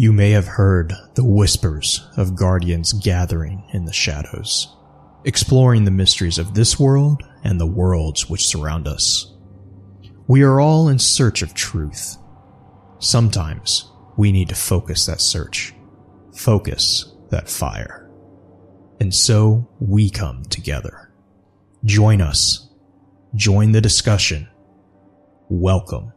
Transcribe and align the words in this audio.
You 0.00 0.12
may 0.12 0.30
have 0.30 0.46
heard 0.46 0.94
the 1.16 1.24
whispers 1.24 2.08
of 2.16 2.36
guardians 2.36 2.92
gathering 2.92 3.64
in 3.72 3.84
the 3.84 3.92
shadows, 3.92 4.72
exploring 5.24 5.84
the 5.84 5.90
mysteries 5.90 6.38
of 6.38 6.54
this 6.54 6.78
world 6.78 7.24
and 7.42 7.60
the 7.60 7.66
worlds 7.66 8.30
which 8.30 8.46
surround 8.46 8.86
us. 8.86 9.34
We 10.28 10.44
are 10.44 10.60
all 10.60 10.86
in 10.86 11.00
search 11.00 11.42
of 11.42 11.52
truth. 11.52 12.16
Sometimes 13.00 13.90
we 14.16 14.30
need 14.30 14.50
to 14.50 14.54
focus 14.54 15.06
that 15.06 15.20
search, 15.20 15.74
focus 16.32 17.12
that 17.30 17.48
fire. 17.48 18.08
And 19.00 19.12
so 19.12 19.68
we 19.80 20.10
come 20.10 20.44
together. 20.44 21.12
Join 21.84 22.20
us. 22.20 22.68
Join 23.34 23.72
the 23.72 23.80
discussion. 23.80 24.46
Welcome 25.48 26.12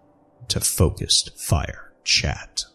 to 0.49 0.59
Focused 0.59 1.35
Fire 1.41 1.93
Chat. 2.03 2.65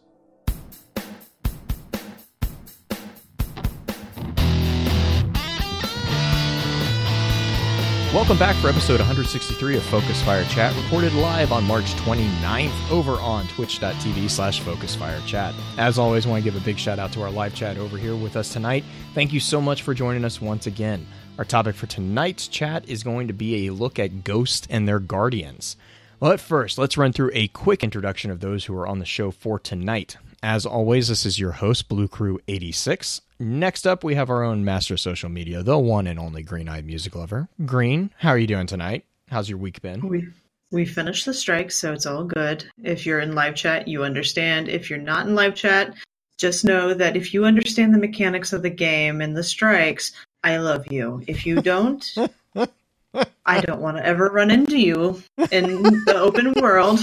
Welcome 8.17 8.39
back 8.39 8.57
for 8.57 8.71
episode 8.71 8.99
163 8.99 9.77
of 9.77 9.83
Focus 9.83 10.23
Fire 10.23 10.47
Chat, 10.47 10.75
recorded 10.75 11.13
live 11.13 11.53
on 11.53 11.65
March 11.65 11.93
29th 11.97 12.91
over 12.91 13.13
on 13.17 13.47
twitch.tv 13.49 14.31
slash 14.31 14.61
Focus 14.61 14.95
Fire 14.97 15.21
Chat. 15.27 15.55
As 15.77 15.99
always, 15.99 16.27
want 16.27 16.43
to 16.43 16.51
give 16.51 16.59
a 16.59 16.65
big 16.65 16.79
shout 16.79 16.99
out 16.99 17.13
to 17.13 17.21
our 17.21 17.31
live 17.31 17.55
chat 17.55 17.77
over 17.77 17.99
here 17.99 18.17
with 18.17 18.35
us 18.35 18.51
tonight. 18.51 18.85
Thank 19.13 19.35
you 19.35 19.39
so 19.39 19.61
much 19.61 19.83
for 19.83 19.93
joining 19.93 20.25
us 20.25 20.41
once 20.41 20.67
again. 20.67 21.07
Our 21.37 21.45
topic 21.45 21.75
for 21.75 21.85
tonight's 21.89 22.49
chat 22.49 22.89
is 22.89 23.03
going 23.03 23.27
to 23.27 23.35
be 23.35 23.67
a 23.67 23.75
look 23.75 23.99
at 23.99 24.25
ghosts 24.25 24.67
and 24.71 24.89
their 24.89 24.99
guardians. 24.99 25.77
But 26.19 26.41
first, 26.41 26.79
let's 26.79 26.97
run 26.97 27.13
through 27.13 27.33
a 27.35 27.49
quick 27.49 27.85
introduction 27.85 28.31
of 28.31 28.41
those 28.41 28.65
who 28.65 28.75
are 28.79 28.87
on 28.87 28.99
the 28.99 29.05
show 29.05 29.31
for 29.31 29.59
tonight. 29.59 30.17
As 30.43 30.65
always, 30.65 31.09
this 31.09 31.27
is 31.27 31.39
your 31.39 31.53
host, 31.53 31.87
Blue 31.91 32.09
Crew 32.09 32.41
86. 32.49 33.21
Next 33.39 33.87
up, 33.87 34.03
we 34.03 34.15
have 34.15 34.31
our 34.31 34.43
own 34.43 34.65
master 34.65 34.95
of 34.95 35.01
social 35.01 35.29
media, 35.29 35.63
the 35.63 35.79
one 35.79 36.07
and 36.07 36.19
only 36.19 36.43
Green 36.43 36.71
Eyed 36.71 36.87
Music 36.87 37.15
Lover. 37.15 37.49
Green, 37.67 38.11
how 38.17 38.31
are 38.31 38.39
you 38.39 38.47
doing 38.47 38.67
tonight? 38.67 39.05
How's 39.31 39.49
your 39.49 39.59
week 39.59 39.83
been? 39.83 40.09
We 40.09 40.29
we 40.73 40.87
finished 40.87 41.27
the 41.27 41.35
strike, 41.35 41.71
so 41.71 41.93
it's 41.93 42.07
all 42.07 42.25
good. 42.25 42.65
If 42.83 43.05
you're 43.05 43.21
in 43.21 43.35
live 43.35 43.55
chat, 43.55 43.89
you 43.89 44.05
understand. 44.05 44.69
If 44.69 44.89
you're 44.89 44.99
not 44.99 45.27
in 45.27 45.35
live 45.35 45.55
chat, 45.55 45.95
just 46.39 46.65
know 46.65 46.95
that 46.95 47.17
if 47.17 47.35
you 47.35 47.45
understand 47.45 47.93
the 47.93 47.99
mechanics 47.99 48.55
of 48.55 48.63
the 48.63 48.71
game 48.71 49.21
and 49.21 49.37
the 49.37 49.45
strikes, 49.45 50.13
I 50.43 50.57
love 50.57 50.91
you. 50.91 51.23
If 51.27 51.45
you 51.45 51.61
don't, 51.61 52.11
I 53.47 53.61
don't 53.61 53.83
want 53.83 53.99
to 53.99 54.07
ever 54.07 54.31
run 54.31 54.51
into 54.51 54.79
you 54.79 55.23
in 55.51 55.83
the 55.83 56.17
open 56.17 56.55
world 56.55 57.01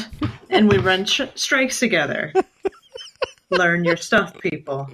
and 0.49 0.67
we 0.67 0.79
run 0.79 1.05
sh- 1.05 1.21
strikes 1.35 1.79
together. 1.79 2.33
Learn 3.51 3.85
your 3.85 3.97
stuff, 3.97 4.37
people 4.39 4.89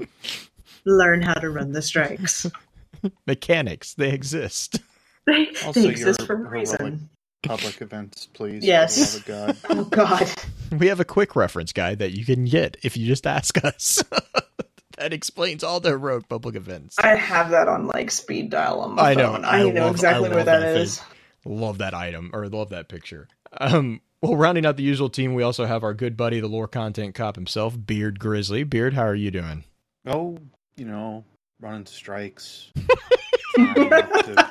learn 0.85 1.21
how 1.21 1.33
to 1.35 1.49
run 1.49 1.71
the 1.71 1.81
strikes. 1.81 2.45
Mechanics, 3.27 3.93
they 3.93 4.11
exist. 4.11 4.79
They, 5.25 5.47
Also, 5.65 5.81
they 5.81 5.89
exist 5.89 6.21
for 6.25 6.33
a 6.33 6.49
reason. 6.49 7.09
Public 7.43 7.81
events, 7.81 8.27
please. 8.33 8.65
Yes. 8.65 9.19
For 9.19 9.31
the 9.31 9.35
love 9.37 9.77
of 9.79 9.89
God. 9.91 10.09
Oh 10.19 10.27
God. 10.69 10.79
We 10.79 10.87
have 10.87 10.99
a 10.99 11.05
quick 11.05 11.35
reference 11.35 11.71
guide 11.73 11.99
that 11.99 12.11
you 12.11 12.25
can 12.25 12.45
get 12.45 12.77
if 12.83 12.95
you 12.97 13.07
just 13.07 13.25
ask 13.25 13.63
us. 13.63 14.03
that 14.97 15.13
explains 15.13 15.63
all 15.63 15.79
the 15.79 15.89
heroic 15.89 16.27
public 16.29 16.55
events. 16.55 16.97
I 16.99 17.15
have 17.15 17.51
that 17.51 17.67
on 17.67 17.87
like 17.87 18.11
speed 18.11 18.49
dial 18.51 18.81
on 18.81 18.95
my 18.95 19.11
I 19.11 19.13
know. 19.15 19.31
phone. 19.33 19.45
I, 19.45 19.63
know 19.63 19.85
love- 19.85 19.91
exactly 19.95 20.27
I 20.27 20.29
where 20.29 20.37
love 20.39 20.45
that 20.47 20.61
thing. 20.73 20.81
is. 20.81 21.01
Love 21.45 21.77
that 21.79 21.93
item 21.93 22.31
or 22.33 22.47
love 22.49 22.69
that 22.69 22.89
picture. 22.89 23.27
Um, 23.59 24.01
well, 24.21 24.35
rounding 24.35 24.65
out 24.65 24.75
the 24.77 24.83
usual 24.83 25.09
team, 25.09 25.33
we 25.33 25.41
also 25.41 25.65
have 25.65 25.83
our 25.83 25.93
good 25.93 26.17
buddy, 26.17 26.39
the 26.41 26.47
lore 26.49 26.67
content 26.67 27.15
cop 27.15 27.35
himself, 27.35 27.75
Beard 27.83 28.19
Grizzly. 28.19 28.63
Beard, 28.63 28.93
how 28.93 29.03
are 29.03 29.15
you 29.15 29.31
doing? 29.31 29.63
Oh, 30.05 30.37
you 30.79 30.85
know, 30.85 31.23
running 31.59 31.85
strikes. 31.85 32.71
trying, 33.55 33.89
not 33.89 34.25
to, 34.25 34.49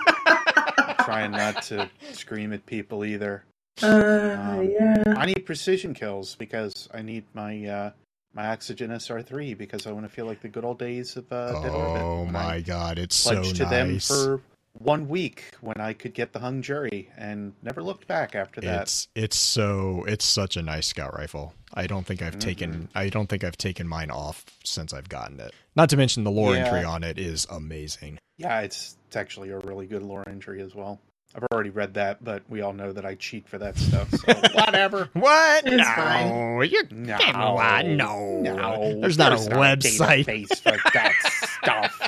trying 1.04 1.30
not 1.32 1.62
to 1.62 1.90
scream 2.12 2.52
at 2.52 2.64
people 2.66 3.04
either. 3.04 3.44
Uh, 3.82 4.36
Um, 4.38 4.70
yeah. 4.70 5.14
I 5.16 5.26
need 5.26 5.46
precision 5.46 5.94
kills 5.94 6.34
because 6.34 6.88
I 6.92 7.00
need 7.02 7.24
my 7.32 7.64
uh, 7.66 7.90
my 8.34 8.48
oxygen 8.48 8.90
SR3 8.90 9.56
because 9.56 9.86
I 9.86 9.92
want 9.92 10.04
to 10.04 10.12
feel 10.12 10.26
like 10.26 10.42
the 10.42 10.48
good 10.48 10.64
old 10.64 10.78
days 10.78 11.16
of 11.16 11.32
uh, 11.32 11.60
Dead 11.62 11.72
Orbit. 11.72 12.02
oh 12.02 12.22
when 12.24 12.32
my 12.32 12.56
I 12.56 12.60
god, 12.60 12.98
it's 12.98 13.16
so 13.16 13.34
pledged 13.40 13.56
to 13.56 13.64
them 13.64 13.92
nice. 13.92 14.08
for 14.08 14.40
one 14.78 15.08
week 15.08 15.44
when 15.60 15.80
I 15.80 15.92
could 15.92 16.14
get 16.14 16.32
the 16.32 16.38
hung 16.38 16.62
jury 16.62 17.10
and 17.16 17.52
never 17.62 17.82
looked 17.82 18.06
back 18.06 18.34
after 18.34 18.60
that. 18.62 18.82
It's 18.82 19.08
it's 19.14 19.36
so 19.38 20.04
it's 20.06 20.24
such 20.24 20.56
a 20.56 20.62
nice 20.62 20.86
scout 20.86 21.16
rifle. 21.16 21.54
I 21.74 21.86
don't 21.86 22.06
think 22.06 22.22
I've 22.22 22.32
Mm-hmm. 22.32 22.38
taken 22.40 22.88
I 22.94 23.08
don't 23.08 23.28
think 23.28 23.44
I've 23.44 23.56
taken 23.58 23.86
mine 23.88 24.10
off 24.10 24.44
since 24.64 24.92
I've 24.94 25.08
gotten 25.08 25.40
it. 25.40 25.52
Not 25.76 25.90
to 25.90 25.96
mention 25.96 26.24
the 26.24 26.30
lore 26.30 26.54
Yeah. 26.54 26.64
entry 26.66 26.84
on 26.84 27.02
it 27.04 27.18
is 27.18 27.46
amazing. 27.50 28.18
Yeah, 28.36 28.60
it's 28.60 28.96
it's 29.08 29.16
actually 29.16 29.50
a 29.50 29.58
really 29.58 29.86
good 29.86 30.02
lore 30.02 30.24
entry 30.28 30.60
as 30.62 30.74
well. 30.74 31.00
I've 31.34 31.44
already 31.52 31.68
read 31.70 31.94
that, 31.94 32.24
but 32.24 32.42
we 32.48 32.62
all 32.62 32.72
know 32.72 32.90
that 32.92 33.04
I 33.04 33.14
cheat 33.16 33.46
for 33.48 33.58
that 33.58 33.76
stuff. 33.76 34.10
So 34.10 34.32
whatever. 34.54 35.10
What? 35.14 35.66
It's 35.66 35.76
no, 35.76 35.82
fine. 35.84 36.70
you're 36.70 36.84
No. 36.90 37.16
No, 37.82 38.40
no. 38.40 39.00
There's 39.00 39.18
not 39.18 39.32
a 39.32 39.36
There's 39.36 39.48
website. 39.48 40.48
for 40.58 40.76
that 40.94 41.12
stuff. 41.62 42.00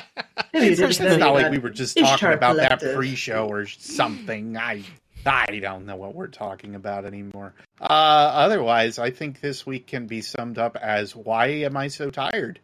It's 0.53 0.97
didn't 0.97 1.19
know 1.19 1.33
like 1.33 1.51
we 1.51 1.59
were 1.59 1.69
just 1.69 1.97
talking 1.97 2.33
about 2.33 2.57
that 2.57 2.81
pre-show 2.81 3.47
or 3.47 3.65
something. 3.65 4.57
I 4.57 4.83
I 5.25 5.59
don't 5.59 5.85
know 5.85 5.95
what 5.95 6.15
we're 6.15 6.27
talking 6.27 6.75
about 6.75 7.05
anymore. 7.05 7.53
Uh, 7.79 7.83
otherwise, 7.83 8.99
I 8.99 9.11
think 9.11 9.39
this 9.39 9.65
week 9.65 9.87
can 9.87 10.07
be 10.07 10.21
summed 10.21 10.57
up 10.57 10.75
as 10.77 11.15
why 11.15 11.47
am 11.47 11.77
I 11.77 11.87
so 11.87 12.09
tired? 12.09 12.59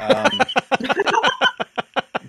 Um, 0.00 0.30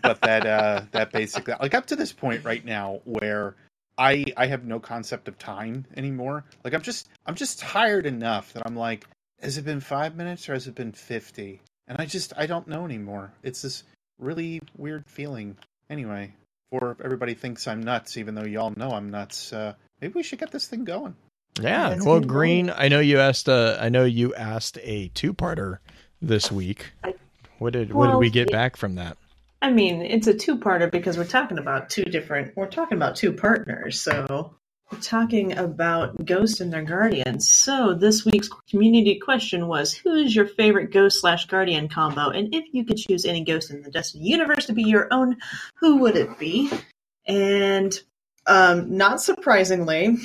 but 0.02 0.22
that 0.22 0.46
uh, 0.46 0.82
that 0.92 1.12
basically 1.12 1.54
like 1.60 1.74
up 1.74 1.86
to 1.88 1.96
this 1.96 2.14
point 2.14 2.44
right 2.44 2.64
now 2.64 3.02
where 3.06 3.56
I 3.98 4.26
I 4.38 4.48
have 4.48 4.66
no 4.66 4.80
concept 4.80 5.28
of 5.28 5.38
time 5.38 5.86
anymore. 5.96 6.44
Like 6.64 6.74
I'm 6.74 6.82
just 6.82 7.10
I'm 7.26 7.36
just 7.36 7.60
tired 7.60 8.06
enough 8.06 8.54
that 8.54 8.64
I'm 8.66 8.76
like, 8.76 9.06
has 9.42 9.58
it 9.58 9.66
been 9.66 9.80
five 9.80 10.16
minutes 10.16 10.48
or 10.50 10.54
has 10.54 10.68
it 10.68 10.76
been 10.76 10.92
fifty? 10.92 11.62
And 11.88 11.98
I 12.00 12.06
just 12.06 12.34
I 12.38 12.46
don't 12.46 12.68
know 12.68 12.86
anymore. 12.86 13.32
It's 13.44 13.62
this 13.62 13.84
really 14.22 14.62
weird 14.78 15.06
feeling. 15.08 15.58
Anyway, 15.90 16.34
before 16.70 16.96
everybody 17.04 17.34
thinks 17.34 17.68
I'm 17.68 17.82
nuts, 17.82 18.18
even 18.18 18.36
though 18.36 18.46
y'all 18.46 18.74
know 18.76 18.92
I'm 18.92 19.10
nuts, 19.10 19.52
uh, 19.52 19.74
maybe 20.00 20.14
we 20.16 20.24
should 20.24 20.40
get 20.40 20.52
this 20.52 20.68
thing 20.68 20.86
going. 20.86 21.16
Yeah. 21.60 21.90
That's 21.90 22.06
well, 22.06 22.20
good. 22.20 22.30
Green, 22.30 22.70
I 22.74 22.88
know 22.88 23.00
you 23.02 23.20
asked. 23.20 23.50
Uh, 23.50 23.78
I 23.80 23.90
know 23.90 24.06
you 24.06 24.34
asked 24.36 24.78
a 24.84 25.10
two-parter 25.10 25.80
this 26.22 26.52
week. 26.52 26.92
I- 27.04 27.16
What 27.58 27.74
did 27.74 27.94
what 27.94 28.08
did 28.12 28.18
we 28.18 28.30
get 28.30 28.48
it- 28.48 28.52
back 28.52 28.78
from 28.78 28.96
that? 28.96 29.18
I 29.64 29.70
mean, 29.70 30.02
it's 30.02 30.26
a 30.26 30.34
two-parter 30.34 30.90
because 30.90 31.18
we're 31.20 31.26
talking 31.26 31.60
about 31.60 31.90
two 31.92 32.04
different. 32.04 32.56
We're 32.56 32.66
talking 32.66 32.98
about 32.98 33.16
two 33.16 33.32
partners, 33.34 34.02
so 34.02 34.26
we're 34.28 34.48
talking 35.02 35.58
about 35.58 36.26
ghosts 36.26 36.60
and 36.60 36.72
their 36.72 36.84
guardians. 36.84 37.50
So 37.50 37.94
this 37.94 38.26
week's 38.26 38.50
community 38.70 39.20
question 39.20 39.68
was: 39.68 39.94
Who 39.94 40.16
is 40.16 40.36
your 40.36 40.48
favorite 40.48 40.92
ghost 40.92 41.22
slash 41.22 41.48
guardian 41.48 41.88
combo? 41.88 42.30
And 42.30 42.54
if 42.54 42.66
you 42.72 42.84
could 42.84 42.98
choose 42.98 43.26
any 43.26 43.44
ghost 43.44 43.72
in 43.72 43.82
the 43.84 43.92
Destiny 43.92 44.26
universe 44.26 44.66
to 44.66 44.74
be 44.74 44.84
your 44.84 45.08
own, 45.12 45.38
who 45.76 45.98
would 45.98 46.16
it 46.16 46.38
be? 46.38 46.72
And 47.26 47.98
um, 48.48 48.98
not 48.98 49.22
surprisingly, 49.22 50.18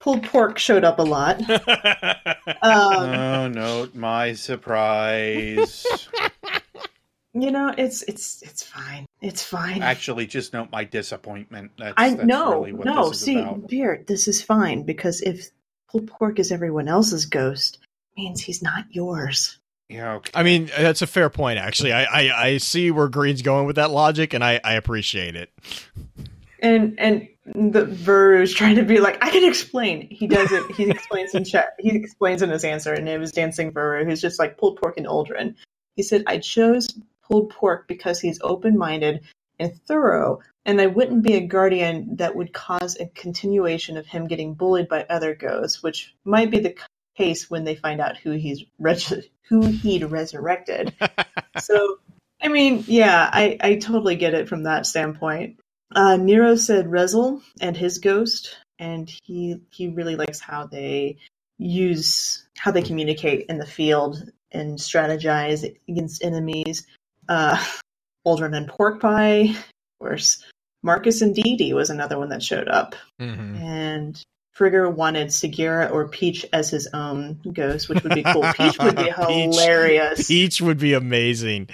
pulled 0.00 0.22
pork 0.24 0.58
showed 0.58 0.84
up 0.84 0.98
a 0.98 1.02
lot. 1.02 1.40
Um, 2.60 3.10
oh 3.10 3.48
no, 3.48 3.88
my 3.94 4.32
surprise. 4.34 5.86
you 7.34 7.50
know, 7.50 7.74
it's 7.76 8.02
it's 8.02 8.42
it's 8.42 8.62
fine. 8.62 9.06
It's 9.20 9.42
fine. 9.42 9.82
Actually, 9.82 10.26
just 10.26 10.52
note 10.52 10.70
my 10.70 10.84
disappointment. 10.84 11.72
That's, 11.76 11.94
I 11.96 12.10
that's 12.10 12.24
no, 12.24 12.62
really 12.62 12.72
no. 12.72 13.08
this 13.08 13.18
is 13.18 13.24
See, 13.24 13.38
about. 13.38 13.68
Beard, 13.68 14.06
this 14.06 14.28
is 14.28 14.40
fine 14.40 14.84
because 14.84 15.20
if 15.20 15.48
pulled 15.90 16.06
pork 16.06 16.38
is 16.38 16.52
everyone 16.52 16.86
else's 16.86 17.26
ghost, 17.26 17.78
it 18.16 18.20
means 18.20 18.40
he's 18.40 18.62
not 18.62 18.84
yours. 18.90 19.58
Yeah, 19.88 20.14
okay. 20.14 20.30
I 20.32 20.44
mean, 20.44 20.70
that's 20.76 21.02
a 21.02 21.08
fair 21.08 21.28
point. 21.28 21.58
Actually, 21.58 21.92
I, 21.92 22.04
I 22.04 22.44
I 22.46 22.56
see 22.58 22.92
where 22.92 23.08
Green's 23.08 23.42
going 23.42 23.66
with 23.66 23.76
that 23.76 23.90
logic, 23.90 24.32
and 24.32 24.44
I 24.44 24.60
I 24.62 24.74
appreciate 24.74 25.34
it. 25.34 25.50
And 26.60 26.94
and 26.98 27.28
the 27.46 27.84
Vuru 27.84 28.42
is 28.42 28.54
trying 28.54 28.76
to 28.76 28.84
be 28.84 29.00
like, 29.00 29.22
I 29.22 29.30
can 29.30 29.46
explain. 29.46 30.06
He 30.08 30.28
does 30.28 30.52
it. 30.52 30.70
He 30.76 30.84
explains 30.90 31.34
in 31.34 31.44
chat. 31.44 31.74
He 31.80 31.96
explains 31.96 32.42
in 32.42 32.50
his 32.50 32.62
answer, 32.64 32.92
and 32.92 33.08
it 33.08 33.18
was 33.18 33.32
dancing 33.32 33.72
Vuru, 33.72 34.04
who's 34.04 34.20
just 34.20 34.38
like 34.38 34.56
pulled 34.56 34.80
pork 34.80 34.96
and 34.98 35.06
Aldrin. 35.06 35.56
He 35.96 36.02
said, 36.02 36.24
I 36.26 36.38
chose 36.38 36.88
pulled 37.26 37.50
pork 37.50 37.88
because 37.88 38.20
he's 38.20 38.40
open 38.42 38.76
minded 38.78 39.22
and 39.58 39.74
thorough, 39.86 40.40
and 40.64 40.80
I 40.80 40.86
wouldn't 40.86 41.22
be 41.22 41.34
a 41.34 41.46
guardian 41.46 42.16
that 42.16 42.34
would 42.34 42.52
cause 42.52 42.96
a 42.98 43.06
continuation 43.06 43.96
of 43.96 44.06
him 44.06 44.26
getting 44.26 44.54
bullied 44.54 44.88
by 44.88 45.06
other 45.08 45.34
ghosts, 45.34 45.82
which 45.82 46.14
might 46.24 46.50
be 46.50 46.60
the 46.60 46.76
case 47.16 47.48
when 47.48 47.64
they 47.64 47.76
find 47.76 48.00
out 48.00 48.16
who 48.16 48.32
he's 48.32 48.64
reg- 48.78 49.24
who 49.48 49.66
he'd 49.66 50.04
resurrected. 50.04 50.94
so, 51.60 51.98
I 52.42 52.48
mean, 52.48 52.84
yeah, 52.86 53.28
I, 53.32 53.56
I 53.60 53.76
totally 53.76 54.16
get 54.16 54.34
it 54.34 54.48
from 54.48 54.64
that 54.64 54.86
standpoint. 54.86 55.58
Uh, 55.94 56.16
Nero 56.16 56.56
said 56.56 56.86
Rezyl 56.86 57.42
and 57.60 57.76
his 57.76 57.98
ghost, 57.98 58.56
and 58.78 59.08
he 59.22 59.60
he 59.70 59.88
really 59.88 60.16
likes 60.16 60.40
how 60.40 60.66
they 60.66 61.18
use 61.58 62.46
how 62.56 62.70
they 62.72 62.82
communicate 62.82 63.46
in 63.48 63.58
the 63.58 63.66
field 63.66 64.30
and 64.50 64.78
strategize 64.78 65.76
against 65.88 66.24
enemies. 66.24 66.86
Uh, 67.28 67.62
Aldrin 68.26 68.56
and 68.56 68.68
Pork 68.68 69.00
Pie, 69.00 69.50
of 69.50 69.64
course. 70.00 70.42
Marcus 70.82 71.22
and 71.22 71.34
Dee 71.34 71.56
Dee 71.56 71.72
was 71.74 71.90
another 71.90 72.18
one 72.18 72.28
that 72.30 72.42
showed 72.42 72.68
up, 72.68 72.94
Mhm. 73.20 73.58
and 73.60 74.22
Frigger 74.56 74.92
wanted 74.94 75.28
Sagira 75.28 75.90
or 75.90 76.08
Peach 76.08 76.46
as 76.52 76.70
his 76.70 76.88
own 76.92 77.40
ghost, 77.52 77.88
which 77.88 78.02
would 78.04 78.14
be 78.14 78.22
cool. 78.22 78.44
Peach 78.52 78.78
would 78.78 78.96
be 78.96 79.10
hilarious. 79.16 80.26
Peach 80.28 80.60
would 80.60 80.78
be 80.78 80.92
amazing. 80.94 81.68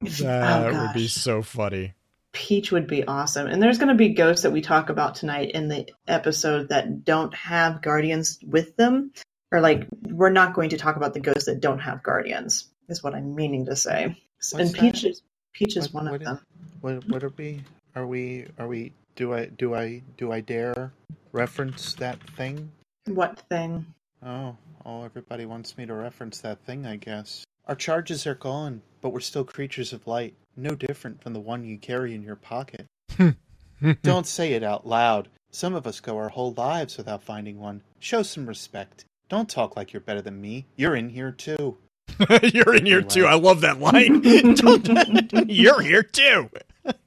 That 0.00 0.74
oh 0.74 0.80
would 0.82 0.94
be 0.94 1.08
so 1.08 1.42
funny. 1.42 1.94
Peach 2.32 2.70
would 2.72 2.86
be 2.86 3.04
awesome. 3.06 3.46
And 3.46 3.62
there's 3.62 3.78
going 3.78 3.88
to 3.88 3.94
be 3.94 4.10
ghosts 4.10 4.42
that 4.42 4.50
we 4.52 4.60
talk 4.60 4.90
about 4.90 5.14
tonight 5.14 5.52
in 5.52 5.68
the 5.68 5.88
episode 6.06 6.68
that 6.70 7.04
don't 7.04 7.32
have 7.34 7.80
guardians 7.80 8.38
with 8.44 8.76
them. 8.76 9.12
Or, 9.52 9.60
like, 9.60 9.86
we're 10.02 10.30
not 10.30 10.54
going 10.54 10.70
to 10.70 10.76
talk 10.76 10.96
about 10.96 11.14
the 11.14 11.20
ghosts 11.20 11.44
that 11.46 11.60
don't 11.60 11.78
have 11.78 12.02
guardians, 12.02 12.68
is 12.88 13.02
what 13.04 13.14
I'm 13.14 13.36
meaning 13.36 13.66
to 13.66 13.76
say. 13.76 14.20
What's 14.52 14.70
and 14.70 14.70
that? 14.70 14.80
Peach 14.80 15.04
is, 15.04 15.22
Peach 15.52 15.76
is 15.76 15.92
What- 15.92 16.04
one 16.04 16.12
what 16.12 16.14
of 16.16 16.22
is- 16.22 16.28
them. 16.28 16.40
What 16.80 17.08
what 17.08 17.24
are 17.24 17.32
we? 17.36 17.62
Are 17.96 18.06
we? 18.06 18.46
Are 18.58 18.68
we? 18.68 18.92
Do 19.16 19.32
I? 19.34 19.46
Do 19.46 19.74
I? 19.74 20.02
Do 20.16 20.32
I 20.32 20.40
dare 20.40 20.92
reference 21.32 21.94
that 21.94 22.18
thing? 22.36 22.70
What 23.06 23.40
thing? 23.48 23.86
Oh, 24.22 24.56
oh! 24.84 25.04
Everybody 25.04 25.46
wants 25.46 25.76
me 25.78 25.86
to 25.86 25.94
reference 25.94 26.40
that 26.40 26.58
thing. 26.66 26.84
I 26.86 26.96
guess 26.96 27.44
our 27.66 27.74
charges 27.76 28.26
are 28.26 28.34
gone, 28.34 28.82
but 29.00 29.10
we're 29.10 29.20
still 29.20 29.44
creatures 29.44 29.92
of 29.92 30.06
light. 30.06 30.34
No 30.56 30.74
different 30.74 31.22
from 31.22 31.32
the 31.32 31.40
one 31.40 31.64
you 31.64 31.78
carry 31.78 32.14
in 32.14 32.22
your 32.22 32.36
pocket. 32.36 32.86
Don't 34.02 34.26
say 34.26 34.52
it 34.52 34.62
out 34.62 34.86
loud. 34.86 35.28
Some 35.50 35.74
of 35.74 35.86
us 35.86 36.00
go 36.00 36.16
our 36.16 36.28
whole 36.30 36.52
lives 36.54 36.96
without 36.96 37.22
finding 37.22 37.58
one. 37.58 37.82
Show 38.00 38.22
some 38.22 38.46
respect. 38.46 39.04
Don't 39.28 39.48
talk 39.48 39.76
like 39.76 39.92
you're 39.92 40.00
better 40.00 40.22
than 40.22 40.40
me. 40.40 40.66
You're 40.76 40.96
in 40.96 41.08
here 41.10 41.32
too. 41.32 41.76
You're 42.54 42.74
in 42.74 42.86
here 42.86 43.02
too. 43.02 43.26
I 43.26 43.34
love 43.34 43.60
that 43.62 43.80
line. 43.80 44.20
Don't- 44.54 45.48
You're 45.50 45.80
here 45.80 46.02
too. 46.02 46.50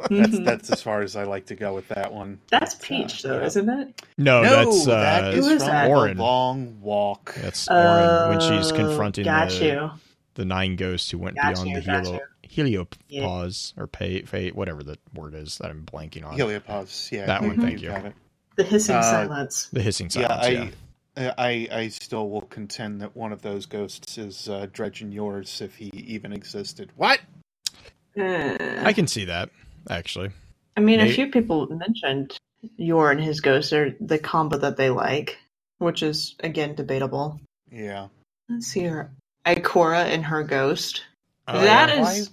That's 0.09 0.39
that's 0.39 0.71
as 0.71 0.81
far 0.81 1.01
as 1.01 1.15
I 1.15 1.23
like 1.23 1.45
to 1.47 1.55
go 1.55 1.75
with 1.75 1.87
that 1.89 2.11
one. 2.11 2.39
That's 2.49 2.73
But, 2.75 2.83
uh, 2.83 2.87
Peach, 2.87 3.21
though, 3.21 3.39
yeah. 3.39 3.45
isn't 3.45 3.69
it? 3.69 4.01
No, 4.17 4.41
no, 4.41 4.49
that's 4.71 4.87
uh, 4.87 4.95
that 4.99 5.33
is 5.35 5.45
Who 5.45 5.51
is 5.53 5.61
from 5.63 5.71
that? 5.71 5.83
The 5.85 5.89
Orin. 5.91 6.17
Long 6.17 6.81
Walk. 6.81 7.35
That's 7.35 7.67
Orin 7.69 8.29
when 8.29 8.39
she's 8.39 8.71
Oh, 8.71 8.75
confronting 8.75 9.25
Got 9.25 9.49
the, 9.51 9.65
you. 9.65 9.91
the 10.33 10.45
nine 10.45 10.77
ghosts 10.77 11.11
who 11.11 11.19
went 11.19 11.35
Got 11.35 11.53
beyond 11.53 11.69
you, 11.69 11.79
the 11.79 11.85
got 11.85 12.05
helio, 12.41 12.87
heliopause 13.11 13.73
or 13.77 13.85
pay, 13.85 14.23
fate, 14.23 14.55
whatever 14.55 14.81
the 14.81 14.97
word 15.13 15.35
is 15.35 15.59
that 15.59 15.69
I'm 15.69 15.85
blanking 15.85 16.25
on. 16.25 16.37
Heliopause. 16.37 17.11
Yeah, 17.11 17.27
That 17.27 17.41
you- 17.43 17.49
one, 17.49 17.61
thank 17.61 17.81
you. 17.81 17.89
got 17.89 18.05
it. 18.05 18.13
The 18.55 18.63
hissing 18.63 18.95
Uh, 18.95 19.01
silence. 19.03 19.69
The 19.71 19.81
hissing 19.83 20.09
silence. 20.09 20.47
Yeah, 20.49 20.61
I, 20.63 20.71
I, 21.17 21.67
I 21.71 21.87
still 21.87 22.29
will 22.29 22.41
contend 22.43 23.01
that 23.01 23.15
one 23.15 23.31
of 23.31 23.41
those 23.41 23.65
ghosts 23.65 24.17
is 24.17 24.47
uh, 24.47 24.67
Dredgen 24.71 25.11
Yor's 25.13 25.61
if 25.61 25.75
he 25.75 25.87
even 25.95 26.31
existed. 26.31 26.91
What? 26.95 27.19
Eh. 28.15 28.81
I 28.83 28.93
can 28.93 29.07
see 29.07 29.25
that 29.25 29.49
actually. 29.89 30.31
I 30.75 30.79
mean, 30.81 30.97
Maybe- 30.99 31.11
a 31.11 31.13
few 31.13 31.27
people 31.31 31.67
mentioned 31.67 32.37
Yor 32.77 33.11
and 33.11 33.21
his 33.21 33.41
ghost 33.41 33.73
are 33.73 33.95
the 33.99 34.19
combo 34.19 34.57
that 34.57 34.77
they 34.77 34.89
like, 34.89 35.37
which 35.79 36.03
is 36.03 36.35
again 36.41 36.75
debatable. 36.75 37.39
Yeah. 37.71 38.07
Let's 38.49 38.67
see 38.67 38.83
her. 38.83 39.11
Ikora 39.45 40.05
and 40.05 40.25
her 40.25 40.43
ghost. 40.43 41.03
Oh, 41.47 41.61
That 41.61 41.89
yeah. 41.89 42.11
is- 42.11 42.29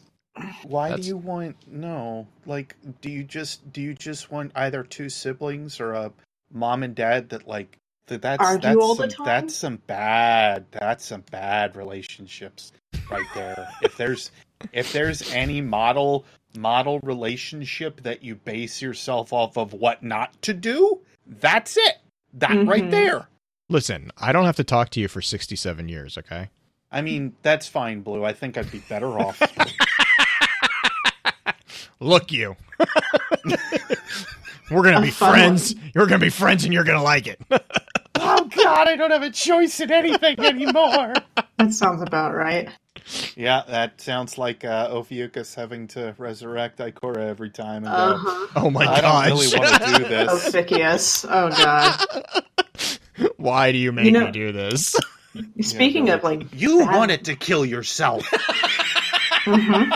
Why 0.64 0.88
That's- 0.90 1.04
do 1.04 1.08
you 1.08 1.16
want 1.16 1.56
no? 1.68 2.26
Like, 2.44 2.74
do 3.00 3.08
you 3.10 3.22
just 3.22 3.72
do 3.72 3.80
you 3.80 3.94
just 3.94 4.30
want 4.32 4.50
either 4.56 4.82
two 4.82 5.08
siblings 5.08 5.78
or 5.80 5.92
a 5.92 6.12
mom 6.52 6.82
and 6.82 6.94
dad 6.94 7.28
that 7.30 7.46
like 7.46 7.70
that? 7.72 7.78
That's 8.06 8.42
Argue 8.44 8.60
that's 8.68 8.76
all 8.82 8.94
some, 8.96 9.08
the 9.08 9.14
time? 9.14 9.26
That's 9.26 9.54
some 9.56 9.76
bad. 9.86 10.66
That's 10.70 11.04
some 11.06 11.22
bad 11.30 11.74
relationships 11.76 12.72
right 13.10 13.26
there. 13.34 13.68
if 13.82 13.96
there's 13.96 14.30
if 14.72 14.92
there's 14.92 15.32
any 15.32 15.60
model 15.60 16.24
model 16.56 17.00
relationship 17.00 18.02
that 18.02 18.22
you 18.22 18.34
base 18.34 18.80
yourself 18.82 19.32
off 19.32 19.56
of 19.56 19.72
what 19.72 20.02
not 20.02 20.40
to 20.42 20.52
do, 20.54 21.00
that's 21.26 21.76
it. 21.76 21.96
That 22.34 22.66
right 22.66 22.84
Mhm. 22.84 22.90
there. 22.90 23.28
Listen, 23.70 24.10
I 24.18 24.32
don't 24.32 24.44
have 24.44 24.56
to 24.56 24.64
talk 24.64 24.90
to 24.90 25.00
you 25.00 25.08
for 25.08 25.22
67 25.22 25.88
years, 25.88 26.18
okay? 26.18 26.50
I 26.92 27.00
mean, 27.00 27.34
that's 27.42 27.66
fine, 27.66 28.02
Blue. 28.02 28.24
I 28.24 28.32
think 28.34 28.56
I'd 28.58 28.70
be 28.70 28.80
better 28.80 29.18
off. 29.18 29.40
Look, 32.00 32.30
you. 32.32 32.56
We're 34.70 34.82
gonna 34.82 35.00
be 35.02 35.10
fun 35.10 35.32
friends. 35.32 35.74
You're 35.94 36.06
gonna 36.06 36.18
be 36.20 36.30
friends, 36.30 36.64
and 36.64 36.72
you're 36.72 36.84
gonna 36.84 37.02
like 37.02 37.26
it. 37.26 37.40
oh 38.64 38.74
God, 38.74 38.88
I 38.88 38.96
don't 38.96 39.10
have 39.10 39.22
a 39.22 39.30
choice 39.30 39.80
in 39.80 39.90
anything 39.92 40.38
anymore. 40.44 41.14
That 41.58 41.72
sounds 41.72 42.02
about 42.02 42.34
right. 42.34 42.68
Yeah, 43.36 43.62
that 43.68 44.00
sounds 44.00 44.38
like 44.38 44.64
uh, 44.64 44.88
Ophiuchus 44.90 45.54
having 45.54 45.88
to 45.88 46.14
resurrect 46.16 46.78
Ikora 46.78 47.28
every 47.28 47.50
time. 47.50 47.84
And 47.84 47.86
go, 47.86 47.90
Uh-huh. 47.92 48.46
oh 48.56 48.70
my 48.70 48.84
god, 48.84 49.04
I 49.04 49.28
gosh! 49.28 49.28
don't 49.28 49.38
really 49.38 49.58
want 49.58 49.82
to 49.82 49.98
do 49.98 50.08
this. 50.08 50.46
Ophiuchus. 50.54 51.24
Oh 51.28 51.50
god. 51.50 52.00
Why 53.36 53.72
do 53.72 53.78
you 53.78 53.92
make 53.92 54.06
You 54.06 54.12
know- 54.12 54.26
me 54.26 54.32
do 54.32 54.52
this? 54.52 54.96
Speaking 55.60 56.06
Yeah, 56.06 56.14
of 56.14 56.22
like 56.24 56.44
You 56.54 56.80
bad- 56.80 56.96
wanted 56.96 57.24
to 57.26 57.34
kill 57.36 57.64
yourself. 57.66 58.22
Mhm. 59.44 59.92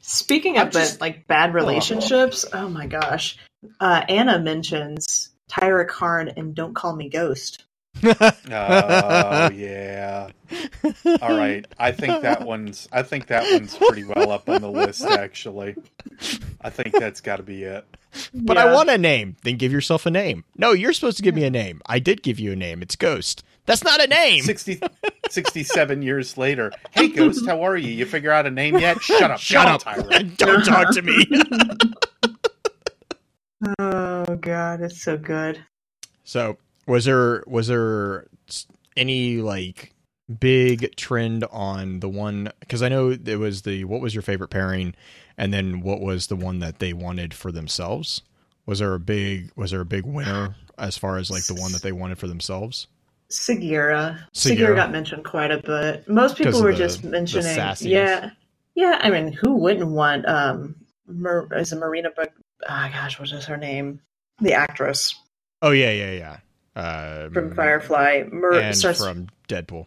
Speaking 0.00 0.56
I'm 0.58 0.68
of 0.68 0.72
just- 0.72 0.94
the, 0.98 1.00
like 1.04 1.26
bad 1.26 1.54
relationships, 1.54 2.44
oh 2.52 2.68
my 2.68 2.86
gosh. 2.86 3.38
Uh, 3.80 4.02
Anna 4.08 4.38
mentions 4.38 5.30
Tyra 5.50 5.86
Karn 5.86 6.28
and 6.36 6.54
Don't 6.54 6.74
Call 6.74 6.96
Me 6.96 7.08
Ghost. 7.08 7.64
Oh 8.04 9.50
yeah. 9.50 10.30
All 11.22 11.36
right. 11.36 11.66
I 11.78 11.92
think 11.92 12.22
that 12.22 12.42
one's. 12.42 12.88
I 12.92 13.02
think 13.02 13.28
that 13.28 13.50
one's 13.52 13.76
pretty 13.76 14.04
well 14.04 14.30
up 14.30 14.48
on 14.48 14.60
the 14.60 14.70
list. 14.70 15.04
Actually, 15.04 15.76
I 16.60 16.70
think 16.70 16.92
that's 16.92 17.20
got 17.20 17.36
to 17.36 17.42
be 17.42 17.64
it. 17.64 17.84
But 18.32 18.56
I 18.56 18.72
want 18.72 18.90
a 18.90 18.98
name. 18.98 19.36
Then 19.42 19.56
give 19.56 19.72
yourself 19.72 20.06
a 20.06 20.10
name. 20.10 20.44
No, 20.56 20.72
you're 20.72 20.92
supposed 20.92 21.16
to 21.18 21.22
give 21.22 21.34
me 21.34 21.44
a 21.44 21.50
name. 21.50 21.82
I 21.86 21.98
did 21.98 22.22
give 22.22 22.38
you 22.38 22.52
a 22.52 22.56
name. 22.56 22.82
It's 22.82 22.96
Ghost. 22.96 23.42
That's 23.66 23.82
not 23.82 24.02
a 24.02 24.06
name. 24.06 24.44
60, 24.44 24.80
67 25.28 26.02
years 26.02 26.38
later. 26.38 26.72
Hey, 26.92 27.08
Ghost, 27.08 27.46
how 27.46 27.66
are 27.66 27.76
you? 27.76 27.90
You 27.90 28.06
figure 28.06 28.30
out 28.30 28.46
a 28.46 28.50
name 28.50 28.78
yet? 28.78 28.98
Shut 29.02 29.30
up. 29.30 29.40
Shut 29.40 29.66
up. 29.66 29.82
Tyra. 29.82 30.36
Don't 30.36 30.64
talk 30.64 30.94
to 30.94 31.02
me. 31.02 31.26
Oh 33.78 34.36
god, 34.36 34.82
it's 34.82 35.02
so 35.02 35.16
good. 35.16 35.64
so, 36.24 36.58
was 36.86 37.04
there 37.04 37.42
was 37.46 37.66
there 37.68 38.26
any 38.96 39.38
like 39.38 39.92
big 40.40 40.96
trend 40.96 41.44
on 41.50 42.00
the 42.00 42.08
one 42.08 42.50
cuz 42.68 42.82
I 42.82 42.88
know 42.88 43.10
it 43.10 43.38
was 43.38 43.62
the 43.62 43.84
what 43.84 44.00
was 44.00 44.14
your 44.14 44.22
favorite 44.22 44.48
pairing 44.48 44.94
and 45.38 45.52
then 45.52 45.80
what 45.80 46.00
was 46.00 46.26
the 46.26 46.36
one 46.36 46.58
that 46.60 46.78
they 46.78 46.92
wanted 46.92 47.34
for 47.34 47.52
themselves? 47.52 48.22
Was 48.64 48.80
there 48.80 48.94
a 48.94 49.00
big 49.00 49.50
was 49.56 49.70
there 49.70 49.80
a 49.80 49.86
big 49.86 50.04
winner 50.04 50.56
as 50.78 50.96
far 50.96 51.18
as 51.18 51.30
like 51.30 51.44
the 51.44 51.54
one 51.54 51.72
that 51.72 51.82
they 51.82 51.92
wanted 51.92 52.18
for 52.18 52.26
themselves? 52.26 52.86
Sagira. 53.30 54.20
Sagira. 54.32 54.76
Got 54.76 54.92
mentioned 54.92 55.24
quite 55.24 55.50
a 55.50 55.58
bit. 55.58 56.08
Most 56.08 56.36
people 56.36 56.62
were 56.62 56.72
the- 56.72 56.78
just 56.78 57.02
mentioning, 57.02 57.56
yeah, 57.80 58.30
yeah. 58.76 59.00
I 59.02 59.10
mean, 59.10 59.32
who 59.32 59.56
wouldn't 59.56 59.90
want? 59.90 60.26
Um, 60.28 60.76
Mar- 61.08 61.48
is 61.52 61.72
it 61.72 61.76
Marina? 61.78 62.10
But 62.14 62.32
ah, 62.68 62.88
gosh, 62.92 63.18
what 63.18 63.30
is 63.30 63.44
her 63.46 63.56
name? 63.56 64.00
The 64.40 64.52
actress 64.54 65.14
Oh 65.62 65.70
yeah, 65.70 65.90
yeah, 65.90 66.12
yeah. 66.12 66.36
Uh, 66.76 67.28
from 67.30 67.54
Firefly. 67.54 68.24
Mar- 68.30 68.52
and 68.54 68.76
starts- 68.76 69.02
from 69.02 69.28
Deadpool. 69.48 69.86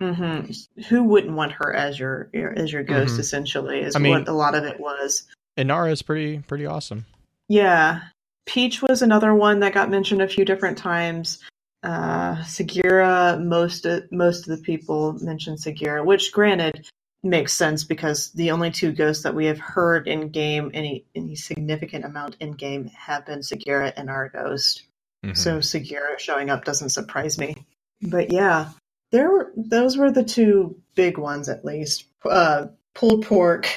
Mhm. 0.00 0.68
Who 0.88 1.04
wouldn't 1.04 1.34
want 1.36 1.52
her 1.52 1.72
as 1.72 1.98
your, 1.98 2.28
your 2.32 2.52
as 2.58 2.72
your 2.72 2.82
ghost? 2.82 3.14
Mhm. 3.16 3.20
Essentially, 3.20 3.80
is 3.80 3.96
I 3.96 4.00
mean- 4.00 4.12
what 4.12 4.28
a 4.28 4.32
lot 4.32 4.54
of 4.54 4.64
it 4.64 4.78
was. 4.80 5.26
Inara 5.56 5.90
is 5.92 6.02
pretty 6.02 6.38
pretty 6.40 6.66
awesome. 6.66 7.06
Yeah, 7.48 8.00
Peach 8.46 8.82
was 8.82 9.00
another 9.02 9.34
one 9.34 9.60
that 9.60 9.72
got 9.74 9.90
mentioned 9.90 10.22
a 10.22 10.28
few 10.28 10.44
different 10.44 10.76
times. 10.78 11.38
Uh, 11.82 12.36
Sagira, 12.42 13.42
most 13.42 13.86
of, 13.86 14.10
most 14.12 14.46
of 14.48 14.56
the 14.56 14.62
people 14.62 15.14
mentioned 15.22 15.58
Sagira, 15.58 16.04
which 16.04 16.32
granted 16.32 16.86
makes 17.22 17.52
sense 17.52 17.84
because 17.84 18.30
the 18.32 18.50
only 18.50 18.70
two 18.70 18.92
ghosts 18.92 19.22
that 19.22 19.34
we 19.34 19.46
have 19.46 19.58
heard 19.58 20.08
in 20.08 20.28
game 20.30 20.70
any 20.74 21.04
any 21.14 21.34
significant 21.36 22.04
amount 22.04 22.36
in 22.40 22.52
game 22.52 22.88
have 22.88 23.24
been 23.26 23.38
Sagira 23.40 23.92
and 23.96 24.10
our 24.10 24.28
ghost. 24.28 24.82
Mhm. 25.24 25.36
So 25.36 25.58
Sagira 25.58 26.18
showing 26.18 26.50
up 26.50 26.64
doesn't 26.64 26.90
surprise 26.90 27.38
me. 27.38 27.54
But 28.02 28.32
yeah, 28.32 28.70
there 29.12 29.30
were 29.30 29.52
those 29.56 29.96
were 29.96 30.10
the 30.10 30.24
two 30.24 30.80
big 30.94 31.18
ones 31.18 31.48
at 31.48 31.64
least. 31.64 32.04
uh, 32.24 32.66
pulled 32.94 33.24
pork, 33.24 33.68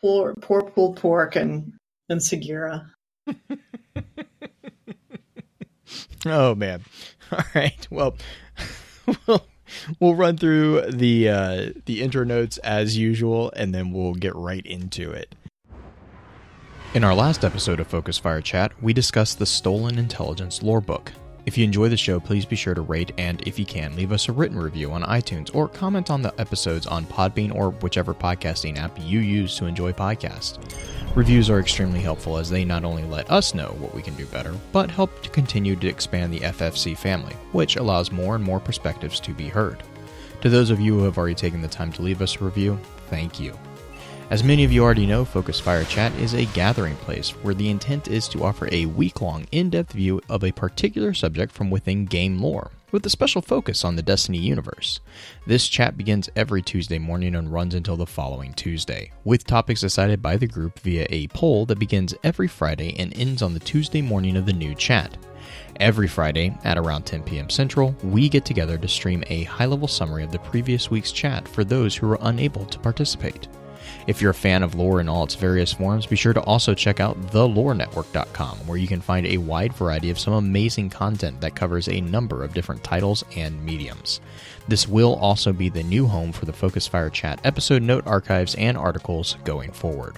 poor, 0.00 0.34
poor 0.40 0.62
pulled 0.62 0.96
pork, 0.96 1.36
and 1.36 1.72
and 2.08 2.20
Sagira. 2.20 2.90
oh 6.26 6.54
man! 6.54 6.82
All 7.32 7.44
right. 7.54 7.86
Well, 7.90 8.16
we'll 9.26 9.46
we'll 10.00 10.14
run 10.14 10.36
through 10.36 10.82
the 10.90 11.28
uh, 11.28 11.70
the 11.86 12.02
intro 12.02 12.24
notes 12.24 12.58
as 12.58 12.96
usual, 12.96 13.52
and 13.56 13.74
then 13.74 13.92
we'll 13.92 14.14
get 14.14 14.34
right 14.34 14.64
into 14.66 15.10
it. 15.10 15.34
In 16.94 17.04
our 17.04 17.14
last 17.14 17.44
episode 17.44 17.80
of 17.80 17.86
Focus 17.86 18.16
Fire 18.16 18.40
Chat, 18.40 18.72
we 18.80 18.94
discussed 18.94 19.38
the 19.38 19.44
Stolen 19.44 19.98
Intelligence 19.98 20.62
lore 20.62 20.80
book. 20.80 21.12
If 21.44 21.58
you 21.58 21.64
enjoy 21.64 21.90
the 21.90 21.98
show, 21.98 22.18
please 22.18 22.46
be 22.46 22.56
sure 22.56 22.72
to 22.72 22.80
rate 22.80 23.12
and, 23.18 23.46
if 23.46 23.58
you 23.58 23.66
can, 23.66 23.94
leave 23.94 24.10
us 24.10 24.26
a 24.26 24.32
written 24.32 24.58
review 24.58 24.90
on 24.92 25.02
iTunes 25.02 25.54
or 25.54 25.68
comment 25.68 26.10
on 26.10 26.22
the 26.22 26.32
episodes 26.40 26.86
on 26.86 27.04
Podbean 27.04 27.54
or 27.54 27.72
whichever 27.72 28.14
podcasting 28.14 28.78
app 28.78 28.98
you 28.98 29.20
use 29.20 29.54
to 29.58 29.66
enjoy 29.66 29.92
podcasts. 29.92 30.58
Reviews 31.14 31.50
are 31.50 31.60
extremely 31.60 32.00
helpful 32.00 32.38
as 32.38 32.48
they 32.48 32.64
not 32.64 32.84
only 32.84 33.04
let 33.04 33.30
us 33.30 33.54
know 33.54 33.76
what 33.78 33.94
we 33.94 34.00
can 34.00 34.14
do 34.14 34.24
better, 34.24 34.54
but 34.72 34.90
help 34.90 35.22
to 35.22 35.28
continue 35.28 35.76
to 35.76 35.88
expand 35.88 36.32
the 36.32 36.40
FFC 36.40 36.96
family, 36.96 37.34
which 37.52 37.76
allows 37.76 38.10
more 38.10 38.34
and 38.34 38.42
more 38.42 38.60
perspectives 38.60 39.20
to 39.20 39.34
be 39.34 39.48
heard. 39.48 39.82
To 40.40 40.48
those 40.48 40.70
of 40.70 40.80
you 40.80 40.98
who 40.98 41.04
have 41.04 41.18
already 41.18 41.34
taken 41.34 41.60
the 41.60 41.68
time 41.68 41.92
to 41.92 42.02
leave 42.02 42.22
us 42.22 42.36
a 42.36 42.44
review, 42.44 42.80
thank 43.10 43.38
you. 43.38 43.54
As 44.30 44.44
many 44.44 44.62
of 44.62 44.70
you 44.70 44.84
already 44.84 45.06
know, 45.06 45.24
Focus 45.24 45.58
Fire 45.58 45.84
Chat 45.84 46.12
is 46.16 46.34
a 46.34 46.44
gathering 46.46 46.96
place 46.96 47.30
where 47.30 47.54
the 47.54 47.70
intent 47.70 48.08
is 48.08 48.28
to 48.28 48.44
offer 48.44 48.68
a 48.70 48.84
week 48.84 49.22
long, 49.22 49.46
in 49.52 49.70
depth 49.70 49.94
view 49.94 50.20
of 50.28 50.44
a 50.44 50.52
particular 50.52 51.14
subject 51.14 51.50
from 51.50 51.70
within 51.70 52.04
game 52.04 52.38
lore, 52.38 52.70
with 52.92 53.06
a 53.06 53.10
special 53.10 53.40
focus 53.40 53.86
on 53.86 53.96
the 53.96 54.02
Destiny 54.02 54.36
universe. 54.36 55.00
This 55.46 55.66
chat 55.66 55.96
begins 55.96 56.28
every 56.36 56.60
Tuesday 56.60 56.98
morning 56.98 57.36
and 57.36 57.50
runs 57.50 57.74
until 57.74 57.96
the 57.96 58.04
following 58.04 58.52
Tuesday, 58.52 59.12
with 59.24 59.46
topics 59.46 59.80
decided 59.80 60.20
by 60.20 60.36
the 60.36 60.46
group 60.46 60.78
via 60.80 61.06
a 61.08 61.28
poll 61.28 61.64
that 61.64 61.78
begins 61.78 62.14
every 62.22 62.48
Friday 62.48 62.94
and 62.98 63.16
ends 63.16 63.40
on 63.40 63.54
the 63.54 63.60
Tuesday 63.60 64.02
morning 64.02 64.36
of 64.36 64.44
the 64.44 64.52
new 64.52 64.74
chat. 64.74 65.16
Every 65.80 66.06
Friday 66.06 66.54
at 66.64 66.76
around 66.76 67.06
10 67.06 67.22
p.m. 67.22 67.48
Central, 67.48 67.96
we 68.02 68.28
get 68.28 68.44
together 68.44 68.76
to 68.76 68.88
stream 68.88 69.24
a 69.28 69.44
high 69.44 69.64
level 69.64 69.88
summary 69.88 70.22
of 70.22 70.32
the 70.32 70.38
previous 70.40 70.90
week's 70.90 71.12
chat 71.12 71.48
for 71.48 71.64
those 71.64 71.96
who 71.96 72.12
are 72.12 72.18
unable 72.20 72.66
to 72.66 72.78
participate. 72.78 73.48
If 74.08 74.22
you're 74.22 74.30
a 74.30 74.34
fan 74.34 74.62
of 74.62 74.74
lore 74.74 75.02
in 75.02 75.08
all 75.10 75.24
its 75.24 75.34
various 75.34 75.74
forms, 75.74 76.06
be 76.06 76.16
sure 76.16 76.32
to 76.32 76.40
also 76.40 76.72
check 76.72 76.98
out 76.98 77.20
thelorenetwork.com, 77.26 78.56
where 78.66 78.78
you 78.78 78.88
can 78.88 79.02
find 79.02 79.26
a 79.26 79.36
wide 79.36 79.74
variety 79.74 80.08
of 80.08 80.18
some 80.18 80.32
amazing 80.32 80.88
content 80.88 81.42
that 81.42 81.54
covers 81.54 81.90
a 81.90 82.00
number 82.00 82.42
of 82.42 82.54
different 82.54 82.82
titles 82.82 83.22
and 83.36 83.62
mediums. 83.62 84.22
This 84.66 84.88
will 84.88 85.16
also 85.16 85.52
be 85.52 85.68
the 85.68 85.82
new 85.82 86.06
home 86.06 86.32
for 86.32 86.46
the 86.46 86.54
Focus 86.54 86.86
Fire 86.86 87.10
Chat 87.10 87.38
episode 87.44 87.82
note 87.82 88.06
archives 88.06 88.54
and 88.54 88.78
articles 88.78 89.36
going 89.44 89.72
forward. 89.72 90.16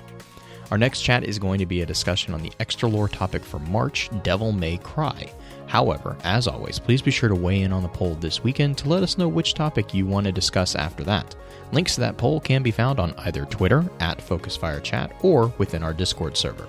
Our 0.71 0.79
next 0.79 1.01
chat 1.01 1.25
is 1.25 1.41
going 1.41 1.59
to 1.59 1.67
be 1.67 1.83
a 1.83 1.87
discussion 1.87 2.33
on 2.33 2.43
the 2.43 2.53
extra 2.61 2.89
lore 2.89 3.09
topic 3.09 3.43
for 3.43 3.59
March 3.59 4.09
Devil 4.23 4.53
May 4.53 4.79
Cry. 4.79 5.33
However, 5.71 6.17
as 6.25 6.49
always, 6.49 6.81
please 6.81 7.01
be 7.01 7.13
sure 7.13 7.29
to 7.29 7.35
weigh 7.37 7.63
in 7.63 7.73
on 7.73 7.85
the 7.85 7.89
poll 7.89 8.17
this 8.17 8.43
weekend 8.43 8.77
to 8.79 8.89
let 8.89 9.05
us 9.05 9.17
know 9.17 9.29
which 9.29 9.55
topic 9.55 9.95
you 9.95 10.05
want 10.05 10.27
to 10.27 10.33
discuss 10.33 10.75
after 10.75 11.05
that. 11.05 11.37
Links 11.71 11.95
to 11.95 12.01
that 12.01 12.17
poll 12.17 12.41
can 12.41 12.65
be 12.65 12.73
found 12.73 12.99
on 12.99 13.15
either 13.19 13.45
Twitter 13.45 13.89
at 14.01 14.19
FocusFireChat 14.19 15.23
or 15.23 15.55
within 15.59 15.85
our 15.85 15.95
Discord 15.95 16.37
server. 16.37 16.69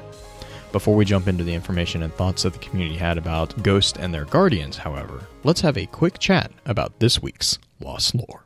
Before 0.72 0.96
we 0.96 1.04
jump 1.04 1.28
into 1.28 1.44
the 1.44 1.52
information 1.52 2.04
and 2.04 2.14
thoughts 2.14 2.44
that 2.44 2.54
the 2.54 2.60
community 2.60 2.96
had 2.96 3.18
about 3.18 3.64
Ghost 3.64 3.98
and 3.98 4.14
their 4.14 4.26
guardians, 4.26 4.78
however, 4.78 5.26
let's 5.44 5.62
have 5.62 5.80
a 5.80 5.88
quick 5.88 6.20
chat 6.20 6.52
about 6.68 7.00
this 7.00 7.24
week's 7.24 7.58
Lost 7.80 8.14
Lore. 8.14 8.46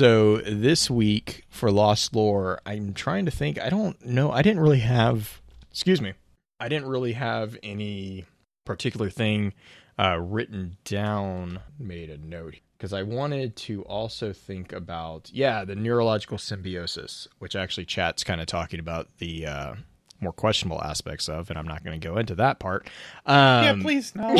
So 0.00 0.38
this 0.38 0.88
week 0.88 1.44
for 1.50 1.70
Lost 1.70 2.16
Lore, 2.16 2.58
I'm 2.64 2.94
trying 2.94 3.26
to 3.26 3.30
think. 3.30 3.60
I 3.60 3.68
don't 3.68 4.02
know. 4.02 4.32
I 4.32 4.40
didn't 4.40 4.60
really 4.60 4.78
have. 4.78 5.42
Excuse 5.70 6.00
me. 6.00 6.14
I 6.58 6.70
didn't 6.70 6.88
really 6.88 7.12
have 7.12 7.54
any 7.62 8.24
particular 8.64 9.10
thing 9.10 9.52
uh, 9.98 10.18
written 10.18 10.78
down. 10.86 11.60
Made 11.78 12.08
a 12.08 12.16
note 12.16 12.54
because 12.78 12.94
I 12.94 13.02
wanted 13.02 13.56
to 13.56 13.82
also 13.82 14.32
think 14.32 14.72
about 14.72 15.30
yeah 15.34 15.66
the 15.66 15.76
neurological 15.76 16.38
symbiosis, 16.38 17.28
which 17.38 17.54
actually 17.54 17.84
chat's 17.84 18.24
kind 18.24 18.40
of 18.40 18.46
talking 18.46 18.80
about 18.80 19.18
the. 19.18 19.44
Uh, 19.44 19.74
more 20.22 20.32
questionable 20.34 20.82
aspects 20.82 21.30
of, 21.30 21.48
and 21.48 21.58
I'm 21.58 21.66
not 21.66 21.82
going 21.82 21.98
to 21.98 22.06
go 22.06 22.18
into 22.18 22.34
that 22.34 22.58
part. 22.58 22.86
Um, 23.24 23.64
yeah, 23.64 23.76
please 23.80 24.14
no. 24.14 24.36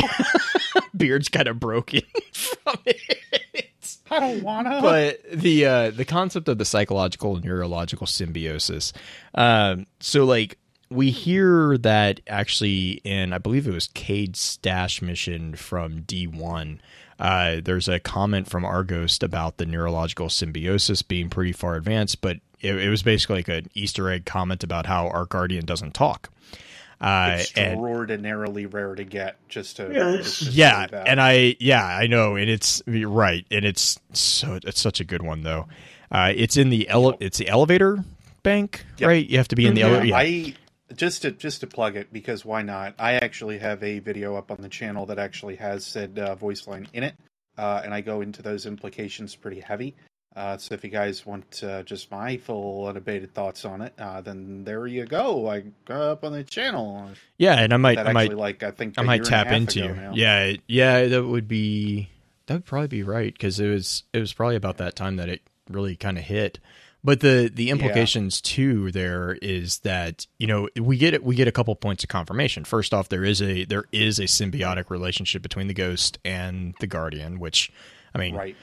Beard's 0.97 1.31
kind 1.31 1.49
of 1.49 1.59
broken 1.59 2.03
from 2.35 2.77
it. 2.85 3.40
I 4.11 4.21
don't 4.21 4.43
wanna. 4.43 4.81
But 4.83 5.21
the 5.33 5.67
uh, 5.67 5.91
the 5.91 6.05
concept 6.05 6.49
of 6.49 6.59
the 6.59 6.65
psychological 6.65 7.37
and 7.37 7.45
neurological 7.45 8.07
symbiosis. 8.07 8.93
Um, 9.35 9.87
so 10.01 10.25
like 10.25 10.59
we 10.91 11.11
hear 11.11 11.79
that 11.79 12.21
actually 12.27 13.01
in 13.05 13.33
I 13.33 13.39
believe 13.39 13.67
it 13.69 13.73
was 13.73 13.89
Cayde's 13.89 14.41
stash 14.41 15.01
mission 15.01 15.55
from 15.55 16.03
D 16.03 16.27
one. 16.27 16.81
Uh, 17.19 17.61
there's 17.63 17.87
a 17.87 18.01
comment 18.01 18.49
from 18.49 18.65
Arghost 18.65 19.23
about 19.23 19.59
the 19.59 19.67
neurological 19.67 20.31
symbiosis 20.31 21.03
being 21.03 21.29
pretty 21.29 21.53
far 21.53 21.77
advanced, 21.77 22.23
but 22.23 22.39
it, 22.61 22.75
it 22.75 22.89
was 22.89 23.03
basically 23.03 23.37
like 23.37 23.49
an 23.49 23.69
Easter 23.75 24.11
egg 24.11 24.25
comment 24.25 24.65
about 24.65 24.87
how 24.87 25.09
our 25.09 25.27
guardian 25.27 25.67
doesn't 25.67 25.93
talk. 25.93 26.31
Uh, 27.01 27.39
extraordinarily 27.39 28.65
and, 28.65 28.75
rare 28.75 28.95
to 28.95 29.05
get. 29.05 29.37
Just 29.49 29.77
to, 29.77 29.91
yes. 29.91 30.41
just 30.41 30.45
to 30.45 30.51
yeah, 30.51 30.87
and 31.07 31.21
I 31.21 31.57
yeah 31.59 31.85
I 31.85 32.07
know, 32.07 32.37
and 32.37 32.51
it's 32.51 32.83
right, 32.87 33.47
and 33.51 33.65
it's 33.65 33.99
so 34.13 34.59
it's 34.63 34.81
such 34.81 35.01
a 35.01 35.05
good 35.05 35.23
one 35.23 35.43
though. 35.43 35.67
Uh, 36.13 36.33
it's 36.35 36.57
in 36.57 36.69
the 36.69 36.89
ele- 36.89 37.17
it's 37.21 37.39
the 37.39 37.49
elevator 37.49 38.05
bank, 38.43 38.85
yep. 38.99 39.09
right? 39.09 39.27
You 39.27 39.39
have 39.39 39.49
to 39.49 39.57
be 39.57 39.67
in 39.67 39.75
the 39.75 39.81
yeah, 39.81 39.87
elevator. 39.87 40.07
Yeah. 40.09 40.17
I 40.17 40.55
just 40.95 41.23
to 41.23 41.31
just 41.31 41.61
to 41.61 41.67
plug 41.67 41.97
it 41.97 42.13
because 42.13 42.45
why 42.45 42.63
not? 42.63 42.95
I 42.99 43.13
actually 43.15 43.59
have 43.59 43.83
a 43.83 44.01
video 44.01 44.37
up 44.37 44.51
on 44.51 44.59
the 44.61 44.69
channel 44.69 45.07
that 45.07 45.19
actually 45.19 45.57
has 45.57 45.87
said 45.87 46.19
uh, 46.19 46.35
voice 46.35 46.67
line 46.67 46.87
in 46.93 47.05
it, 47.05 47.15
uh, 47.57 47.81
and 47.83 47.95
I 47.95 48.01
go 48.01 48.21
into 48.21 48.43
those 48.43 48.67
implications 48.67 49.35
pretty 49.35 49.61
heavy. 49.61 49.95
Uh, 50.37 50.57
so 50.57 50.75
if 50.75 50.85
you 50.85 50.91
guys 50.91 51.27
want 51.27 51.63
uh, 51.65 51.83
just 51.83 52.11
my 52.11 52.37
full 52.37 52.87
unabated 52.87 53.35
thoughts 53.35 53.65
on 53.65 53.83
it, 53.83 53.93
uh, 53.99 54.21
then 54.21 54.63
there 54.63 54.87
you 54.87 55.05
go. 55.05 55.49
I 55.49 55.65
go 55.85 56.13
up 56.13 56.23
on 56.23 56.33
the 56.33 56.45
channel. 56.45 57.11
Yeah, 57.37 57.59
and 57.59 57.75
I 57.75 57.77
might, 57.79 57.99
I 57.99 58.13
might, 58.13 58.33
like 58.33 58.63
I 58.63 58.71
think 58.71 58.95
I 58.97 59.03
might 59.03 59.25
tap 59.25 59.49
into. 59.49 60.13
Yeah, 60.15 60.55
yeah, 60.69 61.07
that 61.07 61.25
would 61.25 61.49
be 61.49 62.11
that 62.47 62.55
would 62.55 62.65
probably 62.65 62.89
be 62.89 63.03
right 63.03 63.33
because 63.33 63.59
it 63.59 63.69
was 63.69 64.05
it 64.13 64.21
was 64.21 64.33
probably 64.33 64.57
about 64.57 64.77
that 64.79 64.95
time 64.95 65.17
that 65.17 65.29
it 65.29 65.43
really 65.69 65.97
kind 65.97 66.17
of 66.17 66.23
hit. 66.23 66.61
But 67.03 67.21
the 67.21 67.51
the 67.53 67.71
implications 67.71 68.41
yeah. 68.45 68.51
too 68.55 68.93
there 68.93 69.37
is 69.43 69.79
that 69.81 70.29
you 70.39 70.47
know 70.47 70.69
we 70.77 70.97
get 70.97 71.13
it 71.13 71.25
we 71.25 71.35
get 71.35 71.49
a 71.49 71.53
couple 71.53 71.75
points 71.75 72.05
of 72.05 72.09
confirmation. 72.09 72.65
First 72.65 72.95
off, 72.95 73.09
there 73.09 73.25
is 73.25 73.43
a 73.43 73.65
there 73.65 73.85
is 73.91 74.21
a 74.21 74.25
symbiotic 74.25 74.91
relationship 74.91 75.43
between 75.43 75.67
the 75.67 75.75
ghost 75.75 76.19
and 76.25 76.75
the 76.79 76.87
guardian, 76.87 77.41
which 77.41 77.73
I 78.15 78.19
mean, 78.19 78.37
right 78.37 78.57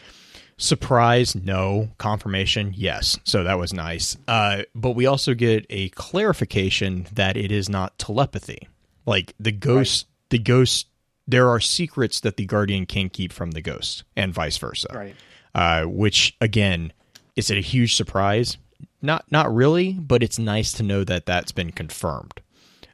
Surprise, 0.57 1.35
no. 1.35 1.89
Confirmation, 1.99 2.73
yes. 2.75 3.19
So 3.23 3.43
that 3.43 3.59
was 3.59 3.73
nice. 3.73 4.17
Uh, 4.27 4.63
but 4.73 4.91
we 4.91 5.05
also 5.05 5.33
get 5.33 5.65
a 5.69 5.89
clarification 5.89 7.07
that 7.13 7.37
it 7.37 7.51
is 7.51 7.69
not 7.69 7.97
telepathy. 7.99 8.67
Like 9.05 9.33
the 9.39 9.51
ghost, 9.51 10.07
right. 10.07 10.29
the 10.31 10.39
ghost. 10.39 10.87
There 11.27 11.49
are 11.49 11.59
secrets 11.59 12.21
that 12.21 12.37
the 12.37 12.45
guardian 12.45 12.85
can 12.85 13.09
keep 13.09 13.33
from 13.33 13.51
the 13.51 13.61
ghost, 13.61 14.03
and 14.15 14.33
vice 14.33 14.57
versa. 14.57 14.87
Right. 14.93 15.15
Uh, 15.53 15.83
which 15.83 16.35
again, 16.41 16.93
is 17.35 17.51
it 17.51 17.57
a 17.57 17.61
huge 17.61 17.95
surprise? 17.95 18.57
Not, 19.01 19.31
not 19.31 19.53
really. 19.53 19.93
But 19.93 20.23
it's 20.23 20.39
nice 20.39 20.73
to 20.73 20.83
know 20.83 21.03
that 21.03 21.25
that's 21.25 21.51
been 21.51 21.71
confirmed. 21.71 22.41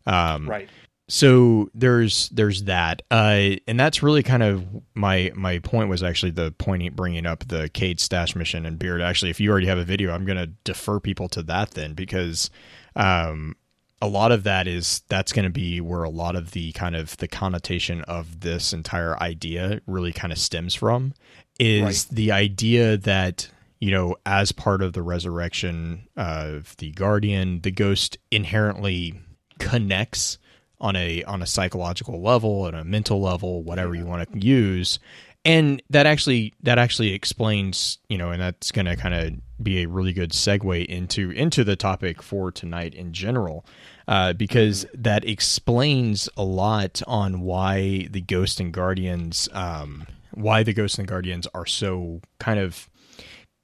Um, 0.05 0.50
right 0.50 0.67
so 1.10 1.70
there's 1.74 2.30
there's 2.30 2.64
that 2.64 3.02
uh, 3.12 3.56
and 3.68 3.80
that's 3.80 4.02
really 4.02 4.24
kind 4.24 4.44
of 4.44 4.66
my 4.94 5.32
my 5.36 5.60
point 5.60 5.90
was 5.90 6.02
actually 6.02 6.32
the 6.32 6.52
point 6.54 6.96
bringing 6.96 7.26
up 7.26 7.48
the 7.48 7.70
Cayde 7.70 8.00
stash 8.00 8.36
mission 8.36 8.66
and 8.66 8.80
beard 8.80 9.02
actually 9.02 9.30
if 9.30 9.40
you 9.40 9.52
already 9.52 9.68
have 9.68 9.78
a 9.78 9.84
video 9.84 10.14
i'm 10.14 10.26
going 10.26 10.38
to 10.38 10.48
defer 10.64 11.00
people 11.00 11.28
to 11.30 11.44
that 11.44 11.72
then 11.72 11.94
because 11.94 12.50
um, 12.96 13.56
a 14.02 14.08
lot 14.08 14.32
of 14.32 14.44
that 14.44 14.68
is 14.68 15.02
that's 15.08 15.32
going 15.32 15.46
to 15.46 15.52
be 15.52 15.82
where 15.82 16.04
a 16.04 16.10
lot 16.10 16.36
of 16.36 16.52
the 16.52 16.72
kind 16.74 16.96
of 16.96 17.16
the 17.18 17.28
connotation 17.28 18.02
of 18.04 18.42
this 18.42 18.74
entire 18.74 19.18
idea 19.22 19.82
really 19.88 20.14
kind 20.14 20.32
of 20.32 20.38
stems 20.40 20.74
from 20.74 21.14
is 21.60 21.84
right. 21.84 22.08
the 22.12 22.32
idea 22.32 22.98
that 22.98 23.50
you 23.80 23.92
know 23.92 24.16
as 24.26 24.52
part 24.52 24.82
of 24.82 24.94
the 24.94 25.02
resurrection 25.02 26.08
of 26.16 26.76
the 26.78 26.92
guardian 26.92 27.62
the 27.62 27.72
ghost 27.72 28.18
inherently 28.32 29.20
connects 29.60 30.38
on 30.84 30.98
a 30.98 31.24
on 31.24 31.42
a 31.42 31.48
psychological 31.48 32.22
level 32.22 32.68
and 32.68 32.75
a 32.75 32.84
mental 32.84 33.22
level, 33.22 33.63
whatever 33.63 33.96
you 33.96 34.06
want 34.06 34.30
to 34.32 34.46
use. 34.46 35.00
And 35.46 35.82
that 35.90 36.06
actually 36.06 36.54
that 36.62 36.78
actually 36.78 37.13
explains, 37.13 37.98
you 38.10 38.18
know, 38.18 38.32
and 38.32 38.42
that's 38.42 38.72
going 38.72 38.86
to 38.86 38.96
kind 38.98 39.16
of 39.16 39.63
be 39.63 39.84
a 39.84 39.88
really 39.88 40.12
good 40.12 40.32
segue 40.32 40.86
into 40.86 41.32
into 41.32 41.63
the 41.63 41.78
topic 41.78 42.22
for 42.22 42.52
tonight 42.52 42.94
in 42.94 43.13
general, 43.13 43.66
uh, 44.10 44.34
because 44.34 44.86
that 44.94 45.25
explains 45.25 46.28
a 46.36 46.44
lot 46.44 47.02
on 47.08 47.42
why 47.42 48.08
the 48.12 48.22
Ghost 48.22 48.60
and 48.60 48.74
Guardians, 48.74 49.48
um, 49.54 50.06
why 50.34 50.63
the 50.63 50.74
Ghost 50.74 51.00
and 51.00 51.08
Guardians 51.08 51.48
are 51.54 51.66
so 51.66 52.22
kind 52.40 52.60
of 52.60 52.90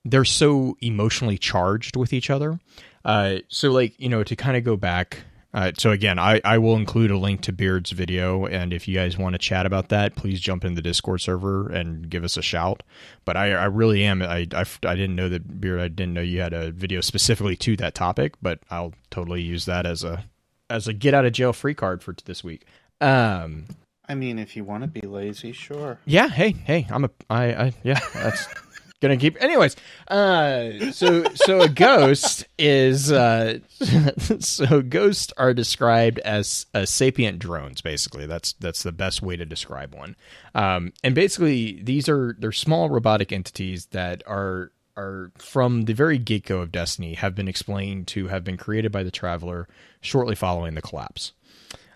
they're 0.05 0.23
so 0.25 0.77
emotionally 0.79 1.37
charged 1.37 1.97
with 1.97 2.13
each 2.13 2.29
other. 2.29 2.59
Uh, 3.03 3.37
so 3.49 3.71
like 3.71 3.93
you 3.99 4.07
know 4.07 4.23
to 4.23 4.37
kind 4.37 4.55
of 4.55 4.63
go 4.63 4.77
back 4.77 5.23
uh, 5.53 5.71
so 5.77 5.91
again, 5.91 6.19
I, 6.19 6.41
I 6.45 6.59
will 6.59 6.75
include 6.75 7.09
a 7.09 7.17
link 7.17 7.41
to 7.41 7.51
Beard's 7.51 7.91
video, 7.91 8.45
and 8.45 8.71
if 8.71 8.87
you 8.87 8.95
guys 8.95 9.17
want 9.17 9.33
to 9.33 9.39
chat 9.39 9.65
about 9.65 9.89
that, 9.89 10.15
please 10.15 10.39
jump 10.39 10.63
in 10.63 10.75
the 10.75 10.81
Discord 10.81 11.21
server 11.21 11.69
and 11.69 12.07
give 12.09 12.23
us 12.23 12.37
a 12.37 12.41
shout. 12.41 12.83
But 13.25 13.35
I, 13.35 13.53
I 13.53 13.65
really 13.65 14.03
am 14.03 14.21
I, 14.21 14.47
I, 14.53 14.65
I 14.83 14.95
didn't 14.95 15.15
know 15.15 15.29
that 15.29 15.59
Beard 15.59 15.79
I 15.79 15.87
didn't 15.87 16.13
know 16.13 16.21
you 16.21 16.41
had 16.41 16.53
a 16.53 16.71
video 16.71 17.01
specifically 17.01 17.55
to 17.57 17.75
that 17.77 17.95
topic, 17.95 18.35
but 18.41 18.59
I'll 18.69 18.93
totally 19.09 19.41
use 19.41 19.65
that 19.65 19.85
as 19.85 20.03
a 20.03 20.25
as 20.69 20.87
a 20.87 20.93
get 20.93 21.15
out 21.15 21.25
of 21.25 21.33
jail 21.33 21.51
free 21.51 21.73
card 21.73 22.03
for 22.03 22.15
this 22.25 22.43
week. 22.43 22.65
Um, 23.01 23.65
I 24.07 24.15
mean, 24.15 24.37
if 24.37 24.55
you 24.55 24.63
want 24.63 24.83
to 24.83 24.87
be 24.87 25.01
lazy, 25.01 25.51
sure. 25.51 25.99
Yeah. 26.05 26.29
Hey, 26.29 26.51
hey, 26.51 26.87
I'm 26.91 27.05
a 27.05 27.09
I, 27.29 27.43
I 27.45 27.73
yeah. 27.83 27.99
That's 28.13 28.47
gonna 29.01 29.17
keep 29.17 29.41
anyways 29.41 29.75
uh 30.09 30.91
so 30.91 31.23
so 31.35 31.61
a 31.61 31.69
ghost 31.69 32.45
is 32.57 33.11
uh 33.11 33.59
so 34.39 34.81
ghosts 34.81 35.31
are 35.37 35.53
described 35.53 36.19
as 36.19 36.65
uh, 36.73 36.85
sapient 36.85 37.39
drones 37.39 37.81
basically. 37.81 38.25
That's 38.25 38.53
that's 38.53 38.83
the 38.83 38.91
best 38.91 39.21
way 39.21 39.35
to 39.37 39.45
describe 39.45 39.95
one. 39.95 40.15
Um 40.53 40.93
and 41.03 41.15
basically 41.15 41.81
these 41.81 42.09
are 42.09 42.35
they're 42.39 42.51
small 42.51 42.89
robotic 42.89 43.31
entities 43.31 43.87
that 43.87 44.21
are 44.27 44.71
are 44.97 45.31
from 45.37 45.83
the 45.83 45.93
very 45.93 46.17
get-go 46.17 46.59
of 46.59 46.71
destiny 46.71 47.13
have 47.13 47.33
been 47.33 47.47
explained 47.47 48.07
to 48.07 48.27
have 48.27 48.43
been 48.43 48.57
created 48.57 48.91
by 48.91 49.01
the 49.01 49.11
traveler 49.11 49.67
shortly 50.01 50.35
following 50.35 50.75
the 50.75 50.81
collapse. 50.81 51.31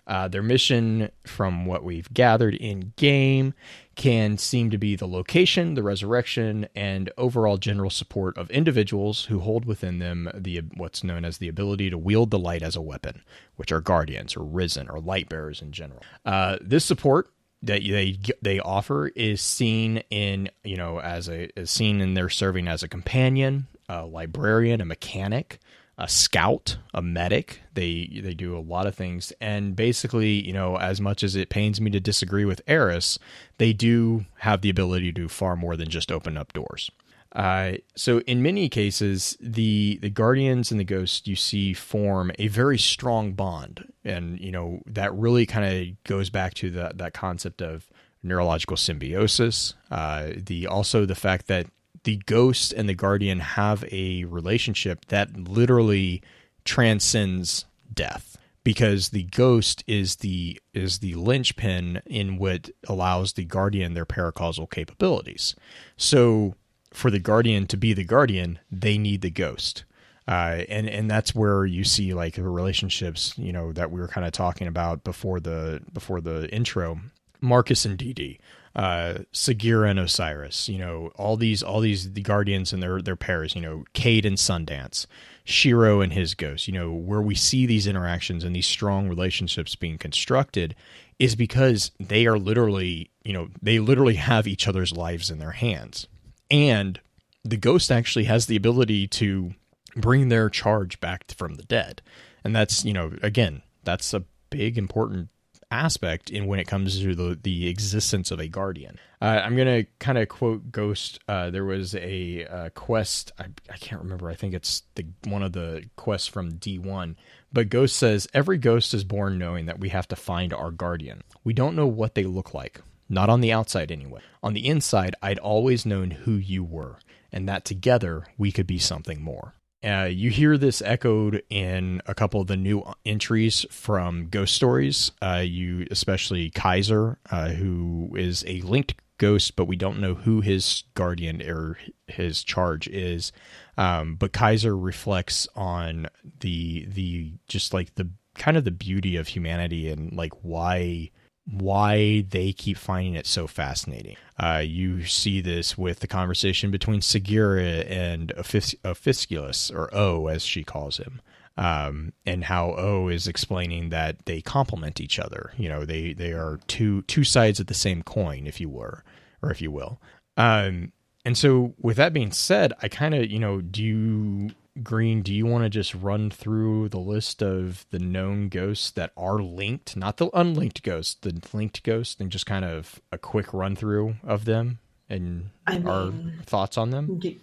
Uh, 0.06 0.28
their 0.28 0.42
mission, 0.42 1.10
from 1.26 1.64
what 1.64 1.82
we've 1.82 2.12
gathered 2.12 2.54
in 2.54 2.92
game, 2.96 3.54
can 3.96 4.38
seem 4.38 4.70
to 4.70 4.78
be 4.78 4.96
the 4.96 5.06
location, 5.06 5.74
the 5.74 5.82
resurrection, 5.82 6.68
and 6.74 7.10
overall 7.16 7.56
general 7.56 7.90
support 7.90 8.36
of 8.36 8.50
individuals 8.50 9.26
who 9.26 9.40
hold 9.40 9.64
within 9.64 9.98
them 9.98 10.30
the 10.34 10.58
what's 10.76 11.04
known 11.04 11.24
as 11.24 11.38
the 11.38 11.48
ability 11.48 11.90
to 11.90 11.98
wield 11.98 12.30
the 12.30 12.38
light 12.38 12.62
as 12.62 12.76
a 12.76 12.82
weapon, 12.82 13.22
which 13.56 13.72
are 13.72 13.80
guardians 13.80 14.36
or 14.36 14.44
risen 14.44 14.88
or 14.88 15.00
light 15.00 15.28
bearers 15.28 15.62
in 15.62 15.72
general. 15.72 16.02
Uh, 16.24 16.58
this 16.60 16.84
support 16.84 17.30
that 17.62 17.82
they 17.82 18.18
they 18.42 18.60
offer 18.60 19.08
is 19.08 19.40
seen 19.40 20.02
in 20.10 20.50
you 20.62 20.76
know 20.76 21.00
as 21.00 21.28
a 21.28 21.48
is 21.58 21.70
seen 21.70 22.00
in 22.00 22.14
their 22.14 22.28
serving 22.28 22.68
as 22.68 22.82
a 22.82 22.88
companion, 22.88 23.66
a 23.88 24.04
librarian, 24.04 24.80
a 24.80 24.84
mechanic, 24.84 25.58
a 25.98 26.08
scout, 26.08 26.76
a 26.92 27.00
medic. 27.00 27.60
They 27.74 28.20
they 28.22 28.34
do 28.34 28.56
a 28.56 28.60
lot 28.60 28.86
of 28.86 28.94
things, 28.94 29.32
and 29.40 29.76
basically, 29.76 30.44
you 30.44 30.52
know, 30.52 30.76
as 30.76 31.00
much 31.00 31.22
as 31.22 31.36
it 31.36 31.48
pains 31.48 31.80
me 31.80 31.90
to 31.90 32.00
disagree 32.00 32.44
with 32.44 32.62
Eris, 32.66 33.18
they 33.58 33.72
do 33.72 34.24
have 34.38 34.60
the 34.60 34.70
ability 34.70 35.06
to 35.06 35.20
do 35.22 35.28
far 35.28 35.56
more 35.56 35.76
than 35.76 35.88
just 35.88 36.10
open 36.10 36.36
up 36.36 36.52
doors. 36.52 36.90
Uh, 37.34 37.72
so 37.96 38.20
in 38.20 38.42
many 38.42 38.68
cases, 38.68 39.36
the 39.40 39.98
the 40.00 40.10
guardians 40.10 40.70
and 40.70 40.78
the 40.78 40.84
ghosts 40.84 41.26
you 41.26 41.34
see 41.34 41.72
form 41.72 42.30
a 42.38 42.48
very 42.48 42.78
strong 42.78 43.32
bond, 43.32 43.92
and 44.04 44.38
you 44.40 44.52
know 44.52 44.80
that 44.86 45.12
really 45.14 45.46
kind 45.46 45.64
of 45.64 46.04
goes 46.04 46.30
back 46.30 46.54
to 46.54 46.70
that 46.70 46.98
that 46.98 47.12
concept 47.12 47.60
of 47.60 47.88
neurological 48.22 48.76
symbiosis. 48.76 49.74
Uh, 49.90 50.30
the 50.36 50.66
also 50.66 51.04
the 51.04 51.14
fact 51.14 51.48
that 51.48 51.66
the 52.04 52.16
ghost 52.26 52.72
and 52.72 52.88
the 52.88 52.94
guardian 52.94 53.40
have 53.40 53.84
a 53.90 54.24
relationship 54.24 55.06
that 55.06 55.36
literally 55.36 56.22
transcends 56.64 57.64
death 57.92 58.36
because 58.64 59.10
the 59.10 59.24
ghost 59.24 59.84
is 59.86 60.16
the 60.16 60.58
is 60.72 60.98
the 60.98 61.14
linchpin 61.14 62.00
in 62.06 62.38
what 62.38 62.70
allows 62.88 63.34
the 63.34 63.44
guardian 63.44 63.94
their 63.94 64.06
paracausal 64.06 64.70
capabilities. 64.70 65.54
So 65.96 66.54
for 66.92 67.10
the 67.10 67.18
guardian 67.18 67.66
to 67.66 67.76
be 67.76 67.92
the 67.92 68.04
guardian, 68.04 68.58
they 68.70 68.96
need 68.96 69.20
the 69.20 69.30
ghost. 69.30 69.84
Uh, 70.26 70.64
and 70.70 70.88
and 70.88 71.10
that's 71.10 71.34
where 71.34 71.66
you 71.66 71.84
see 71.84 72.14
like 72.14 72.34
the 72.34 72.42
relationships, 72.42 73.34
you 73.36 73.52
know, 73.52 73.72
that 73.72 73.90
we 73.90 74.00
were 74.00 74.08
kind 74.08 74.26
of 74.26 74.32
talking 74.32 74.66
about 74.66 75.04
before 75.04 75.38
the 75.38 75.82
before 75.92 76.22
the 76.22 76.48
intro. 76.50 76.98
Marcus 77.42 77.84
and 77.84 77.98
Dee, 77.98 78.38
uh, 78.76 79.18
Sagira 79.32 79.88
and 79.90 80.00
Osiris, 80.00 80.68
you 80.68 80.78
know, 80.78 81.12
all 81.16 81.36
these 81.36 81.62
all 81.62 81.80
these 81.80 82.12
the 82.12 82.22
guardians 82.22 82.72
and 82.72 82.82
their 82.82 83.00
their 83.00 83.16
pairs, 83.16 83.54
you 83.54 83.60
know, 83.60 83.84
Cayde 83.92 84.26
and 84.26 84.36
Sundance, 84.36 85.06
Shiro 85.44 86.00
and 86.00 86.12
his 86.12 86.34
ghost, 86.34 86.66
you 86.66 86.74
know, 86.74 86.92
where 86.92 87.22
we 87.22 87.34
see 87.34 87.66
these 87.66 87.86
interactions 87.86 88.42
and 88.42 88.54
these 88.54 88.66
strong 88.66 89.08
relationships 89.08 89.76
being 89.76 89.98
constructed 89.98 90.74
is 91.18 91.36
because 91.36 91.92
they 92.00 92.26
are 92.26 92.38
literally, 92.38 93.10
you 93.22 93.32
know, 93.32 93.48
they 93.62 93.78
literally 93.78 94.16
have 94.16 94.48
each 94.48 94.66
other's 94.66 94.92
lives 94.92 95.30
in 95.30 95.38
their 95.38 95.52
hands. 95.52 96.08
And 96.50 97.00
the 97.44 97.56
ghost 97.56 97.92
actually 97.92 98.24
has 98.24 98.46
the 98.46 98.56
ability 98.56 99.06
to 99.08 99.54
bring 99.96 100.28
their 100.28 100.50
charge 100.50 100.98
back 101.00 101.30
from 101.32 101.54
the 101.54 101.62
dead. 101.62 102.02
And 102.42 102.56
that's, 102.56 102.84
you 102.84 102.92
know, 102.92 103.12
again, 103.22 103.62
that's 103.84 104.12
a 104.12 104.24
big 104.50 104.76
important 104.76 105.28
aspect 105.74 106.30
in 106.30 106.46
when 106.46 106.60
it 106.60 106.66
comes 106.66 107.00
to 107.00 107.14
the, 107.14 107.38
the 107.42 107.68
existence 107.68 108.30
of 108.30 108.38
a 108.38 108.48
guardian. 108.48 108.98
Uh, 109.20 109.40
I'm 109.44 109.56
going 109.56 109.84
to 109.84 109.90
kind 109.98 110.18
of 110.18 110.28
quote 110.28 110.70
Ghost. 110.70 111.18
Uh, 111.26 111.50
there 111.50 111.64
was 111.64 111.94
a 111.94 112.46
uh, 112.46 112.68
quest, 112.70 113.32
I, 113.38 113.46
I, 113.70 113.76
can't 113.76 114.02
remember, 114.02 114.30
I 114.30 114.34
think 114.34 114.54
it's 114.54 114.82
the 114.94 115.06
one 115.24 115.42
of 115.42 115.52
the 115.52 115.84
quests 115.96 116.28
from 116.28 116.52
D1. 116.52 117.16
But 117.52 117.68
Ghost 117.68 117.96
says, 117.96 118.28
Every 118.32 118.58
ghost 118.58 118.94
is 118.94 119.04
born 119.04 119.38
knowing 119.38 119.66
that 119.66 119.80
we 119.80 119.88
have 119.90 120.08
to 120.08 120.16
find 120.16 120.52
our 120.52 120.70
guardian. 120.70 121.22
We 121.42 121.52
don't 121.52 121.76
know 121.76 121.86
what 121.86 122.14
they 122.14 122.24
look 122.24 122.54
like. 122.54 122.80
Not 123.08 123.28
on 123.28 123.40
the 123.40 123.52
outside, 123.52 123.92
anyway. 123.92 124.20
On 124.42 124.54
the 124.54 124.66
inside, 124.66 125.14
I'd 125.22 125.38
always 125.38 125.84
known 125.84 126.10
who 126.10 126.32
you 126.32 126.64
were, 126.64 126.98
and 127.30 127.48
that 127.48 127.64
together 127.64 128.24
we 128.38 128.50
could 128.50 128.66
be 128.66 128.78
something 128.78 129.22
more. 129.22 129.54
Uh, 129.84 130.04
you 130.04 130.30
hear 130.30 130.56
this 130.56 130.80
echoed 130.82 131.42
in 131.50 132.00
a 132.06 132.14
couple 132.14 132.40
of 132.40 132.46
the 132.46 132.56
new 132.56 132.82
entries 133.04 133.66
from 133.70 134.28
Ghost 134.28 134.54
Stories. 134.54 135.12
Uh, 135.20 135.42
you, 135.44 135.86
especially 135.90 136.50
Kaiser, 136.50 137.18
uh, 137.30 137.50
who 137.50 138.14
is 138.16 138.44
a 138.46 138.62
linked 138.62 138.94
ghost, 139.18 139.56
but 139.56 139.66
we 139.66 139.76
don't 139.76 140.00
know 140.00 140.14
who 140.14 140.40
his 140.40 140.84
guardian 140.94 141.42
or 141.42 141.78
his 142.06 142.42
charge 142.42 142.88
is. 142.88 143.30
Um, 143.76 144.16
but 144.16 144.32
Kaiser 144.32 144.76
reflects 144.76 145.48
on 145.54 146.08
the 146.40 146.86
the 146.86 147.32
just 147.46 147.74
like 147.74 147.94
the 147.96 148.10
kind 148.36 148.56
of 148.56 148.64
the 148.64 148.70
beauty 148.70 149.16
of 149.16 149.28
humanity 149.28 149.88
and 149.90 150.12
like 150.12 150.32
why 150.42 151.10
why 151.50 152.24
they 152.30 152.52
keep 152.52 152.76
finding 152.76 153.14
it 153.14 153.26
so 153.26 153.46
fascinating. 153.46 154.16
Uh, 154.38 154.62
you 154.64 155.04
see 155.04 155.40
this 155.40 155.76
with 155.76 156.00
the 156.00 156.06
conversation 156.06 156.70
between 156.70 157.00
Sagira 157.00 157.88
and 157.88 158.32
Ophiuchus, 158.36 159.70
or 159.70 159.94
O 159.94 160.26
as 160.26 160.42
she 160.42 160.64
calls 160.64 160.96
him, 160.96 161.20
um, 161.56 162.12
and 162.26 162.44
how 162.44 162.74
O 162.76 163.08
is 163.08 163.28
explaining 163.28 163.90
that 163.90 164.24
they 164.26 164.40
complement 164.40 165.00
each 165.00 165.18
other. 165.18 165.52
You 165.56 165.68
know, 165.68 165.84
they 165.84 166.14
they 166.14 166.32
are 166.32 166.60
two 166.66 167.02
two 167.02 167.24
sides 167.24 167.60
of 167.60 167.66
the 167.66 167.74
same 167.74 168.02
coin, 168.02 168.46
if 168.46 168.60
you 168.60 168.68
were, 168.68 169.04
or 169.42 169.50
if 169.50 169.60
you 169.60 169.70
will. 169.70 170.00
Um, 170.36 170.92
and 171.24 171.38
so, 171.38 171.74
with 171.78 171.96
that 171.96 172.12
being 172.12 172.32
said, 172.32 172.72
I 172.82 172.88
kind 172.88 173.14
of, 173.14 173.30
you 173.30 173.38
know, 173.38 173.60
do 173.60 173.82
you 173.82 174.50
Green, 174.82 175.22
do 175.22 175.32
you 175.32 175.46
want 175.46 175.62
to 175.62 175.70
just 175.70 175.94
run 175.94 176.30
through 176.30 176.88
the 176.88 176.98
list 176.98 177.42
of 177.42 177.86
the 177.90 178.00
known 178.00 178.48
ghosts 178.48 178.90
that 178.92 179.12
are 179.16 179.38
linked, 179.38 179.96
not 179.96 180.16
the 180.16 180.28
unlinked 180.34 180.82
ghosts, 180.82 181.14
the 181.14 181.40
linked 181.52 181.84
ghosts, 181.84 182.20
and 182.20 182.30
just 182.30 182.44
kind 182.44 182.64
of 182.64 183.00
a 183.12 183.18
quick 183.18 183.54
run 183.54 183.76
through 183.76 184.16
of 184.24 184.46
them 184.46 184.80
and 185.08 185.50
I 185.66 185.78
mean, 185.78 185.86
our 185.86 186.12
thoughts 186.44 186.76
on 186.76 186.90
them? 186.90 187.20
Do, 187.20 187.36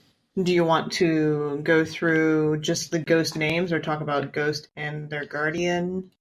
do 0.43 0.53
you 0.53 0.65
want 0.65 0.91
to 0.93 1.61
go 1.63 1.85
through 1.85 2.59
just 2.59 2.91
the 2.91 2.99
ghost 2.99 3.37
names 3.37 3.71
or 3.71 3.79
talk 3.79 4.01
about 4.01 4.33
ghost 4.33 4.67
and 4.75 5.09
their 5.09 5.23
guardian? 5.23 6.11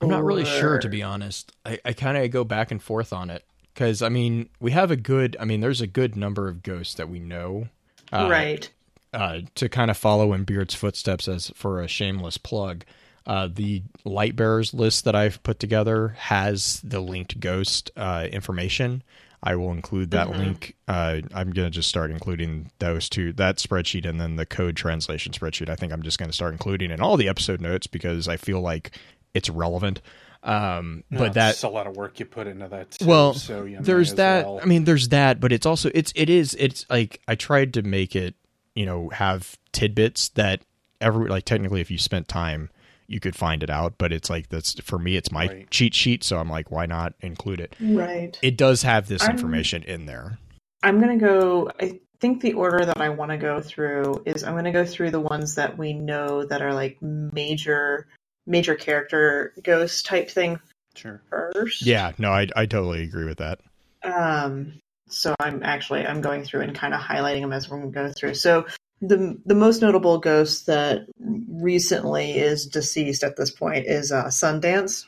I'm 0.00 0.08
not 0.08 0.22
really 0.22 0.44
sure, 0.44 0.78
to 0.78 0.88
be 0.88 1.02
honest. 1.02 1.52
I, 1.66 1.80
I 1.84 1.92
kind 1.92 2.16
of 2.16 2.30
go 2.30 2.44
back 2.44 2.70
and 2.70 2.80
forth 2.80 3.12
on 3.12 3.30
it 3.30 3.44
because, 3.74 4.00
I 4.00 4.08
mean, 4.08 4.48
we 4.60 4.70
have 4.70 4.92
a 4.92 4.96
good, 4.96 5.36
I 5.40 5.44
mean, 5.44 5.60
there's 5.60 5.80
a 5.80 5.88
good 5.88 6.14
number 6.14 6.48
of 6.48 6.62
ghosts 6.62 6.94
that 6.94 7.08
we 7.08 7.18
know. 7.18 7.68
Uh, 8.12 8.28
right 8.30 8.70
uh, 9.12 9.40
to 9.56 9.68
kind 9.68 9.90
of 9.90 9.96
follow 9.96 10.32
in 10.32 10.44
Beard's 10.44 10.74
footsteps 10.74 11.28
as 11.28 11.50
for 11.54 11.80
a 11.80 11.88
shameless 11.88 12.38
plug. 12.38 12.84
Uh, 13.26 13.48
the 13.52 13.82
light 14.04 14.34
bearers 14.34 14.72
list 14.72 15.04
that 15.04 15.14
I've 15.14 15.42
put 15.42 15.58
together 15.58 16.08
has 16.18 16.80
the 16.82 17.00
linked 17.00 17.38
ghost 17.38 17.90
uh, 17.96 18.26
information. 18.32 19.02
I 19.42 19.56
will 19.56 19.72
include 19.72 20.10
that 20.10 20.28
mm-hmm. 20.28 20.38
link. 20.38 20.76
Uh, 20.86 21.20
I'm 21.34 21.50
going 21.52 21.66
to 21.66 21.70
just 21.70 21.88
start 21.88 22.10
including 22.10 22.70
those 22.78 23.08
two, 23.08 23.32
that 23.34 23.56
spreadsheet, 23.56 24.06
and 24.06 24.20
then 24.20 24.36
the 24.36 24.46
code 24.46 24.76
translation 24.76 25.32
spreadsheet. 25.32 25.68
I 25.68 25.76
think 25.76 25.92
I'm 25.92 26.02
just 26.02 26.18
going 26.18 26.28
to 26.30 26.34
start 26.34 26.52
including 26.52 26.90
in 26.90 27.00
all 27.00 27.16
the 27.16 27.28
episode 27.28 27.60
notes 27.60 27.86
because 27.86 28.28
I 28.28 28.36
feel 28.36 28.60
like 28.60 28.98
it's 29.32 29.48
relevant. 29.48 30.02
Um, 30.42 31.04
No, 31.10 31.18
but 31.18 31.34
that's 31.34 31.62
a 31.62 31.68
lot 31.68 31.86
of 31.86 31.96
work 31.96 32.18
you 32.18 32.26
put 32.26 32.46
into 32.46 32.68
that. 32.68 32.92
Too, 32.92 33.06
well, 33.06 33.34
so 33.34 33.64
you 33.64 33.78
there's 33.80 34.14
that. 34.14 34.46
well. 34.46 34.60
I 34.62 34.64
mean, 34.64 34.84
there's 34.84 35.08
that, 35.08 35.40
but 35.40 35.52
it's 35.52 35.66
also 35.66 35.90
it's 35.94 36.12
it 36.16 36.30
is 36.30 36.54
it's 36.58 36.86
like 36.88 37.20
I 37.28 37.34
tried 37.34 37.74
to 37.74 37.82
make 37.82 38.16
it, 38.16 38.34
you 38.74 38.86
know, 38.86 39.08
have 39.10 39.56
tidbits 39.72 40.28
that 40.30 40.62
every 41.00 41.28
like 41.28 41.44
technically 41.44 41.80
if 41.80 41.90
you 41.90 41.98
spent 41.98 42.28
time 42.28 42.70
you 43.06 43.18
could 43.18 43.34
find 43.34 43.64
it 43.64 43.70
out, 43.70 43.94
but 43.98 44.12
it's 44.12 44.30
like 44.30 44.48
that's 44.50 44.78
for 44.80 44.98
me 44.98 45.16
it's 45.16 45.32
my 45.32 45.46
Right. 45.48 45.70
cheat 45.70 45.94
sheet, 45.94 46.22
so 46.22 46.38
I'm 46.38 46.48
like, 46.48 46.70
why 46.70 46.86
not 46.86 47.14
include 47.20 47.58
it? 47.60 47.74
Right. 47.80 48.38
It 48.42 48.56
does 48.56 48.82
have 48.82 49.08
this 49.08 49.22
I'm- 49.22 49.32
information 49.32 49.82
in 49.82 50.06
there. 50.06 50.38
I'm 50.82 51.00
gonna 51.00 51.18
go. 51.18 51.70
I 51.80 51.98
think 52.20 52.40
the 52.40 52.52
order 52.52 52.84
that 52.84 53.00
I 53.00 53.08
want 53.08 53.32
to 53.32 53.36
go 53.36 53.60
through 53.60 54.22
is 54.26 54.44
I'm 54.44 54.54
gonna 54.54 54.72
go 54.72 54.84
through 54.84 55.10
the 55.10 55.20
ones 55.20 55.56
that 55.56 55.76
we 55.76 55.92
know 55.92 56.44
that 56.44 56.62
are 56.62 56.72
like 56.72 56.96
major, 57.02 58.06
major 58.46 58.74
character 58.76 59.52
ghost 59.62 60.06
type 60.06 60.30
thing 60.30 60.60
sure. 60.94 61.20
first. 61.28 61.82
Yeah, 61.84 62.12
no, 62.18 62.30
I 62.30 62.46
I 62.54 62.66
totally 62.66 63.02
agree 63.02 63.24
with 63.26 63.38
that. 63.38 63.58
Um. 64.04 64.74
So 65.10 65.34
I'm 65.40 65.62
actually 65.62 66.06
I'm 66.06 66.20
going 66.20 66.44
through 66.44 66.62
and 66.62 66.74
kind 66.74 66.94
of 66.94 67.00
highlighting 67.00 67.42
them 67.42 67.52
as 67.52 67.68
we're 67.68 67.78
going 67.78 67.90
go 67.90 68.12
through. 68.12 68.34
So 68.34 68.66
the 69.00 69.38
the 69.46 69.54
most 69.54 69.82
notable 69.82 70.18
ghost 70.18 70.66
that 70.66 71.06
recently 71.18 72.32
is 72.32 72.66
deceased 72.66 73.24
at 73.24 73.36
this 73.36 73.50
point 73.50 73.86
is 73.86 74.12
uh, 74.12 74.26
Sundance, 74.26 75.06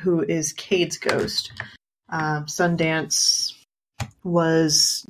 who 0.00 0.22
is 0.22 0.52
Cayde's 0.52 0.98
ghost. 0.98 1.52
Um, 2.08 2.46
Sundance 2.46 3.52
was 4.22 5.06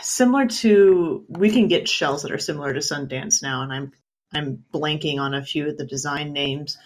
similar 0.00 0.46
to 0.46 1.24
we 1.28 1.50
can 1.50 1.68
get 1.68 1.88
shells 1.88 2.22
that 2.22 2.32
are 2.32 2.38
similar 2.38 2.72
to 2.72 2.80
Sundance 2.80 3.42
now, 3.42 3.62
and 3.62 3.72
I'm 3.72 3.92
I'm 4.34 4.64
blanking 4.72 5.18
on 5.18 5.34
a 5.34 5.44
few 5.44 5.68
of 5.68 5.76
the 5.76 5.86
design 5.86 6.32
names, 6.32 6.78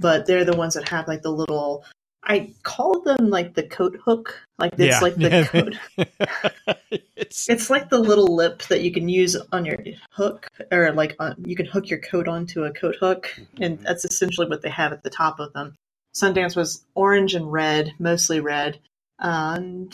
but 0.00 0.26
they're 0.26 0.44
the 0.44 0.56
ones 0.56 0.74
that 0.74 0.88
have 0.88 1.08
like 1.08 1.22
the 1.22 1.30
little. 1.30 1.84
I 2.24 2.52
call 2.62 3.00
them 3.00 3.30
like 3.30 3.54
the 3.54 3.64
coat 3.64 3.98
hook, 4.04 4.38
like 4.58 4.74
it's 4.78 4.96
Yeah. 4.96 5.00
like 5.00 5.16
the 5.16 5.48
coat. 5.50 5.76
it's 7.16 7.48
It's 7.48 7.68
like 7.68 7.90
the 7.90 7.98
little 7.98 8.34
lip 8.34 8.62
that 8.64 8.82
you 8.82 8.92
can 8.92 9.08
use 9.08 9.36
on 9.52 9.64
your 9.64 9.78
hook, 10.10 10.48
or 10.70 10.92
like 10.92 11.16
on, 11.18 11.34
you 11.44 11.56
can 11.56 11.66
hook 11.66 11.90
your 11.90 11.98
coat 11.98 12.28
onto 12.28 12.64
a 12.64 12.72
coat 12.72 12.96
hook, 13.00 13.34
and 13.60 13.76
mm-hmm. 13.76 13.84
that's 13.84 14.04
essentially 14.04 14.48
what 14.48 14.62
they 14.62 14.70
have 14.70 14.92
at 14.92 15.02
the 15.02 15.10
top 15.10 15.40
of 15.40 15.52
them. 15.52 15.74
Sundance 16.14 16.54
was 16.54 16.84
orange 16.94 17.34
and 17.34 17.50
red, 17.50 17.92
mostly 17.98 18.38
red, 18.40 18.78
and 19.18 19.92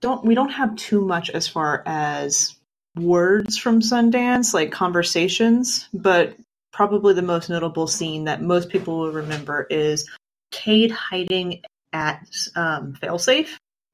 don't 0.00 0.24
we 0.24 0.34
don't 0.34 0.50
have 0.50 0.74
too 0.76 1.00
much 1.00 1.30
as 1.30 1.46
far 1.46 1.82
as 1.86 2.56
words 2.96 3.56
from 3.56 3.80
Sundance, 3.80 4.52
like 4.52 4.72
conversations, 4.72 5.88
but 5.94 6.36
probably 6.72 7.14
the 7.14 7.22
most 7.22 7.48
notable 7.48 7.86
scene 7.86 8.24
that 8.24 8.42
most 8.42 8.70
people 8.70 8.98
will 8.98 9.12
remember 9.12 9.66
is 9.70 10.08
Cayde 10.52 10.92
hiding 10.92 11.62
at 11.92 12.24
um, 12.54 12.94
Failsafe 13.02 13.48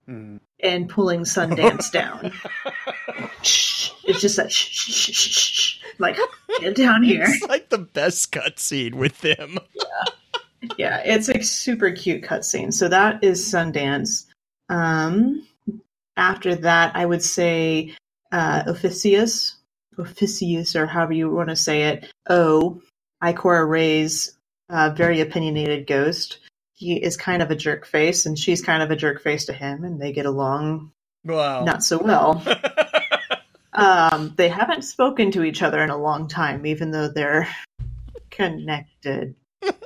Mm. 0.09 0.41
and 0.61 0.89
pulling 0.89 1.21
Sundance 1.21 1.91
down. 1.93 2.33
Shh. 3.43 3.91
It's 4.05 4.23
just 4.23 4.39
that 4.39 4.51
shh, 4.51 4.71
shh, 4.71 5.13
shh, 5.13 5.31
shh, 5.31 5.79
like 5.99 6.17
get 6.61 6.75
down 6.75 7.03
here. 7.03 7.25
It's 7.29 7.47
like 7.47 7.69
the 7.69 7.77
best 7.77 8.33
cutscene 8.33 8.95
with 8.95 9.21
them. 9.21 9.59
Yeah, 9.75 10.71
yeah, 10.79 11.03
it's 11.05 11.29
a 11.29 11.43
super 11.43 11.91
cute 11.91 12.23
cutscene. 12.23 12.73
So 12.73 12.89
that 12.89 13.23
is 13.23 13.45
Sundance. 13.53 14.25
Um, 14.71 15.47
after 16.17 16.55
that, 16.55 16.97
I 16.97 17.05
would 17.05 17.23
say 17.23 17.95
uh, 18.33 18.63
Officius, 18.63 19.57
Officius, 19.99 20.75
or 20.75 20.87
however 20.87 21.13
you 21.13 21.31
want 21.31 21.51
to 21.51 21.57
say 21.57 21.83
it. 21.89 22.11
O, 22.31 22.81
Ikora 23.23 23.69
Rey's 23.69 24.38
uh, 24.69 24.91
very 24.91 25.21
opinionated 25.21 25.87
ghost. 25.87 26.39
He 26.75 26.97
is 27.03 27.17
kind 27.17 27.43
of 27.43 27.51
a 27.51 27.57
jerk 27.57 27.87
face, 27.87 28.27
and 28.27 28.39
she's 28.39 28.63
kind 28.63 28.83
of 28.83 28.91
a 28.91 28.97
jerk 28.97 29.23
face 29.23 29.47
to 29.47 29.53
him, 29.53 29.85
and 29.85 30.01
they 30.01 30.13
get 30.13 30.27
along 30.27 30.93
Wow. 31.25 31.65
not 31.65 31.83
so 31.83 31.99
well. 31.99 32.43
Um, 33.79 34.35
they 34.37 34.49
haven't 34.49 34.83
spoken 34.83 35.31
to 35.33 35.45
each 35.45 35.63
other 35.63 35.81
in 35.81 35.91
a 35.91 35.97
long 35.97 36.27
time, 36.27 36.67
even 36.67 36.91
though 36.91 37.07
they're 37.07 37.49
connected. 38.29 39.37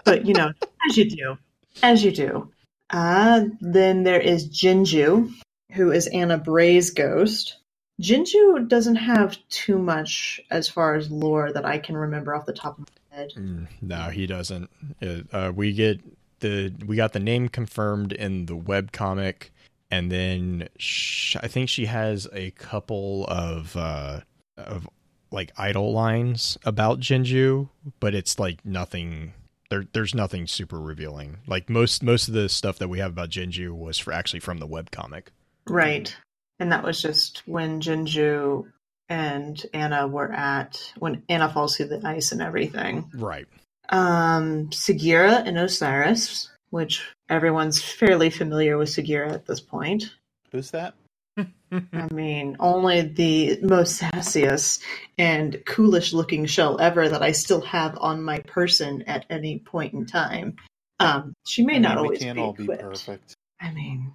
But 0.07 0.25
you 0.25 0.33
know, 0.33 0.51
as 0.89 0.97
you 0.97 1.11
do, 1.11 1.37
as 1.83 2.03
you 2.03 2.11
do. 2.11 2.51
Uh, 2.89 3.45
then 3.61 4.03
there 4.03 4.21
is 4.21 4.49
Jinju, 4.49 5.31
who 5.73 5.93
is 5.93 6.07
Ana 6.07 6.39
Bray's 6.39 6.91
ghost. 6.91 7.59
Jinju 8.01 8.67
doesn't 8.69 8.97
have 8.97 9.37
too 9.51 9.77
much 9.77 10.41
as 10.51 10.71
far 10.71 10.95
as 10.95 11.11
lore 11.11 11.53
that 11.53 11.67
I 11.67 11.79
can 11.79 11.97
remember 11.97 12.35
off 12.35 12.47
the 12.47 12.55
top 12.55 12.79
of 12.79 12.81
my 12.81 12.87
head. 13.13 13.33
Mm, 13.37 13.69
no, 13.81 14.11
he 14.11 14.27
doesn't. 14.27 14.71
It, 15.01 15.27
uh, 15.33 15.53
we 15.55 15.73
get 15.73 16.01
the 16.41 16.73
we 16.87 16.97
got 16.97 17.13
the 17.13 17.21
name 17.21 17.49
confirmed 17.49 18.13
in 18.13 18.47
the 18.47 18.57
web 18.57 18.93
comic, 18.93 19.53
and 19.91 20.11
then 20.11 20.69
sh- 20.79 21.37
I 21.41 21.49
think 21.49 21.69
she 21.69 21.87
has 21.87 22.29
a 22.33 22.51
couple 22.53 23.27
of 23.29 23.77
uh, 23.77 24.21
of 24.57 24.89
like 25.31 25.53
idle 25.57 25.93
lines 25.93 26.59
about 26.65 27.01
Jinju, 27.01 27.69
but 28.01 28.15
it's 28.15 28.39
like 28.39 28.65
nothing. 28.65 29.33
There, 29.71 29.87
there's 29.95 30.15
nothing 30.15 30.47
super 30.47 30.79
revealing. 30.79 31.39
Like 31.47 31.71
most 31.71 32.03
most 32.03 32.29
of 32.29 32.35
the 32.35 32.49
stuff 32.49 32.79
that 32.79 32.89
we 32.89 32.99
have 32.99 33.13
about 33.13 33.31
Jinju 33.31 33.77
was 33.77 33.99
for 33.99 34.13
actually 34.13 34.41
from 34.41 34.59
the 34.59 34.67
web 34.67 34.91
comic. 34.91 35.31
Right. 35.67 36.15
And 36.59 36.71
that 36.71 36.85
was 36.85 37.01
just 37.01 37.43
when 37.47 37.81
Jinju 37.81 38.67
and 39.09 39.65
Ana 39.73 40.07
were 40.07 40.33
at 40.33 40.93
when 40.99 41.23
Ana 41.29 41.49
falls 41.49 41.77
through 41.77 41.89
the 41.89 42.07
ice 42.07 42.33
and 42.33 42.43
everything. 42.43 43.11
Right. 43.15 43.47
Um, 43.89 44.69
Sagira 44.71 45.47
and 45.47 45.59
Osiris, 45.59 46.51
which 46.71 47.07
everyone's 47.29 47.83
fairly 47.83 48.31
familiar 48.31 48.79
with 48.79 48.89
Sagira 48.89 49.33
at 49.33 49.47
this 49.47 49.61
point. 49.61 50.15
Who's 50.51 50.71
that? 50.71 50.95
I 51.37 52.13
mean, 52.13 52.57
only 52.61 53.03
the 53.03 53.59
most 53.63 54.01
sassiest 54.01 54.83
and 55.17 55.63
coolish 55.65 56.13
looking 56.13 56.45
shell 56.45 56.79
ever 56.81 57.09
that 57.09 57.23
I 57.23 57.33
still 57.33 57.63
have 57.63 57.97
on 57.99 58.23
my 58.23 58.41
person 58.41 59.03
at 59.03 59.25
any 59.31 59.59
point 59.59 59.95
in 59.95 60.05
time. 60.05 60.57
Um, 61.01 61.33
she 61.47 61.65
may 61.65 61.77
I 61.77 61.79
not 61.79 61.99
always 61.99 62.19
be 62.19 62.33
be 62.33 62.67
perfect. 62.67 63.35
I 63.61 63.73
mean, 63.73 64.15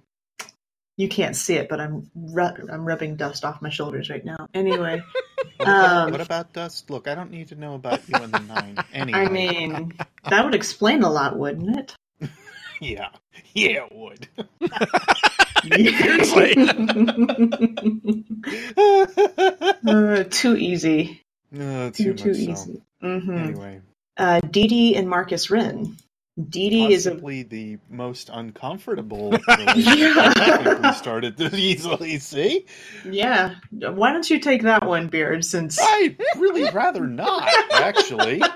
you 0.98 1.08
can't 1.08 1.34
see 1.36 1.54
it, 1.54 1.68
but 1.70 1.80
I'm 1.80 2.10
ru- 2.14 2.68
I'm 2.70 2.84
rubbing 2.84 3.14
dust 3.16 3.44
off 3.44 3.62
my 3.62 3.70
shoulders 3.70 4.10
right 4.10 4.24
now. 4.24 4.46
Anyway, 4.54 5.00
What 5.56 5.68
about, 5.68 6.04
Um, 6.06 6.10
what 6.10 6.20
about 6.20 6.52
dust? 6.52 6.90
Look, 6.90 7.06
I 7.08 7.14
don't 7.14 7.30
need 7.30 7.48
to 7.48 7.54
know 7.54 7.74
about 7.74 8.06
you 8.08 8.16
and 8.22 8.32
the 8.34 8.40
nine. 8.40 8.76
Anyway, 8.92 9.18
I 9.18 9.28
mean 9.30 9.94
that 10.28 10.44
would 10.44 10.54
explain 10.54 11.02
a 11.02 11.10
lot, 11.10 11.38
wouldn't 11.38 11.78
it? 11.78 11.94
yeah, 12.80 13.08
yeah, 13.54 13.86
it 13.86 13.92
would. 13.94 14.26
uh, 19.86 20.24
too 20.30 20.56
easy. 20.56 21.22
no, 21.50 21.90
Too 21.90 22.14
too, 22.14 22.14
too 22.14 22.34
so. 22.34 22.40
easy. 22.52 22.82
hmm 23.00 23.36
Anyway, 23.38 23.80
Uh, 24.16 24.40
Dee 24.50 24.66
Dee 24.66 24.96
and 24.96 25.08
Marcus 25.08 25.50
Ren. 25.50 25.96
Dee 26.38 26.70
Dee 26.70 26.92
is 26.94 27.06
a 27.06 27.14
the 27.14 27.78
most 27.90 28.30
uncomfortable 28.32 29.30
relationship 29.48 30.16
I 30.16 30.62
think 30.62 30.82
we 30.82 30.92
started 30.92 31.36
to 31.38 31.56
easily 31.56 32.18
see. 32.18 32.66
yeah. 33.04 33.56
Why 33.72 34.12
don't 34.12 34.28
you 34.30 34.38
take 34.38 34.62
that 34.62 34.86
one, 34.86 35.08
Beard? 35.08 35.44
Since 35.44 35.78
I'd 35.80 36.16
really 36.36 36.70
rather 36.70 37.06
not, 37.06 37.48
actually. 37.72 38.42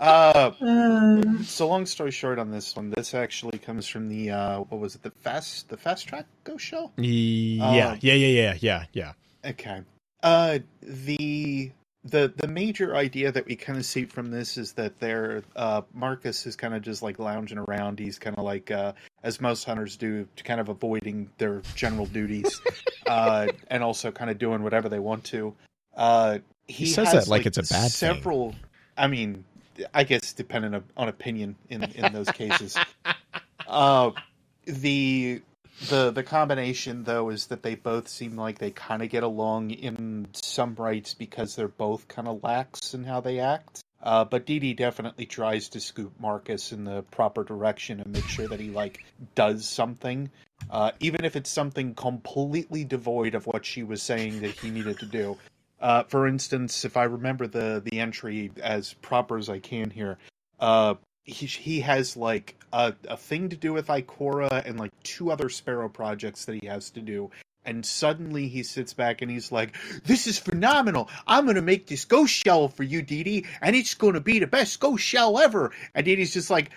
Uh, 0.00 0.50
uh, 0.62 1.42
so 1.42 1.68
long 1.68 1.84
story 1.84 2.10
short 2.10 2.38
on 2.38 2.50
this 2.50 2.74
one, 2.74 2.88
this 2.88 3.12
actually 3.12 3.58
comes 3.58 3.86
from 3.86 4.08
the 4.08 4.30
uh, 4.30 4.60
what 4.60 4.80
was 4.80 4.94
it? 4.94 5.02
The 5.02 5.10
fast 5.10 5.68
the 5.68 5.76
fast 5.76 6.08
track 6.08 6.24
go 6.42 6.56
show. 6.56 6.90
Yeah. 6.96 7.66
Um, 7.66 7.74
yeah. 7.74 7.96
Yeah. 8.00 8.14
Yeah. 8.14 8.54
Yeah. 8.60 8.84
Yeah. 8.94 9.12
Okay. 9.44 9.82
Uh, 10.22 10.60
the 10.80 11.70
the 12.04 12.32
the 12.36 12.48
major 12.48 12.96
idea 12.96 13.30
that 13.30 13.44
we 13.46 13.56
kind 13.56 13.78
of 13.78 13.84
see 13.84 14.04
from 14.06 14.30
this 14.30 14.56
is 14.56 14.72
that 14.74 14.98
there, 15.00 15.42
uh, 15.56 15.82
Marcus 15.92 16.46
is 16.46 16.56
kind 16.56 16.74
of 16.74 16.82
just 16.82 17.02
like 17.02 17.18
lounging 17.18 17.58
around. 17.58 17.98
He's 17.98 18.18
kind 18.18 18.36
of 18.38 18.44
like, 18.44 18.70
uh, 18.70 18.92
as 19.22 19.40
most 19.40 19.64
hunters 19.64 19.96
do, 19.96 20.26
to 20.36 20.44
kind 20.44 20.60
of 20.60 20.68
avoiding 20.70 21.28
their 21.38 21.60
general 21.74 22.06
duties, 22.06 22.60
uh, 23.06 23.48
and 23.68 23.82
also 23.82 24.10
kind 24.10 24.30
of 24.30 24.38
doing 24.38 24.62
whatever 24.62 24.88
they 24.88 24.98
want 24.98 25.24
to. 25.24 25.54
Uh, 25.96 26.38
he, 26.66 26.84
He 26.84 26.86
says 26.86 27.12
has, 27.12 27.24
that 27.26 27.30
like 27.30 27.46
it's 27.46 27.58
a 27.58 27.62
bad 27.62 27.90
thing. 27.90 28.14
several. 28.14 28.54
I 28.96 29.06
mean, 29.06 29.44
I 29.92 30.04
guess 30.04 30.32
depending 30.32 30.74
on- 30.74 30.84
on 30.96 31.08
opinion 31.08 31.56
in 31.68 31.82
in 31.84 32.12
those 32.12 32.30
cases. 32.30 32.76
Uh, 33.66 34.10
the 34.64 35.40
the 35.88 36.10
the 36.10 36.22
combination 36.22 37.04
though 37.04 37.30
is 37.30 37.46
that 37.46 37.62
they 37.62 37.74
both 37.74 38.08
seem 38.08 38.36
like 38.36 38.58
they 38.58 38.70
kind 38.70 39.02
of 39.02 39.08
get 39.08 39.22
along 39.22 39.70
in 39.70 40.28
some 40.32 40.74
rights 40.74 41.14
because 41.14 41.56
they're 41.56 41.68
both 41.68 42.08
kind 42.08 42.28
of 42.28 42.42
lax 42.42 42.94
in 42.94 43.04
how 43.04 43.20
they 43.20 43.40
act. 43.40 43.82
Uh, 44.02 44.24
but 44.24 44.46
Dee 44.46 44.58
Dee 44.58 44.74
definitely 44.74 45.26
tries 45.26 45.68
to 45.70 45.80
scoop 45.80 46.12
Marcus 46.18 46.72
in 46.72 46.84
the 46.84 47.02
proper 47.10 47.44
direction 47.44 48.00
and 48.00 48.12
make 48.12 48.26
sure 48.26 48.48
that 48.48 48.60
he 48.60 48.70
like 48.70 49.04
does 49.34 49.68
something, 49.68 50.30
uh, 50.70 50.92
even 51.00 51.24
if 51.24 51.36
it's 51.36 51.50
something 51.50 51.94
completely 51.94 52.84
devoid 52.84 53.34
of 53.34 53.46
what 53.46 53.66
she 53.66 53.82
was 53.82 54.02
saying 54.02 54.40
that 54.40 54.52
he 54.52 54.70
needed 54.70 54.98
to 55.00 55.06
do. 55.06 55.36
Uh, 55.80 56.02
for 56.04 56.26
instance, 56.26 56.84
if 56.84 56.96
I 56.96 57.04
remember 57.04 57.46
the 57.46 57.82
the 57.84 58.00
entry 58.00 58.50
as 58.62 58.94
proper 58.94 59.36
as 59.36 59.48
I 59.48 59.58
can 59.58 59.90
here, 59.90 60.18
uh, 60.60 60.94
he 61.24 61.46
he 61.46 61.80
has 61.80 62.16
like 62.16 62.56
a 62.72 62.94
a 63.08 63.16
thing 63.16 63.48
to 63.48 63.56
do 63.56 63.72
with 63.72 63.88
Ikora 63.88 64.64
and 64.64 64.78
like 64.78 64.92
two 65.02 65.30
other 65.30 65.48
Sparrow 65.48 65.88
projects 65.88 66.44
that 66.44 66.60
he 66.60 66.66
has 66.66 66.90
to 66.90 67.00
do. 67.00 67.30
And 67.64 67.84
suddenly 67.84 68.48
he 68.48 68.62
sits 68.62 68.94
back 68.94 69.20
and 69.20 69.30
he's 69.30 69.52
like, 69.52 69.76
"This 70.04 70.26
is 70.26 70.38
phenomenal! 70.38 71.10
I'm 71.26 71.46
gonna 71.46 71.60
make 71.60 71.86
this 71.86 72.06
ghost 72.06 72.32
shell 72.32 72.68
for 72.68 72.84
you, 72.84 73.02
Dee 73.02 73.22
Dee, 73.22 73.46
and 73.60 73.76
it's 73.76 73.94
gonna 73.94 74.20
be 74.20 74.38
the 74.38 74.46
best 74.46 74.80
ghost 74.80 75.04
shell 75.04 75.38
ever." 75.38 75.70
And 75.94 76.06
Dee 76.06 76.16
Dee's 76.16 76.32
just 76.32 76.48
like, 76.48 76.70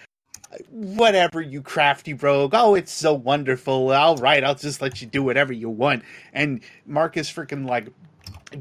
"Whatever, 0.69 1.41
you 1.41 1.62
crafty 1.62 2.13
rogue! 2.13 2.51
Oh, 2.53 2.75
it's 2.75 2.91
so 2.91 3.13
wonderful! 3.13 3.91
All 3.93 4.17
right, 4.17 4.43
I'll 4.43 4.56
just 4.56 4.82
let 4.82 5.01
you 5.01 5.08
do 5.08 5.23
whatever 5.23 5.53
you 5.53 5.69
want." 5.69 6.03
And 6.34 6.60
Marcus 6.86 7.32
freaking 7.32 7.65
like 7.65 7.88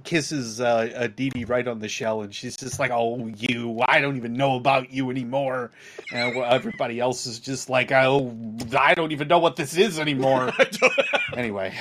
kisses 0.00 0.60
uh, 0.60 0.90
uh, 0.94 1.06
Dee 1.08 1.30
Dee 1.30 1.44
right 1.44 1.66
on 1.66 1.78
the 1.78 1.88
shell, 1.88 2.22
and 2.22 2.34
she's 2.34 2.56
just 2.56 2.78
like, 2.78 2.90
"Oh, 2.90 3.26
you! 3.36 3.80
I 3.86 4.00
don't 4.00 4.16
even 4.16 4.34
know 4.34 4.56
about 4.56 4.90
you 4.90 5.10
anymore." 5.10 5.70
And 6.12 6.36
everybody 6.36 7.00
else 7.00 7.26
is 7.26 7.38
just 7.38 7.68
like, 7.68 7.92
"Oh, 7.92 8.34
I 8.78 8.94
don't 8.94 9.12
even 9.12 9.28
know 9.28 9.38
what 9.38 9.56
this 9.56 9.76
is 9.76 9.98
anymore." 9.98 10.52
anyway, 11.36 11.74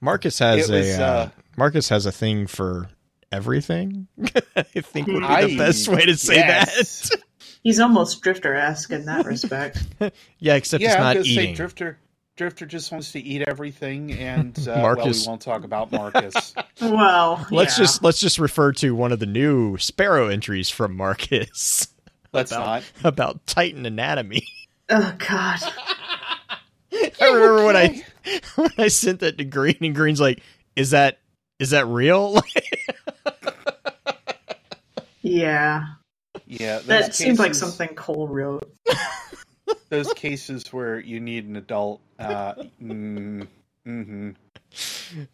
Marcus 0.00 0.38
has 0.38 0.68
It 0.68 0.72
was, 0.72 0.98
a 0.98 1.02
uh, 1.02 1.06
uh, 1.06 1.28
Marcus 1.56 1.88
has 1.88 2.06
a 2.06 2.12
thing 2.12 2.46
for 2.46 2.88
everything. 3.30 4.08
I 4.56 4.62
think 4.62 5.06
would 5.08 5.20
be 5.20 5.26
I- 5.26 5.46
the 5.46 5.58
best 5.58 5.88
way 5.88 6.06
to 6.06 6.16
say 6.16 6.36
yes. 6.36 7.08
that. 7.10 7.22
He's 7.62 7.78
almost 7.78 8.22
Drifter 8.22 8.54
esque 8.56 8.90
in 8.90 9.04
that 9.06 9.24
respect. 9.24 9.86
yeah, 10.38 10.54
except 10.54 10.82
yeah, 10.82 10.88
it's 10.88 10.96
I'm 10.96 11.02
not 11.02 11.14
gonna 11.14 11.24
say 11.24 11.30
eating. 11.30 11.54
Drifter. 11.54 11.98
Drifter 12.36 12.64
just 12.66 12.90
wants 12.90 13.12
to 13.12 13.20
eat 13.20 13.42
everything, 13.46 14.12
and 14.12 14.56
uh, 14.68 14.76
Marcus. 14.80 15.04
well, 15.04 15.12
we 15.14 15.28
won't 15.32 15.42
talk 15.42 15.64
about 15.64 15.92
Marcus. 15.92 16.54
well, 16.80 17.46
Let's 17.50 17.76
yeah. 17.78 17.84
just 17.84 18.02
let's 18.02 18.20
just 18.20 18.38
refer 18.38 18.72
to 18.72 18.94
one 18.94 19.12
of 19.12 19.18
the 19.18 19.26
new 19.26 19.76
Sparrow 19.76 20.28
entries 20.28 20.70
from 20.70 20.96
Marcus 20.96 21.88
Let's 22.32 22.50
About- 22.50 22.66
not. 22.66 22.84
about 23.04 23.46
Titan 23.46 23.84
anatomy. 23.84 24.46
Oh 24.88 25.14
God. 25.18 25.58
I 26.92 27.10
remember 27.20 27.64
when 27.66 27.76
I 27.76 28.02
when 28.56 28.70
I 28.78 28.88
sent 28.88 29.20
that 29.20 29.38
to 29.38 29.44
Green, 29.44 29.76
and 29.82 29.94
Green's 29.94 30.20
like, 30.20 30.40
"Is 30.76 30.90
that 30.90 31.18
is 31.58 31.70
that 31.70 31.86
real?" 31.86 32.40
Yeah. 35.22 35.84
Yeah, 36.46 36.76
those 36.78 36.86
That 36.86 37.14
seems 37.14 37.38
like 37.38 37.54
something 37.54 37.88
Cole 37.94 38.28
wrote. 38.28 38.70
Those 39.88 40.12
cases 40.14 40.72
where 40.72 40.98
you 41.00 41.20
need 41.20 41.46
an 41.46 41.56
adult. 41.56 42.00
Uh, 42.18 42.54
mm, 42.82 43.46
mm-hmm. 43.86 44.30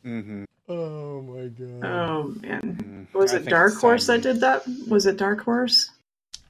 Mm-hmm. 0.04 0.44
oh 0.68 1.22
my 1.22 1.46
god! 1.48 1.84
Oh 1.84 2.34
man. 2.42 3.06
mm. 3.10 3.14
Was 3.14 3.34
I 3.34 3.38
it 3.38 3.46
Dark 3.46 3.74
Horse 3.74 4.06
that 4.08 4.22
did 4.22 4.40
that? 4.40 4.62
Was 4.88 5.06
it 5.06 5.16
Dark 5.16 5.42
Horse? 5.42 5.90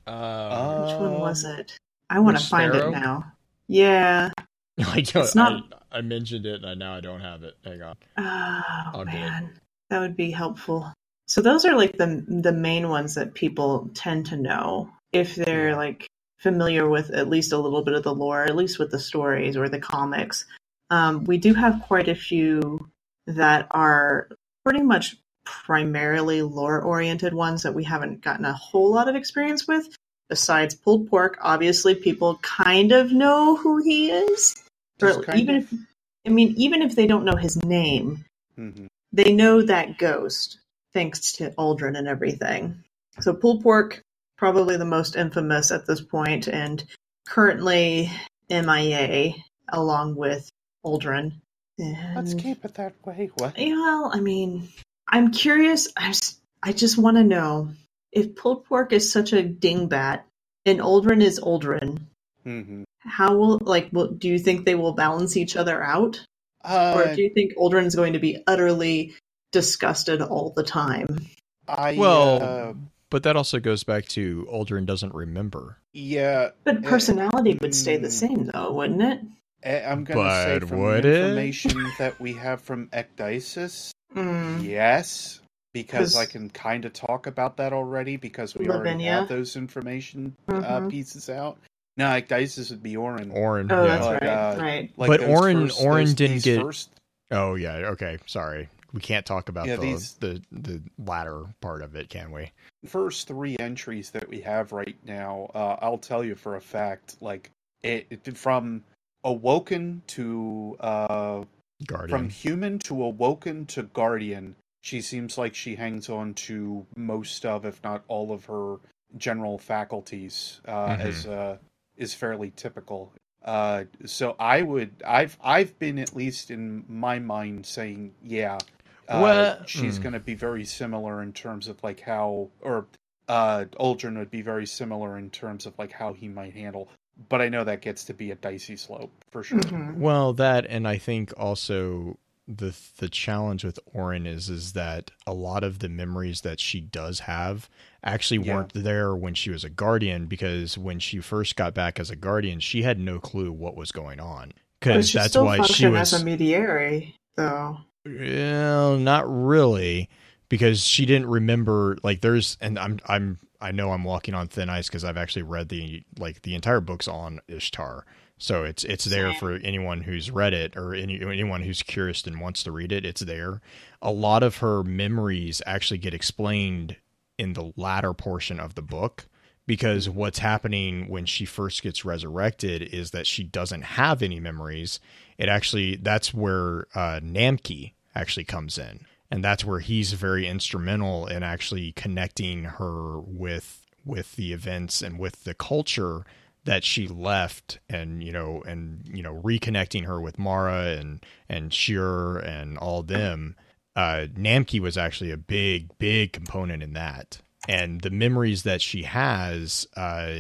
Uh, 0.07 0.85
Which 0.87 1.01
one 1.01 1.21
was 1.21 1.45
Um, 1.45 1.59
it? 1.61 1.77
I 2.09 2.19
want 2.21 2.39
to 2.39 2.45
find 2.47 2.73
Sparrow? 2.73 2.89
it 2.89 2.93
now. 2.93 3.33
Yeah. 3.67 4.31
I 4.79 5.01
don't. 5.03 5.25
It's 5.25 5.35
not- 5.35 5.65
I, 5.93 5.99
I 5.99 6.01
mentioned 6.01 6.47
it, 6.47 6.65
and 6.65 6.79
now 6.79 6.95
I 6.95 7.01
don't 7.01 7.21
have 7.21 7.43
it. 7.43 7.57
Hang 7.65 7.83
on. 7.83 7.95
Oh 8.17 8.63
I'll 8.95 9.05
man, 9.05 9.51
that 9.91 10.01
would 10.01 10.17
be 10.17 10.31
helpful. 10.31 10.93
So 11.27 11.43
those 11.43 11.65
are 11.67 11.77
like 11.77 11.99
the 11.99 12.25
the 12.27 12.53
main 12.53 12.89
ones 12.89 13.15
that 13.17 13.35
people 13.35 13.91
tend 13.95 14.27
to 14.27 14.37
know 14.37 14.91
if 15.13 15.35
they're 15.35 15.71
Yeah. 15.71 15.77
like 15.77 16.07
familiar 16.39 16.89
with 16.89 17.11
at 17.11 17.29
least 17.29 17.53
a 17.53 17.59
little 17.59 17.83
bit 17.83 17.95
of 17.95 18.03
the 18.03 18.15
lore, 18.15 18.45
at 18.45 18.57
least 18.57 18.79
with 18.79 18.91
the 18.91 18.99
stories 18.99 19.57
or 19.57 19.69
the 19.69 19.79
comics. 19.81 20.45
Um, 20.91 21.25
we 21.25 21.39
do 21.39 21.55
have 21.55 21.83
quite 21.83 22.09
a 22.09 22.15
few 22.15 22.89
that 23.27 23.67
are 23.71 24.29
pretty 24.65 24.83
much 24.83 25.17
primarily 25.45 26.43
lore 26.43 26.81
oriented 26.81 27.35
ones 27.35 27.63
that 27.63 27.75
we 27.75 27.85
haven't 27.85 28.23
gotten 28.23 28.45
a 28.45 28.53
whole 28.53 28.91
lot 28.91 29.09
of 29.09 29.15
experience 29.17 29.67
with. 29.67 29.89
Besides 30.29 30.75
pulled 30.75 31.09
pork, 31.09 31.39
obviously 31.41 31.95
people 31.95 32.37
kind 32.43 32.93
of 32.93 33.13
know 33.13 33.57
who 33.57 33.83
he 33.83 34.11
is. 34.11 34.57
Just 35.01 35.21
Or 35.21 35.35
even 35.35 35.57
of. 35.57 35.63
if 35.73 35.79
I 36.27 36.31
mean, 36.31 36.53
even 36.57 36.83
if 36.83 36.95
they 36.95 37.07
don't 37.07 37.25
know 37.25 37.37
his 37.37 37.57
name, 37.65 38.25
Mhm. 38.59 38.89
they 39.13 39.33
know 39.33 39.63
that 39.63 39.97
ghost 39.97 40.59
thanks 40.93 41.33
to 41.35 41.51
Aldrin 41.53 41.97
and 41.97 42.07
everything. 42.09 42.83
So 43.21 43.33
pulled 43.33 43.63
pork, 43.63 44.03
probably 44.39 44.77
the 44.77 44.85
most 44.85 45.17
infamous 45.17 45.71
at 45.71 45.87
this 45.87 46.01
point, 46.01 46.49
and 46.49 46.83
currently 47.27 48.11
MIA 48.49 49.35
along 49.69 50.15
with 50.15 50.49
Aldrin. 50.85 51.33
Let's 51.79 52.35
keep 52.35 52.65
it 52.65 52.75
that 52.75 52.95
way. 53.05 53.31
What? 53.35 53.55
well, 53.57 54.11
I 54.13 54.21
mean, 54.21 54.69
I'm 55.07 55.31
curious. 55.31 55.89
I 55.97 56.09
just, 56.09 56.41
I 56.63 56.73
just 56.73 56.99
want 56.99 57.19
to 57.19 57.25
know 57.25 57.71
if 58.11 58.35
pulled 58.35 58.65
pork 58.65 58.93
is 58.93 59.13
such 59.13 59.33
a 59.33 59.43
dingbat 59.43 60.23
and 60.67 60.81
Aldrin 60.81 61.23
is 61.23 61.39
Aldrin. 61.39 62.01
Mm-hmm. 62.45 62.83
How 63.01 63.37
will 63.37 63.59
like? 63.63 63.91
Will, 63.93 64.09
do 64.09 64.29
you 64.29 64.39
think 64.39 64.65
they 64.65 64.75
will 64.75 64.93
balance 64.93 65.37
each 65.37 65.57
other 65.57 65.83
out? 65.83 66.25
Uh, 66.65 66.95
or 66.97 67.15
do 67.15 67.23
you 67.23 67.31
think 67.33 67.55
Aldrin's 67.57 67.95
going 67.95 68.15
to 68.15 68.19
be 68.19 68.43
utterly 68.47 69.15
disgusted 69.53 70.21
all 70.21 70.53
the 70.55 70.65
time? 70.65 71.27
I 71.69 71.97
Well, 71.97 72.43
uh, 72.43 72.73
but 73.11 73.23
that 73.23 73.37
also 73.37 73.59
goes 73.61 73.85
back 73.85 74.07
to 74.09 74.47
Aldrin 74.53 74.87
doesn't 74.87 75.15
remember. 75.15 75.79
yeah, 75.93 76.51
But 76.65 76.79
Uh, 76.85 76.89
personality 76.89 77.59
would 77.61 77.75
stay 77.75 77.97
the 77.97 78.09
mm. 78.09 78.13
same, 78.13 78.45
though, 78.53 78.73
wouldn't 78.73 79.03
it? 79.03 79.21
eh, 79.65 79.83
I'm 79.91 80.05
gonna 80.05 80.31
say 80.45 80.59
But 80.61 80.69
from 80.69 80.79
would 80.81 81.05
the 81.05 81.09
it? 81.09 81.25
information 81.25 81.73
that 81.99 82.21
we 82.21 82.33
have 82.35 82.61
from 82.61 82.89
Ecdysis, 82.89 83.91
Mm. 84.15 84.63
yes, 84.63 85.41
because 85.75 86.17
I 86.17 86.25
can 86.27 86.49
kind 86.51 86.85
of 86.85 86.93
talk 86.93 87.27
about 87.27 87.57
that 87.59 87.73
already 87.73 88.17
because 88.17 88.55
we 88.55 88.67
already 88.69 88.91
Lavinia? 88.91 89.13
have 89.13 89.29
those 89.29 89.57
information 89.57 90.35
uh, 90.49 90.53
Mhm. 90.81 90.91
pieces 90.91 91.29
out. 91.29 91.59
No, 91.97 92.07
Ecdysis 92.07 92.71
would 92.71 92.83
be 92.83 92.97
Orin. 92.97 93.31
Orin. 93.33 93.71
Oh, 93.73 93.83
yeah. 93.83 93.89
that's 93.89 94.07
Like, 94.07 94.21
right. 94.23 94.29
uh, 94.31 94.57
right. 94.63 94.91
Like 94.97 95.09
But 95.09 95.21
those 95.21 95.29
Orin- 95.31 95.69
first- 95.69 95.83
Orin 95.83 96.05
those- 96.07 96.15
didn't 96.15 96.43
get- 96.45 96.63
first 96.63 96.91
Oh 97.31 97.57
yeah. 97.57 97.75
Okay. 97.93 98.17
Sorry. 98.27 98.69
We 98.93 99.01
can't 99.01 99.27
talk 99.27 99.49
about 99.49 99.67
Yeah, 99.67 99.77
the, 99.77 99.83
these- 99.83 100.15
the 100.15 100.43
the 100.51 100.83
latter 100.99 101.45
part 101.61 101.83
of 101.83 101.95
it, 101.95 102.09
can 102.09 102.31
we? 102.33 102.51
first 102.87 103.27
three 103.29 103.57
entries 103.59 104.11
that 104.13 104.29
we 104.29 104.41
have 104.43 104.71
right 104.73 104.97
now, 105.05 105.51
uh, 105.55 105.77
I'll 105.83 105.99
tell 105.99 106.25
you 106.25 106.35
for 106.37 106.55
a 106.57 106.61
fact, 106.61 107.17
like 107.21 107.51
it, 107.83 108.07
it 108.11 108.37
from 108.39 108.85
awoken 109.25 110.01
to 110.09 110.77
uh, 110.81 111.45
Guardian. 111.87 112.19
from 112.19 112.29
human 112.31 112.79
to 112.81 113.03
awoken 113.03 113.67
to 113.67 113.83
guardian. 113.83 114.55
She 114.81 115.01
seems 115.01 115.37
like 115.37 115.55
she 115.57 115.75
hangs 115.75 116.09
on 116.09 116.35
to 116.35 116.87
most 116.97 117.45
of, 117.45 117.65
if 117.67 117.83
not 117.83 118.05
all 118.09 118.33
of 118.33 118.45
her 118.47 118.77
general 119.17 119.59
faculties, 119.59 120.61
uh, 120.67 120.91
Mhm. 120.97 121.01
as 121.01 121.27
uh, 121.27 121.59
is 121.97 122.15
fairly 122.15 122.53
typical. 122.55 123.13
Uh, 123.45 123.85
so 124.07 124.37
I 124.39 124.63
would, 124.63 125.03
I've, 125.07 125.37
I've 125.43 125.77
been 125.81 125.99
at 125.99 126.15
least 126.15 126.51
in 126.51 126.85
my 126.89 127.19
mind 127.19 127.67
saying, 127.67 128.15
yeah, 128.23 128.59
uh, 129.09 129.21
Well, 129.23 129.65
she's 129.67 129.99
mm. 129.99 130.03
going 130.03 130.13
to 130.13 130.21
be 130.21 130.35
very 130.35 130.65
similar 130.65 131.23
in 131.23 131.33
terms 131.33 131.69
of 131.69 131.83
like 131.83 132.01
how, 132.01 132.51
or 132.61 132.87
uh, 133.29 133.65
Aldrin 133.79 134.17
would 134.19 134.31
be 134.31 134.43
very 134.43 134.67
similar 134.67 135.19
in 135.19 135.31
terms 135.31 135.67
of 135.67 135.79
like 135.79 135.93
how 135.93 136.13
he 136.13 136.29
might 136.29 136.55
handle. 136.55 136.89
But 137.29 137.43
I 137.43 137.49
know 137.49 137.65
that 137.65 137.83
gets 137.83 138.05
to 138.05 138.15
be 138.15 138.31
a 138.31 138.37
dicey 138.37 138.77
slope 138.77 139.13
for 139.31 139.43
sure. 139.43 139.59
Mhm. 139.59 139.97
Well, 139.97 140.33
that 140.35 140.67
and 140.67 140.87
I 140.87 140.99
think 140.99 141.33
also 141.37 142.19
the 142.47 142.75
the 142.99 143.09
challenge 143.09 143.65
with 143.65 143.79
Orin 143.93 144.27
is 144.27 144.49
is 144.49 144.73
that 144.75 145.11
a 145.27 145.35
lot 145.35 145.65
of 145.65 145.81
the 145.81 145.89
memories 145.89 146.43
that 146.43 146.61
she 146.61 146.81
does 146.81 147.21
have 147.21 147.69
actually 148.05 148.47
Yeah. 148.47 148.55
weren't 148.55 148.73
there 148.73 149.15
when 149.17 149.35
she 149.35 149.51
was 149.51 149.65
a 149.65 149.69
guardian 149.69 150.27
because 150.27 150.79
when 150.79 151.01
she 151.01 151.19
first 151.21 151.57
got 151.57 151.75
back 151.75 151.99
as 151.99 152.09
a 152.11 152.17
guardian, 152.17 152.61
she 152.61 152.83
had 152.83 152.99
no 153.01 153.19
clue 153.19 153.51
what 153.53 153.77
was 153.77 153.91
going 153.91 154.21
on. 154.21 154.53
Because 154.81 155.13
that's 155.13 155.31
still 155.31 155.45
why 155.45 155.61
she 155.63 155.89
was 155.89 156.13
as 156.13 156.23
a 156.23 156.25
mediary, 156.25 157.17
though. 157.35 157.79
Well, 158.07 158.97
not 158.97 159.25
really, 159.27 160.09
because 160.49 160.85
she 160.85 161.07
didn't 161.07 161.29
remember. 161.29 161.99
Like, 162.03 162.21
there's, 162.21 162.57
and 162.61 162.79
I'm, 162.79 162.99
I'm, 163.07 163.39
I 163.61 163.73
know 163.73 163.93
I'm 163.93 164.05
walking 164.05 164.35
on 164.35 164.49
thin 164.49 164.71
ice 164.71 164.89
because 164.89 165.05
I've 165.05 165.17
actually 165.17 165.43
read 165.43 165.69
the 165.69 166.05
like 166.19 166.43
the 166.43 166.55
entire 166.55 166.81
books 166.81 167.09
on 167.09 167.41
Ishtar, 167.49 168.07
so 168.39 168.63
it's 168.63 168.85
it's 168.85 169.05
there 169.05 169.35
for 169.35 169.55
anyone 169.55 170.03
who's 170.03 170.31
read 170.31 170.55
it 170.55 170.77
or 170.77 170.95
any 170.95 171.21
anyone 171.21 171.63
who's 171.63 171.83
curious 171.83 172.25
and 172.25 172.41
wants 172.41 172.63
to 172.65 172.73
read 172.73 172.93
it. 172.93 173.05
It's 173.05 173.23
there. 173.23 173.61
A 174.01 174.13
lot 174.13 174.45
of 174.45 174.59
her 174.59 174.85
memories 174.85 175.61
actually 175.67 175.99
get 175.99 176.15
explained 176.15 176.97
in 177.37 177.55
the 177.55 177.73
latter 177.77 178.15
portion 178.15 178.61
of 178.61 178.77
the 178.77 178.83
book 178.83 179.27
because 179.69 180.09
what's 180.09 180.39
happening 180.39 181.09
when 181.09 181.27
she 181.27 181.45
first 181.45 181.83
gets 181.83 182.03
resurrected 182.03 182.83
is 182.83 183.11
that 183.11 183.27
she 183.27 183.45
doesn't 183.45 183.83
have 183.83 184.23
any 184.23 184.41
memories. 184.41 184.99
It 185.37 185.51
actually 185.51 185.97
that's 185.97 186.33
where 186.33 186.87
uh, 186.95 187.21
Namki 187.23 187.93
actually 188.15 188.45
comes 188.45 188.79
in, 188.79 189.05
and 189.31 189.45
that's 189.45 189.67
where 189.67 189.81
he's 189.81 190.15
very 190.15 190.47
instrumental 190.47 191.27
in 191.27 191.43
actually 191.43 191.93
connecting 191.93 192.65
her 192.65 193.21
with 193.21 193.85
with 194.07 194.37
the 194.37 194.55
events 194.55 195.03
and 195.03 195.19
with 195.19 195.45
the 195.45 195.53
culture 195.53 196.25
that 196.65 196.83
she 196.83 197.07
left 197.07 197.79
and 197.91 198.25
you 198.25 198.33
know 198.33 198.63
and 198.67 199.07
you 199.13 199.23
know 199.23 199.35
reconnecting 199.35 200.07
her 200.07 200.19
with 200.19 200.39
Mara 200.39 200.97
and 200.99 201.25
and 201.47 201.73
Sjur 201.73 202.43
and 202.43 202.79
all 202.79 203.03
them. 203.03 203.55
Uh 203.95 204.29
Namki 204.35 204.81
was 204.81 204.97
actually 204.97 205.31
a 205.31 205.37
big 205.37 205.91
big 205.99 206.33
component 206.33 206.83
in 206.83 206.95
that 206.95 207.43
and 207.69 208.01
the 208.01 208.11
memories 208.11 208.65
that 208.65 208.81
she 208.83 209.03
has 209.05 209.87
uh 209.97 210.33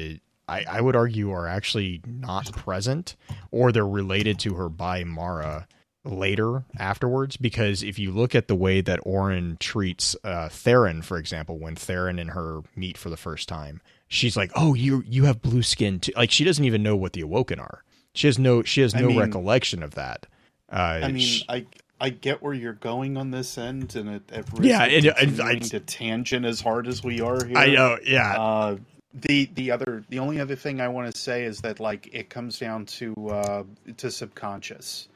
I, 0.50 0.64
I 0.66 0.80
would 0.80 0.96
argue 0.96 1.30
are 1.30 1.46
actually 1.46 2.00
not 2.06 2.50
present, 2.52 3.16
or 3.50 3.70
they're 3.70 3.86
related 3.86 4.38
to 4.40 4.54
her 4.54 4.70
by 4.70 5.04
Mara 5.04 5.68
later 6.06 6.64
afterwards. 6.78 7.36
Because 7.36 7.82
if 7.82 7.98
you 7.98 8.10
look 8.12 8.34
at 8.34 8.48
the 8.48 8.54
way 8.54 8.80
that 8.80 9.00
Orin 9.02 9.58
treats 9.60 10.16
uh, 10.24 10.48
Theron, 10.48 11.02
for 11.02 11.18
example, 11.18 11.58
when 11.58 11.76
Theron 11.76 12.18
and 12.18 12.30
her 12.30 12.62
meet 12.74 12.96
for 12.96 13.10
the 13.10 13.16
first 13.18 13.46
time, 13.46 13.82
she's 14.08 14.38
like, 14.38 14.50
"Oh, 14.56 14.72
you 14.72 15.04
you 15.06 15.26
have 15.26 15.42
blue 15.42 15.62
skin 15.62 16.00
too." 16.00 16.12
Like 16.16 16.30
she 16.30 16.44
doesn't 16.44 16.64
even 16.64 16.82
know 16.82 16.96
what 16.96 17.12
the 17.12 17.20
Awoken 17.20 17.60
are. 17.60 17.84
She 18.14 18.26
has 18.26 18.38
no 18.38 18.62
she 18.62 18.80
has 18.80 18.94
I 18.94 19.00
no 19.00 19.08
mean- 19.08 19.18
recollection 19.18 19.82
of 19.82 19.96
that. 19.96 20.24
Uh, 20.72 21.00
I 21.02 21.12
mean, 21.12 21.20
sh- 21.26 21.44
I 21.48 21.66
I 22.00 22.10
get 22.10 22.42
where 22.42 22.54
you're 22.54 22.72
going 22.74 23.16
on 23.16 23.30
this 23.30 23.58
end, 23.58 23.96
and 23.96 24.08
at, 24.08 24.22
at 24.32 24.52
risk 24.52 24.62
Yeah, 24.64 24.84
and- 24.84 25.06
and 25.06 25.40
I- 25.40 25.58
to 25.58 25.80
tangent 25.80 26.46
as 26.46 26.60
hard 26.60 26.86
as 26.86 27.02
we 27.02 27.20
are 27.20 27.44
here. 27.44 27.56
I 27.58 27.66
know, 27.74 27.98
yeah, 28.04 28.38
Uh, 28.38 28.76
the 29.14 29.46
the 29.54 29.70
other 29.72 30.04
the 30.08 30.18
only 30.20 30.38
other 30.40 30.54
thing 30.54 30.80
I 30.80 30.88
want 30.88 31.12
to 31.12 31.18
say 31.20 31.44
is 31.44 31.60
that 31.62 31.80
like 31.80 32.08
it 32.12 32.28
comes 32.30 32.58
down 32.58 32.86
to 32.86 33.14
uh, 33.30 33.62
to 33.96 34.10
subconscious, 34.10 35.08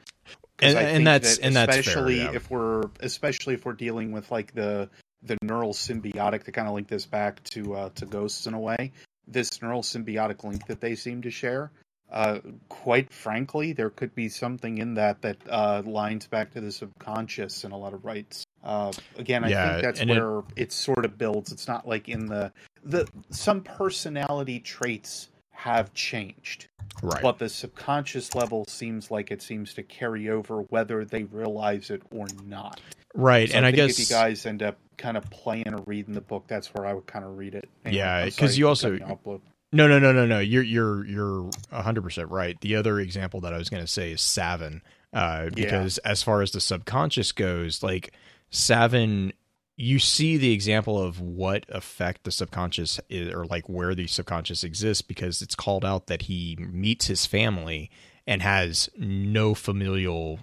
And- 0.59 0.77
and 0.77 1.07
that's- 1.07 1.37
that 1.37 1.45
and 1.45 1.55
that's 1.55 1.71
fair, 1.71 1.79
especially 1.79 2.17
yeah. 2.17 2.31
if 2.33 2.49
we're 2.51 2.83
especially 2.99 3.53
if 3.53 3.65
we're 3.65 3.73
dealing 3.73 4.11
with 4.11 4.29
like 4.31 4.53
the 4.53 4.89
the 5.25 5.37
neural 5.41 5.71
symbiotic 5.73 6.43
to 6.43 6.51
kind 6.51 6.67
of 6.67 6.73
link 6.73 6.89
this 6.89 7.05
back 7.05 7.41
to 7.45 7.75
uh, 7.75 7.89
to 7.95 8.05
ghosts 8.05 8.45
in 8.45 8.53
a 8.53 8.59
way. 8.59 8.91
This 9.25 9.61
neural 9.61 9.83
symbiotic 9.83 10.43
link 10.43 10.67
that 10.67 10.81
they 10.81 10.95
seem 10.95 11.21
to 11.21 11.31
share. 11.31 11.71
Uh, 12.13 12.39
quite 12.69 13.11
frankly, 13.11 13.73
there 13.73 13.89
could 13.89 14.13
be 14.13 14.29
something 14.29 14.77
in 14.77 14.93
that 14.93 15.21
that 15.23 15.37
uh, 15.49 15.81
lines 15.83 16.27
back 16.27 16.51
to 16.51 16.61
the 16.61 16.71
subconscious 16.71 17.63
in 17.63 17.71
a 17.71 17.77
lot 17.77 17.91
of 17.93 18.05
rights. 18.05 18.45
Uh, 18.63 18.91
again, 19.17 19.43
I 19.43 19.49
Yeah, 19.49 19.71
think 19.71 19.83
that's 19.83 19.99
and 19.99 20.11
it- 20.11 20.21
where 20.21 20.43
it, 20.55 20.71
sort 20.71 21.05
of 21.05 21.17
builds. 21.17 21.51
It's 21.51 21.67
not 21.67 21.87
like 21.87 22.07
in 22.09 22.27
the 22.27 22.51
the 22.85 23.07
some 23.31 23.61
personality 23.61 24.59
traits 24.59 25.29
have 25.51 25.93
changed, 25.93 26.67
right. 27.01 27.21
but 27.21 27.39
the 27.39 27.49
subconscious 27.49 28.35
level 28.35 28.65
seems 28.67 29.09
like 29.09 29.31
it 29.31 29.41
seems 29.41 29.73
to 29.73 29.81
carry 29.83 30.29
over 30.29 30.61
whether 30.63 31.05
they 31.05 31.23
realize 31.23 31.89
it 31.89 32.01
or 32.11 32.27
not. 32.45 32.79
right, 33.15 33.49
So 33.49 33.55
and 33.57 33.65
I, 33.65 33.69
think 33.71 33.87
guess 33.87 33.99
if 33.99 34.09
you 34.09 34.15
guys 34.15 34.45
end 34.45 34.61
up 34.61 34.77
kind 34.97 35.15
of 35.17 35.23
playing 35.31 35.73
or 35.73 35.81
reading 35.87 36.13
the 36.13 36.21
book, 36.21 36.43
that's 36.47 36.73
where 36.73 36.85
I 36.85 36.93
would 36.93 37.07
kind 37.07 37.23
of 37.25 37.37
read 37.37 37.55
it. 37.55 37.69
Yeah, 37.89 38.13
I'm 38.17 38.25
'cause 38.31 38.35
sorry 38.35 38.53
you 38.55 38.67
also- 38.67 38.97
cutting 39.77 39.99
you 39.99 40.09
off, 40.09 40.11
Blue. 40.11 40.11
No, 40.11 40.11
no, 40.11 40.11
no, 40.11 40.11
no, 40.11 40.25
no. 40.25 40.39
You're 40.39 40.63
you're 40.63 41.05
you're 41.05 41.49
hundred 41.71 42.03
percent 42.03 42.29
right. 42.29 42.59
The 42.61 42.75
other 42.75 42.99
example 42.99 43.41
that 43.41 43.53
I 43.53 43.57
was 43.57 43.69
going 43.69 43.83
to 43.83 43.87
say 43.87 44.11
is 44.11 44.21
Savin, 44.21 44.81
uh, 45.13 45.49
because 45.53 45.97
as 45.99 46.23
far 46.23 46.41
as 46.41 46.51
the 46.51 46.61
subconscious 46.61 47.31
goes, 47.31 47.83
like 47.83 48.13
Savin, 48.49 49.33
you 49.75 49.99
see 49.99 50.37
the 50.37 50.53
example 50.53 51.01
of 51.01 51.19
what 51.19 51.65
effect 51.69 52.23
the 52.23 52.31
subconscious 52.31 52.99
is, 53.09 53.33
or 53.33 53.45
like 53.45 53.67
where 53.69 53.95
the 53.95 54.07
subconscious 54.07 54.63
exists, 54.63 55.01
because 55.01 55.41
it's 55.41 55.55
called 55.55 55.85
out 55.85 56.07
that 56.07 56.23
he 56.23 56.57
meets 56.59 57.07
his 57.07 57.25
family 57.25 57.89
and 58.27 58.41
has 58.41 58.89
no 58.97 59.53
familial, 59.53 60.39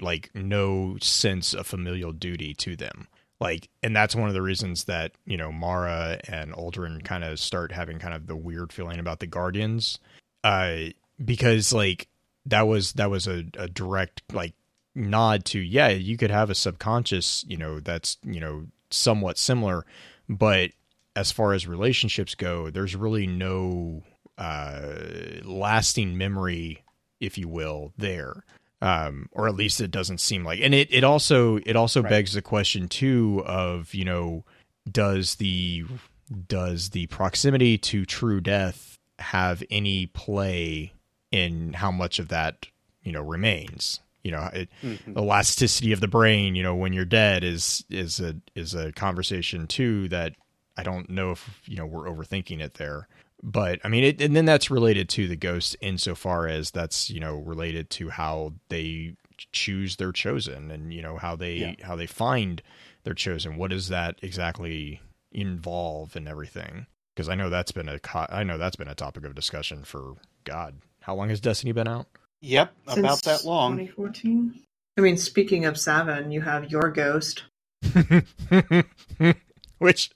like 0.00 0.30
no 0.34 0.96
sense 1.00 1.54
of 1.54 1.66
familial 1.66 2.12
duty 2.12 2.54
to 2.54 2.76
them 2.76 3.08
like 3.42 3.68
and 3.82 3.94
that's 3.94 4.14
one 4.14 4.28
of 4.28 4.34
the 4.34 4.42
reasons 4.42 4.84
that 4.84 5.12
you 5.26 5.36
know 5.36 5.52
mara 5.52 6.20
and 6.28 6.52
aldrin 6.52 7.02
kind 7.04 7.24
of 7.24 7.38
start 7.38 7.72
having 7.72 7.98
kind 7.98 8.14
of 8.14 8.26
the 8.26 8.36
weird 8.36 8.72
feeling 8.72 8.98
about 8.98 9.20
the 9.20 9.26
guardians. 9.26 9.98
Uh 10.44 10.76
because 11.22 11.72
like 11.72 12.08
that 12.46 12.62
was 12.62 12.92
that 12.94 13.10
was 13.10 13.26
a, 13.26 13.44
a 13.58 13.68
direct 13.68 14.22
like 14.32 14.54
nod 14.94 15.44
to 15.44 15.58
yeah 15.58 15.88
you 15.88 16.16
could 16.16 16.30
have 16.30 16.50
a 16.50 16.54
subconscious 16.54 17.44
you 17.48 17.56
know 17.56 17.80
that's 17.80 18.16
you 18.24 18.40
know 18.40 18.66
somewhat 18.90 19.38
similar. 19.38 19.84
But 20.28 20.70
as 21.14 21.32
far 21.32 21.52
as 21.52 21.66
relationships 21.66 22.34
go 22.34 22.70
there's 22.70 22.96
really 22.96 23.26
no 23.26 24.02
uh 24.38 24.94
lasting 25.44 26.16
memory 26.16 26.84
if 27.20 27.36
you 27.36 27.48
will 27.48 27.92
there 27.98 28.44
um, 28.82 29.28
or 29.32 29.48
at 29.48 29.54
least 29.54 29.80
it 29.80 29.90
doesn't 29.90 30.18
seem 30.20 30.44
like. 30.44 30.60
And 30.60 30.74
it, 30.74 30.88
it 30.92 31.04
also 31.04 31.56
it 31.64 31.76
also 31.76 32.02
Right. 32.02 32.10
begs 32.10 32.34
the 32.34 32.42
question 32.42 32.88
too 32.88 33.42
of 33.46 33.94
you 33.94 34.04
know 34.04 34.44
does 34.90 35.36
the 35.36 35.84
does 36.48 36.90
the 36.90 37.06
proximity 37.06 37.78
to 37.78 38.04
true 38.04 38.40
death 38.40 38.98
have 39.18 39.62
any 39.70 40.06
play 40.06 40.92
in 41.30 41.72
how 41.74 41.90
much 41.90 42.18
of 42.18 42.28
that 42.28 42.66
you 43.02 43.12
know 43.12 43.22
remains? 43.22 44.00
You 44.24 44.30
know, 44.32 44.50
it, 44.52 44.68
Mhm. 44.84 45.16
elasticity 45.16 45.92
of 45.92 46.00
the 46.00 46.08
brain. 46.08 46.54
You 46.54 46.62
know, 46.62 46.74
when 46.76 46.92
you're 46.92 47.04
dead 47.04 47.42
is 47.44 47.84
is 47.90 48.20
a 48.20 48.36
is 48.54 48.74
a 48.74 48.92
conversation 48.92 49.66
too 49.66 50.08
that 50.10 50.34
I 50.76 50.82
don't 50.82 51.08
know 51.10 51.30
if 51.32 51.60
you 51.66 51.76
know 51.76 51.86
we're 51.86 52.06
overthinking 52.08 52.60
it 52.60 52.74
there 52.74 53.08
but 53.42 53.80
I 53.84 53.88
mean, 53.88 54.04
it, 54.04 54.20
and 54.20 54.36
then 54.36 54.44
that's 54.44 54.70
related 54.70 55.08
to 55.10 55.26
the 55.28 55.36
ghost 55.36 55.76
insofar 55.80 56.46
as 56.48 56.70
that's 56.70 57.10
you 57.10 57.20
know 57.20 57.36
related 57.36 57.90
to 57.90 58.10
how 58.10 58.54
they 58.68 59.14
choose 59.52 59.96
their 59.96 60.12
chosen, 60.12 60.70
and 60.70 60.92
you 60.94 61.02
know 61.02 61.16
how 61.16 61.36
they 61.36 61.54
Yeah. 61.54 61.74
how 61.86 61.96
they 61.96 62.06
find 62.06 62.62
their 63.04 63.14
chosen. 63.14 63.56
What 63.56 63.70
does 63.70 63.88
that 63.88 64.18
exactly 64.22 65.00
involve 65.32 66.14
and 66.16 66.28
everything? 66.28 66.86
Because 67.14 67.28
I 67.28 67.34
know 67.34 67.50
that's 67.50 67.72
been 67.72 67.88
a 67.88 67.98
co- 67.98 68.26
I 68.28 68.44
know 68.44 68.58
that's 68.58 68.76
been 68.76 68.88
a 68.88 68.94
topic 68.94 69.24
of 69.24 69.34
discussion 69.34 69.84
for 69.84 70.14
God. 70.44 70.76
How 71.00 71.14
long 71.14 71.28
has 71.30 71.40
Destiny 71.40 71.72
been 71.72 71.88
out? 71.88 72.06
Yep, 72.40 72.72
about 72.86 73.22
that 73.22 73.44
long. 73.44 73.72
2014. 73.78 74.60
I 74.98 75.00
mean, 75.00 75.16
speaking 75.16 75.64
of 75.64 75.78
Savin, 75.78 76.30
you 76.30 76.40
have 76.42 76.70
your 76.70 76.90
ghost. 76.90 77.44
Which 79.78 80.10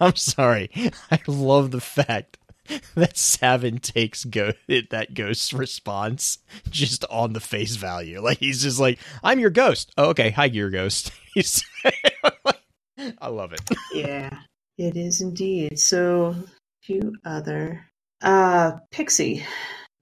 I'm 0.00 0.16
sorry, 0.16 0.70
I 1.10 1.20
love 1.26 1.70
the 1.70 1.80
fact 1.80 2.38
that 2.94 3.16
Savin 3.16 3.78
takes 3.78 4.24
go 4.24 4.52
that 4.90 5.14
ghost's 5.14 5.52
response 5.52 6.38
just 6.70 7.04
on 7.10 7.32
the 7.32 7.40
face 7.40 7.76
value. 7.76 8.20
Like 8.20 8.38
he's 8.38 8.62
just 8.62 8.80
like, 8.80 8.98
"I'm 9.22 9.38
your 9.38 9.50
ghost." 9.50 9.92
Oh, 9.96 10.10
okay, 10.10 10.30
hi, 10.30 10.46
your 10.46 10.70
ghost. 10.70 11.12
I 13.18 13.28
love 13.28 13.52
it. 13.52 13.60
Yeah, 13.92 14.30
it 14.78 14.96
is 14.96 15.20
indeed. 15.20 15.78
So, 15.78 16.36
few 16.82 17.14
other. 17.24 17.86
Uh, 18.22 18.78
Pixie. 18.90 19.44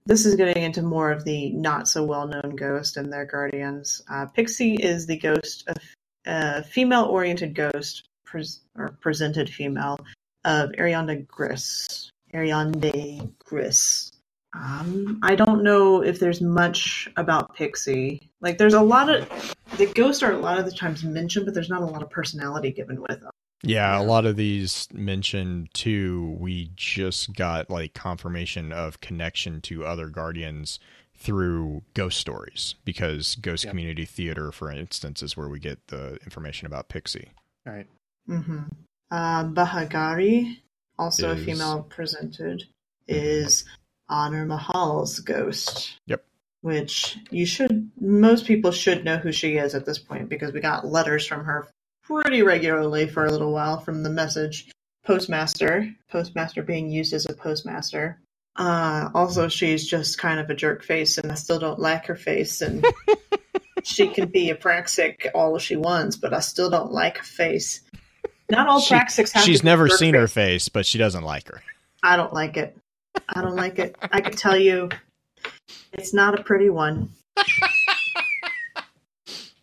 This 0.05 0.25
is 0.25 0.35
getting 0.35 0.63
into 0.63 0.81
more 0.81 1.11
of 1.11 1.23
the 1.23 1.49
not 1.51 1.87
so 1.87 2.03
well 2.03 2.27
known 2.27 2.55
ghost 2.55 2.97
and 2.97 3.11
their 3.11 3.25
guardians. 3.25 4.01
Uh, 4.09 4.25
Pixie 4.25 4.75
is 4.75 5.05
the 5.07 5.17
ghost 5.17 5.63
of 5.67 5.77
a 6.25 6.63
female 6.63 7.05
oriented 7.05 7.55
ghost, 7.55 8.03
pres- 8.25 8.61
or 8.77 8.97
presented 9.01 9.49
female, 9.49 9.97
of 10.45 10.71
Arianda 10.71 11.25
Gris. 11.27 12.09
Ariande 12.33 13.31
Gris. 13.39 14.11
Um, 14.55 15.19
I 15.23 15.35
don't 15.35 15.63
know 15.63 16.03
if 16.03 16.19
there's 16.19 16.41
much 16.41 17.09
about 17.17 17.55
Pixie. 17.55 18.29
Like, 18.39 18.57
there's 18.57 18.75
a 18.75 18.81
lot 18.81 19.09
of 19.09 19.55
the 19.77 19.87
ghosts 19.87 20.21
are 20.21 20.31
a 20.31 20.37
lot 20.37 20.59
of 20.59 20.65
the 20.65 20.71
times 20.71 21.03
mentioned, 21.03 21.45
but 21.45 21.55
there's 21.55 21.69
not 21.69 21.81
a 21.81 21.85
lot 21.85 22.03
of 22.03 22.09
personality 22.09 22.71
given 22.71 23.01
with 23.01 23.21
them. 23.21 23.31
Yeah, 23.63 23.99
a 23.99 24.03
lot 24.03 24.25
of 24.25 24.35
these 24.35 24.87
mentioned 24.93 25.73
too. 25.73 26.35
We 26.37 26.69
just 26.75 27.33
got 27.33 27.69
like 27.69 27.93
confirmation 27.93 28.73
of 28.73 28.99
connection 28.99 29.61
to 29.61 29.85
other 29.85 30.09
guardians 30.09 30.79
through 31.17 31.81
ghost 31.93 32.19
stories 32.19 32.75
because 32.83 33.35
Ghost 33.35 33.63
Yep. 33.63 33.71
Community 33.71 34.03
Theater, 34.05 34.51
for 34.51 34.69
instance, 34.69 35.23
is 35.23 35.37
where 35.37 35.47
we 35.47 35.59
get 35.59 35.87
the 35.87 36.15
information 36.25 36.67
about 36.67 36.89
Pixie. 36.89 37.31
All 37.65 37.73
right. 37.73 37.87
Mm-hmm. 38.29 38.63
Uh, 39.09 39.45
Bahagari, 39.45 40.57
also 41.03 41.31
a 41.31 41.37
female 41.37 41.83
presented, 41.83 42.63
is 43.07 43.65
Honor 44.09 44.45
Mahal's 44.45 45.19
ghost. 45.19 45.97
Yep. 46.07 46.23
Which 46.61 47.17
you 47.29 47.45
should, 47.45 47.91
most 47.99 48.45
people 48.45 48.71
should 48.71 49.03
know 49.03 49.17
who 49.17 49.33
she 49.33 49.57
is 49.57 49.75
at 49.75 49.85
this 49.85 49.99
point 49.99 50.29
because 50.29 50.53
we 50.53 50.61
got 50.61 50.87
letters 50.87 51.27
from 51.27 51.43
her 51.43 51.67
pretty 52.03 52.41
regularly 52.41 53.07
for 53.07 53.25
a 53.25 53.31
little 53.31 53.51
while 53.51 53.79
from 53.79 54.03
the 54.03 54.09
message 54.09 54.69
postmaster, 55.05 55.93
postmaster 56.09 56.63
being 56.63 56.89
used 56.89 57.13
as 57.13 57.25
a 57.25 57.33
postmaster. 57.33 58.19
Uh, 58.55 59.09
also, 59.13 59.47
she's 59.49 59.85
just 59.85 60.17
kind 60.17 60.39
of 60.39 60.49
a 60.49 60.55
jerk 60.55 60.83
face, 60.83 61.17
and 61.17 61.31
I 61.31 61.35
still 61.35 61.59
don't 61.59 61.79
like 61.79 62.05
her 62.05 62.15
face. 62.15 62.61
And 62.61 62.85
she 63.83 64.07
can 64.07 64.29
be 64.29 64.49
a 64.49 64.55
praxic 64.55 65.27
all 65.33 65.57
she 65.57 65.75
wants, 65.75 66.15
but 66.15 66.33
I 66.33 66.39
still 66.39 66.69
don't 66.69 66.91
like 66.91 67.17
her 67.17 67.23
face. 67.23 67.81
Not 68.51 68.67
all 68.67 68.79
She- 68.79 68.93
praxics 68.93 69.31
have. 69.31 69.43
She's 69.43 69.63
never 69.63 69.87
seen 69.89 70.13
her 70.15 70.27
face. 70.27 70.69
but 70.69 70.85
she 70.85 70.97
doesn't 70.97 71.23
like 71.23 71.47
her. 71.47 71.61
I 72.03 72.17
don't 72.17 72.33
like 72.33 72.57
it. 72.57 72.77
I 73.29 73.41
don't 73.41 73.55
like 73.55 73.79
it. 73.79 73.95
I 74.01 74.21
can 74.21 74.33
tell 74.33 74.57
you, 74.57 74.89
it's 75.93 76.13
not 76.13 76.37
a 76.39 76.43
pretty 76.43 76.69
one. 76.69 77.09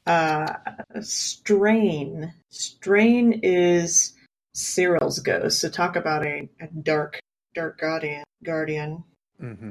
Uh, 0.06 0.54
Strain. 1.02 2.32
Strain 2.48 3.40
is 3.44 4.14
Cyril's 4.54 5.20
ghost. 5.20 5.60
So 5.60 5.68
talk 5.68 5.94
about 5.94 6.24
a, 6.26 6.48
a 6.60 6.66
dark, 6.82 7.20
dark 7.54 7.78
guardian. 7.78 8.24
Guardian. 8.42 9.04
Mm-hmm. 9.40 9.68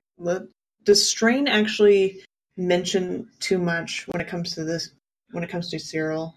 Does 0.86 1.10
Strain 1.10 1.48
actually 1.48 2.24
mention 2.56 3.28
too 3.40 3.58
much 3.58 4.08
when 4.08 4.22
it 4.22 4.28
comes 4.30 4.54
to 4.56 4.64
this? 4.64 4.92
When 5.32 5.44
it 5.44 5.50
comes 5.50 5.70
to 5.72 5.80
Cyril? 5.80 6.36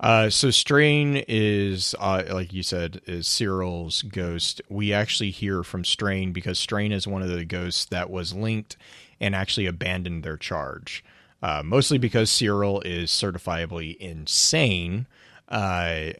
Uh, 0.00 0.28
so 0.30 0.50
Strain 0.50 1.24
is, 1.28 1.94
uh, 2.00 2.22
like 2.30 2.52
you 2.52 2.62
said, 2.62 3.00
is 3.06 3.26
Cyril's 3.28 4.02
ghost. 4.02 4.60
We 4.68 4.92
actually 4.92 5.30
hear 5.30 5.62
from 5.62 5.84
Strain 5.84 6.32
because 6.32 6.58
Strain 6.58 6.90
is 6.92 7.06
one 7.06 7.22
of 7.22 7.28
the 7.28 7.44
ghosts 7.44 7.84
that 7.86 8.10
was 8.10 8.34
linked 8.34 8.76
and 9.20 9.34
actually 9.34 9.66
abandoned 9.66 10.24
their 10.24 10.36
charge. 10.36 11.04
Uh, 11.42 11.62
mostly 11.64 11.98
because 11.98 12.30
Cyril 12.30 12.80
is 12.82 13.10
certifiably 13.10 13.96
insane 13.96 15.06
uh, 15.48 16.10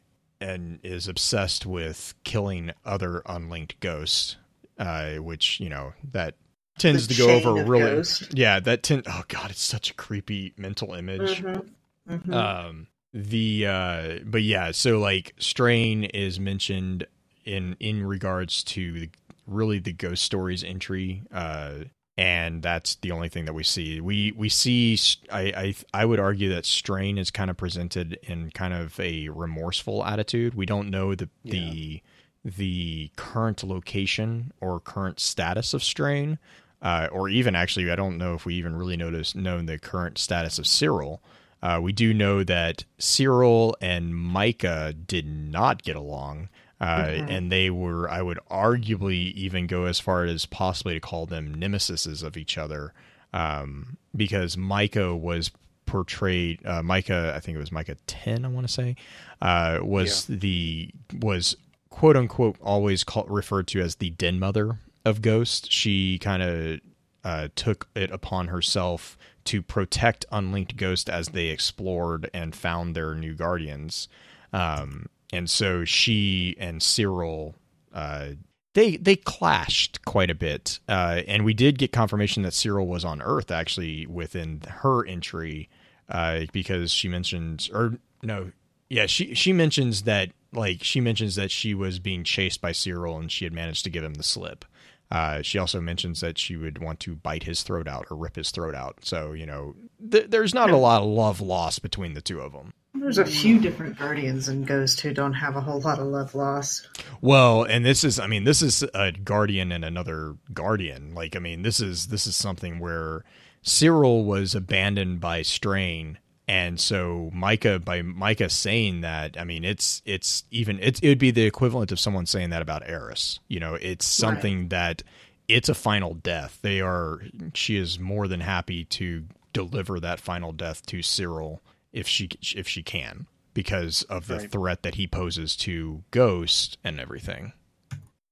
and 0.41 0.79
is 0.83 1.07
obsessed 1.09 1.65
with 1.67 2.15
killing 2.25 2.73
other 2.85 3.23
unlinked 3.27 3.79
ghosts, 3.81 4.37
uh, 4.79 5.15
which 5.17 5.61
you 5.61 5.69
know 5.69 5.93
that 6.13 6.35
tends 6.79 7.07
The 7.07 7.15
to 7.15 7.21
go 7.21 7.31
over 7.37 7.65
really. 7.65 7.83
ghost. 7.97 8.29
Yeah, 8.37 8.59
that 8.61 8.83
tend. 8.83 9.05
Oh 9.07 9.23
god, 9.29 9.51
it's 9.51 9.63
such 9.63 9.91
a 9.91 9.95
creepy 9.95 10.55
mental 10.57 10.93
image. 10.95 11.41
Mhm. 11.43 11.69
Mhm. 12.11 12.35
Um, 12.35 12.87
the 13.13 13.67
uh, 13.67 14.19
but 14.25 14.43
yeah, 14.43 14.71
so 14.71 14.99
like 14.99 15.35
strain 15.39 16.05
is 16.05 16.41
mentioned 16.41 17.07
in 17.45 17.77
in 17.81 18.05
regards 18.05 18.63
to 18.65 18.93
the, 18.93 19.11
really 19.47 19.79
the 19.79 19.93
ghost 19.93 20.23
stories 20.23 20.65
entry. 20.65 21.23
Uh, 21.33 21.85
and 22.19 22.63
that's 22.63 22.97
the 22.97 23.11
only 23.11 23.29
thing 23.29 23.47
that 23.47 23.55
we 23.55 23.63
see. 23.63 24.01
We 24.01 24.33
we 24.33 24.49
see. 24.49 24.99
I 25.31 25.41
I 25.41 25.75
I 26.03 26.05
would 26.05 26.21
argue 26.21 26.51
that 26.51 26.67
strain 26.67 27.19
is 27.19 27.31
kind 27.31 27.51
of 27.51 27.57
presented 27.57 28.19
in 28.23 28.51
kind 28.51 28.75
of 28.75 28.99
a 29.01 29.29
remorseful 29.31 30.05
attitude. 30.05 30.55
We 30.55 30.67
don't 30.67 30.91
know 30.91 31.15
the 31.15 31.29
the 31.45 32.03
the 32.45 33.11
current 33.17 33.63
location 33.63 34.53
or 34.61 34.81
current 34.81 35.21
status 35.21 35.75
of 35.75 35.83
strain, 35.83 36.39
uh, 36.83 37.09
or 37.13 37.29
even 37.29 37.55
actually, 37.55 37.91
I 37.91 37.97
don't 37.97 38.19
know 38.19 38.35
if 38.35 38.45
we 38.45 38.55
even 38.55 38.77
really 38.77 38.97
noticed 38.97 39.37
known 39.37 39.67
the 39.67 39.79
current 39.79 40.19
status 40.19 40.59
of 40.59 40.67
Cyril. 40.67 41.23
Uh, 41.63 41.79
we 41.81 41.93
do 41.93 42.13
know 42.13 42.43
that 42.43 42.85
Cyril 42.99 43.77
and 43.81 44.17
Micah 44.17 44.93
did 44.93 45.27
not 45.27 45.83
get 45.83 45.95
along, 45.95 46.49
uh, 46.81 47.07
and 47.29 47.53
they 47.53 47.71
were, 47.71 48.11
I 48.11 48.21
would 48.21 48.41
arguably 48.51 49.33
even 49.35 49.69
go 49.69 49.85
as 49.85 50.01
far 50.01 50.25
as 50.25 50.45
possibly 50.47 50.95
to 50.95 51.01
call 51.01 51.27
them 51.27 51.55
nemesises 51.55 52.25
of 52.25 52.37
each 52.37 52.59
other, 52.59 52.93
um, 53.33 53.97
because 54.17 54.57
Micah 54.57 55.15
was 55.15 55.53
portrayed. 55.87 56.65
Uh, 56.67 56.83
Micah, 56.83 57.33
I 57.37 57.41
think 57.41 57.55
it 57.57 57.61
was 57.61 57.71
Micah 57.71 57.97
ten, 58.07 58.45
I 58.45 58.49
want 58.49 58.67
to 58.67 58.73
say, 58.73 58.97
uh, 59.41 59.79
was 59.83 60.27
the 60.27 60.91
was 61.21 61.57
quote 61.91 62.17
unquote 62.17 62.57
always 62.61 63.05
called, 63.05 63.31
referred 63.31 63.69
to 63.69 63.81
as 63.81 63.97
the 63.97 64.11
den 64.11 64.41
mother 64.41 64.79
of 65.05 65.23
Ghost. 65.23 65.71
She 65.71 66.19
kind 66.19 66.43
of 66.43 66.81
uh, 67.25 67.49
took 67.55 67.89
it 67.95 68.11
upon 68.11 68.49
herself 68.49 69.17
to 69.45 69.63
protect 69.63 70.25
unlinked 70.31 70.77
Ghost 70.77 71.09
as 71.09 71.29
they 71.29 71.47
explored 71.47 72.31
and 72.33 72.55
found 72.55 72.95
their 72.95 73.15
new 73.15 73.35
guardians. 73.35 74.09
Um, 74.53 75.07
and 75.33 75.49
so 75.49 75.85
she 75.85 76.57
and 76.59 76.83
Cyril, 76.83 77.55
uh, 77.93 78.31
they 78.75 78.97
they 78.97 79.17
clashed 79.17 80.05
quite 80.05 80.31
a 80.31 80.35
bit, 80.35 80.79
uh, 80.89 81.23
and 81.27 81.45
we 81.45 81.55
did 81.55 81.79
get 81.79 81.93
confirmation 81.93 82.43
that 82.43 82.55
Cyril 82.55 82.87
was 82.87 83.05
on 83.05 83.23
Earth 83.23 83.51
actually 83.51 84.07
within 84.07 84.63
her 84.67 85.07
entry, 85.07 85.69
uh, 86.09 86.43
because 86.53 86.91
she 86.93 87.09
mentions 87.09 87.69
or 87.71 87.99
no, 88.23 88.53
yeah, 88.89 89.07
she 89.07 89.35
she 89.35 89.53
mentions 89.53 90.03
that 90.03 90.31
like 90.53 90.85
she 90.85 91.01
mentions 91.01 91.35
that 91.37 91.51
she 91.51 91.75
was 91.75 91.99
being 91.99 92.25
chased 92.25 92.61
by 92.61 92.73
Cyril 92.73 93.19
and 93.19 93.33
she 93.33 93.45
had 93.45 93.53
managed 93.55 93.85
to 93.85 93.91
give 93.91 94.05
him 94.05 94.15
the 94.15 94.23
slip. 94.23 94.65
Uh, 95.13 95.43
she 95.43 95.59
also 95.59 95.79
mentions 95.79 96.21
that 96.21 96.39
she 96.39 96.57
would 96.57 96.79
want 96.79 96.99
to 96.99 97.15
bite 97.15 97.43
his 97.43 97.63
throat 97.63 97.87
out 97.87 98.07
or 98.11 98.17
rip 98.17 98.35
his 98.35 98.51
throat 98.51 98.75
out. 98.75 98.97
So 99.03 99.33
you 99.33 99.45
know, 99.45 99.75
th- 100.11 100.31
there's 100.31 100.55
not 100.55 100.71
a 100.71 100.77
lot 100.77 101.03
of 101.03 101.09
love 101.09 101.43
lost 101.43 101.83
between 101.83 102.15
the 102.15 102.23
two 102.23 102.41
of 102.41 102.53
them. 102.53 102.73
There's 102.95 103.19
a 103.19 103.27
few 103.27 103.61
different 103.61 103.99
guardians 103.99 104.49
and 104.49 104.67
ghosts 104.67 105.01
who 105.01 105.13
don't 105.13 105.35
have 105.35 105.55
a 105.55 105.61
whole 105.61 105.81
lot 105.81 105.99
of 105.99 106.07
love 106.07 106.35
lost. 106.35 106.89
Well, 107.21 107.63
and 107.65 107.85
this 107.85 108.05
is, 108.05 108.19
I 108.19 108.27
mean, 108.27 108.45
this 108.45 108.63
is 108.63 108.85
a 108.95 109.13
guardian 109.13 109.71
and 109.71 109.85
another 109.85 110.37
guardian. 110.53 111.15
Like, 111.15 111.37
I 111.37 111.41
mean, 111.41 111.61
this 111.61 111.79
is 111.79 112.07
this 112.07 112.27
is 112.27 112.35
something 112.35 112.79
where 112.79 113.23
Cyril 113.61 114.25
was 114.25 114.55
abandoned 114.55 115.21
by 115.21 115.43
Strain, 115.43 116.19
and 116.49 116.79
so 116.81 117.31
Micah, 117.33 117.79
by 117.79 118.03
Micah 118.03 118.49
saying 118.51 119.01
that, 119.03 119.39
I 119.39 119.45
mean, 119.45 119.65
it's 119.65 120.03
it's 120.05 120.45
even 120.51 120.79
it's 120.81 121.01
it 121.01 121.09
would 121.09 121.19
be 121.19 121.31
the 121.31 121.45
equivalent 121.47 121.93
of 121.93 122.01
someone 122.01 122.27
saying 122.27 122.51
that 122.51 122.63
about 122.63 122.83
Eris. 122.89 123.41
You 123.49 123.61
know, 123.61 123.75
it's 123.75 124.07
something 124.07 124.69
that 124.69 125.03
it's 125.49 125.69
a 125.69 125.75
final 125.75 126.15
death. 126.15 126.59
They 126.63 126.81
are. 126.81 127.23
She 127.55 127.77
is 127.77 127.99
more 127.99 128.27
than 128.29 128.41
happy 128.41 128.85
to 128.87 129.25
deliver 129.53 130.01
that 130.01 130.19
final 130.21 130.53
death 130.53 130.85
to 130.87 131.03
Cyril 131.03 131.61
if 131.93 132.09
she 132.09 132.29
if 132.57 132.67
she 132.67 132.83
can 132.83 133.27
because 133.55 134.03
of 134.05 134.27
the 134.27 134.39
Right. 134.39 134.51
threat 134.51 134.83
that 134.83 134.95
he 134.95 135.07
poses 135.07 135.55
to 135.57 136.03
Ghost 136.11 136.79
and 136.83 136.99
everything. 136.99 137.53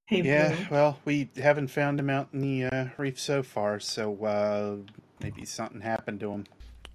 Hey, 0.06 0.22
Yeah, 0.22 0.54
Blue. 0.56 0.66
well, 0.70 0.98
we 1.04 1.28
haven't 1.36 1.68
found 1.68 2.00
him 2.00 2.08
out 2.10 2.30
in 2.32 2.40
the 2.40 2.64
uh, 2.64 2.86
reef 2.96 3.20
so 3.20 3.42
far, 3.42 3.78
so 3.78 4.24
uh, 4.24 4.76
maybe 5.22 5.44
something 5.44 5.82
happened 5.82 6.18
to 6.20 6.32
him. 6.32 6.46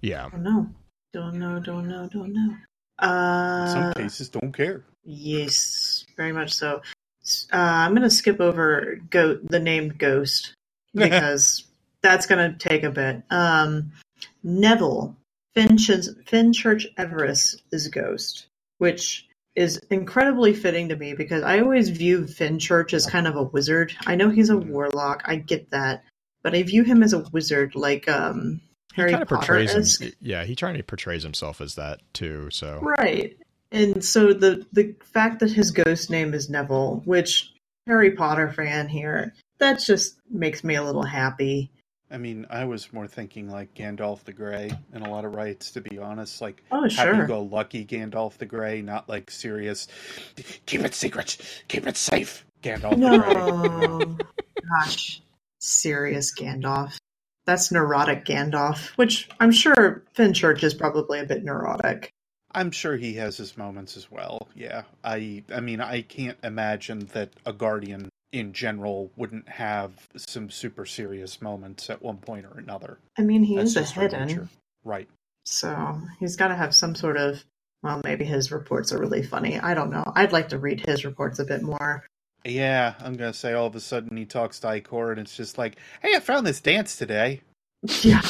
Yeah. 0.02 0.26
I 0.26 0.28
don't 0.30 0.42
know. 0.42 0.68
Don't 1.16 1.38
know, 1.38 1.58
don't 1.58 1.88
know, 1.88 2.06
don't 2.12 2.34
know. 2.34 2.54
Uh, 2.98 3.64
some 3.68 3.92
cases, 3.94 4.28
don't 4.28 4.52
care. 4.52 4.84
yes, 5.02 6.04
very 6.14 6.30
much 6.30 6.52
so. 6.52 6.82
Uh, 7.50 7.56
I'm 7.56 7.92
going 7.92 8.02
to 8.02 8.10
skip 8.10 8.38
over 8.38 8.98
go- 9.08 9.40
the 9.42 9.58
named 9.58 9.96
Ghost 9.98 10.52
because 10.94 11.64
that's 12.02 12.26
going 12.26 12.52
to 12.52 12.58
take 12.68 12.82
a 12.82 12.90
bit. 12.90 13.22
Um, 13.30 13.92
Neville 14.42 15.16
Finch's, 15.54 16.14
Finchurch 16.26 16.84
Everest 16.98 17.62
is 17.72 17.88
Ghost, 17.88 18.46
which 18.76 19.26
is 19.54 19.78
incredibly 19.90 20.52
fitting 20.52 20.90
to 20.90 20.96
me 20.96 21.14
because 21.14 21.42
I 21.42 21.60
always 21.60 21.88
view 21.88 22.24
Finchurch 22.24 22.92
as 22.92 23.06
kind 23.06 23.26
of 23.26 23.36
a 23.36 23.42
wizard. 23.42 23.94
I 24.06 24.16
know 24.16 24.28
he's 24.28 24.50
a 24.50 24.54
Mhm. 24.56 24.66
warlock, 24.66 25.22
I 25.24 25.36
get 25.36 25.70
that, 25.70 26.04
but 26.42 26.54
I 26.54 26.62
view 26.62 26.82
him 26.84 27.02
as 27.02 27.14
a 27.14 27.20
wizard, 27.32 27.74
like 27.74 28.06
um, 28.06 28.60
Harry 28.96 29.10
he 29.10 29.14
kind 29.14 29.22
of 29.22 29.28
portrays 29.28 30.00
him. 30.00 30.12
Yeah, 30.20 30.44
he 30.44 30.56
trying 30.56 30.76
to 30.76 30.82
portrays 30.82 31.22
himself 31.22 31.60
as 31.60 31.74
that 31.76 32.00
too. 32.14 32.48
So 32.50 32.80
Right. 32.82 33.36
And 33.70 34.02
so 34.04 34.32
the 34.32 34.66
the 34.72 34.94
fact 35.12 35.40
that 35.40 35.50
his 35.50 35.70
ghost 35.70 36.08
name 36.10 36.32
is 36.34 36.48
Neville, 36.48 37.02
which 37.04 37.52
Harry 37.86 38.12
Potter 38.12 38.50
fan 38.52 38.88
here, 38.88 39.34
that 39.58 39.80
just 39.80 40.16
makes 40.30 40.64
me 40.64 40.76
a 40.76 40.82
little 40.82 41.02
happy. 41.04 41.70
I 42.10 42.18
mean, 42.18 42.46
I 42.48 42.64
was 42.64 42.92
more 42.92 43.08
thinking 43.08 43.50
like 43.50 43.74
Gandalf 43.74 44.22
the 44.24 44.32
Grey 44.32 44.70
in 44.94 45.02
a 45.02 45.10
lot 45.10 45.24
of 45.24 45.34
rights, 45.34 45.72
to 45.72 45.80
be 45.80 45.98
honest. 45.98 46.40
Like 46.40 46.62
Oh, 46.70 46.86
sure. 46.88 47.14
happy-go-lucky 47.14 47.84
Gandalf 47.84 48.38
the 48.38 48.46
Grey, 48.46 48.80
not 48.80 49.08
like 49.08 49.28
serious. 49.30 49.88
Keep 50.66 50.82
it 50.82 50.94
secret. 50.94 51.36
Keep 51.68 51.86
it 51.88 51.96
safe. 51.96 52.46
Gandalf 52.62 52.90
the 52.90 53.18
Grey. 53.18 53.34
No. 53.34 54.16
Gosh. 54.84 55.20
Serious 55.58 56.32
Gandalf. 56.32 56.96
That's 57.46 57.70
neurotic 57.72 58.24
Gandalf, 58.24 58.88
which 58.96 59.28
I'm 59.40 59.52
sure 59.52 60.02
Finchurch 60.16 60.62
is 60.64 60.74
probably 60.74 61.20
a 61.20 61.24
bit 61.24 61.44
neurotic. 61.44 62.10
I'm 62.52 62.70
sure 62.70 62.96
he 62.96 63.14
has 63.14 63.36
his 63.36 63.56
moments 63.56 63.96
as 63.96 64.10
well. 64.10 64.48
Yeah, 64.54 64.82
I 65.04 65.44
I 65.54 65.60
mean 65.60 65.80
I 65.80 66.02
can't 66.02 66.38
imagine 66.42 67.08
that 67.12 67.30
a 67.44 67.52
guardian 67.52 68.08
in 68.32 68.52
general 68.52 69.10
wouldn't 69.16 69.48
have 69.48 69.92
some 70.16 70.50
super 70.50 70.84
serious 70.84 71.40
moments 71.40 71.88
at 71.88 72.02
one 72.02 72.16
point 72.18 72.44
or 72.46 72.58
another. 72.58 72.98
I 73.18 73.22
mean, 73.22 73.42
he 73.44 73.56
That's 73.56 73.76
is 73.76 73.90
a 73.96 74.00
hidden, 74.00 74.48
Right. 74.84 75.08
so 75.44 76.00
he's 76.18 76.36
got 76.36 76.48
to 76.48 76.56
have 76.56 76.74
some 76.74 76.94
sort 76.94 77.16
of. 77.16 77.44
Well, 77.82 78.00
maybe 78.04 78.24
his 78.24 78.50
reports 78.50 78.92
are 78.92 78.98
really 78.98 79.22
funny. 79.22 79.60
I 79.60 79.74
don't 79.74 79.90
know. 79.90 80.02
I'd 80.16 80.32
like 80.32 80.48
to 80.48 80.58
read 80.58 80.84
his 80.84 81.04
reports 81.04 81.38
a 81.38 81.44
bit 81.44 81.62
more. 81.62 82.04
Yeah, 82.46 82.94
I'm 83.00 83.14
gonna 83.14 83.32
say 83.34 83.54
all 83.54 83.66
of 83.66 83.74
a 83.74 83.80
sudden 83.80 84.16
he 84.16 84.24
talks 84.24 84.60
to 84.60 84.68
Ikor 84.68 85.10
and 85.10 85.20
it's 85.20 85.36
just 85.36 85.58
like, 85.58 85.76
hey, 86.00 86.14
I 86.14 86.20
found 86.20 86.46
this 86.46 86.60
dance 86.60 86.96
today. 86.96 87.40
Yeah. 88.02 88.22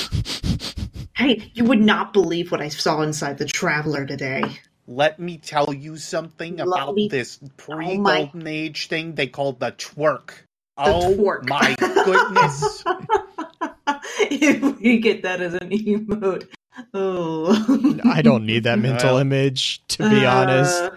Hey, 1.16 1.50
you 1.54 1.64
would 1.64 1.80
not 1.80 2.12
believe 2.12 2.50
what 2.50 2.60
I 2.60 2.68
saw 2.68 3.02
inside 3.02 3.38
the 3.38 3.44
Traveler 3.46 4.06
today. 4.06 4.42
Let 4.86 5.18
me 5.18 5.38
tell 5.38 5.72
you 5.74 5.96
something 5.96 6.56
Let 6.56 6.66
about 6.66 6.94
me- 6.94 7.08
this 7.08 7.38
Oh 7.44 7.48
pre 7.56 7.98
my- 7.98 8.18
golden 8.24 8.46
age 8.46 8.88
thing 8.88 9.14
they 9.14 9.26
called 9.26 9.60
the 9.60 9.72
twerk. 9.72 10.30
oh 10.78 11.14
twerk. 11.18 11.48
my 11.48 11.74
goodness. 11.78 12.84
if 14.30 14.80
we 14.80 14.98
get 14.98 15.22
that 15.24 15.40
as 15.40 15.54
an 15.54 15.70
emote. 15.70 16.48
Oh. 16.94 18.00
I 18.04 18.22
don't 18.22 18.44
need 18.46 18.64
that 18.64 18.78
mental 18.88 19.12
Well, 19.14 19.18
image 19.18 19.82
to 19.88 20.08
be 20.08 20.24
honest. 20.26 20.82
Uh, 20.82 20.90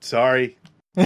sorry. 0.00 0.56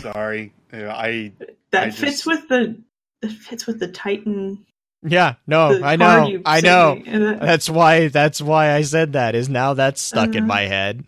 Sorry. 0.00 0.52
Yeah, 0.72 0.94
I 0.94 1.32
that 1.70 1.84
I 1.84 1.90
fits 1.90 2.24
just- 2.24 2.26
with 2.26 2.48
the 2.48 2.76
that 3.20 3.30
fits 3.32 3.66
with 3.66 3.78
the 3.80 3.88
Titan. 3.88 4.64
Yeah, 5.04 5.34
no, 5.48 5.82
I 5.82 5.96
know, 5.96 6.40
I 6.46 6.60
know. 6.60 6.94
me. 6.94 7.02
That- 7.10 7.40
That's 7.40 7.68
why. 7.68 8.08
That's 8.08 8.40
why 8.40 8.72
I 8.72 8.82
said 8.82 9.14
that. 9.14 9.34
Is 9.34 9.48
now 9.48 9.74
that's 9.74 10.00
stuck 10.00 10.30
in 10.30 10.44
Uh-huh. 10.44 10.46
my 10.46 10.60
head. 10.62 11.04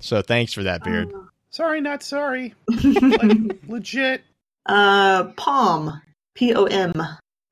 So 0.00 0.22
thanks 0.22 0.52
for 0.52 0.62
that, 0.64 0.82
beard. 0.82 1.12
sorry, 1.50 1.80
not 1.80 2.02
sorry. 2.02 2.54
uh, 2.70 2.76
Like 3.22 3.56
legit. 3.68 4.22
uh, 4.66 5.24
Pom, 5.36 6.00
P 6.34 6.54
O 6.54 6.64
M, 6.64 6.94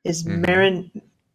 is 0.05 0.25
Mhm. 0.25 0.47
Marin 0.47 0.91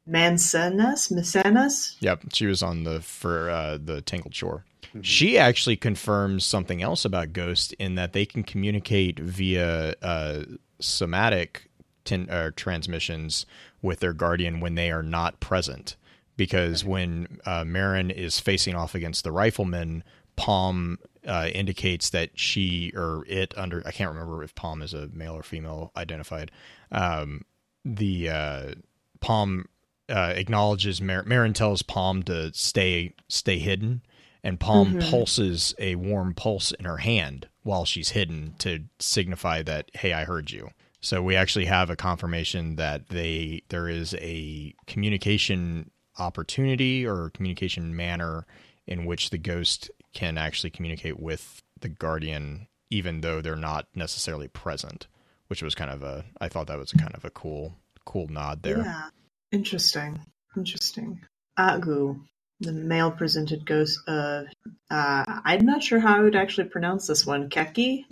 Mansanas? 0.10 1.12
Mansanas? 1.12 1.96
Yep, 2.00 2.24
she 2.34 2.46
was 2.48 2.62
on 2.64 2.84
the 2.84 3.02
for 3.02 3.50
uh, 3.50 3.78
the 3.84 4.02
Tangled 4.02 4.34
Shore. 4.36 4.66
Mhm. 4.96 5.04
She 5.04 5.38
actually 5.38 5.76
confirms 5.76 6.46
something 6.46 6.82
else 6.82 7.06
about 7.06 7.34
Ghost 7.34 7.74
in 7.74 7.96
that 7.96 8.14
they 8.14 8.26
can 8.26 8.44
communicate 8.44 9.20
via 9.20 9.96
uh, 10.02 10.44
somatic 10.80 11.70
tin- 12.06 12.30
uh, 12.30 12.52
transmissions 12.56 13.46
with 13.82 14.00
their 14.00 14.14
guardian 14.14 14.60
when 14.60 14.76
they 14.76 14.92
are 14.92 15.04
not 15.04 15.40
present. 15.40 15.96
Because 16.36 16.86
when 16.86 17.40
uh, 17.46 17.66
Marin 17.66 18.12
is 18.12 18.40
facing 18.40 18.76
off 18.76 18.94
against 18.94 19.24
the 19.24 19.32
rifleman, 19.32 20.04
Pom 20.36 21.00
uh, 21.28 21.50
indicates 21.54 22.12
that 22.12 22.30
she 22.40 22.92
or 22.96 23.26
it 23.28 23.58
under 23.58 23.82
I 23.86 23.92
can't 23.92 24.12
remember 24.12 24.44
if 24.44 24.54
Pom 24.54 24.84
is 24.84 24.94
a 24.94 25.08
male 25.08 25.34
or 25.34 25.42
female 25.44 25.92
identified. 25.98 26.52
Um, 26.92 27.44
the 27.84 28.30
uh, 28.30 28.72
Pom 29.20 29.66
uh, 30.10 30.34
acknowledges 30.36 31.02
Mar- 31.02 31.24
Marin 31.26 31.54
tells 31.54 31.82
Pom 31.82 32.22
to 32.24 32.54
stay 32.54 33.16
stay 33.28 33.58
hidden, 33.58 34.04
and 34.44 34.60
Pom 34.60 34.96
Mhm. 34.96 35.10
pulses 35.10 35.76
a 35.80 35.96
warm 35.96 36.34
pulse 36.34 36.72
in 36.72 36.86
her 36.86 36.98
hand 36.98 37.48
while 37.64 37.86
she's 37.86 38.10
hidden 38.10 38.56
to 38.60 38.86
signify 39.00 39.62
that 39.64 39.92
hey, 39.96 40.14
I 40.14 40.26
heard 40.26 40.52
you. 40.52 40.70
So 41.02 41.22
we 41.22 41.36
actually 41.36 41.66
have 41.66 41.90
a 41.90 41.96
confirmation 41.96 42.76
that 42.78 43.10
they 43.10 43.62
there 43.70 43.88
is 43.88 44.16
a 44.20 44.74
communication 44.88 45.92
opportunity 46.20 47.06
or 47.06 47.30
communication 47.32 47.96
manner 47.96 48.46
in 48.88 49.06
which 49.06 49.30
the 49.30 49.38
ghost 49.38 49.92
can 50.14 50.38
actually 50.38 50.72
communicate 50.72 51.20
with 51.20 51.62
the 51.80 51.90
guardian 51.90 52.68
even 52.90 53.22
though 53.22 53.42
they're 53.42 53.56
not 53.56 53.88
necessarily 53.94 54.48
present 54.48 55.06
which 55.48 55.62
was 55.62 55.76
kind 55.76 55.92
of 55.92 56.02
a 56.02 56.26
i 56.42 56.50
thought 56.50 56.66
that 56.66 56.80
was 56.80 56.92
kind 56.94 57.14
of 57.14 57.24
a 57.24 57.30
cool 57.30 57.76
cool 58.06 58.28
nod 58.28 58.64
there 58.64 58.80
Yeah. 58.80 59.10
Interesting. 59.52 60.20
Interesting. 60.58 61.22
Agu, 61.60 62.20
the 62.60 62.72
male 62.72 63.12
presented 63.12 63.66
ghost 63.66 64.00
of. 64.08 64.48
Uh, 64.90 65.24
I'm 65.46 65.66
not 65.66 65.84
sure 65.84 66.00
how 66.00 66.18
I 66.18 66.22
would 66.22 66.36
actually 66.36 66.70
pronounce 66.70 67.08
this 67.08 67.26
one. 67.26 67.50
Keki? 67.50 68.06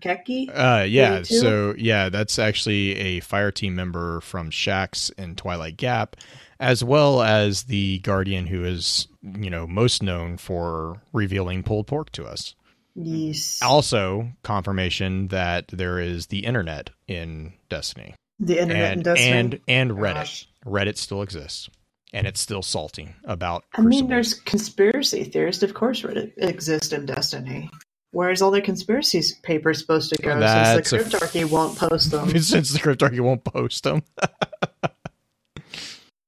Keki? 0.00 0.48
uh 0.56 0.84
yeah 0.84 1.22
so 1.22 1.74
yeah 1.76 2.08
that's 2.08 2.38
actually 2.38 2.96
a 2.96 3.20
fire 3.20 3.50
team 3.50 3.74
member 3.74 4.20
from 4.20 4.50
Shaxx 4.50 5.10
in 5.18 5.34
twilight 5.36 5.76
gap 5.76 6.16
as 6.60 6.84
well 6.84 7.20
as 7.22 7.64
the 7.64 7.98
guardian 8.00 8.46
who 8.46 8.64
is 8.64 9.08
you 9.22 9.50
know 9.50 9.66
most 9.66 10.02
known 10.02 10.36
for 10.36 11.02
revealing 11.12 11.62
pulled 11.62 11.86
pork 11.86 12.10
to 12.12 12.24
us 12.24 12.54
Yes. 12.96 13.58
also 13.60 14.28
confirmation 14.44 15.28
that 15.28 15.66
there 15.68 15.98
is 15.98 16.26
the 16.28 16.44
internet 16.44 16.90
in 17.08 17.52
destiny 17.68 18.14
the 18.38 18.60
internet 18.60 18.92
and 18.92 18.92
and 18.98 19.04
Destiny. 19.04 19.30
and 19.38 19.60
and 19.68 19.90
reddit 19.92 20.14
Gosh. 20.14 20.48
reddit 20.64 20.96
still 20.96 21.22
exists 21.22 21.68
and 22.14 22.26
it's 22.26 22.40
still 22.40 22.62
salty 22.62 23.08
about 23.24 23.64
I 23.74 23.82
mean, 23.82 24.08
there's 24.08 24.34
conspiracy 24.34 25.24
theorists, 25.24 25.62
of 25.62 25.74
course, 25.74 26.02
Reddit 26.02 26.32
exist 26.38 26.92
in 26.92 27.04
Destiny. 27.04 27.70
Where's 28.12 28.40
all 28.40 28.52
the 28.52 28.62
conspiracy 28.62 29.22
papers 29.42 29.80
supposed 29.80 30.14
to 30.14 30.22
go 30.22 30.38
That's 30.38 30.88
since 30.88 31.10
the 31.10 31.16
f- 31.16 31.22
Cryptarchy 31.22 31.50
won't 31.50 31.76
post 31.76 32.12
them? 32.12 32.30
since 32.40 32.72
the 32.72 32.78
cryptarchy 32.78 33.20
won't 33.20 33.44
post 33.44 33.82
them 33.82 34.02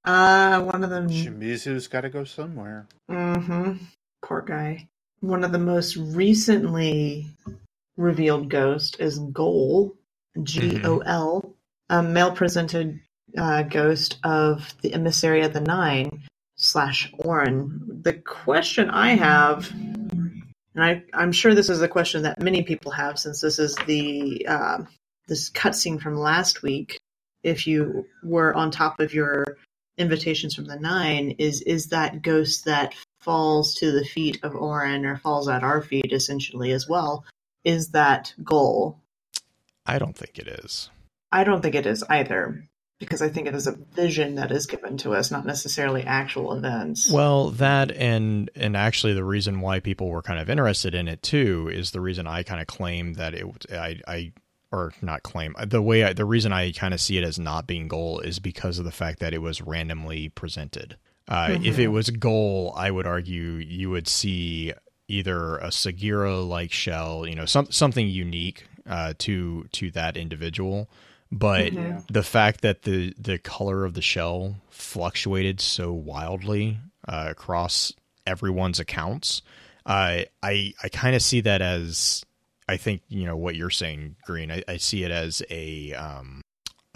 Uh, 0.05 0.61
one 0.62 0.84
of 0.84 0.91
them. 0.91 1.09
Shimizu's 1.09 1.89
got 1.89 2.03
to 2.03 2.09
go 2.09 2.22
somewhere. 2.22 2.87
Mm-hmm. 3.11 3.84
Poor 4.22 4.41
guy. 4.41 4.89
One 5.18 5.43
of 5.43 5.51
the 5.51 5.59
most 5.59 5.97
recently 5.97 7.26
revealed 7.97 8.49
ghost 8.49 9.01
is 9.01 9.18
Gol, 9.18 9.97
G 10.45 10.80
O 10.84 10.99
L, 10.99 11.57
a 11.91 12.05
male 12.05 12.30
presented 12.30 13.01
ghost 13.34 14.18
of 14.24 14.74
the 14.82 14.94
emissary 14.94 15.42
of 15.42 15.52
the 15.52 15.60
Nine 15.60 16.22
slash 16.56 17.12
Orin. 17.18 18.00
The 18.02 18.14
question 18.14 18.90
I 18.90 19.10
have, 19.10 19.70
and 19.72 20.44
I, 20.76 21.02
I'm 21.12 21.32
sure 21.32 21.54
this 21.54 21.68
is 21.68 21.82
a 21.82 21.88
question 21.88 22.22
that 22.22 22.40
many 22.40 22.62
people 22.62 22.92
have, 22.92 23.18
since 23.18 23.40
this 23.40 23.58
is 23.58 23.76
the 23.86 24.46
uh, 24.48 24.78
this 25.28 25.50
cutscene 25.50 26.00
from 26.00 26.16
last 26.16 26.62
week. 26.62 26.98
If 27.42 27.66
you 27.66 28.06
were 28.24 28.54
on 28.54 28.70
top 28.70 28.98
of 28.98 29.14
your 29.14 29.56
invitations 29.98 30.54
from 30.54 30.66
the 30.66 30.78
nine 30.78 31.34
is 31.38 31.62
is 31.62 31.88
that 31.88 32.22
ghost 32.22 32.64
that 32.64 32.94
falls 33.20 33.74
to 33.74 33.92
the 33.92 34.04
feet 34.04 34.38
of 34.42 34.54
Orin 34.54 35.04
or 35.04 35.16
falls 35.16 35.48
at 35.48 35.62
our 35.62 35.82
feet 35.82 36.12
essentially 36.12 36.72
as 36.72 36.88
well 36.88 37.24
is 37.64 37.90
that 37.90 38.34
Gol 38.44 39.00
i 39.86 39.98
don't 39.98 40.16
think 40.16 40.38
it 40.38 40.48
is 40.48 40.90
i 41.32 41.44
don't 41.44 41.62
think 41.62 41.74
it 41.74 41.86
is 41.86 42.04
either 42.10 42.68
because 42.99 43.22
i 43.22 43.28
think 43.28 43.47
it 43.47 43.55
is 43.55 43.66
a 43.66 43.72
vision 43.72 44.36
that 44.36 44.51
is 44.51 44.66
given 44.66 44.97
to 44.97 45.14
us 45.14 45.30
not 45.30 45.47
necessarily 45.47 46.03
actual 46.03 46.53
events 46.53 47.11
well 47.11 47.51
that 47.51 47.90
and 47.92 48.51
and 48.55 48.76
actually 48.76 49.14
the 49.14 49.24
reason 49.24 49.61
why 49.61 49.80
people 49.80 50.09
were 50.09 50.22
kind 50.22 50.40
of 50.40 50.49
interested 50.51 50.94
in 50.94 51.09
it 51.09 51.22
too 51.22 51.68
is 51.72 51.90
the 51.90 52.01
reason 52.01 52.26
i 52.26 52.42
kind 52.42 52.61
of 52.61 52.66
claim 52.66 53.14
that 53.14 53.34
it 53.34 53.47
i 53.72 54.01
i 54.07 54.32
or 54.72 54.92
not 55.01 55.22
claim 55.22 55.55
the 55.64 55.80
way 55.80 56.05
I, 56.05 56.12
the 56.12 56.24
reason 56.24 56.53
I 56.53 56.72
kind 56.72 56.92
of 56.92 57.01
see 57.01 57.16
it 57.18 57.24
as 57.24 57.38
not 57.38 57.66
being 57.66 57.88
Gol 57.88 58.18
is 58.20 58.38
because 58.38 58.78
of 58.78 58.84
the 58.84 58.90
fact 58.90 59.20
that 59.20 59.32
it 59.32 59.38
was 59.38 59.62
randomly 59.62 60.28
presented. 60.28 60.97
Uh, 61.28 61.59
If 61.62 61.78
it 61.78 61.88
was 61.88 62.11
Gol, 62.11 62.72
I 62.76 62.90
would 62.90 63.07
argue 63.07 63.53
you 63.53 63.90
would 63.90 64.09
see 64.09 64.72
either 65.09 65.57
a 65.59 65.68
Sagira 65.68 66.47
like 66.47 66.72
shell, 66.72 67.26
you 67.26 67.34
know, 67.34 67.47
some 67.47 67.70
something 67.70 68.07
unique 68.09 68.66
uh, 68.88 69.14
to 69.18 69.66
to 69.72 69.90
that 69.92 70.16
individual. 70.16 70.88
But 71.32 71.72
Mhm. 71.72 72.06
the 72.08 72.22
fact 72.22 72.60
that 72.62 72.82
the 72.82 73.14
the 73.18 73.38
color 73.38 73.84
of 73.84 73.94
the 73.94 74.02
shell 74.02 74.56
fluctuated 74.70 75.60
so 75.60 75.92
wildly 75.92 76.78
uh, 77.08 77.26
across 77.28 77.92
everyone's 78.26 78.78
accounts, 78.80 79.42
uh, 79.84 80.22
I 80.42 80.72
I 80.82 80.88
kind 80.92 81.16
of 81.16 81.22
see 81.22 81.40
that 81.42 81.60
as 81.62 82.24
I 82.68 82.76
think 82.76 83.02
you 83.08 83.24
know 83.24 83.36
what 83.36 83.56
you're 83.56 83.70
saying, 83.70 84.16
Green. 84.24 84.50
I, 84.50 84.62
I 84.68 84.76
see 84.76 85.02
it 85.04 85.10
as 85.10 85.42
a 85.50 85.92
um, 85.94 86.42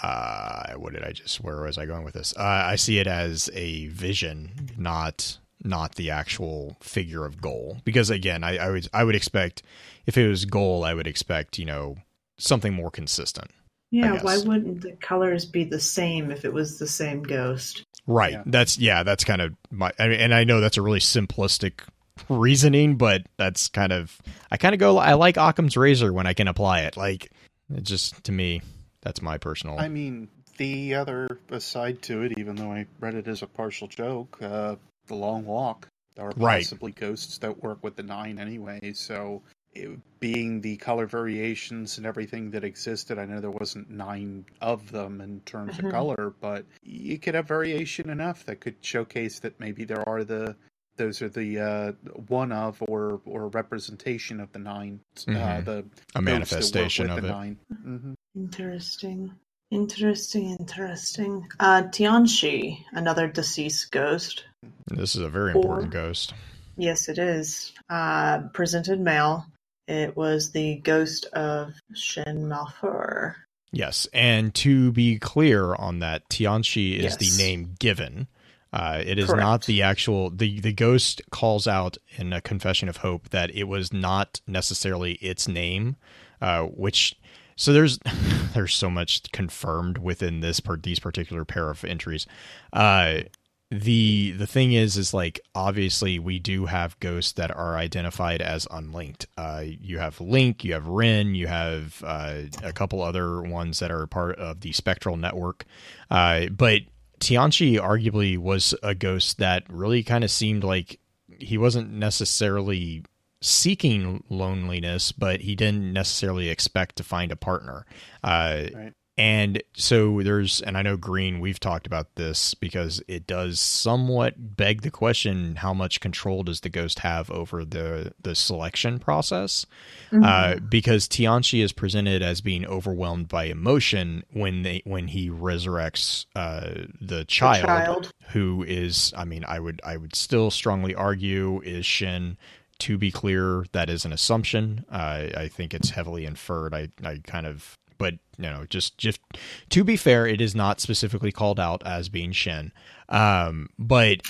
uh, 0.03 0.73
what 0.75 0.93
did 0.95 1.05
I 1.05 1.13
just? 1.13 1.41
Where 1.41 1.61
was 1.63 1.77
I 1.79 1.87
going 1.87 2.05
with 2.05 2.15
this? 2.15 2.33
Uh, 2.37 2.43
I 2.43 2.77
see 2.77 2.99
it 2.99 3.07
as 3.07 3.51
a 3.53 3.87
vision, 3.89 4.71
not 4.77 5.39
not 5.63 5.97
the 5.97 6.11
actual 6.11 6.77
figure 6.81 7.27
of 7.27 7.41
Gol. 7.43 7.79
Because 7.85 8.09
again, 8.11 8.43
I, 8.43 8.57
I 8.57 8.71
would 8.71 8.89
I 8.95 9.05
would 9.05 9.15
expect 9.15 9.63
if 10.07 10.17
it 10.17 10.27
was 10.27 10.45
Gol, 10.47 10.85
I 10.85 10.95
would 10.95 11.07
expect 11.07 11.59
you 11.59 11.67
know 11.67 11.97
something 12.39 12.73
more 12.73 12.91
consistent. 12.91 13.51
Yeah 13.91 14.23
why 14.23 14.39
wouldn't 14.39 14.81
the 14.83 14.93
colors 14.93 15.45
be 15.45 15.65
the 15.65 15.81
same 15.81 16.31
if 16.31 16.45
it 16.45 16.53
was 16.53 16.79
the 16.79 16.87
same 16.87 17.23
ghost 17.23 17.85
Right. 18.07 18.33
Yeah. 18.33 18.43
That's 18.47 18.77
yeah. 18.79 19.03
That's 19.05 19.23
kind 19.23 19.41
of 19.41 19.55
my. 19.71 19.93
I 19.99 20.09
mean, 20.09 20.19
and 20.19 20.35
I 20.35 20.43
know 20.43 20.61
that's 20.61 20.79
a 20.79 20.83
really 20.83 20.99
simplistic 20.99 21.83
reasoning, 22.29 22.97
but 22.97 23.23
that's 23.37 23.69
kind 23.69 23.93
of 23.93 24.19
I 24.51 24.57
kind 24.57 24.75
of 24.75 24.81
go. 24.81 24.99
I 24.99 25.13
like 25.15 25.37
Occam's 25.37 25.77
razor 25.77 26.13
when 26.13 26.27
I 26.27 26.33
can 26.33 26.49
apply 26.49 26.81
it. 26.81 26.97
Like 26.97 27.31
it 27.73 27.85
just 27.85 28.25
to 28.25 28.33
me, 28.33 28.63
that's 29.03 29.23
my 29.23 29.39
personal. 29.39 29.79
I 29.79 29.89
mean, 29.89 30.29
the 30.57 30.95
other 30.95 31.39
aside 31.51 32.03
to 32.03 32.23
it, 32.23 32.37
even 32.39 32.57
though 32.57 32.73
I 32.73 32.87
read 32.99 33.15
it 33.15 33.29
as 33.29 33.43
a 33.43 33.47
partial 33.47 33.87
joke, 33.87 34.39
uh, 34.43 34.77
the 35.07 35.15
long 35.15 35.45
walk. 35.45 35.87
There 36.17 36.27
are 36.27 36.33
Right. 36.37 36.63
possibly 36.63 36.93
ghosts 36.93 37.39
that 37.39 37.63
work 37.63 37.85
with 37.85 37.95
the 37.95 38.03
nine 38.03 38.39
anyway. 38.41 38.93
So, 38.95 39.43
it, 39.75 39.91
being 40.21 40.61
the 40.61 40.77
color 40.79 41.07
variations 41.07 41.97
and 41.97 42.07
everything 42.07 42.51
that 42.51 42.65
existed, 42.65 43.19
I 43.19 43.25
know 43.25 43.41
there 43.41 43.51
wasn't 43.51 43.89
nine 43.91 44.45
of 44.61 44.91
them 44.91 45.21
in 45.21 45.41
terms 45.41 45.79
of 45.79 45.91
color, 45.91 46.35
but 46.41 46.65
you 46.83 47.19
could 47.19 47.35
have 47.35 47.47
variation 47.49 48.11
enough 48.11 48.45
that 48.47 48.61
could 48.61 48.77
showcase 48.81 49.39
that 49.41 49.59
maybe 49.61 49.85
there 49.85 50.07
are 50.09 50.25
the 50.25 50.57
those 50.97 51.23
are 51.23 51.31
the 51.31 51.59
uh, 51.59 51.93
one 52.29 52.53
of 52.53 52.83
or 52.89 53.21
or 53.25 53.49
representation 53.49 54.39
of 54.41 54.53
the 54.53 54.59
9 54.59 55.01
uh, 55.17 55.31
Mhm. 55.33 55.65
the 55.65 55.73
a 55.73 55.83
ghosts 55.83 56.03
that 56.13 56.17
work 56.19 56.25
manifestation 56.25 57.09
of 57.11 57.23
the 57.23 57.29
it. 57.29 57.31
Nine. 57.31 57.57
hmm 57.83 58.13
interesting 58.35 59.33
interesting 59.71 60.57
interesting 60.59 61.49
uh 61.59 61.83
Tianchi 61.85 62.85
another 62.93 63.29
deceased 63.29 63.91
ghost 63.93 64.45
This 64.89 65.15
is 65.17 65.23
a 65.23 65.29
very 65.31 65.53
Or- 65.53 65.57
important 65.57 65.93
ghost. 65.93 66.35
Yes, 66.77 67.09
it 67.09 67.19
is. 67.19 67.73
Uh, 67.89 68.41
presented 68.53 69.01
male. 69.01 69.47
It 69.91 70.17
was 70.17 70.53
the 70.53 70.77
ghost 70.77 71.27
of 71.33 71.75
Shin 71.95 72.49
Malphur. 72.49 73.35
Yes, 73.73 74.07
and 74.13 74.55
to 74.57 74.93
be 74.93 75.19
clear 75.19 75.75
on 75.75 75.99
that, 75.99 76.29
Tianchi 76.29 76.97
is 76.97 77.03
Yes. 77.03 77.17
the 77.17 77.43
name 77.43 77.75
given. 77.81 78.29
Uh, 78.73 79.03
it 79.05 79.19
is 79.19 79.27
Correct. 79.27 79.41
not 79.41 79.65
the 79.67 79.83
actual. 79.83 80.31
the 80.31 80.61
The 80.61 80.73
ghost 80.73 81.23
calls 81.33 81.67
out 81.67 81.97
in 82.17 82.33
a 82.33 82.41
confession 82.41 82.89
of 82.89 82.99
hope 82.99 83.31
that 83.31 83.51
it 83.53 83.65
was 83.65 83.93
not 83.93 84.41
necessarily 84.47 85.15
its 85.15 85.49
name, 85.49 85.97
uh, 86.41 86.63
which. 86.63 87.17
So 87.57 87.73
there's 87.73 87.99
there's 88.55 88.75
so 88.75 88.91
much 88.91 89.31
confirmed 89.33 89.99
within 89.99 90.39
this 90.39 90.61
part 90.61 90.85
these 90.85 91.01
particular 91.01 91.45
pair 91.45 91.69
of 91.69 91.85
entries. 91.85 92.29
Uh, 92.73 93.23
the 93.71 94.33
the 94.33 94.47
thing 94.47 94.73
is 94.73 94.97
is 94.97 95.15
like 95.15 95.41
obviously 95.55 96.19
we 96.19 96.41
do 96.41 96.67
have 96.67 96.99
ghosts 96.99 97.33
that 97.33 97.55
are 97.55 97.77
identified 97.77 98.43
as 98.43 98.67
unlinked 98.73 99.27
uh 99.39 99.63
you 99.65 99.99
have 99.99 100.21
link 100.21 100.65
you 100.65 100.73
have 100.73 100.89
rin 100.89 101.37
you 101.37 101.47
have 101.47 102.03
uh, 102.05 102.43
a 102.65 102.73
couple 102.73 103.01
other 103.01 103.41
ones 103.43 103.79
that 103.79 103.93
are 103.93 104.09
part 104.09 104.37
of 104.41 104.61
the 104.63 104.73
spectral 104.73 105.17
network 105.17 105.65
uh 106.11 106.47
but 106.47 106.83
tianchi 107.21 107.79
arguably 107.79 108.37
was 108.37 108.75
a 108.83 108.95
ghost 108.95 109.39
that 109.39 109.63
really 109.69 110.03
kind 110.03 110.25
of 110.25 110.33
seemed 110.33 110.65
like 110.65 110.99
he 111.39 111.57
wasn't 111.57 111.91
necessarily 111.93 113.05
seeking 113.41 114.23
loneliness, 114.29 115.13
but 115.13 115.41
he 115.41 115.55
didn't 115.55 115.93
necessarily 115.93 116.49
expect 116.49 116.97
to 116.97 117.05
find 117.05 117.33
a 117.33 117.37
partner. 117.37 117.87
Uh, 118.23 118.67
Right. 118.75 118.93
And 119.21 119.63
so 119.75 120.23
there's, 120.23 120.63
and 120.63 120.79
I 120.79 120.83
know 120.83 120.97
Green, 120.97 121.41
we've 121.41 121.61
talked 121.61 121.87
about 121.87 122.15
this 122.15 122.55
because 122.55 123.03
it 123.07 123.27
does 123.27 123.61
somewhat 123.61 124.57
beg 124.57 124.81
the 124.81 124.91
question: 124.91 125.57
How 125.57 125.75
much 125.75 126.01
control 126.01 126.43
does 126.43 126.61
the 126.61 126.71
ghost 126.71 127.01
have 127.01 127.31
over 127.31 127.67
the 127.67 128.15
the 128.23 128.35
selection 128.35 128.99
process? 128.99 129.67
Mm-hmm. 130.11 130.25
Uh, 130.25 130.55
because 130.67 131.07
Tianchi 131.07 131.63
is 131.63 131.71
presented 131.71 132.23
as 132.23 132.41
being 132.41 132.65
overwhelmed 132.65 133.29
by 133.29 133.45
emotion 133.45 134.25
when 134.33 134.63
they 134.63 134.81
when 134.87 135.09
he 135.09 135.29
resurrects 135.29 136.25
uh, 136.35 136.87
the 136.99 137.27
child, 137.27 137.67
child. 137.67 138.13
who 138.31 138.65
is, 138.67 139.13
I 139.15 139.27
mean, 139.27 139.45
I 139.47 139.61
would 139.61 139.83
I 139.85 139.99
would 139.99 140.17
still 140.17 140.51
strongly 140.51 140.95
argue 140.95 141.61
is 141.61 141.85
Shin. 141.85 142.39
To 142.79 142.97
be 142.97 143.11
clear, 143.11 143.67
that 143.73 143.91
is 143.91 144.07
an 144.07 144.13
assumption. 144.15 144.87
Uh, 144.91 145.27
I 145.37 145.49
think 145.49 145.75
it's 145.75 145.91
heavily 145.91 146.25
inferred. 146.25 146.73
I 146.73 146.89
I 147.05 147.21
kind 147.27 147.47
of 147.47 147.77
but 148.01 148.15
you 148.39 148.51
know 148.51 148.65
just 148.69 148.99
just 148.99 149.21
to 149.69 149.85
be 149.85 149.97
fair 149.97 150.27
it 150.27 150.41
is 150.41 150.55
not 150.57 150.81
specifically 150.81 151.31
called 151.31 151.61
out 151.61 151.83
as 151.87 152.09
being 152.09 152.33
shin 152.33 152.73
um 153.11 153.69
but 153.79 154.23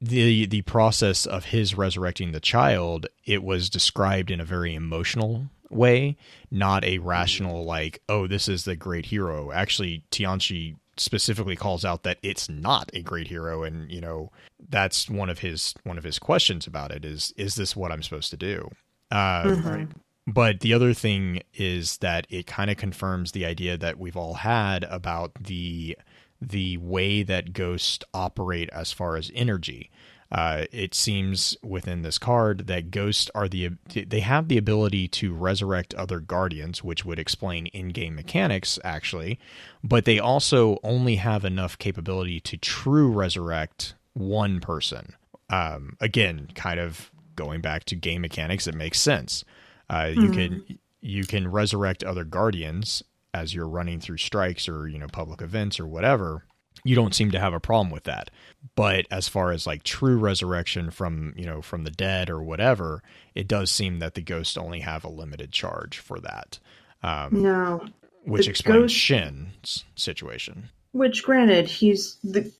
the 0.00 0.46
the 0.46 0.62
process 0.62 1.26
of 1.26 1.46
his 1.46 1.74
resurrecting 1.74 2.30
the 2.32 2.40
child 2.40 3.06
it 3.26 3.42
was 3.42 3.68
described 3.68 4.30
in 4.30 4.40
a 4.40 4.44
very 4.44 4.74
emotional 4.74 5.46
way 5.70 6.16
not 6.50 6.84
a 6.84 6.98
rational 6.98 7.64
like 7.64 8.00
oh 8.08 8.26
this 8.26 8.48
is 8.48 8.64
the 8.64 8.76
great 8.76 9.06
hero. 9.06 9.50
Actually 9.52 10.02
tianchi 10.10 10.76
specifically 10.96 11.56
calls 11.56 11.84
out 11.84 12.02
that 12.04 12.18
it's 12.22 12.48
not 12.48 12.90
a 12.94 13.02
great 13.02 13.28
hero 13.28 13.62
and 13.64 13.90
you 13.90 14.00
know 14.00 14.30
that's 14.68 15.10
one 15.10 15.28
of 15.28 15.40
his 15.40 15.74
one 15.84 15.98
of 15.98 16.04
his 16.04 16.18
questions 16.18 16.66
about 16.66 16.90
it 16.90 17.04
is 17.04 17.32
is 17.36 17.54
this 17.54 17.76
what 17.76 17.92
i'm 17.92 18.02
supposed 18.02 18.30
to 18.30 18.36
do? 18.36 18.70
Uh, 19.10 19.44
Mhm. 19.44 19.90
But 20.28 20.60
the 20.60 20.74
other 20.74 20.92
thing 20.92 21.40
is 21.54 21.96
that 21.98 22.26
it 22.28 22.46
kind 22.46 22.70
of 22.70 22.76
confirms 22.76 23.32
the 23.32 23.46
idea 23.46 23.78
that 23.78 23.98
we've 23.98 24.16
all 24.16 24.34
had 24.34 24.84
about 24.84 25.32
the 25.42 25.96
the 26.40 26.76
way 26.76 27.22
that 27.22 27.52
ghosts 27.52 28.04
operate 28.14 28.68
as 28.72 28.92
far 28.92 29.16
as 29.16 29.32
energy. 29.34 29.90
Uh, 30.30 30.66
it 30.70 30.94
seems 30.94 31.56
within 31.62 32.02
this 32.02 32.18
card 32.18 32.66
that 32.66 32.90
ghosts 32.90 33.30
are 33.34 33.48
the 33.48 33.70
they 33.88 34.20
have 34.20 34.48
the 34.48 34.58
ability 34.58 35.08
to 35.08 35.32
resurrect 35.32 35.94
other 35.94 36.20
guardians, 36.20 36.84
which 36.84 37.06
would 37.06 37.18
explain 37.18 37.66
in-game 37.68 38.14
mechanics 38.14 38.78
actually, 38.84 39.38
but 39.82 40.04
they 40.04 40.18
also 40.18 40.78
only 40.82 41.16
have 41.16 41.46
enough 41.46 41.78
capability 41.78 42.38
to 42.38 42.58
true 42.58 43.10
resurrect 43.10 43.94
one 44.12 44.60
person. 44.60 45.14
Um, 45.48 45.96
again, 46.02 46.48
kind 46.54 46.78
of 46.78 47.10
going 47.34 47.62
back 47.62 47.84
to 47.84 47.96
game 47.96 48.20
mechanics, 48.20 48.66
it 48.66 48.74
makes 48.74 49.00
sense. 49.00 49.42
Uh, 49.90 50.10
you 50.14 50.30
can 50.30 50.78
you 51.00 51.24
can 51.24 51.48
resurrect 51.50 52.04
other 52.04 52.24
guardians 52.24 53.02
as 53.34 53.54
you're 53.54 53.68
running 53.68 54.00
through 54.00 54.16
strikes 54.18 54.68
or 54.68 54.88
you 54.88 54.98
know 54.98 55.06
public 55.08 55.40
events 55.42 55.78
or 55.80 55.86
whatever. 55.86 56.44
You 56.84 56.94
don't 56.94 57.14
seem 57.14 57.32
to 57.32 57.40
have 57.40 57.54
a 57.54 57.60
problem 57.60 57.90
with 57.90 58.04
that. 58.04 58.30
But 58.76 59.06
as 59.10 59.26
far 59.28 59.50
as 59.50 59.66
like 59.66 59.82
true 59.82 60.16
resurrection 60.16 60.90
from 60.90 61.34
you 61.36 61.44
know 61.46 61.60
from 61.62 61.84
the 61.84 61.90
dead 61.90 62.30
or 62.30 62.42
whatever, 62.42 63.02
it 63.34 63.48
does 63.48 63.70
seem 63.70 63.98
that 63.98 64.14
the 64.14 64.22
ghosts 64.22 64.56
only 64.56 64.80
have 64.80 65.04
a 65.04 65.08
limited 65.10 65.50
charge 65.52 65.98
for 65.98 66.20
that, 66.20 66.58
um, 67.02 67.42
No. 67.42 67.84
which 68.24 68.44
The 68.46 68.50
explains 68.50 68.82
ghost- 68.82 68.94
Shin's 68.94 69.84
situation. 69.96 70.68
Which, 70.92 71.22
granted, 71.22 71.68
he's 71.68 72.16
the 72.24 72.50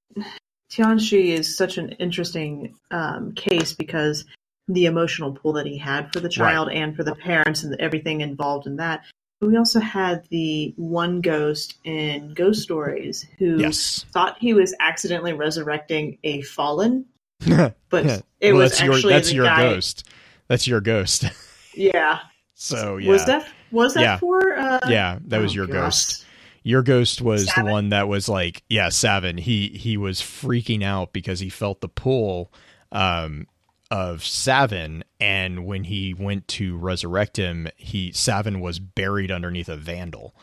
Tianchi 0.71 1.29
is 1.29 1.57
such 1.57 1.79
an 1.79 1.91
interesting 1.93 2.75
um, 2.91 3.33
case 3.33 3.73
because 3.73 4.25
the 4.69 4.87
emotional 4.87 5.33
pull 5.33 5.55
that 5.55 5.67
he 5.67 5.79
had 5.79 6.13
for 6.13 6.21
the 6.21 6.29
child 6.29 6.71
and 6.71 6.95
for 6.95 7.03
the 7.03 7.15
parents 7.15 7.63
and 7.63 7.75
everything 7.81 8.21
involved 8.21 8.67
in 8.67 8.77
that. 8.77 9.03
But 9.41 9.49
we 9.49 9.57
also 9.57 9.81
had 9.81 10.27
the 10.31 10.75
one 10.77 11.21
ghost 11.21 11.77
in 11.85 12.35
Ghost 12.35 12.63
Stories 12.63 13.25
who 13.39 13.59
Yes, 13.59 14.05
thought 14.13 14.37
he 14.41 14.53
was 14.53 14.75
accidentally 14.81 15.33
resurrecting 15.33 16.19
a 16.25 16.43
fallen, 16.43 17.07
but 17.47 18.05
Yeah. 18.05 18.21
it 18.41 18.53
Well, 18.53 18.63
was 18.63 18.73
that's 18.73 18.83
your 18.83 18.95
actually 18.95 19.13
that's 19.15 19.29
the 19.29 19.35
your 19.37 19.45
guy. 19.47 19.57
ghost. 19.57 20.09
That's 20.49 20.67
your 20.67 20.81
ghost. 20.81 21.25
Yeah. 21.75 22.19
so 22.55 22.97
yeah, 22.97 23.11
Was 23.13 23.25
that 23.27 23.49
was 23.71 23.95
that 23.95 24.01
Yeah. 24.01 24.17
for? 24.19 24.59
Uh, 24.59 24.81
yeah, 24.89 25.19
that 25.27 25.39
was 25.39 25.53
oh, 25.53 25.55
your 25.55 25.67
ghost. 25.69 26.25
Your 26.65 26.83
ghost 26.83 27.23
was 27.23 27.47
Savin? 27.47 27.65
the 27.67 27.71
one 27.71 27.89
that 27.91 28.09
was 28.09 28.29
like, 28.29 28.65
yeah, 28.69 28.89
Savin. 28.89 29.39
He 29.39 29.69
he 29.69 29.97
was 29.97 30.21
freaking 30.21 30.83
out 30.83 31.13
because 31.13 31.39
he 31.39 31.49
felt 31.51 31.81
the 31.81 31.89
pull 31.89 32.53
um, 32.91 33.47
of 33.91 34.25
Savin, 34.25 35.05
and 35.19 35.65
when 35.67 35.85
he 35.85 36.15
went 36.15 36.47
to 36.49 36.77
resurrect 36.77 37.37
him, 37.37 37.69
he 37.77 38.13
Savin 38.13 38.61
was 38.61 38.79
buried 38.79 39.31
underneath 39.31 39.69
a 39.69 39.77
vandal, 39.77 40.35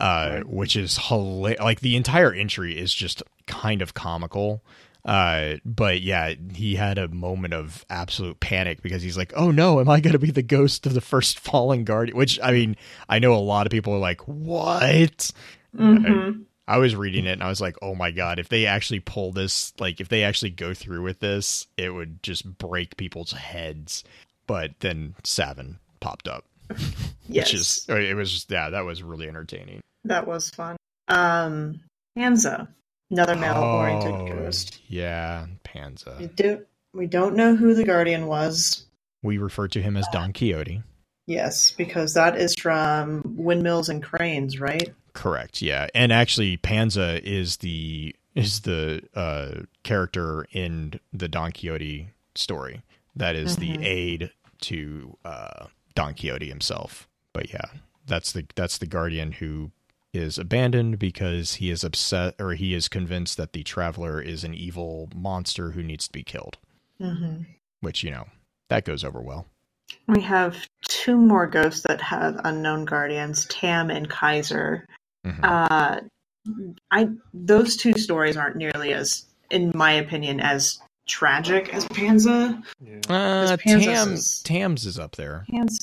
uh, 0.00 0.40
which 0.40 0.76
is 0.76 0.98
hilarious. 1.08 1.60
Like 1.60 1.80
the 1.80 1.96
entire 1.96 2.32
entry 2.32 2.78
is 2.78 2.94
just 2.94 3.22
kind 3.46 3.82
of 3.82 3.94
comical. 3.94 4.64
Uh, 5.04 5.56
but 5.66 6.00
yeah, 6.00 6.32
he 6.54 6.76
had 6.76 6.96
a 6.96 7.08
moment 7.08 7.52
of 7.52 7.84
absolute 7.90 8.40
panic 8.40 8.80
because 8.80 9.02
he's 9.02 9.18
like, 9.18 9.34
"Oh 9.36 9.50
no, 9.50 9.78
am 9.80 9.90
I 9.90 10.00
going 10.00 10.14
to 10.14 10.18
be 10.18 10.30
the 10.30 10.42
ghost 10.42 10.86
of 10.86 10.94
the 10.94 11.02
first 11.02 11.38
fallen 11.38 11.84
guardian?" 11.84 12.16
Which 12.16 12.40
I 12.42 12.52
mean, 12.52 12.74
I 13.06 13.18
know 13.18 13.34
a 13.34 13.36
lot 13.36 13.66
of 13.66 13.70
people 13.70 13.92
are 13.92 13.98
like, 13.98 14.22
"What?" 14.26 15.30
Mhm. 15.76 16.44
I 16.66 16.78
was 16.78 16.96
reading 16.96 17.26
it 17.26 17.32
and 17.32 17.42
I 17.42 17.48
was 17.48 17.60
like, 17.60 17.76
"Oh 17.82 17.94
my 17.94 18.10
god, 18.10 18.38
if 18.38 18.48
they 18.48 18.66
actually 18.66 19.00
pull 19.00 19.32
this, 19.32 19.72
like 19.78 20.00
if 20.00 20.08
they 20.08 20.24
actually 20.24 20.50
go 20.50 20.72
through 20.74 21.02
with 21.02 21.20
this, 21.20 21.66
it 21.76 21.90
would 21.90 22.22
just 22.22 22.58
break 22.58 22.96
people's 22.96 23.32
heads." 23.32 24.04
But 24.46 24.72
then 24.80 25.14
Savin 25.24 25.78
popped 26.00 26.28
up, 26.28 26.44
Yes. 27.28 27.46
which 27.46 27.54
is 27.54 27.86
it 27.88 28.16
was 28.16 28.32
just 28.32 28.50
yeah, 28.50 28.70
that 28.70 28.84
was 28.84 29.02
really 29.02 29.28
entertaining. 29.28 29.80
That 30.04 30.26
was 30.26 30.50
fun. 30.50 30.76
Um, 31.08 31.80
Panza, 32.16 32.68
another 33.10 33.36
male-oriented 33.36 34.12
Oh, 34.14 34.26
ghost. 34.26 34.80
Yeah, 34.88 35.46
Panza. 35.64 36.16
We 36.18 36.28
Panza. 36.28 36.42
do 36.42 36.64
we 36.94 37.06
don't 37.06 37.34
know 37.36 37.56
who 37.56 37.74
the 37.74 37.84
guardian 37.84 38.26
was. 38.26 38.86
We 39.22 39.38
refer 39.38 39.68
to 39.68 39.82
him 39.82 39.96
as 39.96 40.06
Don 40.12 40.32
Quixote. 40.32 40.82
Yes, 41.26 41.72
because 41.72 42.14
that 42.14 42.36
is 42.36 42.54
from 42.54 43.22
Windmills 43.38 43.88
and 43.88 44.02
Cranes, 44.02 44.60
right? 44.60 44.92
Correct. 45.14 45.62
Yeah, 45.62 45.88
and 45.94 46.12
actually, 46.12 46.56
Panza 46.56 47.20
is 47.28 47.58
the 47.58 48.14
is 48.34 48.62
the 48.62 49.02
uh, 49.14 49.62
character 49.84 50.46
in 50.52 50.98
the 51.12 51.28
Don 51.28 51.52
Quixote 51.52 52.08
story. 52.34 52.82
That 53.16 53.36
is 53.36 53.56
Mhm. 53.56 53.60
the 53.60 53.84
aid 53.86 54.30
to 54.62 55.16
uh, 55.24 55.66
Don 55.94 56.14
Quixote 56.14 56.48
himself. 56.48 57.08
But 57.32 57.52
yeah, 57.52 57.66
that's 58.06 58.32
the 58.32 58.44
that's 58.56 58.78
the 58.78 58.86
guardian 58.86 59.32
who 59.32 59.70
is 60.12 60.38
abandoned 60.38 60.98
because 60.98 61.54
he 61.54 61.70
is 61.70 61.84
upset 61.84 62.34
or 62.40 62.54
he 62.54 62.74
is 62.74 62.88
convinced 62.88 63.36
that 63.36 63.52
the 63.52 63.62
traveler 63.64 64.20
is 64.20 64.44
an 64.44 64.54
evil 64.54 65.08
monster 65.14 65.72
who 65.72 65.82
needs 65.82 66.06
to 66.06 66.12
be 66.12 66.22
killed. 66.22 66.58
Mm-hmm. 67.00 67.42
Which 67.80 68.02
you 68.02 68.10
know 68.10 68.26
that 68.68 68.84
goes 68.84 69.04
over 69.04 69.20
well. 69.20 69.46
We 70.08 70.22
have 70.22 70.56
two 70.88 71.16
more 71.16 71.46
ghosts 71.46 71.82
that 71.86 72.00
have 72.00 72.40
unknown 72.44 72.84
guardians, 72.84 73.46
Tam 73.46 73.90
and 73.90 74.08
Kaiser. 74.10 74.86
Mhm. 75.24 75.40
Uh, 75.42 76.00
I 76.90 77.08
those 77.32 77.76
two 77.76 77.94
stories 77.94 78.36
aren't 78.36 78.56
nearly 78.56 78.92
as, 78.92 79.24
in 79.50 79.72
my 79.74 79.92
opinion, 79.92 80.40
as 80.40 80.78
tragic 81.06 81.72
as 81.74 81.84
Panza. 81.86 82.62
Yeah. 82.80 83.00
Uh, 83.08 83.56
Tam 83.56 83.80
is- 84.12 84.42
Tams 84.42 84.84
is 84.86 84.98
up 84.98 85.16
there. 85.16 85.44
Panza, 85.50 85.78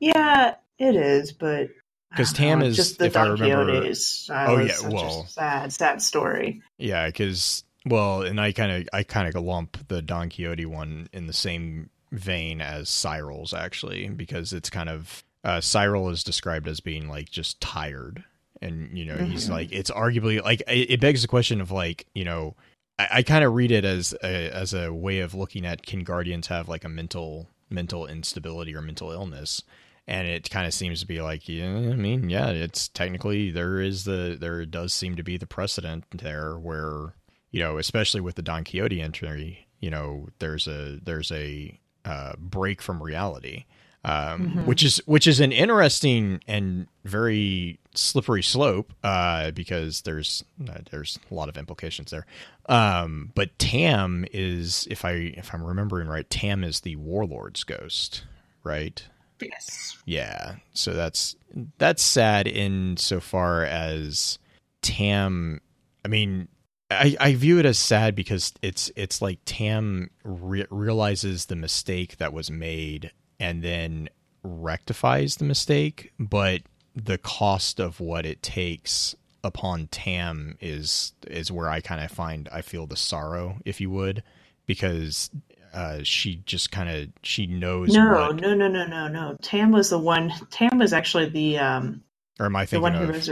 yeah, 0.00 0.54
it 0.78 0.94
is, 0.96 1.32
but 1.32 1.68
because 2.10 2.32
don't 2.32 2.46
Tam 2.46 2.58
know, 2.60 2.66
is, 2.66 2.76
just 2.76 2.98
the 2.98 3.06
if 3.06 3.16
I 3.16 3.24
Don 3.24 3.40
remember- 3.40 3.72
Quixotes. 3.82 4.30
Uh, 4.30 4.46
Oh, 4.48 4.58
yeah, 4.58 4.72
such 4.74 4.92
a 4.92 4.94
well- 4.94 5.26
sad, 5.26 5.72
sad 5.72 6.02
story. 6.02 6.62
Yeah, 6.78 7.06
because 7.06 7.64
well, 7.86 8.22
and 8.22 8.40
I 8.40 8.52
kind 8.52 8.70
of 8.72 8.88
I 8.92 9.02
kind 9.02 9.28
of 9.34 9.42
lump 9.42 9.88
the 9.88 10.00
Don 10.00 10.28
Quixote 10.30 10.66
one 10.66 11.08
in 11.12 11.26
the 11.26 11.32
same 11.32 11.90
vein 12.12 12.60
as 12.60 12.88
Cyril's 12.88 13.52
actually, 13.52 14.08
because 14.10 14.52
it's 14.52 14.70
kind 14.70 14.88
of 14.88 15.24
uh, 15.42 15.60
Cyril 15.60 16.08
is 16.10 16.22
described 16.24 16.68
as 16.68 16.78
being 16.80 17.08
like 17.08 17.28
just 17.30 17.60
tired, 17.60 18.22
and 18.64 18.96
you 18.96 19.04
know 19.04 19.16
he's 19.18 19.46
Mhm. 19.48 19.50
like 19.50 19.72
it's 19.72 19.90
arguably 19.90 20.42
like 20.42 20.60
it, 20.68 20.90
it 20.92 21.00
begs 21.00 21.22
the 21.22 21.28
question 21.28 21.60
of 21.60 21.70
like 21.70 22.06
you 22.14 22.24
know 22.24 22.54
I, 22.98 23.08
I 23.10 23.22
kind 23.22 23.44
of 23.44 23.54
read 23.54 23.70
it 23.70 23.84
as 23.84 24.14
a, 24.22 24.50
as 24.50 24.72
a 24.74 24.92
way 24.92 25.20
of 25.20 25.34
looking 25.34 25.64
at 25.66 25.84
can 25.86 26.04
guardians 26.04 26.46
have 26.48 26.68
like 26.68 26.84
a 26.84 26.88
mental 26.88 27.48
mental 27.70 28.06
instability 28.06 28.74
or 28.74 28.82
mental 28.82 29.10
illness 29.10 29.62
and 30.06 30.28
it 30.28 30.50
kind 30.50 30.66
of 30.66 30.74
seems 30.74 31.00
to 31.00 31.06
be 31.06 31.20
like 31.22 31.48
yeah 31.48 31.66
i 31.66 31.96
mean 31.96 32.28
yeah 32.28 32.48
it's 32.50 32.88
technically 32.88 33.50
there 33.50 33.80
is 33.80 34.04
the 34.04 34.36
there 34.40 34.64
does 34.66 34.92
seem 34.92 35.16
to 35.16 35.22
be 35.22 35.36
the 35.36 35.46
precedent 35.46 36.04
there 36.12 36.58
where 36.58 37.14
you 37.50 37.60
know 37.60 37.78
especially 37.78 38.20
with 38.20 38.34
the 38.34 38.42
don 38.42 38.64
quixote 38.64 39.00
entry 39.00 39.66
you 39.80 39.90
know 39.90 40.28
there's 40.40 40.66
a 40.68 40.98
there's 41.02 41.32
a 41.32 41.78
uh, 42.04 42.34
break 42.38 42.82
from 42.82 43.02
reality 43.02 43.64
um, 44.04 44.50
Mhm. 44.50 44.64
which 44.66 44.82
is 44.82 45.00
which 45.06 45.26
is 45.26 45.40
an 45.40 45.52
interesting 45.52 46.40
and 46.46 46.86
very 47.04 47.78
slippery 47.94 48.42
slope 48.42 48.92
uh, 49.02 49.50
because 49.52 50.02
there's 50.02 50.44
uh, 50.68 50.78
there's 50.90 51.18
a 51.30 51.34
lot 51.34 51.48
of 51.48 51.56
implications 51.56 52.10
there. 52.10 52.26
Um, 52.68 53.30
but 53.34 53.58
Tam 53.58 54.24
is, 54.32 54.86
if 54.90 55.04
I 55.04 55.12
if 55.36 55.54
I'm 55.54 55.64
remembering 55.64 56.08
right, 56.08 56.28
Tam 56.28 56.64
is 56.64 56.80
the 56.80 56.96
warlord's 56.96 57.64
ghost, 57.64 58.24
right? 58.62 59.02
Yes. 59.40 59.96
Yeah. 60.06 60.56
So 60.72 60.92
that's 60.92 61.36
that's 61.78 62.02
sad 62.02 62.46
insofar 62.46 63.64
as 63.64 64.38
Tam. 64.82 65.60
I 66.04 66.08
mean, 66.08 66.48
I, 66.90 67.16
I 67.18 67.34
view 67.34 67.58
it 67.58 67.66
as 67.66 67.78
sad 67.78 68.14
because 68.14 68.52
it's 68.62 68.90
it's 68.96 69.20
like 69.22 69.38
Tam 69.44 70.10
re- 70.24 70.66
realizes 70.70 71.46
the 71.46 71.56
mistake 71.56 72.18
that 72.18 72.32
was 72.32 72.50
made 72.50 73.10
and 73.40 73.62
then 73.62 74.08
rectifies 74.42 75.36
the 75.36 75.44
mistake, 75.44 76.12
but 76.18 76.62
the 76.94 77.18
cost 77.18 77.80
of 77.80 78.00
what 78.00 78.24
it 78.26 78.42
takes 78.42 79.14
upon 79.42 79.88
Tam 79.88 80.56
is 80.60 81.12
is 81.26 81.50
where 81.50 81.68
I 81.68 81.80
kind 81.80 82.02
of 82.02 82.10
find 82.10 82.48
I 82.52 82.62
feel 82.62 82.86
the 82.86 82.96
sorrow, 82.96 83.58
if 83.64 83.80
you 83.80 83.90
would, 83.90 84.22
because 84.66 85.30
uh, 85.72 86.00
she 86.02 86.36
just 86.46 86.70
kind 86.70 86.88
of 86.88 87.08
she 87.22 87.46
knows 87.46 87.92
No, 87.92 88.28
what, 88.28 88.36
no, 88.36 88.54
no, 88.54 88.68
no, 88.68 88.86
no, 88.86 89.08
no. 89.08 89.36
Tam 89.42 89.72
was 89.72 89.90
the 89.90 89.98
one. 89.98 90.32
Tam 90.50 90.78
was 90.78 90.92
actually 90.92 91.28
the 91.28 91.58
um 91.58 92.02
or 92.38 92.46
am 92.46 92.56
I 92.56 92.64
the 92.64 92.72
thinking 92.78 92.82
one 92.82 92.94
who 92.94 93.12
was. 93.12 93.30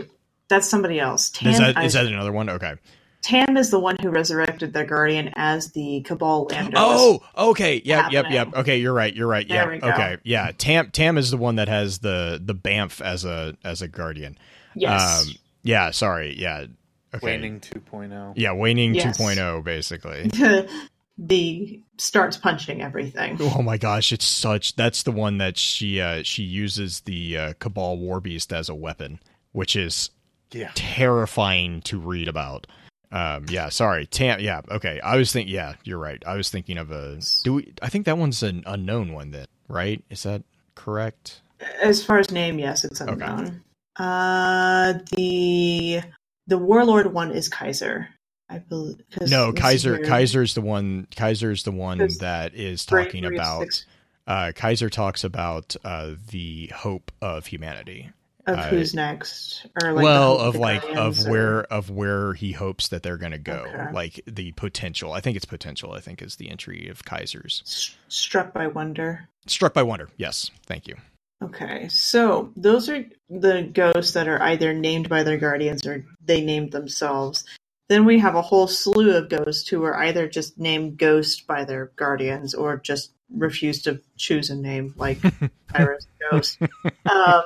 That's 0.49 0.69
somebody 0.69 1.01
else. 1.01 1.31
Tam 1.31 1.51
Is 1.51 1.59
that 1.59 1.77
I- 1.79 1.85
is 1.85 1.93
that 1.95 2.07
another 2.07 2.33
one? 2.33 2.51
Okay. 2.51 2.75
Tam 3.23 3.57
is 3.57 3.71
the 3.71 3.79
one 3.79 3.97
who 4.01 4.11
resurrected 4.11 4.73
the 4.73 4.85
Guardian 4.85 5.31
as 5.37 5.71
the 5.73 6.03
Cabal 6.03 6.45
Lander. 6.51 6.77
Oh, 6.77 7.21
okay. 7.39 7.81
Yep, 7.85 8.13
yep, 8.13 8.27
yep. 8.31 8.55
Okay, 8.55 8.79
you're 8.79 8.93
right. 8.93 9.15
You're 9.15 9.29
right. 9.29 9.49
There 9.49 9.65
Yeah. 9.65 9.71
we 9.71 9.79
go. 9.79 9.89
Okay. 9.91 10.17
Yeah. 10.25 10.51
Tam 10.59 10.91
Tam 10.91 11.17
is 11.17 11.31
the 11.31 11.37
one 11.37 11.57
that 11.57 11.69
has 11.69 12.01
the 12.01 12.41
the 12.45 12.55
Bamf 12.55 13.01
as 13.01 13.25
a 13.25 13.57
as 13.65 13.81
a 13.81 13.89
guardian. 13.89 14.37
yes. 14.75 15.27
Um, 15.29 15.35
yeah. 15.63 15.91
Sorry. 15.93 16.35
Yeah. 16.39 16.67
Okay. 17.15 17.25
Waning 17.27 17.63
oh. 17.77 17.79
2.0. 17.99 18.33
Yeah. 18.37 18.53
Waning 18.53 18.95
Yes. 18.95 19.17
2.0 19.19 19.63
basically. 19.63 20.31
the 21.19 21.81
starts 21.99 22.37
punching 22.37 22.83
everything. 22.83 23.37
Oh 23.41 23.63
my 23.63 23.77
gosh, 23.77 24.13
it's 24.13 24.25
such. 24.25 24.75
That's 24.77 25.03
the 25.05 25.13
one 25.13 25.39
that 25.39 25.57
she 25.59 26.01
uh 26.01 26.23
she 26.25 26.43
uses 26.43 27.01
the 27.03 27.37
uh, 27.39 27.53
Cabal 27.61 27.99
War 27.99 28.21
Beast 28.21 28.53
as 28.53 28.69
a 28.69 28.75
weapon, 28.75 29.21
which 29.53 29.77
is 29.77 30.11
Yeah. 30.53 30.71
terrifying 30.75 31.83
to 31.83 31.99
read 31.99 32.29
about. 32.29 32.67
Um, 33.13 33.45
yeah, 33.49 33.69
sorry, 33.69 34.07
Tam. 34.07 34.41
Yeah, 34.41 34.63
okay. 34.71 34.99
I 35.01 35.17
was 35.17 35.31
thinking. 35.33 35.55
Yeah, 35.55 35.75
you're 35.85 35.99
right. 35.99 36.23
I 36.27 36.37
was 36.37 36.49
thinking 36.49 36.79
of 36.79 36.91
a. 36.91 37.21
Do 37.45 37.55
we? 37.55 37.73
I 37.83 37.89
think 37.89 38.07
that 38.07 38.17
one's 38.17 38.43
an 38.43 38.65
unknown 38.67 39.13
one. 39.13 39.31
Then, 39.31 39.47
right? 39.69 40.03
Is 40.09 40.23
that 40.23 40.43
correct? 40.75 41.43
As 41.83 42.03
far 42.05 42.19
as 42.19 42.31
name, 42.31 42.59
yes, 42.59 42.85
it's 42.85 43.01
unknown. 43.01 43.41
Okay. 43.47 43.57
Uh, 43.97 44.95
the 45.15 46.01
the 46.47 46.59
warlord 46.59 47.13
one 47.13 47.31
is 47.31 47.49
Kaiser, 47.51 48.09
I 48.49 48.59
believe. 48.59 48.97
No, 49.21 49.51
is 49.51 49.61
Kaiser. 49.61 49.93
weird. 49.93 50.07
Kaiser's 50.07 50.55
the 50.55 50.63
one. 50.63 51.07
Kaiser's 51.15 51.65
the 51.65 51.73
one 51.73 51.99
that 52.21 52.55
is 52.55 52.87
talking 52.87 53.27
about. 53.27 53.85
Uh, 54.27 54.53
Kaiser 54.55 54.89
talks 54.89 55.25
about 55.25 55.77
uh, 55.85 56.13
the 56.31 56.73
hope 56.75 57.13
of 57.21 57.47
humanity. 57.47 58.11
Of 58.47 58.59
uh, 58.59 58.69
who's 58.69 58.95
next, 58.95 59.67
or 59.83 59.93
like 59.93 60.03
well, 60.03 60.39
of 60.39 60.57
like 60.57 60.83
of 60.97 61.27
or- 61.27 61.31
where 61.31 61.63
of 61.65 61.91
where 61.91 62.35
he 62.35 62.53
hopes 62.53 62.89
that 62.89 63.03
they're 63.03 63.17
going 63.19 63.33
to 63.33 63.39
go. 63.39 63.65
Okay. 63.69 63.93
Like 63.93 64.21
the 64.27 64.53
potential. 64.53 65.13
I 65.13 65.21
think 65.21 65.37
it's 65.37 65.45
potential. 65.45 65.93
I 65.93 66.01
think 66.01 66.23
is 66.23 66.37
the 66.37 66.51
entry 66.51 66.89
of 66.89 67.05
Kaiser's. 67.05 67.63
S- 67.65 67.97
struck 68.09 68.53
by 68.53 68.67
wonder. 68.67 69.29
Struck 69.47 69.75
by 69.75 69.83
wonder. 69.83 70.09
Yes, 70.17 70.51
thank 70.67 70.89
you. 70.89 70.97
Okay, 71.43 71.89
so 71.89 72.53
those 72.57 72.89
are 72.89 73.05
the 73.29 73.69
ghosts 73.73 74.13
that 74.13 74.29
are 74.29 74.41
either 74.43 74.73
named 74.73 75.09
by 75.09 75.25
their 75.25 75.39
guardians 75.39 75.85
or 75.85 76.05
they 76.25 76.41
named 76.41 76.71
themselves. 76.71 77.45
Then 77.89 78.05
we 78.05 78.21
have 78.21 78.37
a 78.37 78.43
whole 78.43 78.69
slew 78.69 79.17
of 79.17 79.29
ghosts 79.29 79.69
who 79.69 79.83
are 79.83 79.97
either 80.05 80.29
just 80.29 80.57
named 80.57 80.99
ghost 80.99 81.47
by 81.49 81.65
their 81.65 81.91
guardians 81.97 82.55
or 82.55 82.77
just 82.77 83.13
refuse 83.35 83.83
to 83.83 84.01
choose 84.17 84.51
a 84.51 84.55
name, 84.55 84.95
like 84.97 85.19
Iris 85.75 86.07
Ghost. 86.31 86.59
Um, 87.07 87.43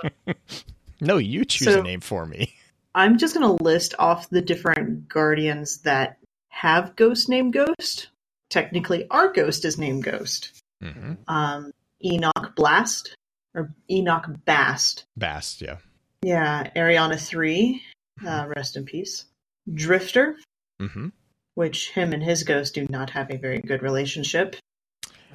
No, 1.01 1.16
you 1.18 1.44
choose 1.44 1.68
So- 1.72 1.80
a 1.80 1.82
name 1.82 2.01
for 2.01 2.26
me. 2.26 2.55
I'm 2.94 3.18
just 3.18 3.34
going 3.34 3.59
to 3.59 3.62
list 3.62 3.94
off 3.99 4.30
the 4.30 4.40
different 4.40 5.07
guardians 5.09 5.78
that 5.82 6.16
have 6.49 6.97
ghost 6.97 7.28
named 7.28 7.53
Ghost. 7.53 8.09
Technically, 8.49 9.07
our 9.11 9.30
ghost 9.32 9.66
is 9.66 9.76
named 9.76 10.05
Ghost. 10.05 10.59
hmm 10.82 11.12
Um, 11.28 11.72
Enoch 12.03 12.55
Blast 12.57 13.14
or 13.55 13.74
Enoch 13.90 14.26
Bast. 14.47 15.05
Bast. 15.16 15.61
Yeah. 15.61 15.76
Yeah, 16.22 16.70
Ariana 16.74 17.20
3, 17.20 17.82
uh, 18.26 18.47
rest 18.57 18.76
in 18.78 18.84
peace. 18.86 19.26
Drifter, 19.72 20.36
hmm 20.80 21.09
which 21.55 21.90
him 21.92 22.12
and 22.12 22.22
his 22.22 22.42
ghost 22.42 22.74
do 22.74 22.86
not 22.90 23.09
have 23.11 23.30
a 23.30 23.36
very 23.38 23.61
good 23.61 23.82
relationship. 23.82 24.57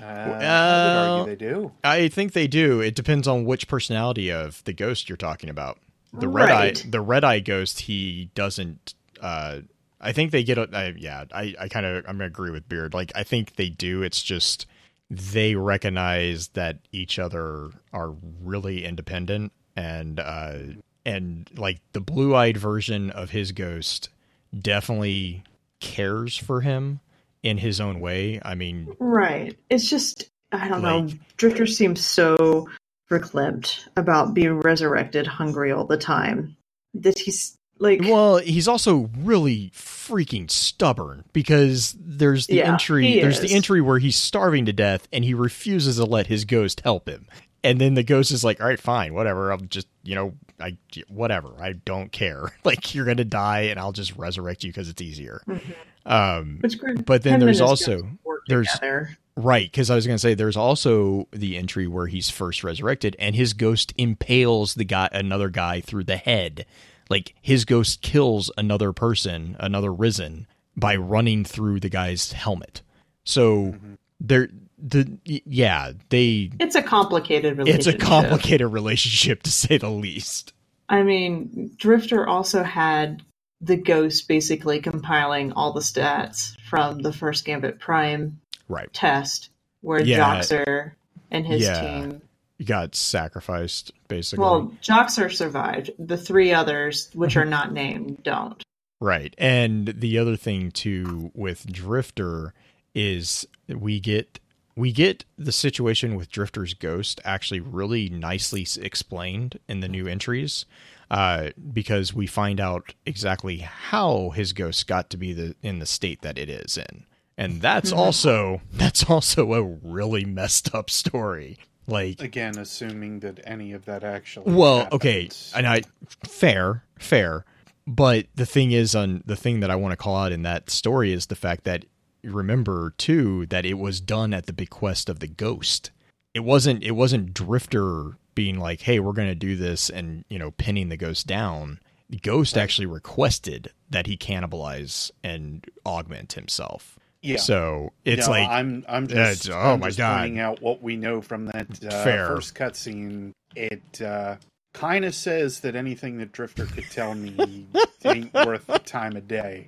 Uh, 0.02 0.06
I 0.06 0.46
Uh, 0.46 1.24
they 1.26 1.36
do. 1.36 1.72
I 1.84 2.08
think 2.08 2.34
they 2.34 2.48
do. 2.48 2.82
It 2.82 2.96
depends 2.96 3.28
on 3.28 3.46
which 3.46 3.68
personality 3.68 4.32
of 4.32 4.64
the 4.66 4.74
ghost 4.74 5.08
you're 5.10 5.18
talking 5.18 5.50
about. 5.50 5.78
The 6.14 6.28
red 6.28 6.50
Right. 6.50 6.78
eye, 6.86 6.90
the 6.90 7.02
red 7.02 7.24
eye 7.24 7.40
ghost, 7.40 7.82
he 7.82 8.30
doesn't. 8.36 8.94
Uh, 9.22 9.60
I 10.00 10.12
think 10.12 10.32
they 10.32 10.44
get. 10.44 10.58
a- 10.58 10.70
I 10.74 10.94
yeah, 10.98 11.26
I, 11.34 11.56
I 11.60 11.68
kind 11.68 11.86
of 11.86 11.98
I'm 12.08 12.16
gonna 12.18 12.26
agree 12.26 12.52
with 12.52 12.68
Beard. 12.68 12.94
Like 12.94 13.12
I 13.16 13.24
think 13.24 13.56
they 13.56 13.70
do. 13.70 14.02
It's 14.02 14.22
just 14.24 14.66
they 15.10 15.56
recognize 15.56 16.50
that 16.50 16.80
each 16.92 17.20
other 17.20 17.70
are 17.94 18.14
really 18.42 18.84
independent 18.86 19.52
and 19.76 20.20
uh 20.20 20.58
and 21.06 21.50
like 21.56 21.80
the 21.94 22.00
blue 22.02 22.34
eyed 22.36 22.58
version 22.58 23.10
of 23.12 23.30
his 23.32 23.52
ghost 23.52 24.10
definitely 24.58 25.44
cares 25.80 26.36
for 26.38 26.62
him 26.62 27.00
in 27.44 27.58
his 27.58 27.80
own 27.82 28.00
way. 28.00 28.40
I 28.44 28.56
mean, 28.56 28.96
Right. 29.00 29.58
It's 29.70 29.90
just, 29.90 30.30
I 30.52 30.68
don't 30.68 30.82
know. 30.82 31.08
Drifter 31.38 31.66
seems 31.66 32.06
so 32.06 32.68
verklempt 33.10 33.88
about 33.98 34.34
being 34.34 34.60
resurrected 34.60 35.28
hungry 35.28 35.72
all 35.72 35.86
the 35.86 35.98
time 35.98 36.56
that 36.94 37.18
he's 37.20 37.58
like, 37.80 38.02
Well, 38.04 38.38
he's 38.38 38.68
also 38.68 39.10
really 39.18 39.72
freaking 39.76 40.50
stubborn 40.50 41.24
because 41.34 41.96
there's 42.00 42.48
the 42.48 42.56
Yeah, 42.58 42.72
entry 42.74 43.20
there's 43.20 43.40
is. 43.40 43.50
the 43.50 43.56
entry 43.56 43.82
where 43.82 44.00
he's 44.00 44.16
starving 44.16 44.66
to 44.66 44.74
death 44.74 45.08
and 45.12 45.24
he 45.26 45.34
refuses 45.34 45.98
to 45.98 46.06
let 46.06 46.28
his 46.28 46.46
ghost 46.46 46.82
help 46.82 47.08
him. 47.10 47.28
And 47.64 47.80
then 47.80 47.94
the 47.94 48.04
ghost 48.04 48.32
is 48.32 48.44
like, 48.44 48.60
"All 48.60 48.68
right, 48.68 48.80
fine, 48.80 49.14
whatever. 49.14 49.52
I'll 49.52 49.60
just, 49.60 49.88
you 50.04 50.16
know, 50.16 50.34
I 50.62 50.78
whatever. 51.10 51.50
I 51.60 51.74
don't 51.74 52.12
care. 52.12 52.52
Like 52.64 52.94
you're 52.96 53.06
going 53.06 53.18
to 53.18 53.26
die 53.26 53.62
and 53.64 53.80
I'll 53.80 53.92
just 53.92 54.16
resurrect 54.16 54.64
you 54.64 54.70
because 54.72 54.90
it's 54.90 55.02
easier." 55.02 55.42
Mhm. 55.48 55.76
Um 56.06 56.58
Which 56.62 56.78
great. 56.80 57.06
but 57.06 57.24
then 57.24 57.34
him 57.36 57.42
and 57.42 57.48
there's 57.48 57.62
also 57.62 58.08
there's- 58.48 58.72
together. 58.74 59.18
Right, 59.38 59.72
because 59.72 59.90
I 59.90 59.96
was 59.96 60.06
going 60.06 60.16
to 60.16 60.20
say 60.20 60.34
there's 60.34 60.58
also 60.58 61.26
the 61.32 61.58
entry 61.58 61.88
where 61.88 62.08
he's 62.08 62.30
first 62.30 62.66
resurrected, 62.66 63.16
and 63.18 63.34
his 63.34 63.54
ghost 63.54 63.94
impales 63.98 64.74
the 64.76 64.84
guy, 64.84 65.08
another 65.14 65.48
guy, 65.48 65.80
through 65.80 66.04
the 66.04 66.18
head. 66.18 66.66
Like 67.10 67.34
his 67.42 67.64
ghost 67.64 68.02
kills 68.02 68.52
another 68.58 68.92
person, 68.92 69.56
another 69.58 69.94
risen, 69.94 70.48
by 70.76 70.98
running 70.98 71.46
through 71.46 71.80
the 71.80 71.88
guy's 71.90 72.34
helmet. 72.34 72.82
So 73.24 73.68
Mhm. 73.72 73.98
they're 74.20 74.50
the 74.82 75.18
yeah 75.26 75.92
they. 76.10 76.52
It's 76.60 76.76
a 76.76 76.82
complicated 76.82 77.58
relationship. 77.58 77.96
It's 77.96 78.04
a 78.04 78.06
complicated 78.06 78.68
relationship 78.72 79.44
to 79.44 79.52
say 79.52 79.78
the 79.78 79.90
least. 79.90 80.54
I 80.90 81.04
mean, 81.04 81.72
Drifter 81.78 82.28
also 82.28 82.64
had 82.64 83.24
the 83.62 83.78
ghost 83.78 84.28
basically 84.28 84.80
compiling 84.82 85.54
all 85.54 85.72
the 85.72 85.80
stats 85.82 86.58
from 86.68 87.00
the 87.00 87.14
first 87.14 87.46
Gambit 87.46 87.80
Prime 87.80 88.40
Right, 88.68 88.92
test, 88.94 89.50
where 89.82 90.02
Yeah. 90.02 90.18
Joxer 90.40 90.92
and 91.30 91.46
his 91.46 91.62
Yeah. 91.64 91.82
team. 91.82 92.22
got 92.66 92.94
sacrificed 92.94 93.92
basically. 94.08 94.44
Well, 94.44 94.72
Joxer 94.84 95.32
survived. 95.34 95.90
The 95.98 96.16
three 96.18 96.54
others, 96.54 97.10
which 97.14 97.32
Mm-hmm. 97.32 97.40
are 97.40 97.46
not 97.46 97.74
named, 97.74 98.22
don't. 98.24 98.62
Right. 99.00 99.34
And 99.40 99.88
the 99.88 100.20
other 100.20 100.36
thing 100.36 100.70
too 100.70 101.32
with 101.34 101.66
Drifter 101.72 102.54
is 102.94 103.48
we 103.68 104.00
get 104.00 104.40
we 104.82 104.92
get 104.92 105.24
the 105.38 105.52
situation 105.52 106.16
with 106.16 106.32
Drifter's 106.32 106.74
ghost 106.74 107.22
actually 107.24 107.60
really 107.60 108.10
nicely 108.10 108.66
explained 108.82 109.60
in 109.68 109.80
the 109.80 109.88
new 109.88 110.08
entries. 110.08 110.66
Uh, 111.10 111.50
because 111.74 112.14
we 112.14 112.26
find 112.26 112.60
out 112.62 112.94
exactly 113.06 113.58
how 113.58 114.30
his 114.30 114.54
ghost 114.54 114.88
got 114.88 115.10
to 115.10 115.18
be 115.18 115.34
the 115.34 115.54
in 115.62 115.80
the 115.80 115.86
state 115.86 116.22
that 116.22 116.38
it 116.38 116.50
is 116.50 116.78
in. 116.78 117.06
And 117.38 117.62
that's 117.62 117.92
Mhm. 117.92 117.98
also 117.98 118.62
that's 118.72 119.04
also 119.10 119.54
a 119.54 119.62
really 119.62 120.24
messed 120.24 120.74
up 120.74 120.90
story. 120.90 121.58
Like 121.86 122.22
Again, 122.22 122.58
assuming 122.58 123.20
that 123.20 123.42
any 123.44 123.74
of 123.74 123.84
that 123.86 124.06
actually. 124.06 124.54
well, 124.54 124.88
okay, 124.94 125.30
and 125.54 125.68
I 125.68 125.82
fair, 126.26 126.86
fair. 126.98 127.44
But 127.86 128.28
the 128.36 128.46
thing 128.46 128.72
is, 128.72 128.96
on 128.96 129.22
the 129.26 129.36
thing 129.36 129.60
that 129.60 129.70
I 129.70 129.76
want 129.76 129.92
to 129.92 129.98
call 129.98 130.16
out 130.16 130.32
in 130.32 130.44
that 130.44 130.70
story 130.70 131.12
is 131.12 131.26
the 131.26 131.36
fact 131.36 131.66
that 131.66 131.84
remember 132.24 132.94
too 132.98 133.46
that 133.48 133.66
it 133.66 133.76
was 133.78 134.00
done 134.02 134.34
at 134.34 134.46
the 134.46 134.54
bequest 134.54 135.10
of 135.10 135.20
the 135.20 135.28
ghost. 135.28 135.92
it 136.34 136.42
wasn't 136.42 136.84
it 136.84 136.92
wasn't 136.92 137.34
Drifter 137.34 138.18
being 138.36 138.58
like, 138.60 138.82
"Hey, 138.82 139.00
we're 139.00 139.12
going 139.14 139.28
to 139.28 139.36
do 139.36 139.56
this," 139.58 139.90
and 139.90 140.24
you 140.30 140.40
know, 140.40 140.52
pinning 140.52 140.90
the 140.90 140.98
ghost 140.98 141.28
down. 141.28 141.80
The 142.10 142.18
ghost 142.18 142.56
Right. 142.56 142.64
actually 142.64 142.86
requested 142.88 143.72
that 143.90 144.08
he 144.08 144.16
cannibalize 144.18 145.12
and 145.24 145.66
augment 145.86 146.34
himself. 146.34 146.98
Yeah. 147.22 147.38
So 147.38 147.92
it's 148.06 148.28
No, 148.28 148.32
like 148.32 148.50
I'm 148.50 148.86
I'm 148.90 149.08
just 149.08 149.46
it's- 149.48 149.50
oh 149.56 149.74
I'm 149.74 149.80
my 149.82 149.88
just 149.88 149.98
God. 149.98 150.20
pointing 150.22 150.40
out 150.40 150.62
what 150.62 150.82
we 150.82 150.96
know 150.96 151.22
from 151.22 151.46
that 151.48 151.68
uh, 151.86 152.04
first 152.04 152.56
cutscene. 152.56 153.32
It 153.56 154.02
uh, 154.02 154.38
kind 154.74 155.04
of 155.06 155.14
says 155.14 155.60
that 155.62 155.76
anything 155.76 156.18
that 156.20 156.32
Drifter 156.32 156.66
could 156.66 156.90
tell 156.90 157.14
me 157.14 157.68
ain't 158.06 158.34
worth 158.34 158.68
the 158.68 158.80
time 158.80 159.16
of 159.18 159.28
day. 159.28 159.68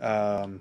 Um, 0.00 0.60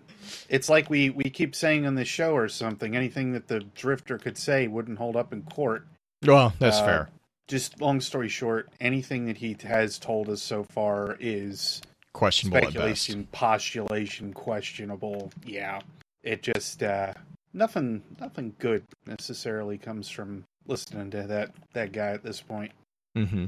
it's 0.49 0.69
like 0.69 0.89
we 0.89 1.09
we 1.09 1.23
keep 1.25 1.55
saying 1.55 1.85
on 1.85 1.95
the 1.95 2.05
show 2.05 2.35
or 2.35 2.47
something. 2.49 2.95
Anything 2.95 3.31
that 3.33 3.47
the 3.47 3.61
Drifter 3.61 4.17
could 4.17 4.37
say 4.37 4.67
wouldn't 4.67 4.97
hold 4.97 5.15
up 5.15 5.31
in 5.33 5.43
court. 5.43 5.85
well, 6.25 6.53
that's 6.59 6.77
Uh, 6.79 6.85
fair. 6.85 7.09
Just 7.47 7.81
long 7.81 7.99
story 8.01 8.29
short, 8.29 8.69
anything 8.79 9.25
that 9.25 9.37
he 9.37 9.55
has 9.63 9.97
told 9.97 10.29
us 10.29 10.41
so 10.41 10.63
far 10.63 11.17
is 11.19 11.81
Questionable 12.13 12.57
at 12.57 12.63
best. 12.65 12.73
speculation, 12.73 13.27
postulation, 13.31 14.33
questionable. 14.33 15.31
Yeah, 15.45 15.79
it 16.21 16.43
just 16.43 16.83
uh, 16.83 17.13
nothing, 17.53 18.03
nothing 18.19 18.53
good 18.59 18.83
necessarily 19.07 19.77
comes 19.79 20.09
from 20.09 20.43
listening 20.67 21.09
to 21.11 21.23
that 21.23 21.51
that 21.73 21.91
guy 21.91 22.09
at 22.11 22.23
this 22.23 22.41
point. 22.41 22.71
Mm-hmm. 23.17 23.45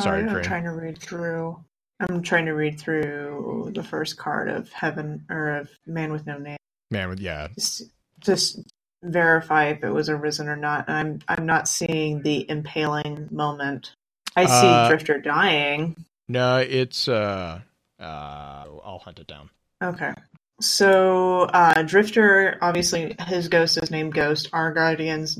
Sorry, 0.00 0.24
I'm 0.24 0.42
trying 0.42 0.64
to 0.64 0.70
read 0.72 0.98
through. 0.98 1.62
I'm 2.00 2.22
trying 2.22 2.46
to 2.46 2.52
read 2.52 2.78
through 2.78 3.72
the 3.74 3.82
first 3.82 4.16
card 4.16 4.48
of 4.48 4.70
Heaven 4.72 5.24
or 5.30 5.56
of 5.56 5.70
Man 5.86 6.12
with 6.12 6.26
No 6.26 6.38
Name. 6.38 6.58
Man, 6.90 7.08
with 7.08 7.20
yeah, 7.20 7.48
Just, 7.54 7.82
just 8.20 8.60
verify 9.02 9.66
if 9.68 9.82
it 9.82 9.90
was 9.90 10.08
arisen 10.08 10.48
or 10.48 10.56
not. 10.56 10.84
And 10.88 11.24
I'm 11.28 11.38
I'm 11.38 11.46
not 11.46 11.68
seeing 11.68 12.22
the 12.22 12.48
impaling 12.50 13.28
moment. 13.30 13.92
I 14.36 14.44
see 14.46 14.66
Uh, 14.66 14.88
Drifter 14.88 15.18
dying. 15.20 15.96
no, 16.28 16.58
it's 16.58 17.08
uh, 17.08 17.60
uh, 17.98 18.02
I'll 18.02 19.00
hunt 19.02 19.18
it 19.18 19.26
down. 19.26 19.48
Okay. 19.82 20.12
So 20.60 21.42
uh, 21.42 21.82
Drifter, 21.82 22.58
obviously, 22.60 23.14
his 23.26 23.48
ghost 23.48 23.76
is 23.82 23.90
named 23.90 24.14
Ghost. 24.14 24.48
Our 24.52 24.72
guardian's 24.72 25.38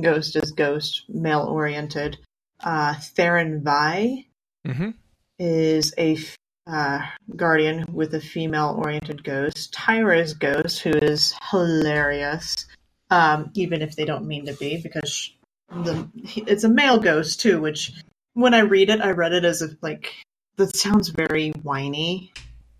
ghost 0.00 0.36
is 0.36 0.52
Ghost, 0.52 1.04
male 1.08 1.42
oriented. 1.42 2.18
Uh, 2.62 2.94
Theron 2.94 3.62
Vi 3.62 4.26
Mm-hmm. 4.66 4.90
Is 5.38 5.94
a 5.98 6.18
uh, 6.66 7.00
guardian 7.36 7.84
with 7.92 8.14
a 8.14 8.20
female 8.20 8.74
oriented 8.78 9.22
ghost. 9.24 9.72
Tyra's 9.72 10.34
ghost, 10.34 10.80
who 10.80 10.90
is 10.90 11.34
hilarious, 11.50 12.66
um, 13.10 13.50
even 13.54 13.82
if 13.82 13.96
they 13.96 14.04
don't 14.04 14.26
mean 14.26 14.46
to 14.46 14.54
be, 14.54 14.80
because 14.82 15.32
the 15.70 16.08
it's 16.46 16.64
a 16.64 16.68
male 16.68 16.98
ghost 16.98 17.40
too. 17.40 17.60
Which, 17.60 17.92
when 18.34 18.54
I 18.54 18.60
read 18.60 18.90
it, 18.90 19.00
I 19.00 19.10
read 19.10 19.32
it 19.32 19.44
as 19.44 19.62
if 19.62 19.72
like 19.82 20.12
that 20.56 20.76
sounds 20.76 21.08
very 21.08 21.50
whiny. 21.62 22.32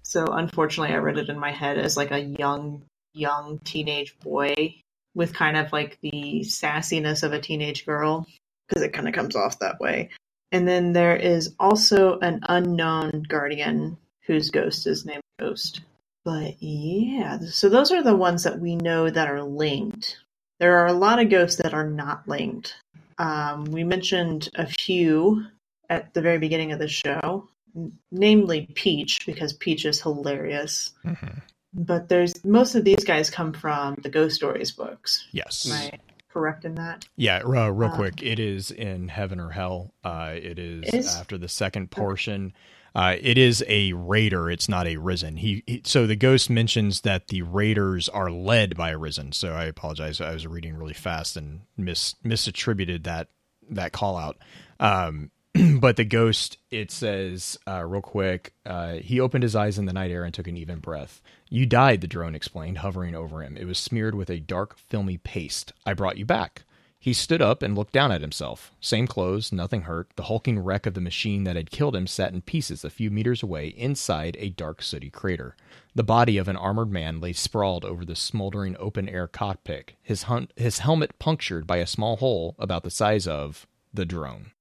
So 0.02 0.24
unfortunately, 0.26 0.94
I 0.94 0.98
read 0.98 1.18
it 1.18 1.28
in 1.28 1.38
my 1.38 1.50
head 1.50 1.78
as 1.78 1.96
like 1.96 2.11
a 2.11 2.20
young, 2.20 2.82
young 3.14 3.59
teenage 3.64 4.16
boy 4.20 4.76
with 5.14 5.34
kind 5.34 5.57
of 5.57 5.72
like 5.72 5.98
the 6.02 6.42
sassiness 6.44 7.22
of 7.22 7.32
a 7.32 7.40
teenage 7.40 7.84
girl, 7.86 8.26
because 8.68 8.82
it 8.82 8.92
kind 8.92 9.09
of 9.09 9.14
comes 9.14 9.34
off 9.34 9.59
that 9.59 9.80
way. 9.80 10.11
And 10.55 10.68
then 10.68 10.92
there 10.92 11.16
is 11.16 11.52
also 11.59 12.20
an 12.20 12.38
unknown 12.48 13.24
guardian 13.28 13.98
whose 14.24 14.50
ghost 14.50 14.86
is 14.86 15.05
named 15.05 15.20
Ghost. 15.40 15.80
But 16.24 16.62
yeah, 16.62 17.40
so 17.40 17.68
those 17.68 17.90
are 17.90 18.05
the 18.05 18.14
ones 18.14 18.44
that 18.44 18.61
we 18.61 18.76
know 18.76 19.11
that 19.11 19.26
are 19.26 19.42
linked. 19.42 20.16
There 20.61 20.78
are 20.78 20.86
a 20.86 20.92
lot 20.92 21.18
of 21.18 21.28
ghosts 21.28 21.61
that 21.61 21.74
are 21.74 21.90
not 21.90 22.28
linked. 22.28 22.76
Um, 23.18 23.64
we 23.64 23.82
mentioned 23.82 24.48
a 24.55 24.68
few 24.68 25.44
at 25.90 26.14
the 26.14 26.22
very 26.22 26.38
beginning 26.38 26.70
of 26.70 26.78
the 26.78 26.86
show, 26.86 27.48
n- 27.74 27.98
namely 28.12 28.68
Peach, 28.74 29.26
because 29.26 29.55
Peach 29.55 29.84
is 29.84 30.00
hilarious. 30.00 30.92
Mm-hmm. 31.05 31.38
But 31.74 32.09
there's 32.09 32.44
most 32.44 32.76
of 32.76 32.84
these 32.84 33.02
guys 33.02 33.28
come 33.28 33.52
from 33.52 33.96
the 33.96 34.09
Ghost 34.09 34.36
Stories 34.36 34.70
books. 34.70 35.26
Yes. 35.32 35.68
Am 35.68 35.72
I 35.72 35.98
correct 36.35 36.64
in 36.66 36.74
that? 36.74 37.07
Yeah, 37.16 37.39
uh, 37.39 37.68
real 37.70 37.89
Uh, 37.91 37.97
quick, 37.97 38.22
it 38.22 38.39
is 38.39 38.70
in 38.70 39.09
Heaven 39.09 39.41
or 39.41 39.49
Hell. 39.51 39.95
Uh, 40.05 40.32
it 40.35 40.59
is, 40.59 40.93
Is- 40.93 41.16
after 41.16 41.39
the 41.39 41.49
second 41.49 41.91
portion. 41.91 42.53
Uh, 42.97 43.16
it 43.20 43.39
is 43.39 43.64
a 43.66 43.93
raider. 43.93 44.49
It's 44.51 44.68
not 44.68 44.87
a 44.87 44.97
risen. 44.99 45.37
He, 45.37 45.64
he 45.66 45.82
so 45.85 46.07
the 46.07 46.14
ghost 46.14 46.49
mentions 46.51 47.01
that 47.01 47.26
the 47.28 47.43
raiders 47.43 48.09
are 48.09 48.30
led 48.30 48.76
by 48.76 48.91
a 48.91 48.99
risen. 48.99 49.32
So 49.32 49.53
I 49.53 49.64
apologize. 49.64 50.20
I 50.20 50.32
was 50.32 50.47
reading 50.47 50.76
really 50.76 50.95
fast 50.95 51.37
and 51.37 51.62
mis 51.76 52.14
misattributed 52.24 53.03
that 53.05 53.28
that 53.70 53.91
call 53.93 54.16
out. 54.16 54.37
Um, 54.78 55.30
but 55.80 55.96
the 55.96 56.05
ghost, 56.05 56.59
it 56.70 56.90
says 56.90 57.57
uh, 57.68 57.84
real 57.84 58.02
quick. 58.02 58.55
Uh, 58.66 58.94
he 58.94 59.20
opened 59.20 59.44
his 59.44 59.55
eyes 59.55 59.78
in 59.78 59.86
the 59.86 59.92
night 59.92 60.11
air 60.11 60.24
and 60.24 60.34
took 60.34 60.48
an 60.48 60.57
even 60.57 60.80
breath. 60.80 61.22
You 61.48 61.64
died, 61.64 62.00
the 62.00 62.07
drone 62.09 62.34
explained, 62.34 62.78
hovering 62.78 63.14
over 63.14 63.42
him. 63.42 63.57
It 63.57 63.66
was 63.66 63.78
smeared 63.78 64.14
with 64.14 64.30
a 64.30 64.40
dark, 64.40 64.76
filmy 64.76 65.18
paste. 65.18 65.72
I 65.86 65.94
brought 65.94 66.18
you 66.18 66.24
back. 66.24 66.64
He 66.98 67.12
stood 67.12 67.42
up 67.42 67.62
and 67.62 67.76
looked 67.76 67.92
down 67.92 68.12
at 68.12 68.22
himself. 68.22 68.72
Same 68.80 69.07
clothes, 69.07 69.52
nothing 69.52 69.82
hurt. 69.82 70.09
The 70.16 70.22
hulking 70.22 70.59
wreck 70.59 70.86
of 70.86 70.94
the 70.94 71.02
machine 71.02 71.44
that 71.44 71.55
had 71.55 71.70
killed 71.70 71.94
him 71.94 72.07
sat 72.07 72.32
in 72.32 72.40
pieces 72.40 72.82
a 72.82 72.88
few 72.88 73.11
meters 73.11 73.42
away 73.42 73.68
inside 73.68 74.38
a 74.40 74.48
dark, 74.48 74.80
sooty 74.80 75.11
crater. 75.11 75.55
The 75.94 76.02
body 76.02 76.38
of 76.38 76.48
an 76.48 76.57
armored 76.57 76.90
man 76.90 77.20
lay 77.20 77.34
sprawled 77.34 77.84
over 77.84 78.07
the 78.07 78.16
smoldering 78.16 78.74
open 78.80 79.07
air 79.07 79.28
cockpit, 79.28 79.92
his, 80.02 80.22
hun- 80.22 80.48
his 80.57 80.78
helmet 80.78 81.18
punctured 81.18 81.66
by 81.66 81.76
a 81.76 81.86
small 81.86 82.16
hole 82.16 82.57
about 82.59 82.84
the 82.84 82.90
size 82.90 83.28
of 83.28 83.66
the 83.92 84.07
drone. 84.07 84.52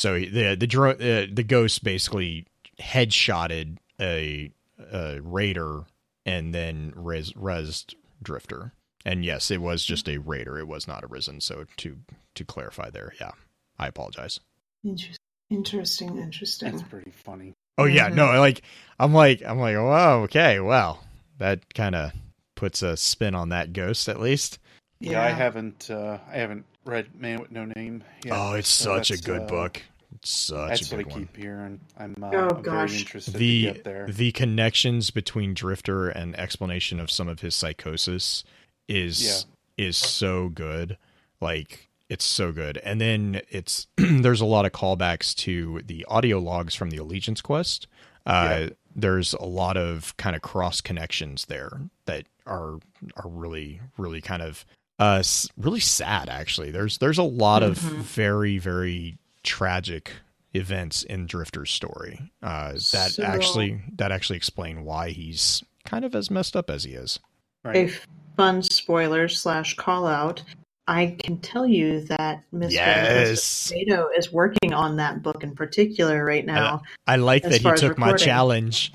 So 0.00 0.18
the 0.18 0.54
the 0.58 0.66
drone 0.66 0.94
uh, 0.94 1.26
the 1.30 1.44
ghost 1.46 1.84
basically 1.84 2.46
headshotted 2.80 3.76
a, 4.00 4.50
a 4.90 5.20
raider 5.20 5.82
and 6.24 6.54
then 6.54 6.94
res 6.96 7.34
resed 7.34 7.94
drifter. 8.22 8.72
And 9.04 9.26
yes, 9.26 9.50
it 9.50 9.60
was 9.60 9.84
just 9.84 10.08
a 10.08 10.16
raider. 10.16 10.58
It 10.58 10.66
was 10.66 10.88
not 10.88 11.04
a 11.04 11.06
risen. 11.06 11.42
So 11.42 11.66
to 11.76 11.98
to 12.34 12.44
clarify 12.46 12.88
there, 12.88 13.12
yeah, 13.20 13.32
I 13.78 13.88
apologize. 13.88 14.40
Interest- 14.82 15.20
Interesting, 15.50 16.16
interesting. 16.16 16.70
That's 16.70 16.82
pretty 16.84 17.10
funny. 17.10 17.52
Oh 17.76 17.84
yeah, 17.84 18.08
Mhm. 18.08 18.14
no, 18.14 18.40
like 18.40 18.62
I'm 18.98 19.12
like 19.12 19.42
I'm 19.44 19.58
like, 19.58 19.76
oh 19.76 20.22
okay, 20.22 20.60
well 20.60 21.04
that 21.36 21.74
kind 21.74 21.94
of 21.94 22.12
puts 22.54 22.80
a 22.82 22.96
spin 22.96 23.34
on 23.34 23.50
that 23.50 23.74
ghost 23.74 24.08
at 24.08 24.18
least. 24.18 24.60
Yeah, 24.98 25.22
I 25.22 25.28
haven't 25.28 25.90
uh, 25.90 26.16
I 26.32 26.36
haven't 26.38 26.64
read 26.86 27.14
Man 27.20 27.40
with 27.40 27.50
No 27.50 27.66
Name. 27.66 28.02
Yet, 28.24 28.32
oh, 28.34 28.54
it's 28.54 28.68
so 28.70 28.96
such 28.96 29.10
a 29.10 29.18
good 29.22 29.42
uh, 29.42 29.46
book. 29.46 29.82
It's 30.16 30.30
such 30.30 30.68
That's 30.68 30.92
a 30.92 30.96
what 30.96 31.06
I 31.06 31.08
one. 31.08 31.18
keep 31.20 31.36
hearing. 31.36 31.80
I'm, 31.98 32.16
uh, 32.22 32.30
Oh, 32.32 32.48
I'm 32.56 32.62
gosh. 32.62 32.90
very 32.90 33.00
interested 33.00 33.34
the 33.34 33.66
to 33.66 33.72
get 33.74 33.84
there. 33.84 34.06
the 34.08 34.32
connections 34.32 35.10
between 35.10 35.54
Drifter 35.54 36.08
and 36.08 36.36
explanation 36.38 36.98
of 37.00 37.10
some 37.10 37.28
of 37.28 37.40
his 37.40 37.54
psychosis 37.54 38.44
is 38.88 39.46
is 39.78 39.96
so 39.96 40.48
good. 40.48 40.98
Like 41.40 41.88
it's 42.08 42.24
so 42.24 42.52
good. 42.52 42.76
And 42.78 43.00
then 43.00 43.40
it's 43.48 43.86
there's 43.96 44.40
a 44.40 44.46
lot 44.46 44.66
of 44.66 44.72
callbacks 44.72 45.34
to 45.36 45.80
the 45.86 46.04
audio 46.06 46.38
logs 46.38 46.74
from 46.74 46.90
the 46.90 46.96
Allegiance 46.98 47.40
quest. 47.40 47.86
Uh 48.26 48.56
Yeah. 48.62 48.68
there's 48.94 49.32
a 49.34 49.44
lot 49.44 49.76
of 49.76 50.16
kind 50.16 50.34
of 50.34 50.42
cross 50.42 50.80
connections 50.80 51.46
there 51.46 51.80
that 52.06 52.26
are 52.46 52.80
are 53.16 53.28
really 53.28 53.80
really 53.96 54.20
kind 54.20 54.42
of 54.42 54.66
uh 54.98 55.22
really 55.56 55.80
sad 55.80 56.28
actually. 56.28 56.70
There's 56.72 56.98
there's 56.98 57.16
a 57.18 57.22
lot 57.22 57.62
of 57.62 57.78
Mhm. 57.78 57.98
very 58.02 58.58
very 58.58 59.16
tragic 59.42 60.12
events 60.54 61.02
in 61.04 61.26
Drifter's 61.26 61.70
story 61.70 62.32
uh, 62.42 62.72
that 62.72 63.12
So- 63.12 63.22
actually 63.22 63.80
that 63.96 64.10
actually 64.12 64.36
explain 64.36 64.84
why 64.84 65.10
he's 65.10 65.62
kind 65.84 66.04
of 66.04 66.14
as 66.14 66.30
messed 66.30 66.56
up 66.56 66.68
as 66.70 66.84
he 66.84 66.92
is. 66.92 67.18
right. 67.64 67.76
a 67.76 67.92
fun 68.36 68.62
spoiler 68.62 69.28
slash 69.28 69.74
call 69.74 70.06
out. 70.06 70.42
I 70.88 71.16
can 71.22 71.38
tell 71.38 71.66
you 71.66 72.00
that 72.06 72.42
Mr. 72.52 72.72
Yes. 72.72 73.70
Beto 73.72 74.08
is 74.16 74.32
working 74.32 74.72
on 74.72 74.96
that 74.96 75.22
book 75.22 75.44
in 75.44 75.54
particular 75.54 76.24
right 76.24 76.44
now. 76.44 76.82
I 77.06 77.16
like 77.16 77.44
that 77.44 77.60
he 77.60 77.68
as 77.68 77.80
took 77.80 77.96
my 77.98 78.14
challenge. 78.14 78.92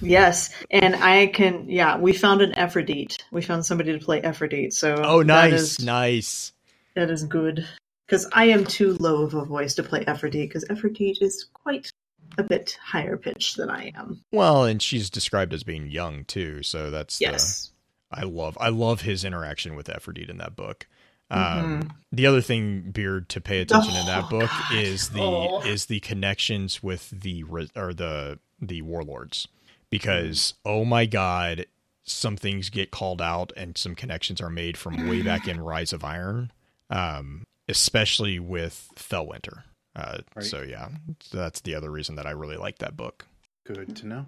Yes, 0.00 0.50
and 0.70 0.94
I 0.94 1.26
can. 1.28 1.68
Yeah, 1.68 1.98
we 1.98 2.12
found 2.12 2.40
an 2.42 2.52
Aphrodite. 2.54 3.16
We 3.32 3.42
found 3.42 3.64
somebody 3.66 3.98
to 3.98 4.04
play 4.04 4.22
Aphrodite. 4.22 4.70
So 4.70 4.94
Oh, 4.94 5.22
nice, 5.22 5.52
is- 5.54 5.80
nice. 5.84 6.52
That 6.94 7.10
is 7.10 7.24
good 7.24 7.66
because 8.06 8.26
I 8.32 8.46
am 8.46 8.64
too 8.64 8.96
low 9.00 9.22
of 9.22 9.34
a 9.34 9.44
voice 9.44 9.74
to 9.76 9.82
play 9.82 10.04
Aphrodite 10.06 10.46
because 10.46 10.64
Aphrodite 10.70 11.18
is 11.20 11.46
quite 11.54 11.90
a 12.38 12.42
bit 12.42 12.78
higher 12.82 13.16
pitched 13.16 13.56
than 13.56 13.70
I 13.70 13.92
am. 13.96 14.20
Well, 14.32 14.64
and 14.64 14.82
she's 14.82 15.08
described 15.10 15.54
as 15.54 15.62
being 15.62 15.86
young 15.86 16.24
too, 16.24 16.62
so 16.62 16.90
that's 16.90 17.18
the- 17.18 17.26
Yes. 17.26 17.70
I 18.10 18.22
love 18.22 18.56
I 18.60 18.68
love 18.68 19.00
his 19.02 19.24
interaction 19.24 19.74
with 19.74 19.88
Aphrodite 19.88 20.30
in 20.30 20.38
that 20.38 20.54
book. 20.56 20.86
Um, 21.30 21.82
Mhm. 21.82 21.90
The 22.12 22.26
other 22.26 22.40
thing, 22.42 22.90
Beard, 22.92 23.28
to 23.30 23.40
pay 23.40 23.60
attention 23.60 23.96
in 23.96 24.06
that 24.06 24.24
Oh, 24.26 24.28
book 24.30 24.50
God. 24.50 24.74
is 24.74 25.10
the 25.10 25.20
Oh. 25.22 25.62
is 25.62 25.86
the 25.86 26.00
connections 26.00 26.82
with 26.82 27.10
the 27.10 27.42
or 27.74 27.92
the 27.94 28.38
the 28.60 28.82
warlords, 28.82 29.48
because 29.90 30.54
oh 30.64 30.84
my 30.84 31.06
god, 31.06 31.66
some 32.04 32.36
things 32.36 32.68
get 32.70 32.90
called 32.90 33.20
out 33.22 33.52
and 33.56 33.76
some 33.78 33.94
connections 33.94 34.40
are 34.40 34.50
made 34.50 34.76
from 34.76 35.08
way 35.08 35.22
back 35.22 35.48
in 35.48 35.60
Rise 35.60 35.92
of 35.92 36.04
Iron 36.04 36.52
um, 36.90 37.44
especially 37.68 38.38
with 38.38 38.88
Felwinter. 38.96 39.62
Uh, 39.96 40.18
Right. 40.34 40.44
So 40.44 40.62
yeah, 40.62 40.88
that's 41.32 41.60
the 41.60 41.74
other 41.74 41.90
reason 41.90 42.16
that 42.16 42.26
I 42.26 42.30
really 42.30 42.56
like 42.56 42.78
that 42.78 42.96
book. 42.96 43.26
Good 43.66 43.96
to 43.96 44.06
know. 44.06 44.26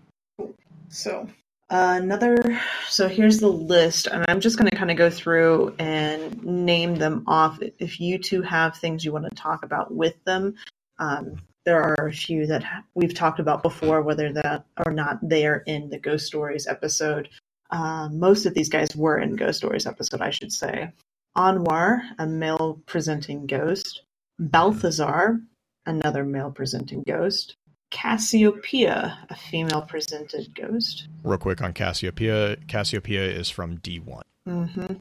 So 0.89 1.29
uh, 1.69 1.99
another. 2.01 2.61
So 2.89 3.09
here's 3.09 3.41
the 3.41 3.49
list, 3.49 4.07
and 4.07 4.25
I'm 4.29 4.41
just 4.41 4.57
going 4.57 4.71
to 4.71 4.77
kind 4.77 4.91
of 4.91 4.97
go 4.97 5.11
through 5.11 5.75
and 5.79 6.43
name 6.45 6.97
them 6.97 7.25
off. 7.27 7.59
If 7.79 8.01
you 8.01 8.19
two 8.19 8.43
have 8.43 8.77
things 8.77 9.05
you 9.05 9.13
want 9.13 9.25
to 9.25 9.35
talk 9.35 9.65
about 9.65 9.93
with 9.93 10.15
them, 10.25 10.55
um, 11.01 11.43
there 11.65 11.83
are 11.83 12.07
a 12.07 12.13
few 12.13 12.47
that 12.47 12.65
we've 12.95 13.15
talked 13.15 13.41
about 13.41 13.65
before, 13.65 14.03
whether 14.03 14.33
that 14.33 14.67
or 14.87 14.93
not 14.93 15.19
they 15.29 15.47
are 15.47 15.65
in 15.67 15.91
the 15.91 15.99
Ghost 15.99 16.27
Stories 16.27 16.69
episode. 16.69 17.29
Uh, 17.71 18.09
most 18.13 18.47
of 18.47 18.55
these 18.55 18.69
guys 18.69 18.95
were 18.95 19.19
in 19.19 19.35
Ghost 19.35 19.59
Stories 19.59 19.87
episode, 19.87 20.21
I 20.21 20.31
should 20.31 20.53
say. 20.53 20.93
Anwar, 21.37 22.01
a 22.19 22.27
male 22.27 22.81
presenting 22.87 23.47
ghost. 23.47 24.03
Balthazar, 24.39 25.41
another 25.85 26.25
male 26.25 26.51
presenting 26.51 27.03
ghost. 27.07 27.57
Cassiopeia, 27.91 29.19
a 29.31 29.37
female 29.37 29.83
presented 29.83 30.55
ghost. 30.55 31.09
Real 31.23 31.39
quick 31.39 31.63
on 31.63 31.73
Cassiopeia. 31.73 32.57
Cassiopeia 32.69 33.23
is 33.23 33.49
from 33.51 33.79
D1. 33.79 34.23
Mm-hmm. 34.49 34.95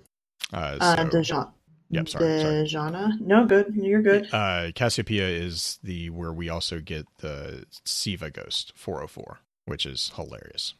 Uh, 0.53 0.57
Uh, 0.79 0.95
so, 0.95 1.03
Dejan- 1.05 1.51
Yep, 1.91 2.09
sorry, 2.09 2.67
sorry. 2.67 3.11
No, 3.19 3.45
good. 3.45 3.73
You're 3.75 4.01
good. 4.01 4.27
uh, 4.33 4.71
Cassiopeia 4.73 5.27
is 5.27 5.77
the 5.83 6.09
where 6.09 6.33
we 6.33 6.49
also 6.49 6.79
get 6.79 7.05
the 7.19 7.65
Siva 7.85 8.31
ghost 8.31 8.73
404, 8.75 9.39
which 9.65 9.85
is 9.85 10.11
hilarious. 10.15 10.73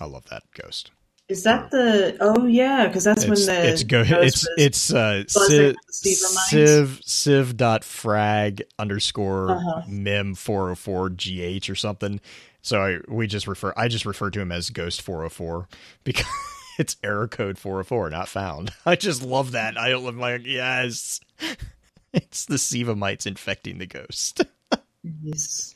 I 0.00 0.04
love 0.06 0.24
that 0.30 0.44
ghost. 0.54 0.90
Is 1.28 1.44
that 1.44 1.70
the? 1.70 2.16
Oh 2.20 2.46
yeah, 2.46 2.88
because 2.88 3.04
that's 3.04 3.24
it's 3.24 3.46
when 3.46 3.56
the 3.62 3.68
it's 3.68 3.82
go 3.84 4.02
it's 4.06 4.46
it's 4.58 4.92
uh 4.92 5.24
civ, 5.28 5.40
with 5.48 5.48
the 5.48 5.92
Siva 5.92 6.34
mites? 6.34 6.50
civ 6.50 7.00
civ 7.04 7.56
dot 7.56 7.84
frag 7.84 8.62
underscore 8.78 9.52
Uh-huh. 9.52 9.82
mem 9.88 10.34
404 10.34 11.10
gh 11.10 11.70
or 11.70 11.74
something 11.74 12.20
so 12.60 12.80
I, 12.82 12.98
we 13.08 13.26
just 13.26 13.46
refer 13.46 13.72
i 13.76 13.88
just 13.88 14.04
refer 14.04 14.30
to 14.30 14.40
him 14.40 14.52
as 14.52 14.70
ghost 14.70 15.00
404 15.02 15.68
because 16.04 16.26
it's 16.78 16.96
error 17.02 17.28
code 17.28 17.58
404 17.58 18.10
not 18.10 18.28
found 18.28 18.70
i 18.86 18.94
just 18.96 19.22
love 19.22 19.52
that 19.52 19.78
i 19.78 19.90
am 19.90 20.18
like 20.18 20.44
yes 20.44 21.20
it's 22.12 22.44
the 22.46 22.58
siva 22.58 22.94
mites 22.94 23.26
infecting 23.26 23.78
the 23.78 23.86
ghost 23.86 24.42
Yes. 25.22 25.74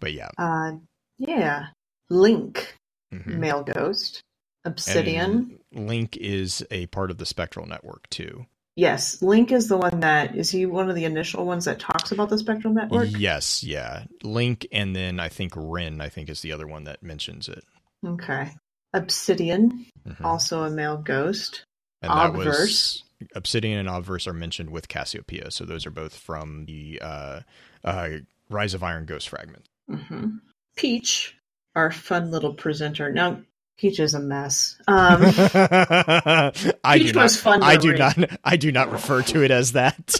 but 0.00 0.12
yeah 0.12 0.30
Uh, 0.38 0.72
yeah. 1.18 1.66
Link, 2.08 2.74
mhm. 3.14 3.38
male 3.38 3.62
ghost. 3.62 4.22
Obsidian. 4.66 5.58
And 5.72 5.88
link 5.88 6.16
is 6.16 6.64
a 6.70 6.86
part 6.86 7.10
of 7.10 7.18
the 7.18 7.26
spectral 7.26 7.66
network 7.66 8.08
too 8.10 8.46
Yes, 8.76 9.22
Link 9.22 9.52
is 9.52 9.68
the 9.68 9.78
one 9.78 10.00
that 10.00 10.36
is 10.36 10.50
he 10.50 10.66
one 10.66 10.90
of 10.90 10.94
the 10.96 11.06
initial 11.06 11.46
ones 11.46 11.64
that 11.64 11.80
talks 11.80 12.12
about 12.12 12.28
the 12.28 12.36
spectral 12.38 12.74
network. 12.74 13.08
Yes, 13.10 13.64
yeah. 13.64 14.04
Link 14.22 14.66
and 14.70 14.94
then 14.94 15.18
I 15.18 15.30
think 15.30 15.54
Ren, 15.56 16.02
I 16.02 16.10
think 16.10 16.28
is 16.28 16.42
the 16.42 16.52
other 16.52 16.66
one 16.66 16.84
that 16.84 17.02
mentions 17.02 17.48
it. 17.48 17.64
Okay. 18.06 18.50
Obsidian, 18.92 19.86
Mhm. 20.06 20.22
also 20.22 20.62
a 20.64 20.70
male 20.70 20.98
ghost. 20.98 21.64
and 22.02 22.12
that 22.12 22.28
Obverse. 22.28 22.44
was 22.44 23.02
Obsidian 23.34 23.78
and 23.78 23.88
Obverse 23.88 24.26
are 24.26 24.34
mentioned 24.34 24.68
with 24.68 24.88
Cassiopeia, 24.88 25.50
so 25.50 25.64
those 25.64 25.86
are 25.86 25.90
both 25.90 26.14
from 26.14 26.66
the 26.66 27.00
uh, 27.02 27.40
uh, 27.82 28.10
Rise 28.50 28.74
of 28.74 28.82
Iron 28.82 29.06
Ghost 29.06 29.30
fragment. 29.30 29.66
hmm 29.88 30.36
Peach, 30.76 31.34
our 31.74 31.90
fun 31.90 32.30
little 32.30 32.52
presenter. 32.52 33.10
Now, 33.10 33.40
Peach 33.78 34.00
is 34.00 34.14
a 34.14 34.20
mess. 34.20 34.76
Um, 34.88 35.20
I 35.26 36.52
Peach 36.94 37.08
do 37.08 37.12
not. 37.12 37.22
was 37.24 37.36
fun 37.40 37.60
to 37.60 37.66
I 37.66 37.76
do 37.76 37.90
read. 37.90 37.98
not. 37.98 38.18
I 38.44 38.56
do 38.56 38.72
not 38.72 38.90
refer 38.90 39.22
to 39.22 39.42
it 39.42 39.50
as 39.50 39.72
that. 39.72 40.14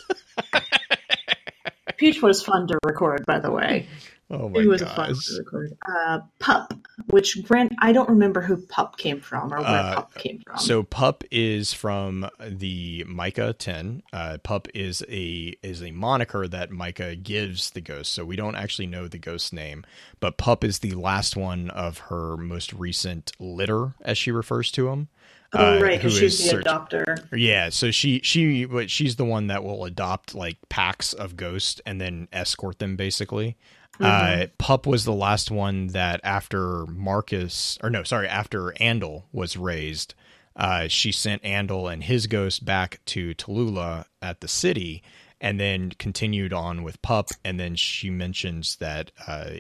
Peach 1.97 2.21
was 2.21 2.43
fun 2.43 2.67
to 2.69 2.79
record, 2.85 3.25
by 3.27 3.39
the 3.39 3.51
way. 3.51 3.87
Oh 4.31 4.49
my 4.49 4.61
it 4.61 4.67
was 4.67 4.83
fun 4.83 5.13
gosh. 5.13 5.27
to 5.27 5.39
record. 5.39 5.77
Uh, 5.89 6.21
Pup, 6.39 6.75
which 7.11 7.43
Grant, 7.45 7.73
I 7.81 7.93
don't 7.93 8.09
remember 8.09 8.41
who 8.41 8.57
Pup 8.67 8.97
came 8.97 9.21
from 9.21 9.53
or 9.53 9.59
where 9.59 9.67
Uh, 9.67 9.95
Pup 9.97 10.15
came 10.15 10.41
from. 10.47 10.59
So 10.59 10.83
Pup 10.83 11.25
is 11.31 11.73
from 11.73 12.29
the 12.41 13.05
Micah 13.07 13.53
10. 13.53 14.03
Uh, 14.13 14.39
Pup 14.43 14.69
is 14.75 15.03
a 15.09 15.55
is 15.63 15.83
a 15.83 15.91
moniker 15.93 16.49
that 16.49 16.71
Micah 16.71 17.15
gives 17.17 17.71
the 17.71 17.81
ghost. 17.81 18.13
So 18.13 18.25
we 18.25 18.37
don't 18.37 18.57
actually 18.57 18.87
know 18.87 19.09
the 19.09 19.19
ghost's 19.19 19.53
name, 19.53 19.85
but 20.21 20.37
Pup 20.39 20.65
is 20.65 20.81
the 20.81 20.93
last 20.93 21.37
one 21.37 21.71
of 21.71 21.99
her 21.99 22.37
most 22.37 22.73
recent 22.73 23.33
litter, 23.39 23.95
as 24.03 24.19
she 24.19 24.31
refers 24.31 24.71
to 24.73 24.89
him. 24.89 25.09
oh, 25.55 25.77
uh, 25.77 25.81
right, 25.81 25.99
because 25.99 26.15
who 26.15 26.21
she's 26.29 26.39
the 26.39 26.49
search- 26.51 26.65
adopter. 26.65 27.29
Yeah, 27.33 27.69
so 27.69 27.91
she 27.93 28.21
she 28.25 28.65
but 28.65 28.91
she's 28.91 29.15
the 29.17 29.25
one 29.25 29.47
that 29.47 29.63
will 29.63 29.85
adopt 29.85 30.35
like 30.35 30.57
packs 30.69 31.13
of 31.13 31.37
ghosts 31.37 31.81
and 31.87 32.01
then 32.01 32.27
escort 32.33 32.79
them 32.81 32.97
basically. 32.97 33.57
Mm-hmm. 34.01 34.43
Uh, 34.43 34.47
Pup 34.59 34.87
was 34.87 35.05
the 35.05 35.13
last 35.13 35.51
one 35.51 35.89
that 35.89 36.21
after 36.23 36.87
Marcus 36.87 37.79
or 37.83 37.91
no, 37.91 38.03
sorry, 38.03 38.29
after 38.29 38.73
Andal 38.81 39.25
was 39.33 39.57
raised, 39.57 40.15
uh, 40.55 40.89
she 40.89 41.13
sent 41.13 41.43
Andal 41.43 41.93
and 41.93 42.05
his 42.05 42.27
ghost 42.27 42.65
back 42.65 43.01
to 43.07 43.35
Tallulah 43.35 44.07
at 44.23 44.41
the 44.41 44.49
city, 44.49 45.03
and 45.41 45.61
then 45.61 45.91
continued 45.91 46.53
on 46.53 46.83
with 46.83 47.01
Pup. 47.03 47.29
And 47.45 47.61
then 47.61 47.75
she 47.75 48.11
mentions 48.11 48.77
that 48.77 49.13
uh, 49.27 49.51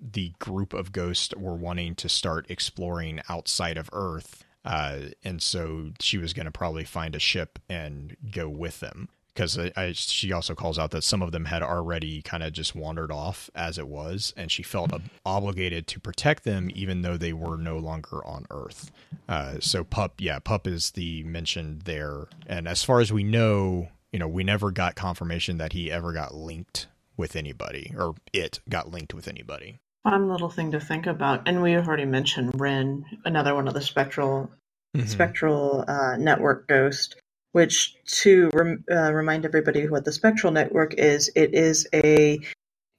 the 0.00 0.32
group 0.38 0.72
of 0.72 0.92
ghosts 0.92 1.34
were 1.36 1.56
wanting 1.56 1.94
to 1.96 2.08
start 2.08 2.46
exploring 2.48 3.20
outside 3.28 3.76
of 3.76 3.90
Earth. 3.92 4.44
Uh, 4.64 5.10
and 5.22 5.40
so 5.40 5.92
she 6.00 6.18
was 6.18 6.32
going 6.32 6.46
to 6.46 6.52
probably 6.52 6.84
find 6.84 7.14
a 7.14 7.20
ship 7.20 7.58
and 7.68 8.16
go 8.30 8.48
with 8.48 8.80
them 8.80 9.08
because 9.36 9.58
she 9.98 10.32
also 10.32 10.54
calls 10.54 10.78
out 10.78 10.90
that 10.92 11.04
some 11.04 11.20
of 11.22 11.30
them 11.30 11.44
had 11.44 11.62
already 11.62 12.22
kind 12.22 12.42
of 12.42 12.52
just 12.52 12.74
wandered 12.74 13.12
off 13.12 13.50
as 13.54 13.78
it 13.78 13.86
was, 13.86 14.32
and 14.36 14.50
she 14.50 14.62
felt 14.62 14.92
ob- 14.92 15.02
obligated 15.24 15.86
to 15.86 16.00
protect 16.00 16.44
them 16.44 16.70
even 16.74 17.02
though 17.02 17.16
they 17.16 17.32
were 17.32 17.56
no 17.56 17.76
longer 17.76 18.24
on 18.26 18.46
Earth. 18.50 18.90
Uh, 19.28 19.56
so 19.60 19.84
Pup, 19.84 20.14
yeah, 20.18 20.38
Pup 20.38 20.66
is 20.66 20.92
the 20.92 21.22
mentioned 21.24 21.82
there, 21.82 22.26
and 22.46 22.66
as 22.66 22.82
far 22.82 23.00
as 23.00 23.12
we 23.12 23.22
know, 23.22 23.88
you 24.12 24.18
know, 24.18 24.28
we 24.28 24.42
never 24.42 24.70
got 24.70 24.94
confirmation 24.94 25.58
that 25.58 25.74
he 25.74 25.92
ever 25.92 26.12
got 26.12 26.34
linked 26.34 26.86
with 27.16 27.36
anybody 27.36 27.94
or 27.96 28.14
it 28.32 28.60
got 28.68 28.90
linked 28.90 29.12
with 29.14 29.28
anybody. 29.28 29.78
Fun 30.04 30.28
little 30.28 30.50
thing 30.50 30.70
to 30.70 30.80
think 30.80 31.06
about. 31.06 31.48
And 31.48 31.62
we've 31.62 31.86
already 31.86 32.04
mentioned 32.04 32.58
Ren, 32.60 33.04
another 33.24 33.54
one 33.54 33.68
of 33.68 33.74
the 33.74 33.80
spectral 33.82 34.50
Mm-hmm. 34.96 35.08
spectral 35.08 35.84
uh, 35.86 36.16
network 36.16 36.68
ghost. 36.68 37.16
Which 37.56 37.96
to 38.22 38.50
rem- 38.52 38.84
uh, 38.90 39.14
remind 39.14 39.46
everybody 39.46 39.88
what 39.88 40.04
the 40.04 40.12
spectral 40.12 40.52
network 40.52 40.92
is, 40.92 41.30
it 41.34 41.54
is 41.54 41.88
a 41.94 42.38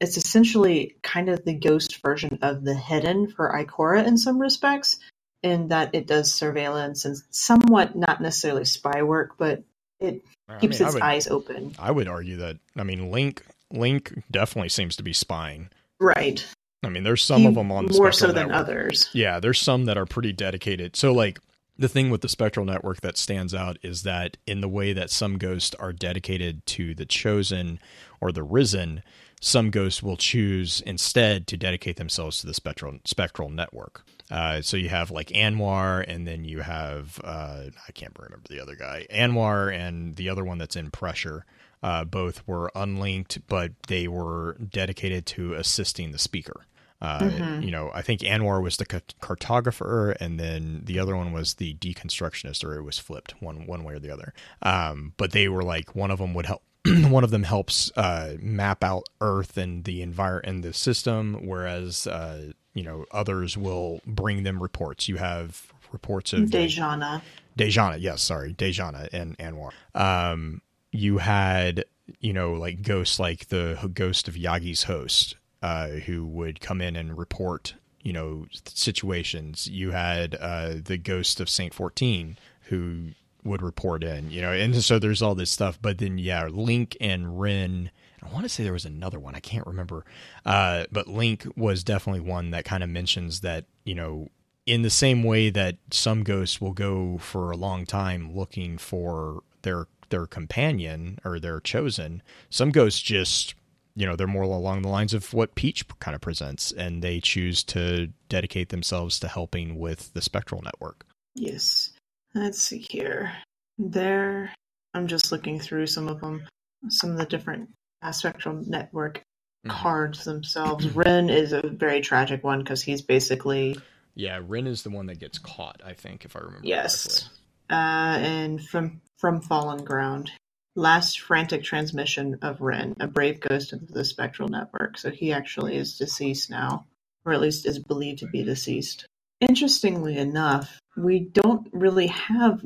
it's 0.01 0.18
essentially 0.18 0.95
kind 1.03 1.30
of 1.30 1.45
the 1.45 1.53
ghost 1.53 2.01
version 2.01 2.39
of 2.41 2.64
the 2.64 2.74
hidden 2.74 3.28
for 3.28 3.53
Ikora 3.53 4.08
in 4.08 4.18
some 4.18 4.39
respects, 4.39 4.97
in 5.43 5.68
that 5.68 5.93
it 5.93 6.08
does 6.08 6.34
surveillance 6.34 7.05
and 7.05 7.16
somewhat 7.30 7.95
not 7.95 8.20
necessarily 8.20 8.66
spy 8.66 9.03
work, 9.03 9.36
but 9.38 9.62
it 9.99 10.24
I 10.49 10.58
keeps 10.58 10.80
mean, 10.80 10.88
its 10.88 10.93
would- 10.95 11.03
eyes 11.03 11.28
open. 11.28 11.76
I 11.78 11.91
would 11.91 12.08
argue 12.08 12.38
that 12.38 12.58
I 12.76 12.84
mean 12.84 13.12
Link 13.12 13.43
Link 13.72 14.24
definitely 14.32 14.70
seems 14.70 14.95
to 14.95 15.03
be 15.03 15.14
spying. 15.14 15.70
Right. 15.99 16.43
I 16.84 16.89
mean, 16.89 17.03
there's 17.03 17.24
some 17.24 17.41
He- 17.41 17.47
of 17.47 17.53
them 17.53 17.72
on 17.72 17.86
the 17.86 17.93
more 17.95 18.12
so 18.12 18.32
than 18.32 18.49
others. 18.49 19.08
Yeah, 19.14 19.39
there's 19.39 19.60
some 19.60 19.86
that 19.86 19.99
are 19.99 20.08
pretty 20.08 20.34
dedicated. 20.34 20.95
So 20.95 21.14
like 21.14 21.38
the 21.78 21.89
thing 21.89 22.09
with 22.09 22.21
the 22.21 22.30
Spectral 22.30 22.65
Network 22.65 23.01
that 23.01 23.17
stands 23.17 23.53
out 23.53 23.78
is 23.82 24.03
that 24.03 24.38
in 24.45 24.61
the 24.61 24.67
way 24.67 24.93
that 24.93 25.09
some 25.09 25.38
ghosts 25.38 25.75
are 25.75 25.93
dedicated 25.93 26.65
to 26.67 26.95
the 26.95 27.05
chosen 27.05 27.80
or 28.19 28.32
the 28.32 28.43
risen, 28.43 29.03
some 29.39 29.69
ghosts 29.69 30.01
will 30.01 30.17
choose 30.17 30.82
instead 30.82 31.45
to 31.47 31.57
dedicate 31.57 31.97
themselves 31.97 32.39
to 32.39 32.47
the 32.47 32.53
spectral 32.53 32.97
spectral 33.05 33.49
network. 33.49 34.03
Uh, 34.30 34.61
so 34.61 34.75
you 34.75 34.89
have 34.89 35.11
like 35.11 35.28
Anwar, 35.30 36.03
and 36.07 36.28
then 36.28 36.43
you 36.43 36.61
have 36.61 37.21
uh, 37.23 37.65
I 37.88 37.91
can't 37.93 38.17
remember 38.17 38.47
the 38.49 38.59
other 38.59 38.75
guy, 38.75 39.05
Anwar, 39.11 39.73
and 39.73 40.15
the 40.15 40.30
other 40.30 40.43
one 40.43 40.57
that's 40.57 40.75
in 40.75 40.91
pressure. 40.91 41.45
Uh, 41.84 42.03
both 42.03 42.45
were 42.47 42.71
unlinked, 42.73 43.47
but 43.47 43.71
they 43.88 44.07
were 44.07 44.55
dedicated 44.55 45.28
to 45.28 45.53
assisting 45.53 46.11
the 46.11 46.17
speaker. 46.17 46.65
Uh, 47.02 47.20
Mm-hmm. 47.20 47.62
You 47.62 47.72
know, 47.72 47.91
I 47.93 48.02
think 48.02 48.22
Anwar 48.22 48.62
was 48.62 48.78
the 48.78 48.86
cartographer, 48.86 50.16
and 50.20 50.39
then 50.39 50.82
the 50.84 51.00
other 51.00 51.16
one 51.16 51.32
was 51.32 51.56
the 51.56 51.76
deconstructionist, 51.76 52.64
or 52.64 52.76
it 52.76 52.84
was 52.84 52.98
flipped 52.98 53.41
one 53.41 53.68
one 53.68 53.84
way 53.84 53.95
or 53.95 54.00
the 54.00 54.12
other. 54.12 54.34
Um, 54.62 55.14
but 55.18 55.32
they 55.32 55.48
were 55.48 55.64
like 55.64 55.95
one 55.95 56.12
of 56.12 56.20
them 56.20 56.34
would 56.34 56.45
help. 56.45 56.64
one 56.86 57.24
of 57.24 57.32
them 57.32 57.43
helps 57.43 57.91
uh, 57.98 58.36
map 58.39 58.84
out 58.84 59.04
Earth 59.20 59.58
and 59.58 59.84
the 59.84 60.02
envir 60.06 60.39
and 60.43 60.64
the 60.64 60.74
system, 60.74 61.45
whereas 61.45 62.08
uh, 62.08 62.52
you 62.74 62.84
know 62.84 63.06
others 63.12 63.58
will 63.58 64.00
bring 64.06 64.43
them 64.43 64.62
reports. 64.62 65.08
You 65.08 65.18
have 65.18 65.74
reports 65.91 66.34
of 66.34 66.50
Dejana. 66.50 67.22
Dejana, 67.58 67.98
yes, 68.00 68.22
sorry, 68.22 68.54
Dejana 68.54 69.10
and 69.12 69.38
Anwar. 69.38 69.72
Um, 69.95 70.62
you 70.91 71.18
had, 71.18 71.86
you 72.20 72.34
know, 72.34 72.54
like 72.54 72.82
ghosts 72.82 73.20
like 73.20 73.48
the 73.48 73.89
ghost 73.93 74.28
of 74.28 74.36
Yagi's 74.36 74.84
host, 74.84 75.36
uh, 75.62 75.88
who 75.88 76.26
would 76.26 76.60
come 76.60 76.82
in 76.82 76.95
and 76.95 77.18
report, 77.18 77.76
you 78.01 78.14
know, 78.14 78.45
situations. 78.66 79.68
You 79.68 79.91
had 79.91 80.36
uh, 80.36 80.76
the 80.84 80.97
ghost 80.97 81.39
of 81.39 81.49
Saint 81.49 81.74
Fourteen, 81.74 82.38
who 82.64 83.10
would 83.43 83.62
report 83.62 84.03
in, 84.03 84.30
you 84.30 84.41
know, 84.41 84.51
and 84.51 84.76
so 84.84 84.99
there's 84.99 85.22
all 85.22 85.36
this 85.36 85.51
stuff. 85.51 85.80
But 85.82 85.99
then, 85.99 86.18
yeah, 86.18 86.47
Link 86.47 86.97
and 86.99 87.39
Ren. 87.39 87.91
I 88.22 88.34
want 88.34 88.43
to 88.43 88.49
say 88.49 88.64
there 88.64 88.74
was 88.74 88.84
another 88.84 89.20
one. 89.20 89.36
I 89.36 89.39
can't 89.39 89.66
remember. 89.68 90.03
Uh, 90.45 90.86
but 90.91 91.08
Link 91.08 91.45
was 91.55 91.84
definitely 91.84 92.22
one 92.22 92.51
that 92.51 92.66
kind 92.66 92.84
of 92.84 92.89
mentions 92.89 93.39
that, 93.41 93.66
you 93.86 93.95
know, 93.95 94.30
in 94.66 94.82
the 94.82 94.89
same 94.89 95.24
way 95.24 95.49
that 95.49 95.78
some 95.91 96.24
ghosts 96.24 96.60
will 96.60 96.74
go 96.74 97.18
for 97.20 97.51
a 97.51 97.58
long 97.58 97.86
time 97.86 98.36
looking 98.36 98.78
for 98.78 99.43
their 99.62 99.88
their 100.10 100.26
companion 100.26 101.20
or 101.24 101.39
their 101.39 101.60
chosen, 101.60 102.22
some 102.49 102.72
ghosts 102.72 103.01
just 103.01 103.55
you 103.98 104.06
know 104.06 104.16
they're 104.16 104.28
more 104.28 104.43
along 104.43 104.84
the 104.84 104.88
lines 104.89 105.14
of 105.14 105.34
what 105.34 105.56
Peach 105.56 105.84
kind 106.00 106.14
of 106.16 106.22
presents, 106.22 106.72
and 106.72 107.02
they 107.02 107.20
choose 107.20 107.64
to 107.66 108.08
dedicate 108.30 108.70
themselves 108.70 109.20
to 109.20 109.28
helping 109.28 109.78
with 109.80 110.14
the 110.14 110.22
spectral 110.22 110.62
network. 110.62 111.04
Yes. 111.36 111.91
Let's 112.36 112.62
see 112.62 112.78
here. 112.89 113.32
There, 113.80 114.54
I'm 114.93 115.08
just 115.08 115.32
looking 115.32 115.60
through 115.60 115.88
some 115.88 116.08
of 116.08 116.22
them, 116.22 116.43
some 116.89 117.12
of 117.12 117.18
the 117.18 117.26
different 117.26 117.70
spectral 118.12 118.64
network 118.68 119.24
Mhm. 119.66 119.72
cards 119.72 120.24
themselves. 120.26 120.88
Ren 120.95 121.30
is 121.32 121.52
a 121.52 121.62
very 121.68 122.02
tragic 122.02 122.43
one 122.43 122.60
because 122.60 122.84
he's 122.84 123.02
basically 123.02 123.76
Yeah, 124.14 124.39
Ren 124.45 124.68
is 124.68 124.84
the 124.84 124.91
one 124.91 125.08
that 125.08 125.20
gets 125.20 125.39
caught. 125.39 125.82
I 125.84 125.93
think, 125.93 126.24
if 126.26 126.36
I 126.36 126.39
remember. 126.39 126.68
yes, 126.68 127.30
uh, 127.72 127.74
and 128.22 128.64
from 128.64 129.02
from 129.18 129.41
Fallen 129.41 129.84
Ground. 129.84 130.32
Last 130.78 131.21
frantic 131.21 131.63
transmission 131.63 132.38
of 132.43 132.61
Ren, 132.61 132.95
a 132.99 133.07
brave 133.07 133.39
ghost 133.39 133.73
of 133.73 133.88
the 133.88 134.05
spectral 134.05 134.47
network. 134.47 134.99
So 134.99 135.09
he 135.09 135.34
actually 135.34 135.75
is 135.75 135.97
deceased 135.97 136.51
now, 136.51 136.86
or 137.25 137.34
at 137.34 137.41
least 137.41 137.65
is 137.65 137.80
believed 137.80 138.19
to 138.19 138.28
be 138.28 138.43
deceased. 138.43 139.07
Interestingly 139.41 140.17
enough, 140.17 140.80
we 140.95 141.19
don't 141.19 141.67
really 141.73 142.05
have 142.07 142.63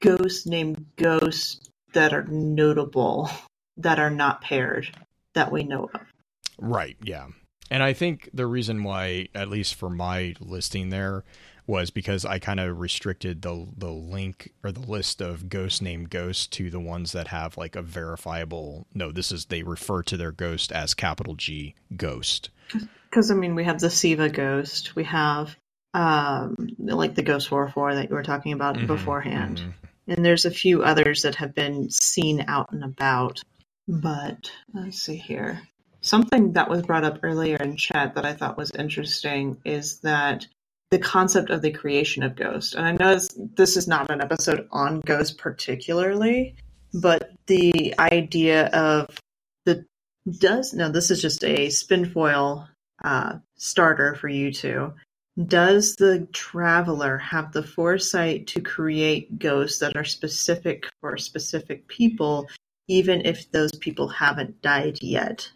ghosts 0.00 0.44
named 0.44 0.86
ghosts 0.96 1.70
that 1.92 2.12
are 2.12 2.24
notable 2.24 3.30
that 3.76 4.00
are 4.00 4.10
not 4.10 4.40
paired 4.40 4.88
that 5.34 5.52
we 5.52 5.62
know 5.62 5.88
of. 5.94 6.00
Right, 6.58 6.96
yeah. 7.00 7.28
And 7.70 7.80
I 7.80 7.92
think 7.92 8.28
the 8.34 8.46
reason 8.46 8.82
why, 8.82 9.28
at 9.36 9.48
least 9.48 9.76
for 9.76 9.88
my 9.88 10.34
listing 10.40 10.88
there, 10.88 11.22
was 11.66 11.90
because 11.90 12.24
I 12.24 12.38
kind 12.38 12.60
of 12.60 12.78
restricted 12.80 13.42
the 13.42 13.68
the 13.76 13.90
link 13.90 14.52
or 14.64 14.72
the 14.72 14.80
list 14.80 15.20
of 15.20 15.48
ghosts 15.48 15.80
named 15.80 16.10
ghosts 16.10 16.46
to 16.48 16.70
the 16.70 16.80
ones 16.80 17.12
that 17.12 17.28
have 17.28 17.56
like 17.56 17.76
a 17.76 17.82
verifiable 17.82 18.86
no, 18.94 19.12
this 19.12 19.30
is 19.32 19.46
they 19.46 19.62
refer 19.62 20.02
to 20.04 20.16
their 20.16 20.32
ghost 20.32 20.72
as 20.72 20.94
capital 20.94 21.34
G 21.34 21.74
ghost. 21.96 22.50
Because 23.10 23.30
I 23.30 23.34
mean, 23.34 23.54
we 23.54 23.64
have 23.64 23.80
the 23.80 23.90
Siva 23.90 24.28
ghost, 24.28 24.96
we 24.96 25.04
have 25.04 25.56
um, 25.94 26.56
like 26.78 27.14
the 27.14 27.22
Ghost 27.22 27.50
War 27.50 27.68
Four 27.68 27.94
that 27.94 28.08
you 28.08 28.14
were 28.14 28.22
talking 28.22 28.52
about 28.52 28.76
Mhm, 28.76 28.86
beforehand. 28.86 29.60
mhm. 29.60 29.72
and 30.08 30.24
there's 30.24 30.46
a 30.46 30.50
few 30.50 30.82
others 30.82 31.22
that 31.22 31.36
have 31.36 31.54
been 31.54 31.90
seen 31.90 32.44
out 32.48 32.72
and 32.72 32.82
about. 32.82 33.40
But 33.86 34.50
let's 34.72 35.00
see 35.02 35.16
here. 35.16 35.60
Something 36.00 36.54
that 36.54 36.68
was 36.68 36.82
brought 36.82 37.04
up 37.04 37.20
earlier 37.22 37.56
in 37.56 37.76
chat 37.76 38.14
that 38.14 38.24
I 38.24 38.32
thought 38.32 38.56
was 38.56 38.70
interesting 38.72 39.58
is 39.64 40.00
that 40.00 40.46
the 40.92 40.98
concept 40.98 41.48
of 41.48 41.62
the 41.62 41.70
creation 41.70 42.22
of 42.22 42.36
Ghost. 42.36 42.74
And 42.74 42.86
I 42.86 42.92
know 42.92 43.14
this, 43.14 43.28
this 43.56 43.76
is 43.78 43.88
not 43.88 44.10
an 44.10 44.20
episode 44.20 44.68
on 44.70 45.00
Ghost 45.00 45.38
particularly, 45.38 46.54
but 46.92 47.32
the 47.46 47.94
idea 47.98 48.66
of 48.66 49.08
the 49.64 49.86
does 50.38 50.74
no, 50.74 50.90
this 50.90 51.10
is 51.10 51.22
just 51.22 51.42
a 51.44 51.68
spinfoil 51.68 52.68
uh, 53.02 53.38
starter 53.56 54.14
for 54.16 54.28
you 54.28 54.52
two. 54.52 54.92
Does 55.46 55.96
the 55.96 56.28
traveler 56.34 57.16
have 57.16 57.52
the 57.52 57.62
foresight 57.62 58.46
to 58.48 58.60
create 58.60 59.38
ghosts 59.38 59.78
that 59.78 59.96
are 59.96 60.04
specific 60.04 60.84
for 61.00 61.16
specific 61.16 61.88
people, 61.88 62.50
even 62.86 63.24
if 63.24 63.50
those 63.50 63.72
people 63.72 64.08
haven't 64.08 64.60
died 64.60 64.98
yet? 65.00 65.50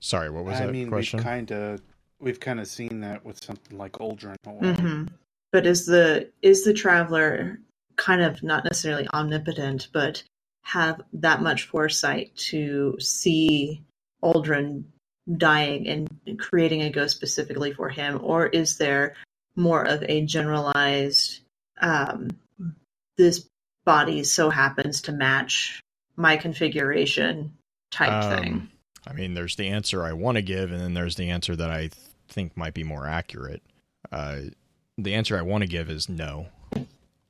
Sorry, 0.00 0.28
what 0.28 0.44
was 0.44 0.60
I 0.60 0.66
that 0.66 0.72
mean, 0.72 0.90
question? 0.90 1.16
we've 1.16 1.24
kind 1.24 1.50
of 1.52 1.80
we've 2.22 2.40
kind 2.40 2.60
of 2.60 2.66
seen 2.66 3.00
that 3.00 3.24
with 3.24 3.42
something 3.44 3.76
like 3.76 3.92
Uldren. 3.92 4.36
hmm 4.46 5.04
But 5.50 5.66
is 5.66 5.84
the 5.84 6.30
is 6.40 6.64
the 6.64 6.72
traveler 6.72 7.58
kind 7.96 8.22
of 8.22 8.42
not 8.42 8.64
necessarily 8.64 9.06
omnipotent, 9.12 9.88
but 9.92 10.22
have 10.64 11.02
that 11.12 11.42
much 11.42 11.66
foresight 11.66 12.34
to 12.36 12.96
see 12.98 13.82
Uldren 14.22 14.84
dying 15.36 15.88
and 15.88 16.38
creating 16.38 16.82
a 16.82 16.90
ghost 16.90 17.16
specifically 17.16 17.72
for 17.72 17.88
him, 17.88 18.20
or 18.22 18.46
is 18.46 18.78
there 18.78 19.14
more 19.56 19.82
of 19.82 20.02
a 20.04 20.24
generalized 20.24 21.40
um, 21.80 22.30
this 23.18 23.46
body 23.84 24.24
so 24.24 24.48
happens 24.48 25.02
to 25.02 25.12
match 25.12 25.80
my 26.16 26.36
configuration 26.36 27.52
type 27.90 28.24
Um, 28.24 28.38
thing? 28.38 28.68
I 29.06 29.12
mean, 29.12 29.34
there's 29.34 29.56
the 29.56 29.68
answer 29.68 30.04
I 30.04 30.12
want 30.12 30.36
to 30.36 30.42
give, 30.42 30.70
and 30.70 30.80
then 30.80 30.94
there's 30.94 31.16
the 31.16 31.30
answer 31.30 31.56
that 31.56 31.70
I 31.70 31.88
th- 31.88 31.94
think 32.32 32.56
might 32.56 32.74
be 32.74 32.84
more 32.84 33.06
accurate. 33.06 33.62
Uh, 34.10 34.40
the 34.98 35.14
answer 35.14 35.38
I 35.38 35.42
want 35.42 35.62
to 35.62 35.68
give 35.68 35.88
is 35.90 36.08
no. 36.08 36.48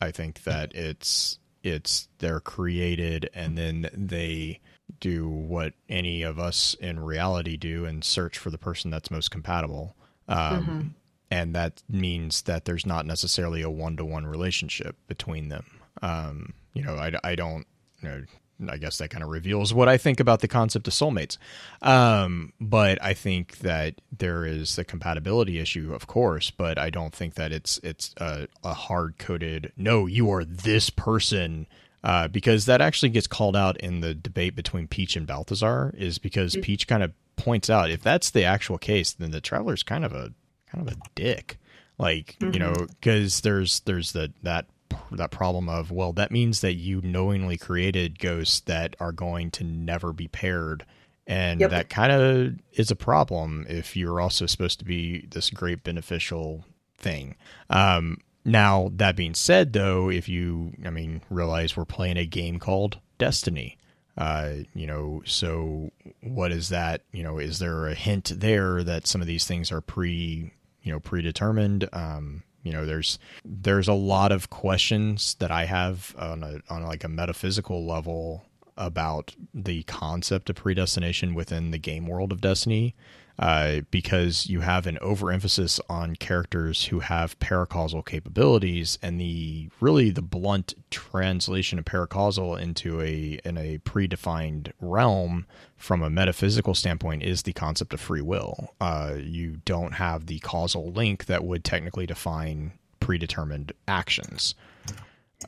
I 0.00 0.10
think 0.10 0.42
that 0.44 0.74
it's 0.74 1.38
it's 1.62 2.08
they're 2.18 2.40
created 2.40 3.30
and 3.34 3.56
then 3.56 3.88
they 3.92 4.58
do 4.98 5.28
what 5.28 5.74
any 5.88 6.22
of 6.22 6.38
us 6.38 6.74
in 6.80 6.98
reality 6.98 7.56
do 7.56 7.84
and 7.84 8.02
search 8.02 8.36
for 8.36 8.50
the 8.50 8.58
person 8.58 8.90
that's 8.90 9.10
most 9.12 9.30
compatible. 9.30 9.94
Um, 10.28 10.66
Mhm. 10.66 10.90
And 11.30 11.54
that 11.54 11.82
means 11.88 12.42
that 12.42 12.66
there's 12.66 12.84
not 12.84 13.06
necessarily 13.06 13.62
a 13.62 13.70
one 13.70 13.96
to 13.96 14.04
one 14.04 14.26
relationship 14.26 14.96
between 15.06 15.48
them. 15.48 15.64
Um, 16.02 16.52
you 16.74 16.82
know, 16.82 16.96
I, 16.96 17.12
I 17.24 17.34
don't, 17.36 17.66
you 18.02 18.08
know, 18.08 18.22
I 18.70 18.76
guess 18.78 18.98
that 18.98 19.08
kind 19.10 19.22
of 19.24 19.30
reveals 19.30 19.72
what 19.74 19.88
I 19.88 19.96
think 19.98 20.20
about 20.20 20.40
the 20.40 20.48
concept 20.48 20.86
of 20.88 20.94
soulmates. 20.94 21.38
Um, 21.80 22.52
but 22.60 23.02
I 23.02 23.14
think 23.14 23.58
that 23.58 24.00
there 24.16 24.44
is 24.44 24.76
the 24.76 24.84
compatibility 24.84 25.58
issue, 25.58 25.92
of 25.94 26.06
course, 26.06 26.50
but 26.50 26.78
I 26.78 26.90
don't 26.90 27.14
think 27.14 27.34
that 27.34 27.52
it's 27.52 27.78
it's 27.82 28.14
a, 28.18 28.46
a 28.62 28.74
hard 28.74 29.18
coded. 29.18 29.72
No, 29.76 30.06
you 30.06 30.30
are 30.32 30.44
this 30.44 30.90
person. 30.90 31.66
Uh, 32.04 32.26
because 32.26 32.66
that 32.66 32.80
actually 32.80 33.10
gets 33.10 33.28
called 33.28 33.54
out 33.54 33.76
in 33.76 34.00
the 34.00 34.12
debate 34.12 34.56
between 34.56 34.88
Peach 34.88 35.14
and 35.14 35.24
Balthazar, 35.24 35.94
is 35.96 36.18
because 36.18 36.56
Mm. 36.56 36.62
Peach 36.62 36.88
kind 36.88 37.00
of 37.04 37.12
points 37.36 37.70
out 37.70 37.92
if 37.92 38.02
that's 38.02 38.30
the 38.30 38.42
actual 38.42 38.76
case, 38.76 39.12
then 39.12 39.30
the 39.30 39.40
traveler's 39.40 39.84
kind 39.84 40.04
of 40.04 40.12
a 40.12 40.32
kind 40.68 40.88
of 40.88 40.92
a 40.92 40.96
dick. 41.14 41.58
Like 41.98 42.36
you 42.40 42.48
Mhm. 42.48 42.58
know, 42.58 42.86
because 43.00 43.42
there's 43.42 43.80
there's 43.80 44.10
the 44.10 44.32
that 44.42 44.66
that 45.12 45.30
problem 45.30 45.68
of 45.68 45.90
well 45.90 46.12
that 46.12 46.30
means 46.30 46.60
that 46.60 46.74
you 46.74 47.00
knowingly 47.02 47.56
created 47.56 48.18
ghosts 48.18 48.60
that 48.60 48.94
are 49.00 49.12
going 49.12 49.50
to 49.52 49.64
never 49.64 50.12
be 50.12 50.28
paired. 50.28 50.84
And 51.26 51.60
Yep. 51.60 51.70
that 51.70 51.88
kind 51.88 52.10
of 52.12 52.54
is 52.72 52.90
a 52.90 52.96
problem 52.96 53.64
if 53.68 53.96
you're 53.96 54.20
also 54.20 54.46
supposed 54.46 54.80
to 54.80 54.84
be 54.84 55.26
this 55.30 55.50
great 55.50 55.84
beneficial 55.84 56.64
thing. 56.98 57.36
Um 57.70 58.18
now 58.44 58.90
that 58.96 59.14
being 59.14 59.34
said 59.34 59.72
though 59.72 60.10
if 60.10 60.28
you 60.28 60.72
i 60.84 60.90
mean 60.90 61.22
realize 61.30 61.76
we're 61.76 61.84
playing 61.84 62.16
a 62.16 62.26
game 62.26 62.58
called 62.58 62.98
destiny 63.16 63.78
uh 64.18 64.50
you 64.74 64.84
know 64.84 65.22
so 65.24 65.90
what 66.22 66.50
is 66.50 66.68
that? 66.70 67.02
You 67.12 67.22
know 67.22 67.38
is 67.38 67.60
there 67.60 67.86
a 67.86 67.94
hint 67.94 68.32
there 68.36 68.82
that 68.82 69.06
some 69.06 69.20
of 69.20 69.26
these 69.28 69.46
things 69.46 69.70
are 69.70 69.80
pre 69.80 70.52
you 70.82 70.92
know 70.92 70.98
predetermined? 70.98 71.88
Um 71.92 72.42
you 72.62 72.72
know 72.72 72.86
there's 72.86 73.18
there's 73.44 73.88
a 73.88 73.92
lot 73.92 74.32
of 74.32 74.50
questions 74.50 75.34
that 75.38 75.50
i 75.50 75.64
have 75.64 76.14
on 76.18 76.42
a 76.42 76.60
on 76.70 76.82
like 76.84 77.04
a 77.04 77.08
metaphysical 77.08 77.86
level 77.86 78.44
about 78.76 79.34
the 79.52 79.82
concept 79.84 80.48
of 80.48 80.56
predestination 80.56 81.34
within 81.34 81.70
the 81.70 81.78
game 81.78 82.06
world 82.06 82.32
of 82.32 82.40
destiny 82.40 82.94
uh, 83.42 83.80
because 83.90 84.46
you 84.46 84.60
have 84.60 84.86
an 84.86 84.96
overemphasis 85.00 85.80
on 85.88 86.14
characters 86.14 86.84
who 86.84 87.00
have 87.00 87.36
paracausal 87.40 88.06
capabilities 88.06 89.00
and 89.02 89.20
the 89.20 89.68
really 89.80 90.10
the 90.10 90.22
blunt 90.22 90.74
translation 90.92 91.76
of 91.76 91.84
paracausal 91.84 92.56
into 92.56 93.00
a 93.00 93.40
in 93.44 93.58
a 93.58 93.78
predefined 93.78 94.70
realm 94.80 95.44
from 95.76 96.04
a 96.04 96.08
metaphysical 96.08 96.72
standpoint 96.72 97.24
is 97.24 97.42
the 97.42 97.52
concept 97.52 97.92
of 97.92 98.00
free 98.00 98.20
will. 98.20 98.74
Uh, 98.80 99.14
you 99.18 99.56
don't 99.64 99.94
have 99.94 100.26
the 100.26 100.38
causal 100.38 100.92
link 100.92 101.24
that 101.26 101.42
would 101.42 101.64
technically 101.64 102.06
define 102.06 102.70
predetermined 103.00 103.72
actions. 103.88 104.54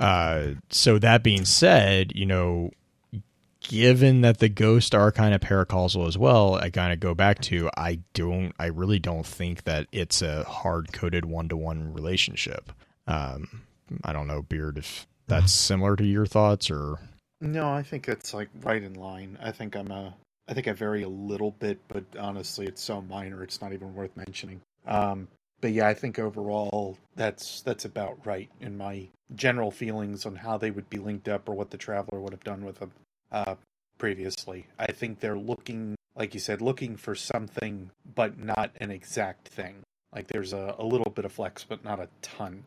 Uh, 0.01 0.49
so 0.69 0.99
that 0.99 1.23
being 1.23 1.45
said 1.45 2.11
you 2.17 2.27
know 2.27 2.73
given 3.69 4.21
that 4.21 4.39
the 4.39 4.49
ghosts 4.49 4.95
are 4.95 5.11
kind 5.11 5.35
of 5.35 5.41
paracausal 5.41 6.07
as 6.07 6.17
well, 6.19 6.55
I 6.55 6.71
kind 6.71 6.93
of 6.93 7.01
go 7.01 7.15
back 7.15 7.41
to 7.43 7.71
I 7.77 8.01
don't, 8.13 8.53
I 8.59 8.67
really 8.67 8.99
don't 8.99 9.27
think 9.27 9.65
that 9.65 9.87
it's 9.93 10.23
a 10.23 10.45
hard 10.45 10.93
coded 10.93 11.25
one 11.25 11.49
to 11.49 11.57
one 11.57 11.93
relationship. 11.93 12.73
Um, 13.07 13.63
I 14.03 14.13
don't 14.13 14.27
know, 14.27 14.43
Beard, 14.43 14.79
if 14.79 15.07
that's 15.27 15.53
similar 15.53 15.97
to 15.97 16.05
your 16.05 16.27
thoughts 16.27 16.71
or. 16.71 16.99
No, 17.41 17.71
I 17.71 17.83
think 17.83 18.09
it's 18.09 18.33
like 18.33 18.49
right 18.63 18.83
in 18.83 18.95
line. 18.95 19.39
I 19.43 19.51
think 19.51 19.77
I'm 19.77 19.91
a. 19.91 20.15
I 20.47 20.53
think 20.53 20.69
I 20.69 20.73
vary 20.73 21.03
a 21.03 21.09
little 21.09 21.53
bit, 21.53 21.81
but 21.89 22.05
honestly, 22.19 22.67
it's 22.67 22.83
so 22.83 23.01
minor, 23.01 23.43
it's 23.43 23.63
not 23.63 23.73
even 23.73 23.95
worth 23.95 24.15
mentioning. 24.15 24.61
Um, 24.87 25.27
but 25.63 25.73
yeah, 25.73 25.89
I 25.89 25.95
think 25.95 26.19
overall 26.19 26.99
that's 27.17 27.63
that's 27.63 27.87
about 27.87 28.27
right 28.27 28.51
in 28.61 28.77
my 28.77 29.09
general 29.35 29.71
feelings 29.71 30.27
on 30.27 30.37
how 30.37 30.59
they 30.59 30.71
would 30.71 30.91
be 30.91 30.99
linked 30.99 31.29
up 31.29 31.49
or 31.49 31.55
what 31.55 31.71
the 31.71 31.79
traveler 31.79 32.21
would 32.21 32.35
have 32.35 32.45
done 32.45 32.63
with 32.63 32.79
them 32.79 32.93
uh, 33.35 33.55
previously. 33.99 34.67
I 34.79 34.93
think 34.93 35.21
they're 35.21 35.37
looking, 35.39 35.97
like 36.17 36.33
you 36.35 36.41
said, 36.41 36.63
looking 36.63 36.97
for 36.97 37.15
something, 37.15 37.91
but 38.15 38.39
not 38.39 38.71
an 38.81 38.91
exact 38.91 39.49
thing. 39.49 39.83
Like 40.15 40.29
there's 40.29 40.53
a, 40.53 40.77
a 40.79 40.85
little 40.85 41.11
bit 41.11 41.25
of 41.25 41.33
flex, 41.33 41.65
but 41.65 41.85
not 41.85 41.99
a 41.99 42.09
ton. 42.23 42.65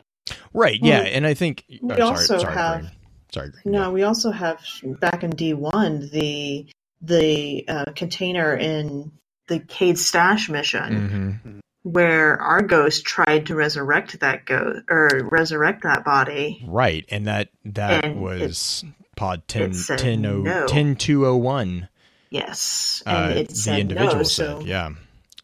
Right. 0.54 0.80
Yeah, 0.82 1.02
and 1.02 1.26
I 1.26 1.34
think 1.34 1.64
we 1.70 1.80
oh, 1.84 1.96
sorry, 1.96 2.02
also 2.02 2.38
sorry, 2.40 2.54
have- 2.54 2.82
Green. 2.82 2.92
Sorry, 3.32 3.50
Green. 3.50 3.74
No, 3.74 3.92
we 3.92 4.04
also 4.04 4.32
have 4.32 4.60
back 5.00 5.24
in 5.24 5.32
D 5.32 5.54
one 5.54 6.10
the 6.12 6.66
the 7.02 7.66
uh, 7.68 7.92
container 7.96 8.56
in 8.56 9.12
the 9.48 9.60
Cayde's 9.60 10.06
Stash 10.06 10.50
mission 10.50 11.40
hmm 11.42 11.60
where 11.84 12.42
our 12.42 12.62
ghost 12.62 13.06
tried 13.06 13.46
to 13.46 13.56
resurrect 13.56 14.20
that 14.20 14.46
ghost 14.46 14.84
or 14.90 15.30
resurrect 15.32 15.84
that 15.84 16.04
body. 16.04 16.62
Right, 16.68 17.06
and 17.10 17.28
that 17.28 17.50
that 17.64 18.04
And 18.04 18.22
was 18.22 18.84
pod 19.18 19.48
10, 19.48 19.72
it 19.72 19.74
said 19.76 20.00
10, 20.00 20.22
no. 20.22 20.44
10201. 20.68 21.90
Yes, 22.30 23.02
Uh, 23.06 23.10
and 23.10 23.40
it 23.40 23.50
the 23.50 23.56
said 23.56 23.80
individual 23.80 24.18
no. 24.18 24.24
said, 24.24 24.60
So 24.60 24.62
yeah. 24.66 24.92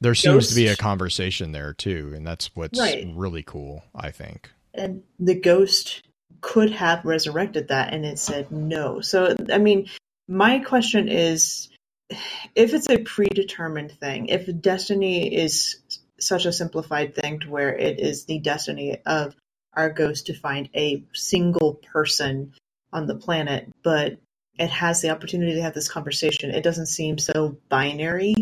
There 0.02 0.16
seems 0.16 0.50
to 0.50 0.56
be 0.56 0.68
a 0.68 0.76
conversation 0.76 1.54
there 1.54 1.74
too, 1.74 2.12
and 2.14 2.28
that's 2.28 2.54
what's 2.56 2.78
Right. 2.80 3.08
really 3.16 3.44
cool, 3.44 3.84
I 3.95 4.12
think. 4.12 4.50
and 4.74 5.04
the 5.20 5.36
ghost 5.36 6.02
could 6.41 6.72
have 6.72 7.06
resurrected 7.06 7.68
that, 7.70 7.94
and 7.94 8.06
it 8.06 8.20
said 8.20 8.52
no. 8.52 9.00
So 9.02 9.34
I 9.52 9.60
mean, 9.60 9.88
my 10.28 10.60
question 10.60 11.08
is, 11.08 11.70
if 12.56 12.74
it's 12.74 12.90
a 12.90 12.98
predetermined 12.98 13.91
thing, 13.94 14.28
if 14.28 14.50
destiny 14.62 15.34
is 15.34 15.78
such 16.20 16.45
a 16.45 16.52
simplified 16.52 17.16
thing 17.16 17.40
to 17.41 17.50
where 17.50 17.74
it 17.78 18.00
is 18.00 18.26
the 18.26 18.40
destiny 18.40 18.98
of 19.06 19.36
our 19.74 19.90
ghost 19.90 20.26
to 20.28 20.34
find 20.34 20.70
a 20.76 21.04
single 21.14 21.76
person 21.76 22.54
on 22.94 23.07
the 23.07 23.15
planet, 23.15 23.70
but 23.84 24.18
it 24.57 24.70
has 24.70 25.02
the 25.02 25.10
opportunity 25.10 25.56
to 25.56 25.61
have 25.61 25.74
this 25.74 25.90
conversation, 25.90 26.52
it 26.52 26.64
doesn't 26.64 26.86
seem 26.86 27.18
so 27.18 27.57
binary 27.70 28.36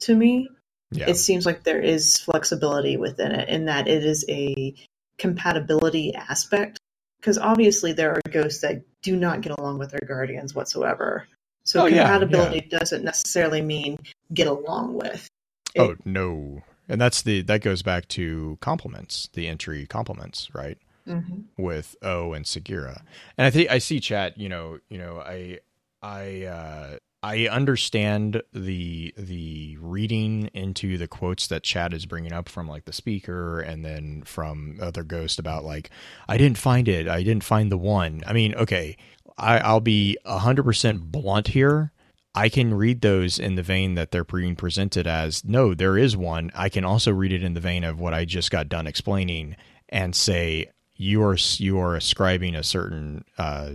to 0.00 0.14
me. 0.16 0.48
Yeah. 0.90 1.10
It 1.10 1.16
seems 1.16 1.44
like 1.44 1.64
there 1.64 1.82
is 1.82 2.16
flexibility 2.18 2.96
within 2.96 3.32
it, 3.32 3.48
in 3.48 3.66
that 3.66 3.86
it 3.86 4.04
is 4.04 4.24
a 4.28 4.74
compatibility 5.18 6.14
aspect. 6.14 6.78
Because 7.20 7.36
obviously, 7.36 7.92
there 7.92 8.12
are 8.12 8.20
ghosts 8.30 8.60
that 8.62 8.82
do 9.02 9.16
not 9.16 9.40
get 9.40 9.58
along 9.58 9.78
with 9.78 9.90
their 9.90 10.06
guardians 10.06 10.54
whatsoever. 10.54 11.26
So 11.64 11.82
Oh, 11.82 11.86
yeah, 11.86 12.04
compatibility 12.04 12.66
doesn't 12.68 13.04
necessarily 13.04 13.60
mean 13.60 13.98
get 14.32 14.46
along 14.46 14.94
with. 14.94 15.28
Oh, 15.76 15.90
it- 15.90 15.90
oh 15.90 15.96
no. 16.04 16.62
And 16.88 16.98
that's 16.98 17.20
the 17.20 17.42
that 17.42 17.60
goes 17.60 17.82
back 17.82 18.08
to 18.08 18.56
compliments, 18.62 19.28
the 19.34 19.46
entry 19.46 19.86
compliments, 19.86 20.48
right? 20.54 20.78
Mhm. 21.08 21.44
with 21.56 21.96
O 22.02 22.32
and 22.34 22.44
Sagira. 22.44 23.02
And 23.36 23.46
I 23.46 23.50
think 23.50 23.70
I 23.70 23.78
see 23.78 24.00
chat, 24.00 24.38
you 24.38 24.48
know, 24.48 24.78
you 24.90 24.98
know, 24.98 25.20
I 25.20 25.58
I 26.02 26.44
uh 26.44 26.98
I 27.22 27.48
understand 27.48 28.42
the 28.52 29.12
the 29.16 29.76
reading 29.80 30.50
into 30.54 30.96
the 30.98 31.08
quotes 31.08 31.48
that 31.48 31.64
chat 31.64 31.92
is 31.92 32.06
bringing 32.06 32.32
up 32.32 32.48
from 32.48 32.68
like 32.68 32.84
the 32.84 32.92
speaker 32.92 33.60
and 33.60 33.84
then 33.84 34.22
from 34.24 34.78
other 34.80 35.02
ghost 35.02 35.38
about 35.40 35.64
like 35.64 35.90
I 36.28 36.38
didn't 36.38 36.58
find 36.58 36.86
it. 36.88 37.08
I 37.08 37.22
didn't 37.24 37.44
find 37.44 37.72
the 37.72 37.78
one. 37.78 38.22
I 38.26 38.32
mean, 38.32 38.54
okay, 38.54 38.96
I 39.36 39.58
I'll 39.58 39.80
be 39.80 40.16
100% 40.26 41.10
blunt 41.10 41.48
here. 41.48 41.92
I 42.34 42.48
can 42.48 42.72
read 42.74 43.00
those 43.00 43.40
in 43.40 43.56
the 43.56 43.62
vein 43.64 43.94
that 43.96 44.12
they're 44.12 44.22
being 44.24 44.54
presented 44.54 45.08
as 45.08 45.44
no, 45.44 45.74
there 45.74 45.98
is 45.98 46.16
one. 46.16 46.52
I 46.54 46.68
can 46.68 46.84
also 46.84 47.10
read 47.10 47.32
it 47.32 47.42
in 47.42 47.54
the 47.54 47.60
vein 47.60 47.82
of 47.82 47.98
what 47.98 48.14
I 48.14 48.24
just 48.24 48.52
got 48.52 48.68
done 48.68 48.86
explaining 48.86 49.56
and 49.88 50.14
say 50.14 50.66
you 50.98 51.22
are 51.22 51.36
you 51.56 51.78
are 51.78 51.94
ascribing 51.96 52.54
a 52.54 52.62
certain 52.62 53.24
uh, 53.38 53.70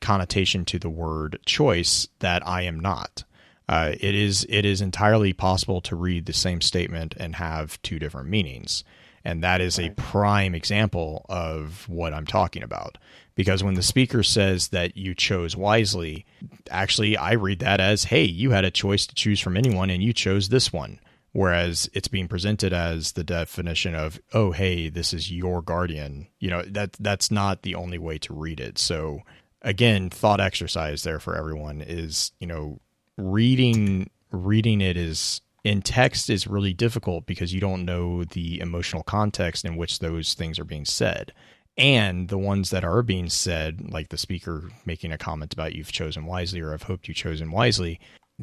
connotation 0.00 0.64
to 0.64 0.78
the 0.78 0.90
word 0.90 1.38
choice 1.46 2.08
that 2.18 2.46
I 2.46 2.62
am 2.62 2.80
not. 2.80 3.24
Uh, 3.68 3.92
it 4.00 4.14
is 4.14 4.44
it 4.48 4.64
is 4.64 4.80
entirely 4.80 5.32
possible 5.32 5.80
to 5.82 5.94
read 5.94 6.26
the 6.26 6.32
same 6.32 6.60
statement 6.60 7.14
and 7.18 7.36
have 7.36 7.80
two 7.82 7.98
different 7.98 8.28
meanings, 8.28 8.84
and 9.24 9.44
that 9.44 9.60
is 9.60 9.78
a 9.78 9.90
prime 9.90 10.54
example 10.54 11.24
of 11.28 11.88
what 11.88 12.12
I'm 12.12 12.26
talking 12.26 12.62
about. 12.62 12.98
Because 13.34 13.62
when 13.62 13.74
the 13.74 13.82
speaker 13.82 14.22
says 14.22 14.68
that 14.68 14.96
you 14.96 15.14
chose 15.14 15.56
wisely, 15.56 16.26
actually 16.70 17.16
I 17.16 17.32
read 17.32 17.60
that 17.60 17.80
as, 17.80 18.04
"Hey, 18.04 18.24
you 18.24 18.50
had 18.50 18.64
a 18.64 18.70
choice 18.70 19.06
to 19.06 19.14
choose 19.14 19.40
from 19.40 19.56
anyone, 19.56 19.90
and 19.90 20.02
you 20.02 20.12
chose 20.12 20.48
this 20.48 20.72
one." 20.72 20.98
Whereas 21.32 21.88
it's 21.92 22.08
being 22.08 22.28
presented 22.28 22.72
as 22.72 23.12
the 23.12 23.24
definition 23.24 23.94
of 23.94 24.20
oh 24.32 24.52
hey 24.52 24.88
this 24.88 25.12
is 25.12 25.32
your 25.32 25.62
guardian. 25.62 26.28
You 26.38 26.50
know 26.50 26.62
that 26.62 26.92
that's 27.00 27.30
not 27.30 27.62
the 27.62 27.74
only 27.74 27.98
way 27.98 28.18
to 28.18 28.34
read 28.34 28.60
it. 28.60 28.78
So 28.78 29.20
again 29.62 30.10
thought 30.10 30.40
exercise 30.40 31.02
there 31.02 31.20
for 31.20 31.36
everyone 31.36 31.80
is 31.80 32.32
you 32.40 32.46
know 32.46 32.80
reading 33.16 34.10
reading 34.30 34.80
it 34.80 34.96
is 34.96 35.40
in 35.64 35.80
text 35.80 36.28
is 36.28 36.46
really 36.46 36.72
difficult 36.72 37.24
because 37.26 37.54
you 37.54 37.60
don't 37.60 37.84
know 37.84 38.24
the 38.24 38.60
emotional 38.60 39.02
context 39.02 39.64
in 39.64 39.76
which 39.76 40.00
those 40.00 40.34
things 40.34 40.58
are 40.58 40.64
being 40.64 40.84
said. 40.84 41.32
And 41.78 42.28
the 42.28 42.38
ones 42.38 42.70
that 42.70 42.84
are 42.84 43.02
being 43.02 43.30
said 43.30 43.90
like 43.90 44.10
the 44.10 44.18
speaker 44.18 44.70
making 44.84 45.12
a 45.12 45.18
comment 45.18 45.54
about 45.54 45.74
you've 45.74 45.90
chosen 45.90 46.26
wisely 46.26 46.60
or 46.60 46.74
i've 46.74 46.82
hoped 46.82 47.08
you've 47.08 47.16
chosen 47.16 47.50
wisely 47.50 47.98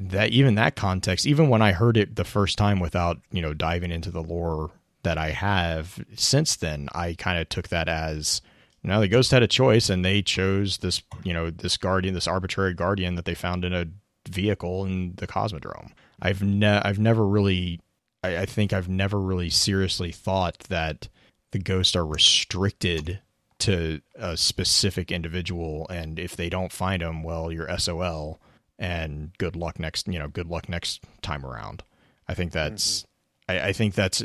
that 0.07 0.31
even 0.31 0.55
that 0.55 0.75
context 0.75 1.25
even 1.25 1.49
when 1.49 1.61
i 1.61 1.71
heard 1.71 1.97
it 1.97 2.15
the 2.15 2.23
first 2.23 2.57
time 2.57 2.79
without 2.79 3.19
you 3.31 3.41
know 3.41 3.53
diving 3.53 3.91
into 3.91 4.11
the 4.11 4.23
lore 4.23 4.71
that 5.03 5.17
i 5.17 5.29
have 5.31 6.03
since 6.15 6.55
then 6.55 6.87
i 6.93 7.13
kind 7.13 7.39
of 7.39 7.49
took 7.49 7.67
that 7.69 7.87
as 7.89 8.41
know 8.83 8.99
the 8.99 9.07
ghost 9.07 9.31
had 9.31 9.43
a 9.43 9.47
choice 9.47 9.89
and 9.89 10.03
they 10.03 10.21
chose 10.21 10.77
this 10.77 11.01
you 11.23 11.33
know 11.33 11.49
this 11.49 11.77
guardian 11.77 12.13
this 12.13 12.27
arbitrary 12.27 12.73
guardian 12.73 13.15
that 13.15 13.25
they 13.25 13.35
found 13.35 13.63
in 13.63 13.73
a 13.73 13.85
vehicle 14.27 14.85
in 14.85 15.13
the 15.15 15.27
cosmodrome. 15.27 15.91
I've 16.21 16.43
ne- 16.43 16.81
i've 16.83 16.99
never 16.99 17.25
really 17.25 17.79
I, 18.23 18.39
I 18.39 18.45
think 18.45 18.73
i've 18.73 18.89
never 18.89 19.19
really 19.19 19.49
seriously 19.49 20.11
thought 20.11 20.59
that 20.69 21.07
the 21.51 21.59
ghosts 21.59 21.95
are 21.95 22.05
restricted 22.05 23.19
to 23.59 24.01
a 24.15 24.37
specific 24.37 25.11
individual 25.11 25.87
and 25.89 26.19
if 26.19 26.35
they 26.35 26.49
don't 26.49 26.71
find 26.71 27.01
them 27.01 27.23
well 27.23 27.51
you're 27.51 27.77
sol 27.77 28.39
and 28.79 29.37
good 29.37 29.55
luck 29.55 29.77
next 29.77 30.07
you 30.07 30.17
know 30.17 30.27
good 30.27 30.47
luck 30.47 30.67
next 30.67 31.03
time 31.21 31.45
around 31.45 31.83
i 32.27 32.33
think 32.33 32.51
that's 32.51 33.05
I, 33.47 33.59
I 33.59 33.73
think 33.73 33.93
that's 33.93 34.23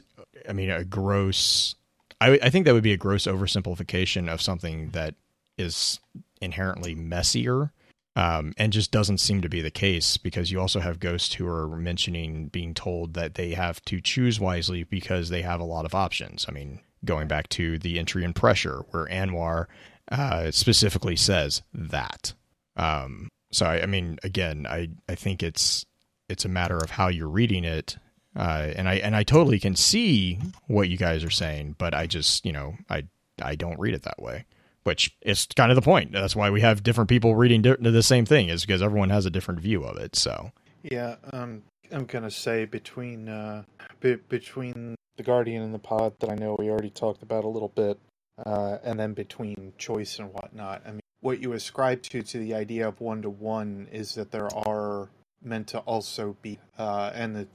i 0.48 0.52
mean 0.52 0.70
a 0.70 0.84
gross 0.84 1.74
I, 2.20 2.38
I 2.42 2.50
think 2.50 2.64
that 2.64 2.72
would 2.72 2.82
be 2.82 2.92
a 2.92 2.96
gross 2.96 3.26
oversimplification 3.26 4.32
of 4.32 4.40
something 4.40 4.90
that 4.90 5.16
is 5.58 6.00
inherently 6.40 6.94
messier 6.94 7.72
um, 8.16 8.54
and 8.56 8.72
just 8.72 8.90
doesn't 8.90 9.18
seem 9.18 9.42
to 9.42 9.48
be 9.48 9.60
the 9.60 9.70
case 9.70 10.16
because 10.16 10.50
you 10.50 10.60
also 10.60 10.80
have 10.80 11.00
ghosts 11.00 11.34
who 11.34 11.48
are 11.48 11.68
mentioning 11.68 12.46
being 12.48 12.72
told 12.72 13.14
that 13.14 13.34
they 13.34 13.54
have 13.54 13.84
to 13.86 14.00
choose 14.00 14.38
wisely 14.38 14.84
because 14.84 15.28
they 15.28 15.42
have 15.42 15.60
a 15.60 15.64
lot 15.64 15.84
of 15.84 15.94
options. 15.94 16.46
I 16.48 16.52
mean, 16.52 16.80
going 17.04 17.26
back 17.26 17.48
to 17.50 17.78
the 17.78 17.98
entry 17.98 18.22
in 18.22 18.32
pressure 18.32 18.84
where 18.90 19.06
Anwar 19.06 19.66
uh, 20.10 20.50
specifically 20.52 21.16
says 21.16 21.62
that. 21.72 22.34
Um, 22.76 23.28
so 23.54 23.66
I, 23.66 23.82
I 23.82 23.86
mean, 23.86 24.18
again, 24.22 24.66
I 24.68 24.90
I 25.08 25.14
think 25.14 25.42
it's 25.42 25.86
it's 26.28 26.44
a 26.44 26.48
matter 26.48 26.76
of 26.76 26.90
how 26.90 27.08
you're 27.08 27.28
reading 27.28 27.64
it, 27.64 27.96
uh, 28.36 28.72
and 28.74 28.88
I 28.88 28.94
and 28.96 29.14
I 29.14 29.22
totally 29.22 29.60
can 29.60 29.76
see 29.76 30.40
what 30.66 30.88
you 30.88 30.96
guys 30.96 31.22
are 31.22 31.30
saying, 31.30 31.76
but 31.78 31.94
I 31.94 32.06
just 32.06 32.44
you 32.44 32.52
know 32.52 32.74
I 32.90 33.04
I 33.40 33.54
don't 33.54 33.78
read 33.78 33.94
it 33.94 34.02
that 34.02 34.20
way, 34.20 34.44
which 34.82 35.16
is 35.22 35.46
kind 35.54 35.70
of 35.70 35.76
the 35.76 35.82
point. 35.82 36.12
That's 36.12 36.34
why 36.34 36.50
we 36.50 36.62
have 36.62 36.82
different 36.82 37.08
people 37.08 37.36
reading 37.36 37.62
di- 37.62 37.76
the 37.78 38.02
same 38.02 38.26
thing, 38.26 38.48
is 38.48 38.64
because 38.66 38.82
everyone 38.82 39.10
has 39.10 39.26
a 39.26 39.30
different 39.30 39.60
view 39.60 39.84
of 39.84 39.98
it. 39.98 40.16
So 40.16 40.50
Yeah, 40.82 41.16
um, 41.32 41.62
I'm 41.92 42.06
gonna 42.06 42.30
say 42.30 42.64
between 42.64 43.28
uh, 43.28 43.64
be- 44.00 44.16
between 44.16 44.96
the 45.16 45.22
Guardian 45.22 45.62
and 45.62 45.72
the 45.72 45.78
Pod 45.78 46.14
that 46.18 46.30
I 46.30 46.34
know 46.34 46.56
we 46.58 46.70
already 46.70 46.90
talked 46.90 47.22
about 47.22 47.44
a 47.44 47.48
little 47.48 47.68
bit, 47.68 48.00
uh, 48.44 48.78
and 48.82 48.98
then 48.98 49.14
between 49.14 49.72
choice 49.78 50.18
and 50.18 50.32
whatnot. 50.32 50.82
I 50.84 50.90
mean, 50.90 51.00
what 51.24 51.40
you 51.40 51.54
ascribe 51.54 52.02
to 52.02 52.22
to 52.22 52.38
the 52.38 52.54
idea 52.54 52.86
of 52.86 53.00
one 53.00 53.22
to 53.22 53.30
one 53.30 53.88
is 53.90 54.14
that 54.14 54.30
there 54.30 54.48
are 54.68 55.08
meant 55.42 55.66
to 55.68 55.78
also 55.80 56.36
be, 56.42 56.58
uh, 56.78 57.10
and 57.14 57.34
the, 57.34 57.48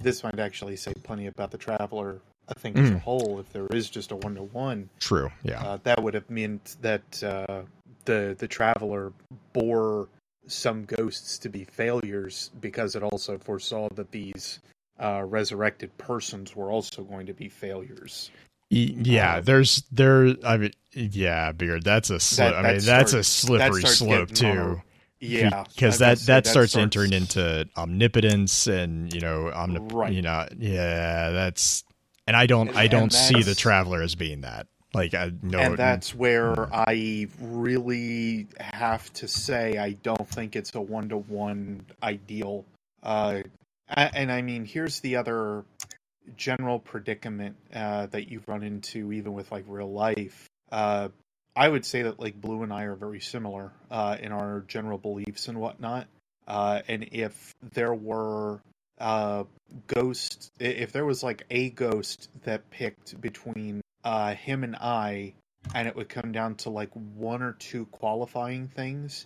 this 0.00 0.24
might 0.24 0.40
actually 0.40 0.74
say 0.74 0.92
plenty 1.04 1.28
about 1.28 1.52
the 1.52 1.58
Traveler. 1.58 2.20
I 2.48 2.54
think 2.54 2.76
as 2.76 2.90
a 2.90 2.94
Mm. 2.94 3.00
whole, 3.02 3.38
if 3.38 3.52
there 3.52 3.68
is 3.72 3.88
just 3.88 4.10
a 4.10 4.16
one 4.16 4.34
to 4.34 4.42
one, 4.42 4.90
true, 4.98 5.30
yeah, 5.44 5.62
uh, 5.62 5.78
that 5.84 6.02
would 6.02 6.14
have 6.14 6.28
meant 6.28 6.76
that 6.82 7.22
uh, 7.22 7.62
the 8.04 8.34
the 8.36 8.48
traveler 8.48 9.12
bore 9.52 10.08
some 10.48 10.84
ghosts 10.84 11.38
to 11.38 11.48
be 11.48 11.62
failures 11.64 12.50
because 12.60 12.96
it 12.96 13.04
also 13.04 13.38
foresaw 13.38 13.88
that 13.94 14.10
these 14.10 14.58
uh, 14.98 15.22
resurrected 15.24 15.96
persons 15.96 16.56
were 16.56 16.70
also 16.72 17.04
going 17.04 17.26
to 17.26 17.32
be 17.32 17.48
failures. 17.48 18.32
Yeah. 18.72 19.36
Um, 19.36 19.44
there's 19.44 19.82
there. 19.92 20.34
I 20.44 20.56
mean, 20.56 20.72
yeah, 20.92 21.52
beard. 21.52 21.84
That's 21.84 22.10
a 22.10 22.14
sli- 22.14 22.36
That- 22.36 22.54
I 22.54 22.62
that 22.62 22.76
mean, 22.76 22.86
that's 22.86 23.12
a 23.12 23.22
slippery 23.24 23.82
that 23.82 23.88
slope 23.88 24.30
too. 24.30 24.82
Yeah, 25.20 25.64
because 25.72 26.02
I 26.02 26.14
that 26.14 26.18
that, 26.26 26.44
gonna 26.44 26.52
starts, 26.52 26.76
entering 26.76 27.12
into 27.12 27.68
omnipotence 27.76 28.66
and 28.66 29.12
you 29.14 29.20
know 29.20 29.52
omnip- 29.54 29.92
Right. 29.92 30.12
you 30.12 30.20
know 30.20 30.48
yeah 30.58 31.30
that's 31.30 31.84
and 32.26 32.36
I 32.36 32.46
don't 32.46 32.74
I 32.76 32.88
don't 32.88 33.12
see 33.12 33.40
the 33.42 33.54
traveler 33.54 34.02
as 34.02 34.16
being 34.16 34.40
that. 34.40 34.66
Like 34.92 35.14
I 35.14 35.30
no 35.40 35.60
and 35.60 35.76
that's 35.78 36.12
where 36.12 36.68
I 36.74 37.28
really 37.40 38.48
have 38.58 39.12
to 39.14 39.28
say 39.28 39.78
I 39.78 39.92
don't 39.92 40.28
think 40.28 40.56
it's 40.56 40.74
a 40.74 40.80
one 40.80 41.08
to 41.10 41.18
one 41.18 41.86
ideal. 42.02 42.64
Uh, 43.02 43.42
and 43.88 44.32
I 44.32 44.42
mean, 44.42 44.64
here's 44.64 45.00
the 45.00 45.16
other 45.16 45.64
general 46.36 46.78
predicament 46.78 47.56
uh, 47.74 48.06
that 48.06 48.30
you've 48.30 48.48
run 48.48 48.62
into, 48.62 49.12
even 49.12 49.32
with 49.32 49.50
like 49.52 49.64
real 49.66 49.92
life. 49.92 50.48
Uh, 50.70 51.08
I 51.54 51.68
would 51.68 51.84
say 51.84 52.02
that 52.02 52.18
like 52.18 52.40
Blue 52.40 52.62
and 52.62 52.72
I 52.72 52.84
are 52.84 52.94
very 52.94 53.20
similar 53.20 53.72
uh, 53.90 54.16
in 54.20 54.32
our 54.32 54.64
general 54.66 54.98
beliefs 54.98 55.48
and 55.48 55.58
whatnot. 55.58 56.06
Uh, 56.46 56.80
and 56.88 57.08
if 57.12 57.54
there 57.72 57.94
were 57.94 58.60
uh, 58.98 59.44
ghost, 59.86 60.50
if 60.58 60.92
there 60.92 61.04
was 61.04 61.22
like 61.22 61.44
a 61.50 61.70
ghost 61.70 62.28
that 62.44 62.70
picked 62.70 63.20
between 63.20 63.80
uh, 64.04 64.34
him 64.34 64.64
and 64.64 64.76
I, 64.76 65.34
and 65.74 65.86
it 65.86 65.94
would 65.94 66.08
come 66.08 66.32
down 66.32 66.56
to 66.56 66.70
like 66.70 66.90
one 66.92 67.42
or 67.42 67.52
two 67.52 67.86
qualifying 67.86 68.68
things, 68.68 69.24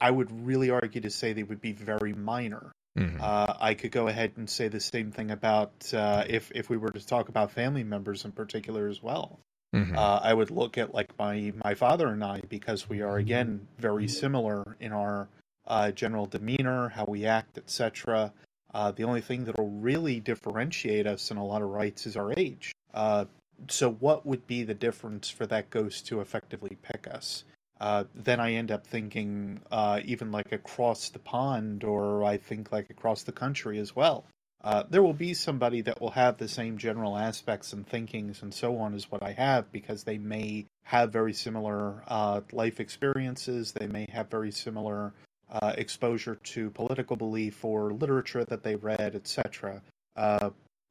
I 0.00 0.10
would 0.10 0.46
really 0.46 0.70
argue 0.70 1.00
to 1.02 1.10
say 1.10 1.32
they 1.32 1.42
would 1.42 1.60
be 1.60 1.72
very 1.72 2.12
minor. 2.12 2.72
Mhm. 2.96 3.20
Uh, 3.20 3.54
I 3.60 3.74
could 3.74 3.90
go 3.90 4.08
ahead 4.08 4.32
and 4.36 4.48
say 4.48 4.68
the 4.68 4.80
same 4.80 5.10
thing 5.10 5.30
about 5.30 5.92
uh, 5.94 6.24
if 6.28 6.50
if 6.54 6.68
we 6.68 6.76
were 6.76 6.90
to 6.90 7.06
talk 7.06 7.28
about 7.28 7.50
family 7.50 7.84
members 7.84 8.24
in 8.24 8.32
particular 8.32 8.88
as 8.88 9.02
well. 9.02 9.38
Mhm. 9.74 9.96
Uh, 9.96 10.20
I 10.22 10.34
would 10.34 10.50
look 10.50 10.76
at 10.76 10.92
like 10.92 11.18
my 11.18 11.52
my 11.64 11.74
father 11.74 12.08
and 12.08 12.22
I 12.22 12.42
because 12.48 12.88
we 12.88 13.00
are 13.00 13.16
again 13.16 13.66
very 13.78 14.08
similar 14.08 14.76
in 14.80 14.92
our 14.92 15.28
uh, 15.66 15.90
general 15.92 16.26
demeanor, 16.26 16.88
how 16.90 17.04
we 17.06 17.24
act, 17.24 17.56
etc. 17.56 18.32
Uh, 18.74 18.90
the 18.90 19.04
only 19.04 19.20
thing 19.20 19.44
that 19.44 19.56
will 19.56 19.70
really 19.70 20.20
differentiate 20.20 21.06
us 21.06 21.30
in 21.30 21.36
a 21.36 21.44
lot 21.44 21.62
of 21.62 21.68
rights 21.68 22.06
is 22.06 22.16
our 22.16 22.34
age. 22.36 22.74
Uh, 22.92 23.24
so, 23.68 23.90
what 23.92 24.26
would 24.26 24.46
be 24.46 24.64
the 24.64 24.74
difference 24.74 25.30
for 25.30 25.46
that 25.46 25.70
ghost 25.70 26.06
to 26.08 26.20
effectively 26.20 26.76
pick 26.82 27.06
us? 27.06 27.44
Uh, 27.82 28.04
then 28.14 28.38
I 28.38 28.52
end 28.52 28.70
up 28.70 28.86
thinking 28.86 29.60
uh, 29.72 29.98
even 30.04 30.30
like 30.30 30.52
across 30.52 31.08
the 31.08 31.18
pond, 31.18 31.82
or 31.82 32.22
I 32.22 32.36
think 32.36 32.70
like 32.70 32.90
across 32.90 33.24
the 33.24 33.32
country 33.32 33.80
as 33.80 33.96
well. 33.96 34.24
Uh, 34.62 34.84
there 34.88 35.02
will 35.02 35.12
be 35.12 35.34
somebody 35.34 35.80
that 35.80 36.00
will 36.00 36.12
have 36.12 36.38
the 36.38 36.46
same 36.46 36.78
general 36.78 37.18
aspects 37.18 37.72
and 37.72 37.84
thinkings 37.84 38.40
and 38.42 38.54
so 38.54 38.78
on 38.78 38.94
as 38.94 39.10
what 39.10 39.20
I 39.20 39.32
have 39.32 39.72
because 39.72 40.04
they 40.04 40.16
may 40.16 40.66
have 40.84 41.12
very 41.12 41.32
similar 41.32 42.04
uh, 42.06 42.42
life 42.52 42.78
experiences. 42.78 43.72
They 43.72 43.88
may 43.88 44.06
have 44.12 44.30
very 44.30 44.52
similar 44.52 45.12
uh, 45.50 45.72
exposure 45.76 46.36
to 46.36 46.70
political 46.70 47.16
belief 47.16 47.64
or 47.64 47.92
literature 47.92 48.44
that 48.44 48.62
they 48.62 48.76
read, 48.76 49.16
etc. 49.16 49.82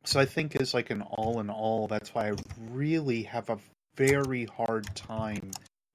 So 0.04 0.20
I 0.20 0.26
think 0.26 0.58
as 0.58 0.74
like 0.74 0.90
an 0.90 1.04
all 1.04 1.40
in 1.40 1.50
all, 1.50 1.88
that's 1.88 2.14
why 2.14 2.32
I 2.32 2.34
really 2.70 3.24
have 3.24 3.50
a 3.50 3.60
very 3.96 4.44
hard 4.44 4.94
time 4.94 5.52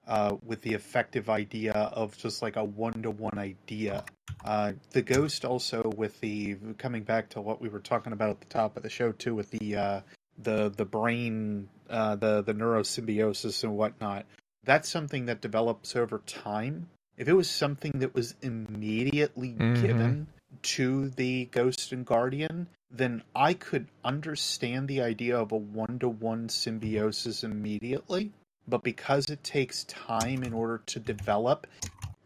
uh, 0.07 0.37
with 0.45 0.61
the 0.62 0.74
effective 0.74 1.28
idea 1.28 1.73
of 1.73 2.16
just 2.16 2.43
like 2.43 2.57
a 2.57 2.65
one 2.65 3.03
to 3.03 3.11
one 3.11 3.39
idea. 3.39 4.05
Uh, 4.45 4.73
the 4.93 5.03
ghost 5.03 5.45
also 5.45 5.83
with 5.97 6.20
the 6.20 6.57
coming 6.78 7.03
back 7.03 7.28
to 7.31 7.41
what 7.41 7.61
we 7.61 7.69
were 7.69 7.81
talking 7.81 8.12
about 8.12 8.31
at 8.31 8.41
the 8.41 8.47
top 8.47 8.77
of 8.77 8.83
the 8.83 8.91
show 8.91 9.12
too 9.12 9.35
with 9.35 9.51
the 9.51 9.77
uh, 9.77 10.01
the 10.43 10.69
the 10.77 10.85
brain 10.85 11.69
uh, 11.91 12.15
the 12.16 12.43
the 12.43 12.55
neurosymbiosis 12.55 13.65
and 13.65 13.77
whatnot. 13.77 14.27
That's 14.65 14.89
something 14.89 15.27
that 15.27 15.41
develops 15.41 15.97
over 15.97 16.19
time. 16.27 16.89
If 17.16 17.28
it 17.28 17.33
was 17.33 17.49
something 17.49 17.93
that 17.97 18.15
was 18.15 18.35
immediately 18.43 19.55
Mhm. 19.55 19.81
given 19.81 20.27
to 20.62 21.09
the 21.11 21.47
ghost 21.47 21.93
and 21.93 22.05
guardian, 22.05 22.69
then 22.91 23.23
I 23.35 23.55
could 23.55 23.89
understand 24.05 24.89
the 24.89 25.01
idea 25.01 25.39
of 25.39 25.53
a 25.53 25.57
one 25.57 25.99
to 26.01 26.09
one 26.09 26.49
symbiosis 26.49 27.43
immediately. 27.43 28.33
But 28.69 28.83
because 28.83 29.31
it 29.31 29.43
takes 29.45 29.85
time 29.85 30.43
in 30.43 30.53
order 30.53 30.83
to 30.87 31.01
develop, 31.01 31.67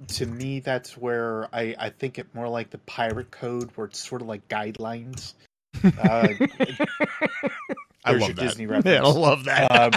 to 0.08 0.26
me, 0.26 0.60
that's 0.60 0.96
where 0.96 1.48
I, 1.52 1.74
I 1.78 1.90
think 1.90 2.18
it 2.18 2.34
more 2.34 2.48
like 2.48 2.70
the 2.70 2.78
pirate 2.78 3.30
code, 3.30 3.70
where 3.74 3.86
it's 3.86 3.98
sort 3.98 4.22
of 4.22 4.28
like 4.28 4.46
guidelines. 4.48 5.34
Uh, 5.82 6.28
I 8.04 8.12
love 8.12 8.34
that. 8.36 8.36
Disney 8.36 8.66
Yeah, 8.66 9.02
I 9.02 9.08
love 9.08 9.44
that. 9.44 9.70
um, 9.70 9.92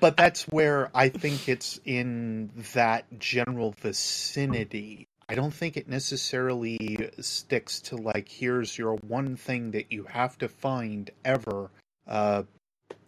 but 0.00 0.16
that's 0.16 0.44
where 0.44 0.90
I 0.94 1.08
think 1.08 1.48
it's 1.48 1.80
in 1.84 2.50
that 2.72 3.04
general 3.18 3.72
vicinity. 3.78 5.06
I 5.28 5.34
don't 5.34 5.52
think 5.52 5.76
it 5.76 5.88
necessarily 5.88 7.10
sticks 7.20 7.80
to 7.82 7.96
like 7.96 8.28
here's 8.28 8.76
your 8.76 8.96
one 8.96 9.36
thing 9.36 9.70
that 9.72 9.92
you 9.92 10.04
have 10.04 10.38
to 10.38 10.48
find 10.48 11.10
ever. 11.24 11.70
Uh, 12.06 12.44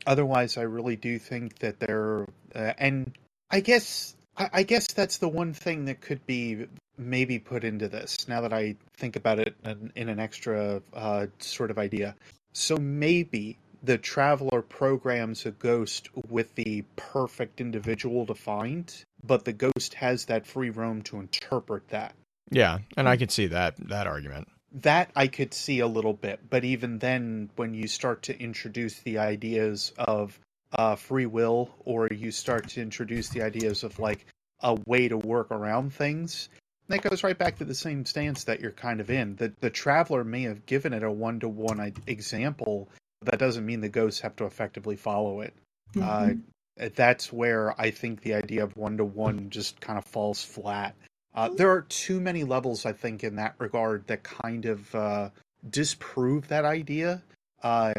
otherwise, 0.06 0.56
I 0.56 0.62
really 0.62 0.96
do 0.96 1.18
think 1.18 1.58
that 1.58 1.80
they're 1.80 2.26
uh, 2.54 2.72
and 2.78 3.12
I 3.50 3.60
guess 3.60 4.14
I, 4.36 4.50
I 4.52 4.62
guess 4.62 4.92
that's 4.92 5.18
the 5.18 5.28
one 5.28 5.52
thing 5.52 5.84
that 5.86 6.00
could 6.00 6.24
be 6.26 6.66
maybe 6.98 7.38
put 7.38 7.64
into 7.64 7.88
this. 7.88 8.28
Now 8.28 8.40
that 8.40 8.52
I 8.52 8.76
think 8.96 9.16
about 9.16 9.38
it 9.38 9.54
in, 9.64 9.92
in 9.94 10.08
an 10.08 10.18
extra 10.18 10.80
uh, 10.94 11.26
sort 11.38 11.70
of 11.70 11.78
idea, 11.78 12.14
so 12.52 12.76
maybe 12.76 13.58
the 13.82 13.98
traveler 13.98 14.62
programs 14.62 15.46
a 15.46 15.50
ghost 15.50 16.08
with 16.28 16.54
the 16.54 16.82
perfect 16.96 17.60
individual 17.60 18.26
to 18.26 18.34
find, 18.34 18.92
but 19.22 19.44
the 19.44 19.52
ghost 19.52 19.94
has 19.94 20.24
that 20.26 20.46
free 20.46 20.70
roam 20.70 21.02
to 21.02 21.20
interpret 21.20 21.88
that. 21.88 22.14
yeah, 22.50 22.78
and 22.96 23.08
I 23.08 23.16
can 23.16 23.28
see 23.28 23.46
that 23.48 23.74
that 23.88 24.06
argument. 24.06 24.48
That 24.72 25.10
I 25.16 25.28
could 25.28 25.54
see 25.54 25.80
a 25.80 25.86
little 25.86 26.12
bit, 26.12 26.40
but 26.50 26.64
even 26.64 26.98
then, 26.98 27.50
when 27.56 27.74
you 27.74 27.88
start 27.88 28.22
to 28.24 28.38
introduce 28.38 28.98
the 29.00 29.18
ideas 29.18 29.92
of 29.96 30.38
uh, 30.72 30.96
free 30.96 31.26
will, 31.26 31.70
or 31.84 32.08
you 32.08 32.30
start 32.30 32.68
to 32.70 32.82
introduce 32.82 33.28
the 33.28 33.42
ideas 33.42 33.84
of 33.84 33.98
like 33.98 34.26
a 34.60 34.76
way 34.86 35.08
to 35.08 35.16
work 35.16 35.50
around 35.50 35.94
things, 35.94 36.48
that 36.88 37.02
goes 37.02 37.24
right 37.24 37.38
back 37.38 37.58
to 37.58 37.64
the 37.64 37.74
same 37.74 38.04
stance 38.04 38.44
that 38.44 38.60
you're 38.60 38.70
kind 38.72 39.00
of 39.00 39.10
in. 39.10 39.36
The 39.36 39.52
the 39.60 39.70
traveler 39.70 40.24
may 40.24 40.42
have 40.42 40.66
given 40.66 40.92
it 40.92 41.02
a 41.02 41.10
one 41.10 41.40
to 41.40 41.48
one 41.48 41.94
example, 42.06 42.88
but 43.20 43.30
that 43.30 43.38
doesn't 43.38 43.64
mean 43.64 43.80
the 43.80 43.88
ghosts 43.88 44.20
have 44.20 44.36
to 44.36 44.44
effectively 44.44 44.96
follow 44.96 45.40
it. 45.40 45.54
Mhm. 45.94 46.42
Uh, 46.78 46.88
that's 46.94 47.32
where 47.32 47.80
I 47.80 47.90
think 47.90 48.20
the 48.20 48.34
idea 48.34 48.62
of 48.62 48.76
one 48.76 48.98
to 48.98 49.04
one 49.04 49.48
just 49.50 49.80
kind 49.80 49.98
of 49.98 50.04
falls 50.04 50.44
flat. 50.44 50.94
Uh, 51.36 51.50
there 51.50 51.70
are 51.70 51.82
too 51.82 52.18
many 52.18 52.44
levels, 52.44 52.86
I 52.86 52.92
think, 52.92 53.22
in 53.22 53.36
that 53.36 53.54
regard 53.58 54.06
that 54.06 54.22
kind 54.22 54.64
of 54.64 54.94
uh, 54.94 55.30
disprove 55.68 56.48
that 56.48 56.64
idea. 56.64 57.22
Uh, 57.62 57.92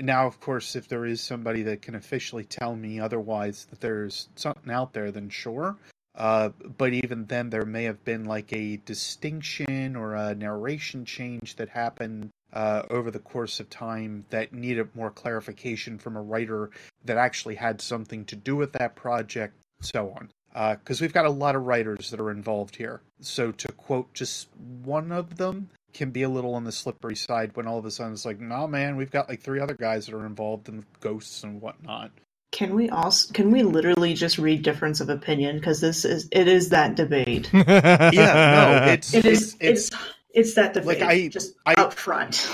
now, 0.00 0.26
of 0.26 0.40
course, 0.40 0.74
if 0.74 0.88
there 0.88 1.04
is 1.04 1.20
somebody 1.20 1.62
that 1.62 1.82
can 1.82 1.94
officially 1.94 2.44
tell 2.44 2.74
me 2.74 2.98
otherwise 2.98 3.66
that 3.70 3.80
there's 3.80 4.28
something 4.34 4.72
out 4.72 4.92
there, 4.92 5.12
then 5.12 5.28
sure. 5.28 5.76
Uh, 6.16 6.48
but 6.78 6.92
even 6.92 7.26
then, 7.26 7.48
there 7.50 7.64
may 7.64 7.84
have 7.84 8.04
been 8.04 8.24
like 8.24 8.52
a 8.52 8.78
distinction 8.78 9.94
or 9.94 10.14
a 10.14 10.34
narration 10.34 11.04
change 11.04 11.54
that 11.56 11.68
happened 11.68 12.30
uh, 12.52 12.82
over 12.90 13.12
the 13.12 13.20
course 13.20 13.60
of 13.60 13.70
time 13.70 14.24
that 14.30 14.52
needed 14.52 14.96
more 14.96 15.10
clarification 15.10 15.96
from 15.96 16.16
a 16.16 16.22
writer 16.22 16.70
that 17.04 17.16
actually 17.16 17.54
had 17.54 17.80
something 17.80 18.24
to 18.24 18.34
do 18.34 18.56
with 18.56 18.72
that 18.72 18.96
project, 18.96 19.54
so 19.80 20.10
on. 20.10 20.28
Uh, 20.54 20.74
because 20.74 21.00
we've 21.00 21.12
got 21.12 21.26
a 21.26 21.30
lot 21.30 21.54
of 21.54 21.64
writers 21.66 22.10
that 22.10 22.20
are 22.20 22.30
involved 22.30 22.74
here. 22.76 23.00
So 23.20 23.52
to 23.52 23.72
quote 23.72 24.12
just 24.14 24.48
one 24.82 25.12
of 25.12 25.36
them 25.36 25.70
can 25.92 26.10
be 26.10 26.22
a 26.22 26.28
little 26.28 26.54
on 26.54 26.64
the 26.64 26.72
slippery 26.72 27.16
side 27.16 27.52
when 27.54 27.66
all 27.66 27.78
of 27.78 27.84
a 27.84 27.90
sudden 27.90 28.12
it's 28.14 28.24
like, 28.24 28.40
nah, 28.40 28.66
man, 28.66 28.96
we've 28.96 29.10
got 29.10 29.28
like 29.28 29.40
three 29.42 29.60
other 29.60 29.74
guys 29.74 30.06
that 30.06 30.14
are 30.14 30.26
involved 30.26 30.68
in 30.68 30.84
ghosts 31.00 31.44
and 31.44 31.60
whatnot. 31.60 32.10
Can 32.52 32.74
we 32.74 32.90
also 32.90 33.32
can 33.32 33.52
we 33.52 33.62
literally 33.62 34.12
just 34.14 34.36
read 34.38 34.62
difference 34.62 35.00
of 35.00 35.08
opinion 35.08 35.56
because 35.58 35.80
this 35.80 36.04
is 36.04 36.28
it 36.32 36.48
is 36.48 36.70
that 36.70 36.96
debate. 36.96 37.48
Yeah, 37.54 38.82
no, 38.84 38.92
it's 38.92 39.14
It 39.14 39.24
is 39.24 39.56
it's, 39.60 39.90
it's 39.90 40.02
it's 40.34 40.54
that 40.54 40.74
debate 40.74 41.00
Like, 41.00 41.08
I- 41.08 41.28
just 41.28 41.54
I- 41.64 41.74
up 41.74 41.92
front. 41.94 42.48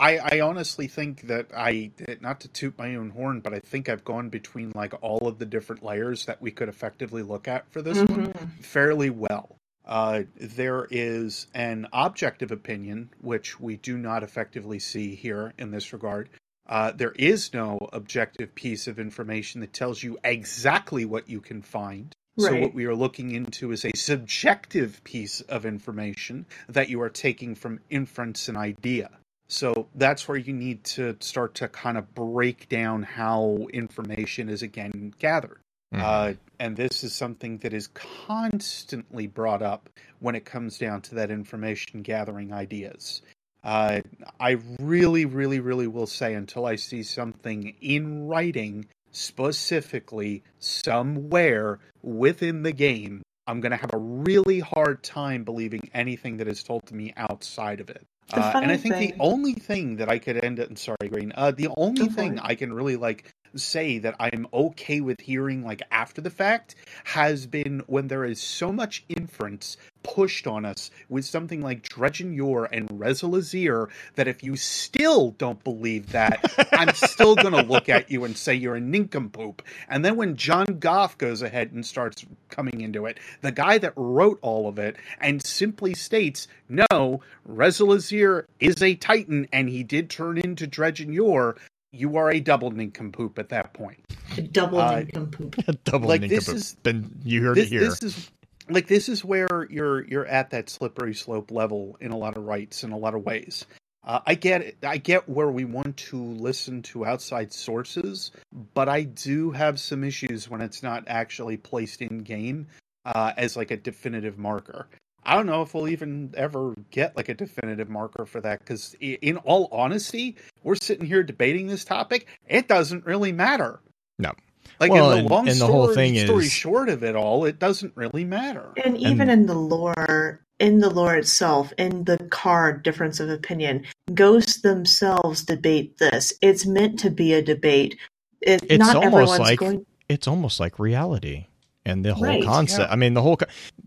I, 0.00 0.18
I 0.18 0.40
honestly 0.40 0.88
think 0.88 1.22
that 1.22 1.46
I, 1.56 1.92
not 2.20 2.40
to 2.40 2.48
toot 2.48 2.76
my 2.76 2.96
own 2.96 3.10
horn, 3.10 3.40
but 3.40 3.54
I 3.54 3.60
think 3.60 3.88
I've 3.88 4.04
gone 4.04 4.28
between 4.28 4.72
like 4.74 4.92
all 5.02 5.28
of 5.28 5.38
the 5.38 5.46
different 5.46 5.84
layers 5.84 6.26
that 6.26 6.42
we 6.42 6.50
could 6.50 6.68
effectively 6.68 7.22
look 7.22 7.46
at 7.46 7.70
for 7.70 7.80
this 7.80 7.98
one 7.98 8.32
Mhm. 8.32 8.50
fairly 8.64 9.10
well. 9.10 9.56
Uh, 9.86 10.22
there 10.36 10.88
is 10.90 11.46
an 11.54 11.86
objective 11.92 12.50
opinion, 12.50 13.10
which 13.20 13.60
we 13.60 13.76
do 13.76 13.98
not 13.98 14.22
effectively 14.22 14.78
see 14.78 15.14
here 15.14 15.52
in 15.58 15.70
this 15.70 15.92
regard. 15.92 16.28
Uh, 16.66 16.90
there 16.92 17.12
is 17.12 17.52
no 17.52 17.78
objective 17.92 18.54
piece 18.54 18.86
of 18.86 18.98
information 18.98 19.60
that 19.60 19.72
tells 19.74 20.02
you 20.02 20.18
exactly 20.24 21.04
what 21.04 21.28
you 21.28 21.40
can 21.40 21.60
find. 21.60 22.12
So, 22.38 22.48
what 22.62 22.74
we 22.74 22.86
are 22.86 22.94
looking 22.96 23.30
into 23.30 23.70
is 23.70 23.84
a 23.84 23.92
subjective 23.94 25.04
piece 25.04 25.40
of 25.42 25.64
information 25.64 26.46
that 26.68 26.88
you 26.88 27.00
are 27.02 27.10
taking 27.10 27.54
from 27.54 27.78
inference 27.90 28.48
and 28.48 28.56
idea. 28.56 29.10
So, 29.54 29.86
that's 29.94 30.26
where 30.26 30.36
you 30.36 30.52
need 30.52 30.82
to 30.84 31.16
start 31.20 31.54
to 31.54 31.68
kind 31.68 31.96
of 31.96 32.12
break 32.12 32.68
down 32.68 33.04
how 33.04 33.68
information 33.72 34.48
is 34.48 34.62
again 34.62 35.14
gathered. 35.20 35.60
Mhm. 35.94 36.00
Uh, 36.00 36.34
and 36.58 36.76
this 36.76 37.04
is 37.04 37.14
something 37.14 37.58
that 37.58 37.72
is 37.72 37.86
constantly 37.94 39.28
brought 39.28 39.62
up 39.62 39.88
when 40.18 40.34
it 40.34 40.44
comes 40.44 40.76
down 40.76 41.02
to 41.02 41.14
that 41.14 41.30
information 41.30 42.02
gathering 42.02 42.52
ideas. 42.52 43.22
Uh, 43.62 44.00
I 44.40 44.58
really, 44.80 45.24
really, 45.24 45.60
really 45.60 45.86
will 45.86 46.08
say 46.08 46.34
until 46.34 46.66
I 46.66 46.74
see 46.74 47.04
something 47.04 47.76
in 47.80 48.26
writing 48.26 48.86
specifically 49.12 50.42
somewhere 50.58 51.78
within 52.02 52.64
the 52.64 52.72
game, 52.72 53.22
I'm 53.46 53.60
going 53.60 53.70
to 53.70 53.76
have 53.78 53.94
a 53.94 53.98
really 53.98 54.58
hard 54.58 55.04
time 55.04 55.44
believing 55.44 55.90
anything 55.94 56.38
that 56.38 56.48
is 56.48 56.64
told 56.64 56.86
to 56.86 56.94
me 56.96 57.12
outside 57.16 57.80
of 57.80 57.88
it. 57.88 58.04
Uh, 58.32 58.52
and 58.54 58.72
I 58.72 58.76
think 58.76 58.94
thing... 58.94 59.10
the 59.10 59.14
only 59.20 59.52
thing 59.52 59.96
that 59.96 60.08
I 60.08 60.18
could 60.18 60.42
end 60.42 60.58
it, 60.58 60.68
and 60.68 60.78
sorry, 60.78 61.08
Green, 61.08 61.32
uh, 61.36 61.50
the 61.50 61.68
only 61.76 62.06
thing 62.08 62.38
I 62.38 62.54
can 62.54 62.72
really 62.72 62.96
like 62.96 63.34
say 63.60 63.98
that 63.98 64.16
I'm 64.18 64.46
okay 64.52 65.00
with 65.00 65.20
hearing 65.20 65.64
like 65.64 65.82
after 65.90 66.20
the 66.20 66.30
fact 66.30 66.74
has 67.04 67.46
been 67.46 67.82
when 67.86 68.08
there 68.08 68.24
is 68.24 68.40
so 68.40 68.72
much 68.72 69.04
inference 69.08 69.76
pushed 70.04 70.46
on 70.46 70.64
us 70.64 70.90
with 71.08 71.24
something 71.24 71.60
like 71.60 71.82
Dredgen 71.82 72.36
Yor 72.36 72.66
and 72.66 72.88
Rezyl 72.90 73.36
Azzir 73.36 73.88
that 74.14 74.28
if 74.28 74.44
you 74.44 74.54
still 74.54 75.32
don't 75.32 75.64
believe 75.64 76.12
that, 76.12 76.44
I'm 76.72 76.94
still 76.94 77.34
going 77.44 77.54
to 77.54 77.62
look 77.62 77.88
at 77.88 78.10
you 78.10 78.24
and 78.24 78.36
say 78.36 78.54
you're 78.54 78.76
a 78.76 78.80
nincompoop. 78.80 79.62
And 79.88 80.04
then 80.04 80.16
when 80.16 80.36
John 80.36 80.66
Goff 80.78 81.18
goes 81.18 81.42
ahead 81.42 81.72
and 81.72 81.84
starts 81.84 82.24
coming 82.50 82.80
into 82.80 83.06
it, 83.06 83.18
the 83.40 83.50
guy 83.50 83.78
that 83.78 83.94
wrote 83.96 84.38
all 84.42 84.68
of 84.68 84.78
it 84.78 84.96
and 85.20 85.44
simply 85.44 85.94
states, 85.94 86.46
no, 86.68 87.20
Rezyl 87.48 87.96
Azzir 87.96 88.44
is 88.60 88.80
a 88.82 88.94
Titan 88.94 89.48
and 89.52 89.68
he 89.68 89.82
did 89.82 90.10
turn 90.10 90.38
into 90.38 90.68
Dredgen 90.68 91.12
Yor, 91.12 91.56
you 91.94 92.16
are 92.16 92.30
a 92.30 92.40
double 92.40 92.70
nincompoop 92.70 93.38
at 93.38 93.50
that 93.50 93.72
point. 93.72 94.00
A 94.36 94.42
double 94.42 94.80
uh, 94.80 94.96
nincompoop. 94.96 95.56
A 95.68 95.72
double 95.72 96.08
like 96.08 96.22
nincompoop. 96.22 96.54
This 96.54 96.54
is, 96.54 96.76
then 96.82 97.10
you 97.24 97.42
heard 97.42 97.56
this, 97.56 97.66
it 97.66 97.68
here. 97.68 97.80
This 97.80 98.02
is 98.02 98.30
like 98.68 98.86
this 98.86 99.08
is 99.08 99.24
where 99.24 99.66
you're 99.70 100.04
you're 100.04 100.26
at 100.26 100.50
that 100.50 100.70
slippery 100.70 101.14
slope 101.14 101.50
level 101.50 101.96
in 102.00 102.10
a 102.10 102.16
lot 102.16 102.36
of 102.36 102.44
rights 102.44 102.84
in 102.84 102.92
a 102.92 102.98
lot 102.98 103.14
of 103.14 103.24
ways. 103.24 103.64
Uh, 104.06 104.20
I 104.26 104.34
get 104.34 104.60
it. 104.60 104.76
I 104.82 104.98
get 104.98 105.28
where 105.28 105.50
we 105.50 105.64
want 105.64 105.96
to 105.96 106.22
listen 106.22 106.82
to 106.82 107.06
outside 107.06 107.52
sources, 107.52 108.32
but 108.74 108.88
I 108.88 109.04
do 109.04 109.50
have 109.52 109.80
some 109.80 110.04
issues 110.04 110.48
when 110.48 110.60
it's 110.60 110.82
not 110.82 111.04
actually 111.06 111.56
placed 111.56 112.02
in 112.02 112.18
game 112.18 112.66
uh, 113.04 113.32
as 113.36 113.56
like 113.56 113.70
a 113.70 113.76
definitive 113.76 114.38
marker. 114.38 114.88
I 115.26 115.34
don't 115.34 115.46
know 115.46 115.62
if 115.62 115.74
we'll 115.74 115.88
even 115.88 116.32
ever 116.36 116.74
get 116.90 117.16
like 117.16 117.28
a 117.28 117.34
definitive 117.34 117.88
marker 117.88 118.26
for 118.26 118.40
that 118.42 118.60
because, 118.60 118.94
in 119.00 119.38
all 119.38 119.68
honesty, 119.72 120.36
we're 120.62 120.76
sitting 120.76 121.06
here 121.06 121.22
debating 121.22 121.66
this 121.66 121.84
topic. 121.84 122.26
It 122.46 122.68
doesn't 122.68 123.06
really 123.06 123.32
matter. 123.32 123.80
No. 124.18 124.32
Like 124.80 124.90
well, 124.90 125.10
in 125.10 125.16
the 125.16 125.20
and, 125.20 125.30
long 125.30 125.48
and 125.48 125.56
story, 125.56 125.68
the 125.68 125.72
whole 125.72 125.94
thing 125.94 126.18
story 126.18 126.44
is 126.44 126.52
short 126.52 126.88
of 126.88 127.04
it 127.04 127.16
all, 127.16 127.44
it 127.44 127.58
doesn't 127.58 127.96
really 127.96 128.24
matter. 128.24 128.72
And 128.84 128.98
even 128.98 129.30
and, 129.30 129.30
in 129.30 129.46
the 129.46 129.54
lore, 129.54 130.40
in 130.58 130.80
the 130.80 130.90
lore 130.90 131.16
itself, 131.16 131.72
in 131.78 132.04
the 132.04 132.18
card 132.30 132.82
difference 132.82 133.20
of 133.20 133.30
opinion, 133.30 133.84
ghosts 134.14 134.62
themselves 134.62 135.44
debate 135.44 135.98
this. 135.98 136.32
It's 136.40 136.66
meant 136.66 136.98
to 137.00 137.10
be 137.10 137.34
a 137.34 137.42
debate. 137.42 137.96
It, 138.40 138.64
it's 138.68 138.78
not 138.78 138.96
almost 138.96 139.38
like 139.38 139.58
going... 139.60 139.86
it's 140.08 140.26
almost 140.26 140.60
like 140.60 140.78
reality 140.78 141.46
and 141.86 142.04
the 142.04 142.14
whole 142.14 142.24
right, 142.24 142.42
concept. 142.44 142.88
yeah. 142.88 142.92
I 142.92 142.96
mean, 142.96 143.14
the 143.14 143.22
whole, 143.22 143.38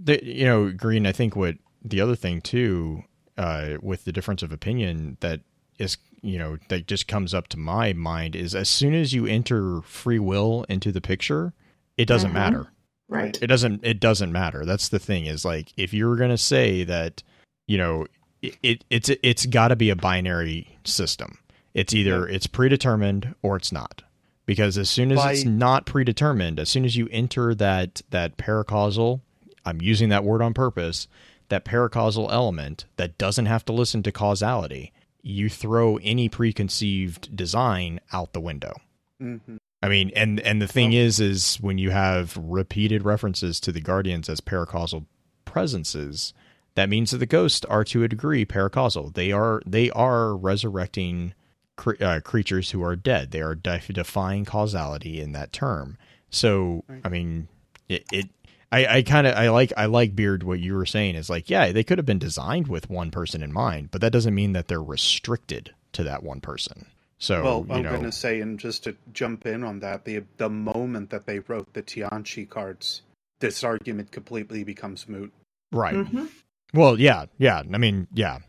the, 0.03 0.23
you 0.25 0.45
know, 0.45 0.71
Green. 0.71 1.05
I 1.07 1.11
think 1.11 1.35
what 1.35 1.55
the 1.83 2.01
other 2.01 2.15
thing 2.15 2.41
too, 2.41 3.03
uh, 3.37 3.77
with 3.81 4.05
the 4.05 4.11
difference 4.11 4.43
of 4.43 4.51
opinion 4.51 5.17
that 5.21 5.41
is, 5.79 5.97
you 6.21 6.37
know, 6.37 6.57
that 6.69 6.87
just 6.87 7.07
comes 7.07 7.33
up 7.33 7.47
to 7.49 7.57
my 7.57 7.93
mind 7.93 8.35
is 8.35 8.55
as 8.55 8.67
soon 8.69 8.93
as 8.93 9.13
you 9.13 9.25
enter 9.25 9.81
free 9.83 10.19
will 10.19 10.65
into 10.69 10.91
the 10.91 11.01
picture, 11.01 11.53
it 11.97 12.05
doesn't 12.05 12.31
Mhm. 12.31 12.35
matter. 12.35 12.67
Right. 13.09 13.37
It 13.41 13.47
doesn't. 13.47 13.85
It 13.85 13.99
doesn't 14.01 14.31
matter. 14.33 14.65
That's 14.65 14.89
the 14.89 14.99
thing. 14.99 15.25
Is 15.27 15.45
like 15.45 15.71
if 15.77 15.93
you're 15.93 16.17
gonna 16.17 16.37
say 16.37 16.83
that, 16.83 17.23
you 17.65 17.77
know, 17.77 18.05
it, 18.41 18.57
it 18.61 18.83
it's 18.89 19.09
it's 19.23 19.45
got 19.45 19.69
to 19.69 19.75
be 19.77 19.89
a 19.89 19.95
binary 19.95 20.77
system. 20.83 21.37
It's 21.73 21.93
either 21.93 22.27
it's 22.27 22.47
predetermined 22.47 23.33
or 23.41 23.55
it's 23.55 23.71
not. 23.71 24.03
Because 24.47 24.77
as 24.79 24.89
soon 24.89 25.11
as 25.11 25.17
By- 25.17 25.33
it's 25.33 25.45
not 25.45 25.85
predetermined, 25.85 26.59
as 26.59 26.69
soon 26.69 26.85
as 26.85 26.95
you 26.95 27.07
enter 27.11 27.53
that 27.53 28.01
that 28.09 28.37
paracausal, 28.37 29.21
I'm 29.65 29.81
using 29.81 30.09
that 30.09 30.23
word 30.23 30.41
on 30.41 30.55
purpose, 30.55 31.07
that 31.49 31.65
paracausal 31.65 32.31
element 32.31 32.85
that 32.95 33.17
doesn't 33.19 33.45
have 33.45 33.63
to 33.65 33.73
listen 33.73 34.01
to 34.03 34.11
causality, 34.11 34.91
you 35.21 35.49
throw 35.49 35.97
any 35.97 36.29
preconceived 36.29 37.35
design 37.35 37.99
out 38.11 38.33
the 38.33 38.39
window. 38.41 38.73
hmm 39.19 39.37
I 39.83 39.89
mean, 39.89 40.11
and 40.15 40.39
and 40.39 40.59
the 40.59 40.67
thing 40.67 40.89
Well- 40.89 41.01
is, 41.01 41.19
is 41.19 41.57
when 41.57 41.77
you 41.77 41.91
have 41.91 42.35
repeated 42.41 43.03
references 43.05 43.59
to 43.59 43.71
the 43.71 43.79
guardians 43.81 44.27
as 44.27 44.41
paracausal 44.41 45.05
presences, 45.45 46.33
that 46.75 46.89
means 46.89 47.11
that 47.11 47.17
the 47.17 47.25
ghosts 47.25 47.65
are 47.65 47.83
to 47.83 48.03
a 48.03 48.07
degree 48.07 48.45
paracausal. 48.45 49.13
They 49.13 49.31
are 49.31 49.61
they 49.67 49.91
are 49.91 50.35
resurrecting 50.35 51.33
cre- 51.77 52.01
uh, 52.03 52.19
creatures 52.19 52.71
who 52.71 52.83
are 52.83 52.97
dead. 52.97 53.31
They 53.31 53.41
are 53.41 53.55
def- 53.55 53.87
defying 53.87 54.43
causality 54.43 55.21
in 55.21 55.31
that 55.31 55.53
term. 55.53 55.97
So, 56.29 56.83
Right. 56.89 57.01
I 57.05 57.09
mean, 57.09 57.47
it. 57.87 58.03
it 58.11 58.25
I, 58.69 58.97
I 58.97 59.01
kind 59.03 59.25
of 59.25 59.33
I 59.37 59.47
like 59.47 59.71
I 59.77 59.85
like 59.85 60.13
Beard 60.13 60.43
what 60.43 60.59
you 60.59 60.73
were 60.75 60.85
saying 60.85 61.15
is 61.15 61.29
like 61.29 61.49
yeah 61.49 61.71
they 61.71 61.85
could 61.85 61.97
have 61.99 62.05
been 62.05 62.19
designed 62.19 62.67
with 62.67 62.89
one 62.89 63.11
person 63.11 63.41
in 63.41 63.53
mind 63.53 63.91
but 63.91 64.01
that 64.01 64.11
doesn't 64.11 64.35
mean 64.35 64.51
that 64.51 64.67
they're 64.67 64.83
restricted 64.83 65.73
to 65.93 66.03
that 66.03 66.21
one 66.21 66.41
person 66.41 66.85
so 67.17 67.43
well, 67.43 67.65
you 67.69 67.75
I'm 67.75 67.83
know 67.83 67.91
going 67.91 68.03
to 68.03 68.11
say, 68.11 68.41
and 68.41 68.59
just 68.59 68.83
to 68.83 68.95
jump 69.13 69.45
in 69.45 69.63
on 69.63 69.79
that, 69.79 70.05
the 70.05 70.23
the 70.37 70.49
moment 70.49 71.09
that 71.09 71.25
they 71.25 71.39
wrote 71.39 71.73
the 71.73 71.81
Tianchi 71.81 72.47
cards, 72.47 73.01
this 73.39 73.63
argument 73.63 74.11
completely 74.11 74.63
becomes 74.63 75.07
moot. 75.07 75.31
right 75.71 75.95
Mhm. 75.95 76.29
Well, 76.73 76.99
yeah, 76.99 77.25
yeah. 77.37 77.63
I 77.73 77.77
mean, 77.77 78.07
yeah, 78.13 78.39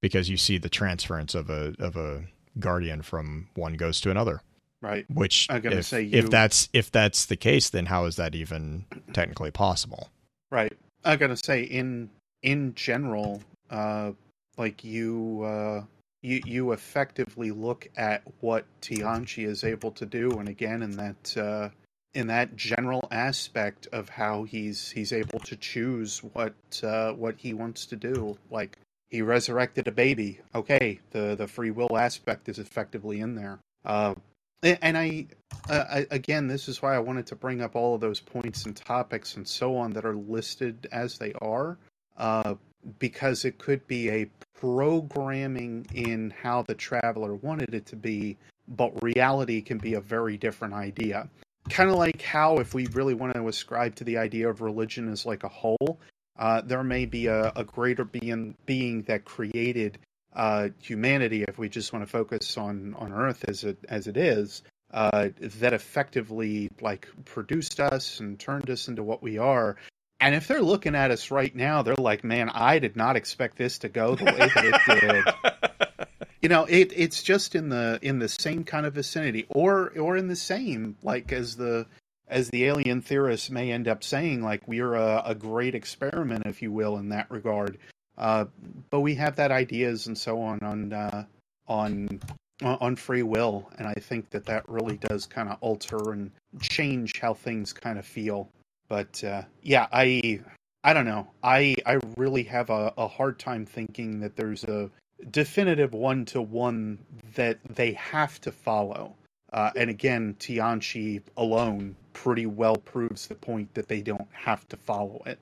because 0.00 0.28
you 0.30 0.36
see 0.38 0.58
the 0.58 0.68
transference 0.70 1.34
of 1.34 1.50
a 1.50 1.74
of 1.78 1.96
a 1.96 2.24
guardian 2.58 3.02
from 3.02 3.48
one 3.54 3.74
ghost 3.74 4.02
to 4.04 4.10
another. 4.10 4.42
Right. 4.82 5.06
Which, 5.12 5.46
I'm 5.50 5.60
gonna 5.62 5.76
if, 5.76 5.86
say 5.86 6.04
if 6.04 6.30
that's 6.30 6.68
if 6.72 6.90
that's 6.90 7.26
the 7.26 7.36
case, 7.36 7.70
then 7.70 7.86
how 7.86 8.04
is 8.04 8.16
that 8.16 8.34
even 8.34 8.84
technically 9.12 9.50
possible? 9.50 10.10
Right. 10.50 10.72
I'm 11.04 11.18
gonna 11.18 11.36
say, 11.36 11.62
in 11.62 12.10
in 12.42 12.74
general, 12.74 13.42
uh, 13.70 14.12
like 14.56 14.84
you, 14.84 15.42
uh, 15.42 15.84
you 16.22 16.42
you 16.44 16.72
effectively 16.72 17.50
look 17.50 17.88
at 17.96 18.22
what 18.40 18.64
Tianchi 18.82 19.46
is 19.46 19.64
able 19.64 19.92
to 19.92 20.06
do, 20.06 20.30
and 20.32 20.48
again, 20.48 20.82
in 20.82 20.90
that 20.96 21.36
uh, 21.36 21.68
in 22.14 22.26
that 22.28 22.56
general 22.56 23.06
aspect 23.10 23.88
of 23.92 24.08
how 24.08 24.44
he's 24.44 24.90
he's 24.90 25.12
able 25.12 25.38
to 25.40 25.56
choose 25.56 26.20
what 26.32 26.54
uh, 26.82 27.12
what 27.12 27.36
he 27.38 27.54
wants 27.54 27.86
to 27.86 27.96
do. 27.96 28.36
Like 28.50 28.78
he 29.10 29.22
resurrected 29.22 29.88
a 29.88 29.92
baby. 29.92 30.40
Okay, 30.54 31.00
the 31.10 31.34
the 31.36 31.46
free 31.46 31.70
will 31.70 31.96
aspect 31.96 32.48
is 32.48 32.58
effectively 32.58 33.20
in 33.20 33.34
there. 33.34 33.58
Uh, 33.84 34.14
and 34.62 34.96
I, 34.96 35.26
uh, 35.68 35.84
I 35.90 36.06
again, 36.10 36.48
this 36.48 36.68
is 36.68 36.82
why 36.82 36.94
I 36.94 36.98
wanted 36.98 37.26
to 37.28 37.36
bring 37.36 37.60
up 37.60 37.76
all 37.76 37.94
of 37.94 38.00
those 38.00 38.20
points 38.20 38.64
and 38.64 38.76
topics 38.76 39.36
and 39.36 39.46
so 39.46 39.76
on 39.76 39.92
that 39.92 40.04
are 40.04 40.16
listed 40.16 40.88
as 40.92 41.18
they 41.18 41.32
are, 41.40 41.78
uh, 42.16 42.54
because 42.98 43.44
it 43.44 43.58
could 43.58 43.86
be 43.86 44.10
a 44.10 44.30
programming 44.58 45.86
in 45.94 46.32
how 46.42 46.62
the 46.62 46.74
traveler 46.74 47.34
wanted 47.34 47.74
it 47.74 47.86
to 47.86 47.96
be, 47.96 48.36
but 48.68 49.02
reality 49.02 49.60
can 49.60 49.78
be 49.78 49.94
a 49.94 50.00
very 50.00 50.36
different 50.36 50.74
idea. 50.74 51.28
Kind 51.68 51.90
of 51.90 51.96
like 51.96 52.22
how, 52.22 52.58
if 52.58 52.74
we 52.74 52.86
really 52.88 53.14
want 53.14 53.34
to 53.34 53.48
ascribe 53.48 53.94
to 53.96 54.04
the 54.04 54.16
idea 54.16 54.48
of 54.48 54.60
religion 54.60 55.08
as 55.08 55.26
like 55.26 55.44
a 55.44 55.48
whole, 55.48 56.00
uh, 56.38 56.60
there 56.62 56.84
may 56.84 57.06
be 57.06 57.26
a, 57.26 57.52
a 57.56 57.64
greater 57.64 58.04
being 58.04 58.56
being 58.66 59.02
that 59.02 59.24
created 59.24 59.98
uh, 60.36 60.68
humanity, 60.82 61.44
if 61.48 61.58
we 61.58 61.68
just 61.68 61.92
want 61.92 62.04
to 62.04 62.10
focus 62.10 62.58
on 62.58 62.94
on 62.98 63.12
Earth 63.12 63.44
as 63.48 63.64
it 63.64 63.78
as 63.88 64.06
it 64.06 64.16
is, 64.16 64.62
uh, 64.92 65.30
that 65.40 65.72
effectively 65.72 66.70
like 66.80 67.08
produced 67.24 67.80
us 67.80 68.20
and 68.20 68.38
turned 68.38 68.68
us 68.68 68.88
into 68.88 69.02
what 69.02 69.22
we 69.22 69.38
are. 69.38 69.76
And 70.20 70.34
if 70.34 70.46
they're 70.46 70.62
looking 70.62 70.94
at 70.94 71.10
us 71.10 71.30
right 71.30 71.54
now, 71.54 71.82
they're 71.82 71.94
like, 71.94 72.22
"Man, 72.22 72.50
I 72.50 72.78
did 72.78 72.96
not 72.96 73.16
expect 73.16 73.56
this 73.56 73.78
to 73.78 73.88
go 73.88 74.14
the 74.14 74.24
way 74.24 74.50
that 74.54 74.82
it 74.86 75.00
did." 75.00 76.28
you 76.42 76.50
know, 76.50 76.64
it 76.66 76.92
it's 76.94 77.22
just 77.22 77.54
in 77.54 77.70
the 77.70 77.98
in 78.02 78.18
the 78.18 78.28
same 78.28 78.62
kind 78.62 78.84
of 78.84 78.92
vicinity, 78.92 79.46
or 79.48 79.98
or 79.98 80.18
in 80.18 80.28
the 80.28 80.36
same 80.36 80.96
like 81.02 81.32
as 81.32 81.56
the 81.56 81.86
as 82.28 82.50
the 82.50 82.64
alien 82.64 83.00
theorists 83.02 83.50
may 83.50 83.70
end 83.70 83.88
up 83.88 84.02
saying, 84.02 84.42
like 84.42 84.66
we're 84.66 84.94
a, 84.94 85.22
a 85.26 85.34
great 85.34 85.74
experiment, 85.74 86.46
if 86.46 86.62
you 86.62 86.72
will, 86.72 86.96
in 86.96 87.10
that 87.10 87.30
regard. 87.30 87.78
Uh, 88.18 88.46
but 88.90 89.00
we 89.00 89.14
have 89.14 89.36
that 89.36 89.50
ideas 89.50 90.06
and 90.06 90.16
so 90.16 90.40
on 90.40 90.60
on 90.62 90.92
uh, 90.92 91.24
on 91.68 92.20
on 92.62 92.96
free 92.96 93.22
will, 93.22 93.70
and 93.78 93.86
I 93.86 93.94
think 93.94 94.30
that 94.30 94.46
that 94.46 94.68
really 94.68 94.96
does 94.96 95.26
kind 95.26 95.48
of 95.50 95.58
alter 95.60 96.12
and 96.12 96.30
change 96.60 97.20
how 97.20 97.34
things 97.34 97.72
kind 97.72 97.98
of 97.98 98.06
feel. 98.06 98.48
But 98.88 99.22
uh, 99.22 99.42
yeah, 99.62 99.86
I 99.92 100.40
I 100.82 100.94
don't 100.94 101.04
know. 101.04 101.28
I 101.42 101.76
I 101.84 101.98
really 102.16 102.44
have 102.44 102.70
a, 102.70 102.92
a 102.96 103.08
hard 103.08 103.38
time 103.38 103.66
thinking 103.66 104.20
that 104.20 104.36
there's 104.36 104.64
a 104.64 104.90
definitive 105.30 105.92
one 105.92 106.24
to 106.26 106.40
one 106.40 106.98
that 107.34 107.58
they 107.68 107.92
have 107.92 108.40
to 108.42 108.52
follow. 108.52 109.14
Uh, 109.56 109.70
and 109.74 109.88
again, 109.88 110.36
Tianchi 110.38 111.22
alone 111.36 111.96
pretty 112.12 112.44
well 112.44 112.76
proves 112.76 113.26
the 113.26 113.34
point 113.34 113.72
that 113.74 113.88
they 113.88 114.02
don't 114.02 114.28
have 114.32 114.68
to 114.68 114.76
follow 114.76 115.22
it. 115.26 115.38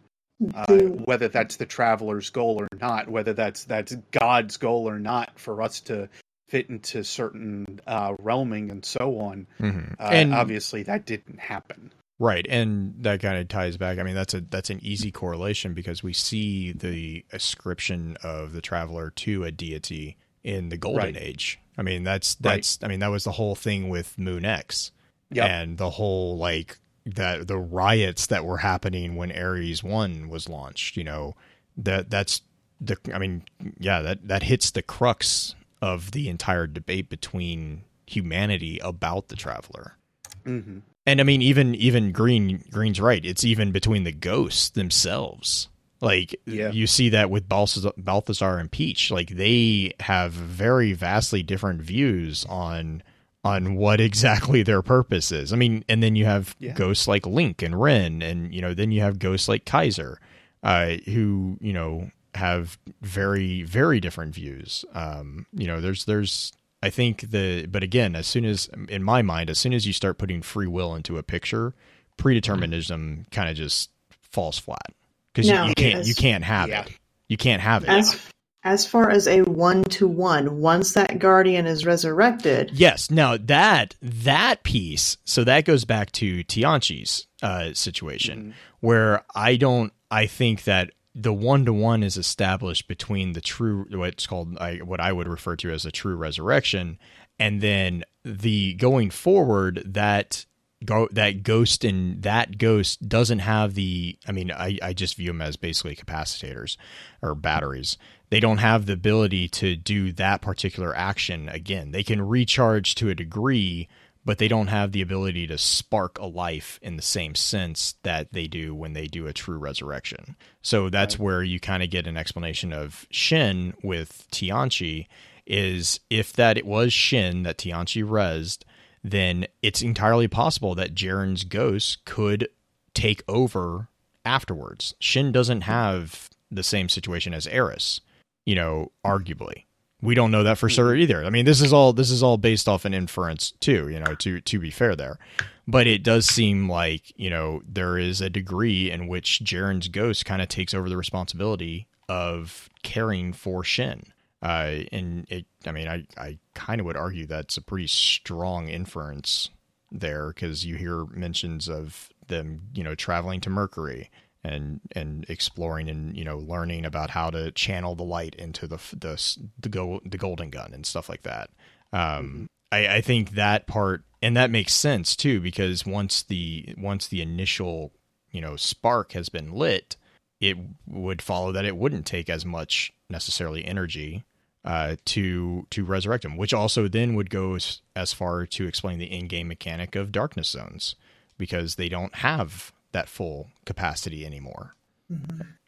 uh, 0.55 0.67
whether 1.05 1.29
that's 1.29 1.57
the 1.57 1.67
traveler's 1.67 2.31
goal 2.31 2.61
or 2.61 2.69
not, 2.81 3.09
whether 3.09 3.33
that's 3.33 3.65
that's 3.65 3.95
God's 4.13 4.57
goal 4.57 4.89
or 4.89 4.99
not, 4.99 5.39
for 5.39 5.63
us 5.63 5.81
to 5.83 6.09
fit 6.49 6.69
into 6.71 7.03
certain 7.05 7.81
uh, 7.87 8.13
realming 8.15 8.71
and 8.71 8.85
so 8.85 9.19
on. 9.21 9.47
Mhm. 9.61 9.95
Uh, 9.99 10.09
and 10.13 10.35
obviously, 10.35 10.83
that 10.85 11.07
didn't 11.07 11.39
happen. 11.39 11.93
Right, 12.19 12.47
and 12.49 12.95
that 13.01 13.21
kind 13.23 13.39
of 13.39 13.49
ties 13.49 13.77
back. 13.77 13.99
I 13.99 14.03
mean, 14.05 14.15
that's 14.15 14.35
a 14.35 14.41
that's 14.41 14.71
an 14.71 14.81
easy 14.83 15.11
correlation 15.11 15.73
because 15.75 16.03
we 16.03 16.13
see 16.13 16.73
the 16.73 17.25
ascription 17.33 18.17
of 18.23 18.53
the 18.53 18.61
traveler 18.61 19.11
to 19.11 19.45
a 19.45 19.51
deity 19.51 20.17
in 20.45 20.69
the 20.69 20.77
Golden 20.77 20.99
Right. 21.15 21.17
Age. 21.17 21.59
I 21.77 21.83
mean, 21.83 22.05
that's 22.05 22.37
that's 22.37 22.79
I 22.83 22.89
mean, 22.89 23.01
that 23.01 23.11
was 23.11 23.25
the 23.25 23.33
whole 23.33 23.57
thing 23.57 23.89
with 23.89 24.17
Moon 24.19 24.45
X, 24.45 24.93
Yep. 25.33 25.51
and 25.51 25.79
the 25.79 25.91
whole 25.91 26.37
like 26.39 26.79
that 27.07 27.49
the 27.49 27.59
riots 27.59 28.27
that 28.29 28.45
were 28.45 28.59
happening 28.59 29.17
when 29.17 29.33
Ares 29.33 29.83
One 29.83 30.29
was 30.29 30.49
launched. 30.49 30.97
You 30.97 31.05
know, 31.05 31.35
that 31.77 32.11
that's 32.11 32.43
the. 32.81 32.97
I 33.13 33.19
mean, 33.19 33.43
yeah, 33.79 34.03
that 34.03 34.29
that 34.29 34.45
hits 34.45 34.71
the 34.71 34.83
crux 34.83 35.57
of 35.83 36.13
the 36.13 36.29
entire 36.29 36.67
debate 36.69 37.09
between 37.09 37.83
humanity 38.07 38.79
about 38.79 39.29
the 39.29 39.37
traveler. 39.37 39.97
hmm 40.45 40.79
And 41.07 41.21
I 41.21 41.25
mean, 41.25 41.43
even 41.43 41.75
even 41.75 42.13
Green 42.13 42.63
Green's 42.71 43.01
right. 43.01 43.25
It's 43.25 43.45
even 43.45 43.73
between 43.73 44.05
the 44.05 44.13
ghosts 44.13 44.71
themselves. 44.71 45.69
Like 46.05 46.39
Yeah. 46.47 46.71
you 46.71 46.87
see 46.87 47.09
that 47.11 47.31
with 47.31 47.49
Balthazar, 47.49 47.93
Balthazar 47.97 48.59
and 48.59 48.71
Peach. 48.71 49.11
Like 49.11 49.31
they 49.31 49.93
have 50.01 50.33
very 50.33 50.93
vastly 50.93 51.43
different 51.43 51.81
views 51.83 52.45
on 52.49 53.03
on 53.45 53.75
what 53.75 54.01
exactly 54.01 54.63
their 54.63 54.81
purpose 54.83 55.31
is. 55.31 55.53
I 55.53 55.57
mean, 55.57 55.85
and 55.89 56.03
then 56.03 56.17
you 56.17 56.25
have 56.25 56.57
Yeah. 56.59 56.73
ghosts 56.73 57.07
like 57.07 57.27
Link 57.27 57.61
and 57.63 57.79
Ren, 57.81 58.23
and 58.23 58.55
you 58.55 58.61
know, 58.63 58.73
then 58.75 58.91
you 58.91 59.01
have 59.03 59.19
ghosts 59.19 59.49
like 59.49 59.65
Kaiser, 59.67 60.19
uh, 60.63 60.97
who 61.07 61.59
you 61.61 61.73
know 61.73 62.11
have 62.35 62.79
very 63.03 63.63
very 63.63 64.01
different 64.01 64.35
views. 64.35 64.85
Um, 64.95 65.47
you 65.53 65.67
know, 65.67 65.81
there's 65.81 66.05
there's 66.07 66.53
I 66.83 66.91
think 66.91 67.31
the 67.31 67.67
but 67.67 67.83
again, 67.83 68.15
as 68.17 68.27
soon 68.27 68.45
as 68.45 68.69
in 68.89 69.03
my 69.03 69.23
mind, 69.23 69.51
as 69.51 69.59
soon 69.59 69.73
as 69.75 69.87
you 69.87 69.93
start 69.93 70.19
putting 70.19 70.43
free 70.43 70.67
will 70.67 70.95
into 70.95 71.17
a 71.19 71.23
picture, 71.23 71.75
predeterminism 72.19 73.31
kind 73.31 73.49
of 73.49 73.57
just 73.57 73.91
falls 74.31 74.59
flat 74.59 74.93
because 75.35 75.49
you, 75.49 75.55
No, 75.55 75.67
you 75.67 75.75
can't 75.75 76.01
as- 76.01 76.09
you 76.09 76.15
can't 76.15 76.45
have 76.45 76.69
Yeah. 76.69 76.83
it. 76.85 76.93
You 77.29 77.37
can't 77.37 77.61
have 77.61 77.83
it. 77.83 77.89
As 77.91 78.17
as 78.63 78.87
far 78.87 79.11
as 79.11 79.27
a 79.29 79.43
one 79.43 79.85
to 79.85 80.07
one, 80.09 80.59
once 80.61 80.95
that 80.95 81.19
guardian 81.19 81.67
is 81.67 81.85
resurrected, 81.85 82.71
Yes. 82.73 83.11
Now 83.11 83.37
that 83.37 83.95
that 84.01 84.63
piece, 84.63 85.19
so 85.25 85.45
that 85.45 85.67
goes 85.67 85.85
back 85.85 86.13
to 86.13 86.43
Tianchi's 86.45 87.27
uh, 87.43 87.75
situation, 87.75 88.55
where 88.81 89.23
I 89.35 89.57
don't. 89.57 89.93
I 90.11 90.27
think 90.27 90.65
that 90.65 90.93
the 91.15 91.33
one 91.35 91.65
to 91.67 91.73
one 91.73 92.03
is 92.03 92.17
established 92.17 92.89
between 92.89 93.33
the 93.35 93.41
true, 93.41 93.87
what's 93.91 94.27
called, 94.27 94.57
I, 94.59 94.77
what 94.77 94.99
I 95.01 95.13
would 95.13 95.29
refer 95.29 95.57
to 95.57 95.71
as 95.71 95.85
a 95.85 95.91
true 95.93 96.17
resurrection, 96.17 96.99
and 97.39 97.61
then 97.61 98.05
the 98.25 98.75
going 98.75 99.11
forward 99.11 99.83
that 99.85 100.47
go 100.85 101.09
that 101.13 101.43
ghost 101.43 101.85
and 101.85 102.23
that 102.23 102.59
ghost 102.59 103.09
doesn't 103.09 103.41
have 103.41 103.75
the. 103.75 104.19
I 104.27 104.33
mean, 104.33 104.51
I 104.51 104.79
I 104.83 104.93
just 104.93 105.17
view 105.17 105.29
them 105.29 105.43
as 105.43 105.57
basically 105.57 105.97
capacitors 105.97 106.77
or 107.23 107.35
batteries 107.35 107.97
they 108.35 108.41
don't 108.41 108.59
have 108.59 108.87
the 108.87 108.93
ability 108.93 109.47
to 109.47 109.77
do 109.77 110.11
that 110.11 110.43
particular 110.43 110.93
action 110.97 111.49
again. 111.49 111.93
They 111.93 112.03
can 112.03 112.21
recharge 112.21 112.97
to 112.97 113.09
a 113.09 113.15
degree, 113.15 113.89
but 114.25 114.39
they 114.39 114.49
don't 114.49 114.67
have 114.67 114.91
the 114.91 115.03
ability 115.03 115.47
to 115.47 115.57
spark 115.57 116.19
a 116.19 116.27
life 116.27 116.81
in 116.83 116.97
the 116.97 117.03
same 117.03 117.37
sense 117.37 117.95
that 118.03 118.33
they 118.33 118.49
do 118.49 118.75
when 118.75 118.93
they 118.93 119.07
do 119.07 119.29
a 119.29 119.33
true 119.33 119.59
resurrection. 119.59 120.35
So 120.63 120.91
that's 120.91 121.17
where 121.17 121.45
you 121.45 121.61
kind 121.61 121.85
of 121.85 121.91
get 121.91 122.09
an 122.09 122.17
explanation 122.17 122.73
of 122.73 123.07
Shin 123.09 123.75
with 123.85 124.27
Tianchi 124.33 125.07
is 125.47 126.01
if 126.11 126.33
that 126.33 126.59
it 126.59 126.67
was 126.67 126.93
Shin 126.93 127.45
that 127.45 127.59
Tianchi 127.59 128.03
resed, 128.03 128.65
then 129.05 129.47
it's 129.63 129.83
entirely 129.83 130.27
possible 130.27 130.75
that 130.75 130.95
Jaren's 130.95 131.45
ghost 131.45 132.05
could 132.07 132.49
take 132.95 133.23
over 133.29 133.89
afterwards. 134.25 134.95
Shin 134.99 135.31
doesn't 135.31 135.61
have 135.63 136.31
the 136.51 136.63
same 136.63 136.89
situation 136.89 137.35
as 137.35 137.47
Eris, 137.47 138.01
you 138.47 138.55
know, 138.55 138.91
arguably. 139.05 139.65
We 140.01 140.15
don't 140.15 140.31
know 140.31 140.43
that 140.43 140.59
for 140.59 140.69
sure 140.69 140.93
mm-hmm. 140.93 141.03
either. 141.03 141.25
I 141.25 141.31
mean, 141.31 141.45
this 141.45 141.61
is 141.61 141.73
all 141.73 141.93
this 141.93 142.11
is 142.11 142.23
all 142.23 142.39
based 142.39 142.69
off 142.69 142.85
an 142.85 142.95
inference 142.95 143.53
too, 143.61 143.89
you 143.89 144.01
know, 144.01 144.15
to 144.17 144.41
to 144.41 144.59
be 144.59 144.71
fair 144.71 144.97
there. 144.97 145.19
But 145.67 145.87
it 145.87 146.03
does 146.03 146.27
seem 146.27 146.69
like, 146.69 147.13
you 147.17 147.31
know, 147.31 147.63
there 147.67 147.97
is 147.97 148.21
a 148.21 148.29
degree 148.29 148.91
in 148.91 149.07
which 149.07 149.43
Jaren's 149.45 149.89
ghost 149.89 150.27
kind 150.27 150.43
of 150.43 150.49
takes 150.49 150.75
over 150.75 150.89
the 150.91 150.97
responsibility 150.97 151.87
of 152.09 152.69
caring 152.83 153.33
for 153.33 153.65
Shin. 153.65 154.05
Uh, 154.45 154.85
and 154.93 155.27
it, 155.31 155.47
I 155.67 155.73
mean, 155.73 155.89
I, 155.89 156.07
I 156.19 156.39
kind 156.55 156.79
of 156.79 156.85
would 156.85 156.99
argue 156.99 157.25
that's 157.25 157.57
a 157.57 157.63
pretty 157.63 157.87
strong 157.87 158.69
inference 158.69 159.49
there 159.91 160.29
because 160.29 160.67
you 160.67 160.77
hear 160.77 161.07
mentions 161.07 161.67
of 161.67 162.11
them, 162.29 162.69
you 162.75 162.85
know, 162.85 162.95
traveling 162.95 163.41
to 163.41 163.51
Mercury 163.51 164.11
and 164.45 164.81
and 164.93 165.25
exploring 165.31 165.89
and 165.89 166.15
you 166.15 166.23
know 166.23 166.37
learning 166.37 166.85
about 166.85 167.09
how 167.09 167.31
to 167.31 167.51
channel 167.53 167.95
the 167.95 168.03
light 168.03 168.35
into 168.35 168.67
the 168.67 168.77
the 168.93 169.39
the, 169.59 169.71
go, 169.71 170.03
the 170.05 170.19
golden 170.19 170.51
gun 170.51 170.75
and 170.75 170.85
stuff 170.85 171.09
like 171.09 171.23
that. 171.23 171.49
Um, 171.95 172.51
I, 172.71 172.97
I 172.97 173.01
think 173.01 173.31
that 173.31 173.67
part 173.67 174.05
and 174.21 174.37
that 174.37 174.51
makes 174.51 174.75
sense 174.75 175.17
too 175.17 175.41
because 175.41 175.87
once 175.87 176.23
the 176.23 176.75
once 176.77 177.09
the 177.09 177.23
initial 177.23 177.93
you 178.31 178.43
know 178.43 178.57
spark 178.57 179.13
has 179.13 179.31
been 179.31 179.53
lit, 179.53 179.97
it 180.39 180.59
would 180.87 181.23
follow 181.23 181.51
that 181.53 181.65
it 181.65 181.79
wouldn't 181.79 182.05
take 182.05 182.29
as 182.29 182.45
much 182.45 182.93
necessarily 183.09 183.65
energy 183.65 184.23
uh, 184.65 184.97
to 185.05 185.67
to 185.71 185.85
resurrect 185.85 186.25
him, 186.25 186.37
which 186.37 186.55
also 186.55 186.89
then 186.89 187.15
would 187.15 187.31
go 187.31 187.55
as, 187.55 187.83
as 187.95 188.13
far 188.13 188.47
to 188.47 188.67
explain 188.67 188.99
the 188.99 189.13
in-game 189.13 189.49
mechanic 189.49 189.95
of 189.95 190.13
darkness 190.13 190.49
zones 190.49 190.97
because 191.37 191.75
they 191.75 191.89
don't 191.89 192.17
have 192.17 192.73
that 192.93 193.09
full 193.09 193.49
capacity 193.67 194.25
anymore. 194.25 194.75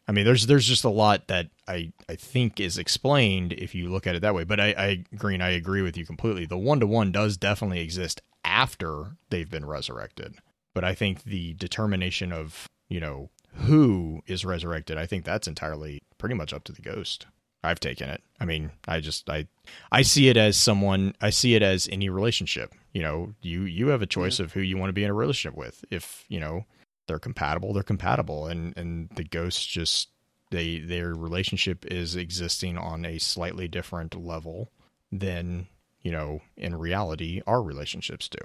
I 0.07 0.13
mean, 0.13 0.25
there's 0.25 0.47
there's 0.47 0.67
just 0.67 0.83
a 0.83 0.89
lot 0.89 1.27
that 1.27 1.49
I 1.67 1.91
I 2.09 2.15
think 2.15 2.59
is 2.59 2.77
explained 2.77 3.53
if 3.53 3.75
you 3.75 3.89
look 3.89 4.07
at 4.07 4.15
it 4.15 4.21
that 4.21 4.33
way. 4.33 4.45
But 4.45 4.59
I, 4.59 4.67
I 4.77 5.03
Green, 5.15 5.41
I 5.41 5.49
agree 5.49 5.81
with 5.81 5.97
you 5.97 6.05
completely. 6.05 6.45
The 6.45 6.57
one 6.57 6.79
to 6.79 6.87
one 6.87 7.11
does 7.11 7.37
definitely 7.37 7.81
exist 7.81 8.21
after 8.43 9.17
they've 9.29 9.49
been 9.49 9.65
resurrected. 9.65 10.35
But 10.73 10.83
I 10.83 10.95
think 10.95 11.23
the 11.23 11.53
determination 11.53 12.31
of 12.31 12.67
you 12.87 12.99
know 12.99 13.29
who 13.53 14.21
is 14.25 14.45
resurrected, 14.45 14.97
I 14.97 15.05
think 15.05 15.25
that's 15.25 15.47
entirely 15.47 15.99
pretty 16.17 16.35
much 16.35 16.53
up 16.53 16.63
to 16.65 16.71
the 16.71 16.81
ghost. 16.81 17.27
I've 17.63 17.79
taken 17.79 18.09
it. 18.09 18.21
I 18.39 18.45
mean, 18.45 18.71
I 18.87 18.99
just 18.99 19.29
I 19.29 19.47
I 19.91 20.01
see 20.03 20.29
it 20.29 20.37
as 20.37 20.57
someone 20.57 21.15
I 21.21 21.31
see 21.31 21.55
it 21.55 21.63
as 21.63 21.89
any 21.91 22.09
relationship. 22.09 22.73
You 22.93 23.01
know, 23.01 23.33
you 23.41 23.61
you 23.61 23.87
have 23.87 24.01
a 24.01 24.07
choice 24.07 24.39
of 24.39 24.53
who 24.53 24.61
you 24.61 24.77
want 24.77 24.89
to 24.89 24.93
be 24.93 25.03
in 25.03 25.09
a 25.09 25.13
relationship 25.13 25.57
with. 25.57 25.83
If, 25.89 26.25
you 26.29 26.39
know, 26.39 26.65
they're 27.07 27.19
compatible, 27.19 27.73
they're 27.73 27.83
compatible 27.83 28.47
and 28.47 28.77
and 28.77 29.09
the 29.15 29.23
ghosts 29.23 29.65
just 29.65 30.09
they 30.51 30.79
their 30.79 31.13
relationship 31.13 31.85
is 31.85 32.15
existing 32.15 32.77
on 32.77 33.05
a 33.05 33.17
slightly 33.17 33.67
different 33.67 34.15
level 34.15 34.71
than, 35.11 35.67
you 36.01 36.11
know, 36.11 36.41
in 36.55 36.75
reality 36.75 37.41
our 37.47 37.61
relationships 37.61 38.29
do. 38.29 38.39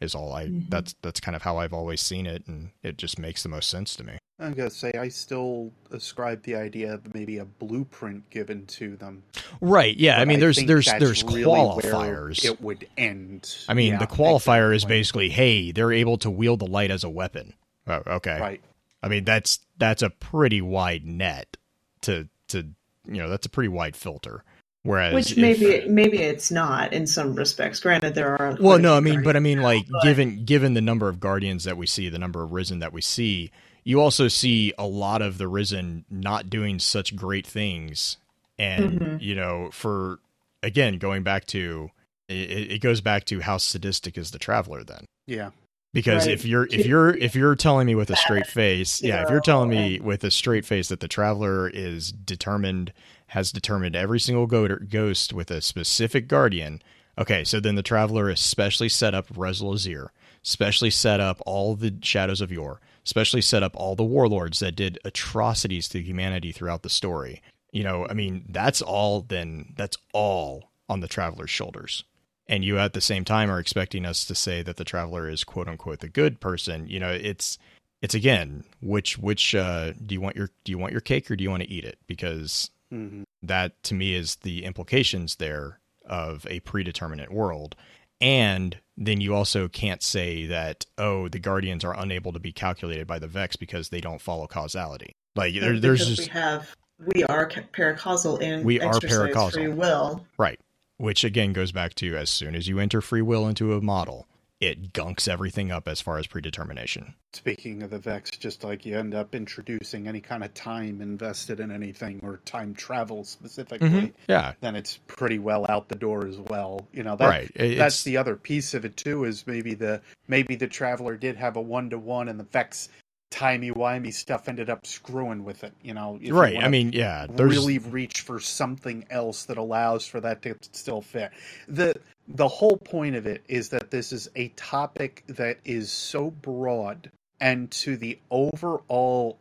Is 0.00 0.14
all 0.14 0.32
I 0.32 0.46
mm-hmm. 0.46 0.68
that's 0.68 0.94
that's 1.02 1.20
kind 1.20 1.34
of 1.34 1.42
how 1.42 1.58
I've 1.58 1.72
always 1.72 2.00
seen 2.00 2.26
it 2.26 2.46
and 2.46 2.70
it 2.82 2.98
just 2.98 3.18
makes 3.18 3.42
the 3.42 3.48
most 3.48 3.68
sense 3.68 3.96
to 3.96 4.04
me. 4.04 4.18
I'm 4.40 4.52
gonna 4.52 4.70
say 4.70 4.92
I 4.92 5.08
still 5.08 5.72
ascribe 5.90 6.44
the 6.44 6.54
idea 6.54 6.94
of 6.94 7.12
maybe 7.12 7.38
a 7.38 7.44
blueprint 7.44 8.30
given 8.30 8.66
to 8.66 8.96
them. 8.96 9.24
Right. 9.60 9.96
Yeah. 9.96 10.16
I 10.16 10.20
But 10.20 10.28
mean, 10.28 10.40
there's 10.40 10.56
think 10.56 10.68
there's 10.68 10.86
that's 10.86 11.00
there's 11.00 11.24
really 11.24 11.42
qualifiers. 11.44 12.44
It 12.44 12.60
would 12.60 12.86
end. 12.96 13.56
I 13.68 13.74
mean, 13.74 13.94
Yeah, 13.94 13.98
the 13.98 14.06
qualifier 14.06 14.72
is 14.74 14.84
basically, 14.84 15.28
hey, 15.28 15.72
they're 15.72 15.92
able 15.92 16.18
to 16.18 16.30
wield 16.30 16.60
the 16.60 16.66
light 16.66 16.92
as 16.92 17.02
a 17.02 17.10
weapon. 17.10 17.54
Oh, 17.88 18.02
okay. 18.06 18.38
right. 18.40 18.60
I 19.02 19.08
mean, 19.08 19.24
that's 19.24 19.58
that's 19.76 20.02
a 20.02 20.10
pretty 20.10 20.60
wide 20.60 21.04
net 21.04 21.56
to 22.02 22.28
to 22.48 22.58
you 23.06 23.18
know 23.18 23.28
that's 23.28 23.46
a 23.46 23.50
pretty 23.50 23.68
wide 23.68 23.96
filter. 23.96 24.44
Whereas, 24.88 25.14
which 25.14 25.32
if- 25.32 25.38
maybe 25.38 25.86
maybe 25.88 26.18
it's 26.18 26.50
not 26.50 26.92
in 26.92 27.06
some 27.06 27.34
respects. 27.34 27.78
Granted, 27.80 28.14
there 28.14 28.40
are 28.40 28.56
well, 28.58 28.78
no, 28.78 28.96
I 28.96 29.00
mean, 29.00 29.22
but 29.22 29.36
I 29.36 29.40
mean, 29.40 29.60
like 29.60 29.86
but- 29.88 30.02
given 30.02 30.44
given 30.44 30.74
the 30.74 30.80
number 30.80 31.08
of 31.08 31.20
guardians 31.20 31.64
that 31.64 31.76
we 31.76 31.86
see, 31.86 32.08
the 32.08 32.18
number 32.18 32.42
of 32.42 32.52
risen 32.52 32.78
that 32.78 32.92
we 32.92 33.00
see, 33.02 33.50
you 33.84 34.00
also 34.00 34.28
see 34.28 34.72
a 34.78 34.86
lot 34.86 35.20
of 35.22 35.36
the 35.38 35.46
risen 35.46 36.04
not 36.10 36.48
doing 36.48 36.78
such 36.78 37.14
great 37.14 37.46
things, 37.46 38.16
and 38.58 39.00
Mhm. 39.00 39.20
you 39.22 39.34
know, 39.34 39.68
for 39.72 40.20
again 40.62 40.96
going 40.98 41.22
back 41.22 41.44
to 41.48 41.90
it, 42.28 42.72
it 42.72 42.80
goes 42.80 43.00
back 43.00 43.24
to 43.26 43.40
how 43.40 43.56
sadistic 43.58 44.16
is 44.18 44.30
the 44.32 44.38
traveler 44.38 44.82
then 44.84 45.04
Yeah. 45.26 45.50
because 45.94 46.26
Right. 46.26 46.34
if 46.34 46.44
you're 46.44 46.66
if 46.70 46.84
you're 46.86 47.14
if 47.16 47.34
you're 47.34 47.54
telling 47.54 47.86
me 47.86 47.94
with 47.94 48.10
a 48.10 48.16
straight 48.16 48.46
face 48.46 49.00
yeah 49.02 49.22
if 49.22 49.30
you're 49.30 49.40
telling 49.40 49.70
me 49.70 49.98
with 50.00 50.24
a 50.24 50.30
straight 50.30 50.66
face 50.66 50.88
that 50.88 51.00
the 51.00 51.08
traveler 51.08 51.68
is 51.68 52.10
determined 52.12 52.92
has 53.28 53.52
determined 53.52 53.96
every 53.96 54.20
single 54.20 54.46
ghost 54.46 55.32
with 55.32 55.50
a 55.50 55.60
specific 55.60 56.28
guardian 56.28 56.82
okay 57.16 57.44
so 57.44 57.60
then 57.60 57.74
the 57.74 57.82
traveler 57.82 58.30
is 58.30 58.40
specially 58.40 58.88
set 58.88 59.14
up 59.14 59.28
Rezyl 59.28 59.74
Azzir 59.74 60.08
specially 60.42 60.90
set 60.90 61.20
up 61.20 61.40
all 61.46 61.74
the 61.74 61.94
shadows 62.02 62.40
of 62.40 62.52
Yor 62.52 62.80
especially 63.08 63.40
set 63.40 63.62
up 63.62 63.74
all 63.74 63.96
the 63.96 64.04
warlords 64.04 64.58
that 64.58 64.76
did 64.76 64.98
atrocities 65.02 65.88
to 65.88 65.98
humanity 65.98 66.52
throughout 66.52 66.82
the 66.82 66.90
story. 66.90 67.40
You 67.72 67.82
know, 67.82 68.06
I 68.06 68.12
mean, 68.12 68.44
that's 68.50 68.82
all 68.82 69.22
then 69.22 69.72
that's 69.78 69.96
all 70.12 70.70
on 70.90 71.00
the 71.00 71.08
traveler's 71.08 71.48
shoulders. 71.48 72.04
And 72.46 72.62
you 72.62 72.78
at 72.78 72.92
the 72.92 73.00
same 73.00 73.24
time 73.24 73.50
are 73.50 73.60
expecting 73.60 74.04
us 74.04 74.26
to 74.26 74.34
say 74.34 74.62
that 74.62 74.76
the 74.76 74.84
traveler 74.84 75.26
is 75.26 75.42
quote 75.42 75.68
unquote 75.68 76.00
the 76.00 76.10
good 76.10 76.38
person. 76.38 76.86
You 76.86 77.00
know, 77.00 77.10
it's 77.10 77.56
it's 78.02 78.14
again, 78.14 78.64
which 78.82 79.16
which 79.16 79.54
uh 79.54 79.92
do 79.92 80.14
you 80.14 80.20
want 80.20 80.36
your 80.36 80.50
do 80.64 80.72
you 80.72 80.78
want 80.78 80.92
your 80.92 81.00
cake 81.00 81.30
or 81.30 81.36
do 81.36 81.42
you 81.42 81.50
want 81.50 81.62
to 81.62 81.70
eat 81.70 81.84
it? 81.84 81.98
Because 82.06 82.70
Mhm. 82.92 83.24
that 83.42 83.82
to 83.84 83.94
me 83.94 84.14
is 84.14 84.36
the 84.36 84.64
implications 84.64 85.36
there 85.36 85.80
of 86.04 86.46
a 86.48 86.60
predeterminate 86.60 87.30
world. 87.32 87.76
And 88.20 88.78
then 88.96 89.20
you 89.20 89.34
also 89.34 89.68
can't 89.68 90.02
say 90.02 90.46
that, 90.46 90.86
oh, 90.96 91.28
the 91.28 91.38
guardians 91.38 91.84
are 91.84 91.96
unable 91.98 92.32
to 92.32 92.40
be 92.40 92.50
calculated 92.52 93.06
by 93.06 93.18
the 93.18 93.28
Vex 93.28 93.54
because 93.56 93.90
they 93.90 94.00
don't 94.00 94.20
follow 94.20 94.46
causality. 94.46 95.12
Like 95.36 95.54
there, 95.54 95.78
there's 95.78 96.06
just 96.06 96.28
we 96.28 96.32
have 96.40 96.74
we 97.14 97.22
are 97.24 97.46
ca- 97.46 97.62
paracausal 97.72 98.40
in 98.40 98.64
We 98.64 98.80
are 98.80 98.92
paracausal. 98.94 99.52
free 99.52 99.68
will. 99.68 100.26
right, 100.36 100.58
which 100.96 101.22
again 101.22 101.52
goes 101.52 101.70
back 101.70 101.94
to 101.96 102.16
as 102.16 102.28
soon 102.30 102.54
as 102.56 102.66
you 102.66 102.80
enter 102.80 103.00
free 103.00 103.22
will 103.22 103.46
into 103.46 103.74
a 103.74 103.80
model, 103.80 104.26
it 104.60 104.92
gunks 104.92 105.28
everything 105.28 105.70
up 105.70 105.86
as 105.86 106.00
far 106.00 106.18
as 106.18 106.26
predetermination. 106.26 107.14
Speaking 107.32 107.82
of 107.82 107.90
the 107.90 107.98
Vex, 107.98 108.30
just 108.30 108.64
like 108.64 108.84
you 108.84 108.98
end 108.98 109.14
up 109.14 109.34
introducing 109.34 110.08
any 110.08 110.20
kind 110.20 110.42
of 110.42 110.52
time 110.54 111.00
invested 111.00 111.60
in 111.60 111.70
anything 111.70 112.20
or 112.22 112.38
time 112.44 112.74
travel 112.74 113.24
specifically, 113.24 113.88
mm-hmm. 113.88 114.06
Yeah, 114.28 114.54
then 114.60 114.74
it's 114.74 114.98
pretty 115.06 115.38
well 115.38 115.66
out 115.68 115.88
the 115.88 115.94
door 115.94 116.26
as 116.26 116.38
well. 116.38 116.88
You 116.92 117.04
know, 117.04 117.16
that, 117.16 117.28
right. 117.28 117.50
It- 117.54 117.78
that's 117.78 118.02
the 118.02 118.16
other 118.16 118.34
piece 118.34 118.74
of 118.74 118.84
it 118.84 118.96
too. 118.96 119.24
Is 119.24 119.46
maybe 119.46 119.74
the 119.74 120.00
maybe 120.26 120.56
the 120.56 120.68
traveler 120.68 121.16
did 121.16 121.36
have 121.36 121.56
a 121.56 121.60
one 121.60 121.90
to 121.90 121.98
one, 121.98 122.28
and 122.28 122.40
the 122.40 122.44
Vex 122.44 122.88
timey 123.30 123.70
wimey 123.70 124.12
stuff 124.12 124.48
ended 124.48 124.70
up 124.70 124.86
screwing 124.86 125.44
with 125.44 125.64
it. 125.64 125.72
You 125.82 125.94
know, 125.94 126.16
if 126.16 126.28
you 126.28 126.34
right. 126.34 126.58
I 126.58 126.68
mean, 126.68 126.92
yeah. 126.92 127.26
There's 127.28 127.56
really 127.56 127.78
reach 127.78 128.22
for 128.22 128.40
something 128.40 129.04
else 129.10 129.44
that 129.44 129.58
allows 129.58 130.06
for 130.06 130.20
that 130.20 130.42
to 130.42 130.56
still 130.72 131.02
fit. 131.02 131.30
The 131.68 131.94
the 132.28 132.48
whole 132.48 132.76
point 132.76 133.16
of 133.16 133.26
it 133.26 133.42
is 133.48 133.70
that 133.70 133.90
this 133.90 134.12
is 134.12 134.28
a 134.36 134.48
topic 134.48 135.24
that 135.28 135.58
is 135.64 135.90
so 135.90 136.30
broad 136.30 137.10
and 137.40 137.70
to 137.70 137.96
the 137.96 138.18
overall 138.30 139.38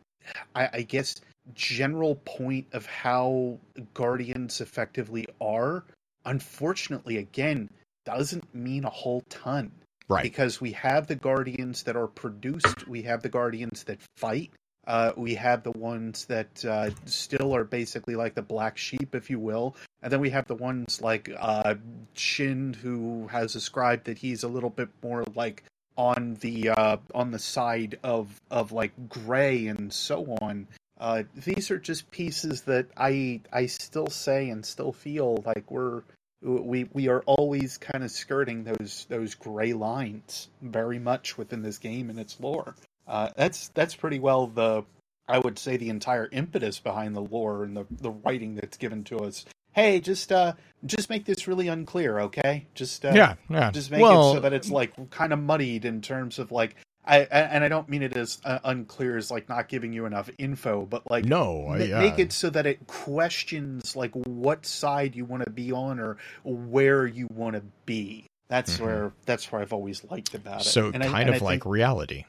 I, 0.56 0.70
I 0.74 0.82
guess 0.82 1.16
general 1.54 2.16
point 2.26 2.68
of 2.74 2.86
how 2.86 3.58
guardians 3.94 4.62
effectively 4.62 5.26
are, 5.40 5.84
unfortunately 6.26 7.18
again, 7.18 7.70
doesn't 8.06 8.54
mean 8.54 8.86
a 8.86 8.90
whole 8.90 9.24
ton 9.30 9.72
right. 10.08 10.24
because 10.24 10.62
we 10.62 10.72
have 10.74 11.08
the 11.08 11.16
guardians 11.16 11.84
that 11.84 11.98
are 11.98 12.08
produced 12.08 12.88
we 12.88 13.02
have 13.02 13.22
the 13.22 13.30
guardians 13.30 13.84
that 13.84 14.00
fight 14.16 14.50
uh, 14.88 15.12
we 15.16 15.36
have 15.36 15.64
the 15.64 15.72
ones 15.72 16.26
that 16.26 16.66
uh, 16.66 16.90
still 17.06 17.56
are 17.56 17.64
basically 17.64 18.16
like 18.16 18.34
the 18.34 18.42
black 18.42 18.78
sheep 18.78 19.14
if 19.14 19.30
you 19.30 19.40
will 19.40 19.76
and 20.02 20.12
then 20.12 20.20
we 20.20 20.30
have 20.30 20.48
the 20.48 20.56
ones 20.56 21.02
like 21.02 21.30
uh, 21.38 21.76
shin 22.14 22.74
who 22.82 23.28
has 23.28 23.56
ascribed 23.56 24.06
that 24.06 24.18
he's 24.18 24.44
a 24.44 24.48
little 24.48 24.70
bit 24.70 24.90
more 25.04 25.24
like 25.36 25.64
on 25.98 26.38
the 26.42 26.70
uh, 26.70 26.98
on 27.14 27.32
the 27.32 27.40
side 27.40 28.00
of 28.04 28.40
of 28.50 28.72
like 28.72 28.92
gray 29.10 29.68
and 29.68 29.92
so 29.92 30.38
on 30.42 30.68
uh, 31.00 31.24
these 31.36 31.70
are 31.70 31.78
just 31.78 32.10
pieces 32.10 32.62
that 32.62 32.88
i 32.98 33.40
i 33.54 33.66
still 33.66 34.08
say 34.08 34.50
and 34.50 34.66
still 34.66 34.92
feel 34.92 35.44
like 35.46 35.70
we're 35.70 36.02
we 36.42 36.88
we 36.94 37.08
are 37.08 37.22
always 37.26 37.78
kind 37.78 38.04
of 38.04 38.12
skirting 38.12 38.64
those 38.64 39.06
those 39.10 39.36
gray 39.36 39.74
lines 39.74 40.50
very 40.62 41.00
much 41.00 41.38
within 41.38 41.62
this 41.62 41.78
game 41.78 42.10
and 42.10 42.20
its 42.20 42.40
lore. 42.40 42.76
Uh, 43.08 43.30
that's 43.36 43.70
that's 43.70 43.96
pretty 43.96 44.20
well 44.20 44.48
the 44.48 44.84
I 45.28 45.40
would 45.40 45.58
say 45.60 45.78
the 45.78 45.90
entire 45.90 46.28
impetus 46.32 46.80
behind 46.80 47.16
the 47.16 47.22
lore 47.22 47.64
and 47.64 47.76
the 47.76 47.86
the 47.90 48.12
writing 48.12 48.56
that's 48.56 48.78
given 48.78 49.04
to 49.06 49.20
us. 49.20 49.46
Hey, 49.74 50.00
just 50.00 50.32
uh 50.32 50.54
just 50.86 51.10
make 51.10 51.26
this 51.26 51.48
really 51.48 51.68
unclear, 51.68 52.20
okay? 52.22 52.68
Just 52.74 53.06
uh, 53.06 53.12
yeah, 53.14 53.36
yeah. 53.50 53.72
just 53.72 53.92
make 53.92 54.02
well, 54.02 54.32
it 54.32 54.34
so 54.36 54.40
that 54.42 54.54
it's 54.54 54.70
like 54.70 55.10
kind 55.12 55.32
of 55.34 55.40
muddied 55.40 55.86
in 55.86 56.02
terms 56.02 56.40
of 56.40 56.52
like 56.52 56.76
I, 57.06 57.20
I 57.22 57.24
and 57.24 57.64
I 57.64 57.68
don't 57.70 57.88
mean 57.88 58.04
it 58.04 58.18
as 58.18 58.42
uh, 58.44 58.60
unclear 58.66 59.16
as 59.18 59.32
like 59.32 59.48
not 59.48 59.70
giving 59.70 59.94
you 59.94 60.06
enough 60.06 60.30
info, 60.38 60.86
but 60.86 61.10
like 61.10 61.24
no, 61.26 61.68
I, 61.70 61.78
make 62.00 62.20
it 62.20 62.34
so 62.34 62.50
that 62.50 62.66
it 62.66 62.86
questions 62.88 63.96
like 63.96 64.12
what 64.26 64.66
side 64.66 65.16
you 65.16 65.24
want 65.26 65.44
to 65.46 65.50
be 65.52 65.72
on 65.72 66.00
or 66.00 66.18
where 66.44 67.06
you 67.08 67.28
want 67.34 67.56
to 67.56 67.62
be 67.86 68.26
that's 68.50 68.78
Mhm. 68.78 68.82
where 68.86 69.14
that's 69.26 69.52
where 69.52 69.62
i've 69.62 69.74
always 69.74 70.04
liked 70.06 70.34
about 70.34 70.62
it 70.62 70.66
so 70.66 70.90
And 70.94 71.04
I- 71.04 71.08
kind 71.08 71.28
and 71.30 71.36
of 71.36 71.42
I 71.42 71.46
like 71.46 71.64
think- 71.64 71.66
reality. 71.66 72.24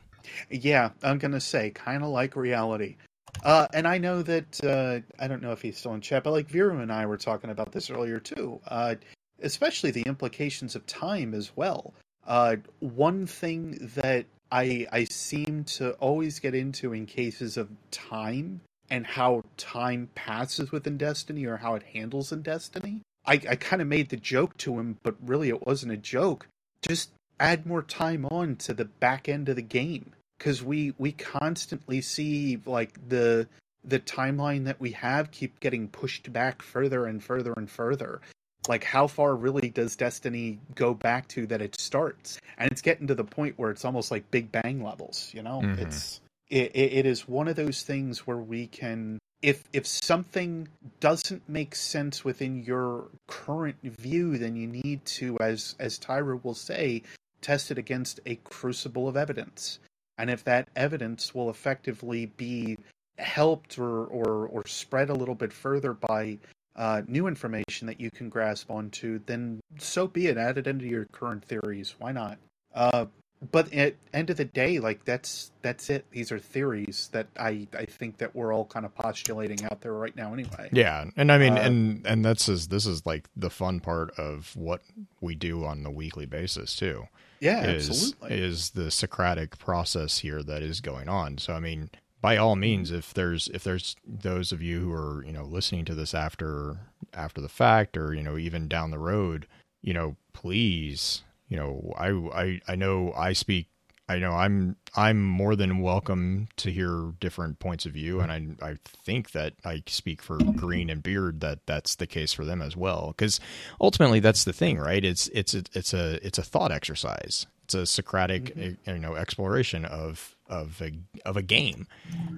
Yeah 0.50 0.90
i'm 1.02 1.18
gonna 1.18 1.40
say 1.40 1.70
kind 1.70 2.02
of 2.02 2.10
like 2.10 2.36
reality 2.36 2.96
uh, 3.44 3.66
and 3.72 3.86
I 3.86 3.98
know 3.98 4.22
that 4.22 4.64
uh, 4.64 5.00
I 5.22 5.28
don't 5.28 5.42
know 5.42 5.52
if 5.52 5.62
he's 5.62 5.78
still 5.78 5.94
in 5.94 6.00
chat, 6.00 6.24
but 6.24 6.32
like 6.32 6.48
Viru 6.48 6.82
and 6.82 6.92
I 6.92 7.06
were 7.06 7.16
talking 7.16 7.50
about 7.50 7.72
this 7.72 7.90
earlier 7.90 8.18
too. 8.18 8.60
Uh, 8.66 8.96
especially 9.40 9.90
the 9.90 10.02
implications 10.02 10.74
of 10.74 10.86
time 10.86 11.34
as 11.34 11.56
well. 11.56 11.94
Uh, 12.26 12.56
one 12.80 13.26
thing 13.26 13.90
that 13.96 14.26
I 14.50 14.86
I 14.92 15.05
seem 15.05 15.64
to 15.64 15.92
always 15.94 16.38
get 16.38 16.55
into 16.55 16.92
in 16.92 17.06
cases 17.06 17.56
of 17.56 17.70
time 17.90 18.60
and 18.90 19.06
how 19.06 19.42
time 19.56 20.09
passes 20.14 20.72
within 20.72 20.96
Destiny 20.96 21.44
or 21.44 21.59
how 21.59 21.74
it 21.74 21.82
handles 21.82 22.32
in 22.32 22.42
Destiny. 22.42 23.02
I, 23.26 23.34
I 23.34 23.56
kind 23.56 23.82
of 23.82 23.88
made 23.88 24.09
the 24.09 24.16
joke 24.16 24.56
to 24.59 24.78
him, 24.78 24.96
but 25.02 25.14
really 25.22 25.50
it 25.50 25.66
wasn't 25.66 25.92
a 25.92 25.98
joke. 25.98 26.46
Just 26.80 27.10
add 27.38 27.66
more 27.66 27.82
time 27.82 28.24
on 28.26 28.56
to 28.56 28.72
the 28.72 28.86
back 28.86 29.28
end 29.28 29.48
of 29.48 29.56
the 29.56 29.62
game 29.62 30.12
because 30.39 30.62
we 30.62 30.94
we 30.98 31.12
constantly 31.12 32.01
see 32.01 32.60
like 32.65 32.98
the 33.09 33.47
the 33.85 33.98
timeline 34.01 34.65
that 34.65 34.81
we 34.81 34.93
have 34.93 35.31
keep 35.31 35.60
getting 35.60 35.89
pushed 35.89 36.32
back 36.32 36.62
further 36.62 37.06
and 37.06 37.23
further 37.23 37.52
and 37.56 37.70
further. 37.70 38.20
Like 38.69 38.85
how 38.85 39.06
far 39.06 39.35
really 39.35 39.70
does 39.70 39.97
destiny 39.97 40.59
go 40.74 40.93
back 40.93 41.27
to 41.28 41.47
that 41.47 41.62
it 41.62 41.81
starts? 41.81 42.39
And 42.59 42.70
it's 42.70 42.82
getting 42.82 43.06
to 43.06 43.15
the 43.15 43.24
point 43.24 43.59
where 43.59 43.70
it's 43.70 43.85
almost 43.85 44.10
like 44.10 44.31
big 44.31 44.52
bang 44.52 44.82
levels 44.82 45.31
you 45.35 45.43
know? 45.43 45.60
Mhm. 45.62 45.78
it's 45.78 46.20
it, 46.51 46.73
it, 46.74 46.93
it 46.93 47.06
is 47.06 47.28
one 47.28 47.48
of 47.48 47.56
those 47.56 47.82
things 47.82 48.27
where 48.27 48.39
we 48.39 48.66
can 48.66 49.19
if 49.43 49.65
if 49.73 49.86
something 49.86 50.69
doesn't 51.01 51.48
make 51.48 51.74
sense 51.74 52.24
within 52.24 52.62
your 52.65 53.09
current 53.27 53.77
view 53.82 54.36
then 54.36 54.56
you 54.56 54.66
need 54.66 55.05
to 55.05 55.39
as 55.40 55.77
as 55.78 55.98
tyra 55.98 56.43
will 56.43 56.55
say 56.55 57.02
test 57.40 57.70
it 57.70 57.78
against 57.78 58.19
a 58.27 58.35
crucible 58.36 59.09
of 59.09 59.16
evidence 59.16 59.78
and 60.18 60.30
if 60.30 60.44
that 60.44 60.68
evidence 60.76 61.34
will 61.34 61.50
effectively 61.50 62.26
be 62.36 62.76
helped 63.18 63.78
or 63.78 64.04
or, 64.06 64.46
or 64.48 64.66
spread 64.66 65.10
a 65.10 65.14
little 65.14 65.34
bit 65.34 65.52
further 65.52 65.92
by 65.92 66.38
uh, 66.76 67.02
new 67.08 67.26
information 67.26 67.86
that 67.86 68.00
you 68.00 68.10
can 68.10 68.28
grasp 68.28 68.70
onto, 68.70 69.20
then 69.26 69.60
so 69.78 70.06
be 70.06 70.26
it. 70.26 70.36
Add 70.36 70.58
it 70.58 70.66
into 70.66 70.86
your 70.86 71.06
current 71.06 71.44
theories. 71.44 71.94
Why 71.98 72.12
not? 72.12 72.38
Uh, 72.74 73.06
but 73.52 73.72
at 73.72 73.94
end 74.12 74.30
of 74.30 74.36
the 74.36 74.44
day, 74.44 74.80
like 74.80 75.04
that's 75.04 75.52
that's 75.62 75.90
it. 75.90 76.04
These 76.10 76.32
are 76.32 76.38
theories 76.38 77.08
that 77.12 77.28
I 77.38 77.68
I 77.76 77.84
think 77.84 78.18
that 78.18 78.34
we're 78.34 78.52
all 78.52 78.64
kind 78.64 78.84
of 78.84 78.94
postulating 78.94 79.64
out 79.64 79.80
there 79.80 79.92
right 79.92 80.14
now. 80.16 80.32
Anyway. 80.32 80.70
Yeah, 80.72 81.04
and 81.16 81.30
I 81.30 81.38
mean, 81.38 81.52
Uh, 81.54 81.62
and 81.62 82.06
and 82.06 82.24
that's 82.24 82.48
is 82.48 82.68
this 82.68 82.86
is 82.86 83.06
like 83.06 83.28
the 83.36 83.50
fun 83.50 83.80
part 83.80 84.10
of 84.18 84.56
what 84.56 84.82
we 85.20 85.34
do 85.34 85.64
on 85.64 85.82
the 85.82 85.90
weekly 85.90 86.26
basis 86.26 86.74
too. 86.74 87.06
Yeah. 87.40 87.65
is 87.65 87.89
absolutely. 87.89 88.39
is 88.39 88.70
the 88.70 88.90
Socratic 88.90 89.59
process 89.59 90.19
here 90.19 90.43
that 90.43 90.62
is 90.62 90.81
going 90.81 91.09
on. 91.09 91.39
So 91.39 91.55
I 91.55 91.60
mean, 91.60 91.90
by 92.20 92.36
all 92.36 92.56
means, 92.56 92.90
if 92.90 93.15
there's 93.15 93.48
if 93.48 93.65
there's 93.65 93.94
those 94.06 94.52
of 94.52 94.60
you 94.60 94.81
who 94.81 94.93
are 94.93 95.24
you 95.24 95.32
know 95.32 95.44
listening 95.44 95.85
to 95.86 95.94
this 95.94 96.15
after 96.15 96.78
after 97.15 97.40
the 97.40 97.48
fact 97.48 97.97
or 97.97 98.12
you 98.12 98.23
know 98.23 98.36
even 98.36 98.69
down 98.69 98.90
the 98.90 98.98
road, 98.98 99.47
you 99.82 99.94
know, 99.94 100.16
please, 100.32 101.23
you 101.48 101.56
know, 101.56 101.94
I 101.97 102.09
I 102.09 102.60
I 102.69 102.74
know 102.74 103.12
I 103.16 103.32
speak. 103.32 103.69
I 104.09 104.18
know 104.18 104.32
I'm 104.32 104.76
I'm 104.97 105.22
more 105.22 105.55
than 105.55 105.80
welcome 105.80 106.48
to 106.56 106.70
hear 106.72 107.12
different 107.20 107.59
points 107.59 107.85
of 107.85 107.93
view, 107.93 108.20
and 108.20 108.32
I 108.32 108.66
I 108.70 108.76
think 109.05 109.32
that 109.32 109.55
I 109.64 109.82
speak 109.86 110.22
for 110.22 110.39
Green 110.56 110.89
and 110.89 111.02
Beard 111.02 111.40
that 111.40 111.66
that's 111.66 111.97
the 111.97 112.06
case 112.06 112.32
for 112.32 112.44
them 112.44 112.62
as 112.62 112.76
well. 112.76 113.09
Because 113.09 113.39
ultimately, 113.80 114.20
that's 114.20 114.44
the 114.44 114.52
thing, 114.55 114.78
right? 114.78 115.05
It's 115.05 115.28
it's 115.28 115.55
a, 115.55 115.62
it's 115.74 115.93
a 115.93 116.24
it's 116.26 116.39
a 116.39 116.43
thought 116.43 116.72
exercise. 116.72 117.47
It's 117.64 117.74
a 117.74 117.85
Socratic 117.85 118.55
Mm-hmm. 118.56 118.90
eh, 118.90 118.93
you 118.94 118.98
know 118.98 119.14
exploration 119.14 119.85
of 119.85 120.35
of 120.48 120.80
a 120.80 120.93
of 121.26 121.36
a 121.36 121.43
game. 121.43 121.86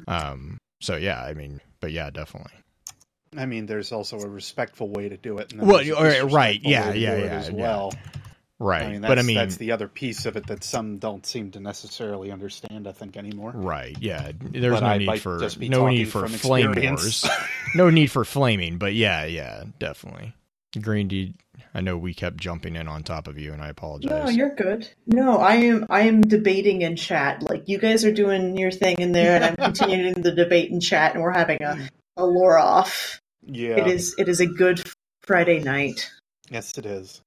Um. 0.09 0.59
So 0.81 0.97
yeah, 0.97 1.23
I 1.23 1.35
mean, 1.35 1.61
but 1.81 1.93
yeah, 1.93 2.11
definitely. 2.11 2.53
I 3.37 3.47
mean, 3.47 3.67
there's 3.67 3.93
also 3.93 4.19
a 4.19 4.29
respectful 4.29 4.89
way 4.89 5.09
to 5.09 5.17
do 5.17 5.39
it. 5.39 5.53
And 5.53 5.63
Well, 5.63 5.77
there's 5.77 5.91
a 5.91 5.97
all 5.97 6.03
right, 6.03 6.33
right, 6.33 6.61
yeah, 6.65 6.93
yeah, 6.93 7.17
yeah, 7.17 7.25
as 7.39 7.49
yeah. 7.51 7.55
well. 7.55 7.93
Right, 8.63 8.83
I 8.83 8.89
mean, 8.93 9.01
but 9.01 9.19
I 9.19 9.23
mean, 9.23 9.37
that's 9.37 9.57
the 9.57 9.73
other 9.73 9.89
piece 9.89 10.27
of 10.27 10.37
it 10.37 10.47
that 10.49 10.63
some 10.63 10.99
don't 10.99 11.25
seem 11.25 11.51
to 11.53 11.61
necessarily 11.61 12.31
understand. 12.31 12.87
I 12.87 12.93
think 12.93 13.17
anymore. 13.17 13.53
right, 13.55 13.97
yeah. 13.99 14.33
There's 14.39 14.75
But 14.75 14.81
no 14.81 14.87
I 14.87 14.99
need 14.99 15.07
might 15.07 15.21
for 15.23 15.39
no 15.59 15.89
need 15.89 16.05
for 16.11 16.21
from 16.21 16.33
flame 16.33 16.67
experience. 16.73 17.25
wars. 17.25 17.37
no 17.75 17.89
need 17.89 18.11
for 18.11 18.25
flaming, 18.25 18.77
but 18.77 18.93
yeah, 18.95 19.25
yeah, 19.25 19.65
definitely. 19.79 20.35
Green, 20.81 21.09
do 21.09 21.17
you- 21.17 21.33
I 21.75 21.81
know 21.81 21.97
we 21.97 22.15
kept 22.15 22.37
jumping 22.39 22.75
in 22.77 22.89
on 22.89 23.03
top 23.05 23.29
of 23.29 23.39
you, 23.39 23.53
and 23.53 23.63
I 23.63 23.69
apologize. 23.69 24.11
No, 24.11 24.29
you're 24.29 24.55
good. 24.55 24.89
No, 25.07 25.39
I 25.39 25.55
am. 25.55 25.87
I 25.89 26.03
am 26.03 26.21
debating 26.21 26.83
in 26.83 26.97
chat. 26.97 27.43
Like 27.45 27.69
you 27.69 27.79
guys 27.79 28.05
are 28.05 28.13
doing 28.13 28.59
your 28.59 28.73
thing 28.73 28.97
in 28.99 29.13
there, 29.13 29.37
and 29.37 29.45
I'm 29.45 29.57
continuing 29.73 30.15
the 30.21 30.33
debate 30.33 30.71
in 30.71 30.81
chat, 30.81 31.15
and 31.15 31.23
we're 31.23 31.33
having 31.33 31.63
a 31.63 31.89
a 32.17 32.27
lore 32.27 32.59
off. 32.59 33.21
Yeah. 33.47 33.77
It 33.77 33.87
is. 33.87 34.15
It 34.19 34.29
is 34.29 34.41
a 34.41 34.47
good 34.47 34.83
Friday 35.23 35.61
night. 35.61 36.11
Yes, 36.51 36.77
it 36.77 36.87
is. 36.87 37.23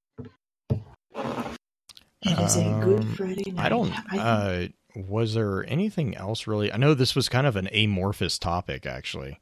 It 1.16 2.40
is 2.40 2.56
a 2.58 2.80
good 2.84 3.02
Um, 3.02 3.16
Friday 3.16 3.52
night. 3.52 3.66
I 3.66 3.70
don't. 3.70 3.94
I- 4.12 4.18
Uh, 4.20 4.68
was 4.96 5.34
there 5.34 5.66
anything 5.68 6.16
else 6.16 6.46
really? 6.48 6.72
I 6.72 6.78
know 6.78 6.94
this 6.94 7.16
was 7.16 7.28
kind 7.28 7.48
of 7.48 7.56
an 7.56 7.68
amorphous 7.74 8.38
topic, 8.38 8.86
actually. 8.86 9.40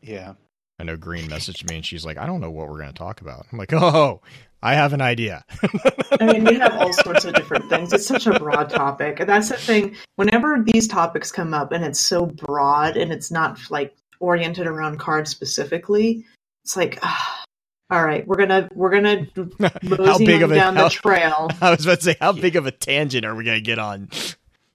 Yeah. 0.00 0.34
I 0.78 0.84
know 0.84 0.96
Green 0.96 1.28
messaged 1.28 1.68
me 1.68 1.76
and 1.76 1.86
she's 1.86 2.04
like, 2.04 2.16
I 2.18 2.26
don't 2.26 2.40
know 2.40 2.50
what 2.50 2.68
we're 2.68 2.78
going 2.78 2.92
to 2.92 2.98
talk 2.98 3.20
about. 3.20 3.46
I'm 3.52 3.58
like, 3.58 3.72
oh, 3.72 4.20
I 4.62 4.74
have 4.74 4.92
an 4.92 5.00
idea. 5.00 5.44
I 6.20 6.26
mean, 6.32 6.44
we 6.44 6.54
have 6.56 6.74
all 6.76 6.92
sorts 6.92 7.24
of 7.24 7.34
different 7.34 7.68
things. 7.68 7.92
It's 7.92 8.06
such 8.06 8.26
a 8.26 8.38
broad 8.38 8.70
topic. 8.70 9.20
And 9.20 9.28
that's 9.28 9.48
the 9.50 9.56
thing. 9.56 9.96
Whenever 10.16 10.64
these 10.64 10.88
topics 10.88 11.30
come 11.32 11.52
up 11.52 11.72
and 11.72 11.84
it's 11.84 12.00
so 12.00 12.26
broad 12.26 12.96
and 12.96 13.12
it's 13.12 13.30
not 13.30 13.58
like 13.70 13.94
oriented 14.20 14.66
around 14.66 14.98
cards 14.98 15.30
specifically, 15.30 16.24
it's 16.64 16.76
like, 16.76 16.98
ah, 17.02 17.41
all 17.92 18.02
right, 18.02 18.26
we're 18.26 18.36
gonna 18.36 18.70
we're 18.74 18.90
gonna 18.90 19.26
how 20.06 20.16
big 20.18 20.40
of 20.42 20.50
a 20.50 20.54
down 20.54 20.76
how- 20.76 20.84
the 20.84 20.90
trail. 20.90 21.50
I 21.60 21.70
was 21.72 21.84
about 21.84 21.98
to 21.98 22.04
say, 22.04 22.16
how 22.18 22.32
big 22.32 22.56
of 22.56 22.66
a 22.66 22.70
tangent 22.70 23.26
are 23.26 23.34
we 23.34 23.44
going 23.44 23.58
to 23.58 23.62
get 23.62 23.78
on? 23.78 24.08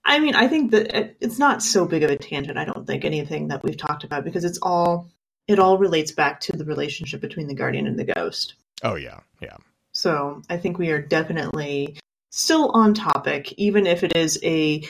I 0.06 0.20
mean, 0.20 0.36
I 0.36 0.48
think 0.48 0.70
that 0.72 0.96
it- 0.96 1.18
it's 1.20 1.40
not 1.40 1.64
so 1.64 1.86
big 1.86 2.04
of 2.04 2.12
a 2.12 2.16
tangent. 2.16 2.58
I 2.60 2.66
don't 2.66 2.86
think 2.86 3.06
anything 3.06 3.48
that 3.48 3.64
we've 3.64 3.76
talked 3.76 4.04
about 4.04 4.24
because 4.24 4.46
it's 4.46 4.60
all 4.62 5.10
it 5.48 5.58
all 5.58 5.80
relates 5.80 6.12
back 6.12 6.40
to 6.42 6.56
the 6.56 6.64
relationship 6.64 7.20
between 7.20 7.48
the 7.48 7.56
guardian 7.56 7.88
and 7.88 7.98
the 7.98 8.04
ghost. 8.06 8.54
Oh 8.84 8.96
yeah, 8.96 9.22
yeah. 9.42 9.58
So 9.94 10.44
I 10.50 10.58
think 10.58 10.78
we 10.78 10.92
are 10.92 11.02
definitely 11.02 11.98
still 12.30 12.70
on 12.72 12.94
topic, 12.94 13.52
even 13.54 13.88
if 13.88 14.04
it 14.04 14.16
is 14.16 14.40
a 14.44 14.84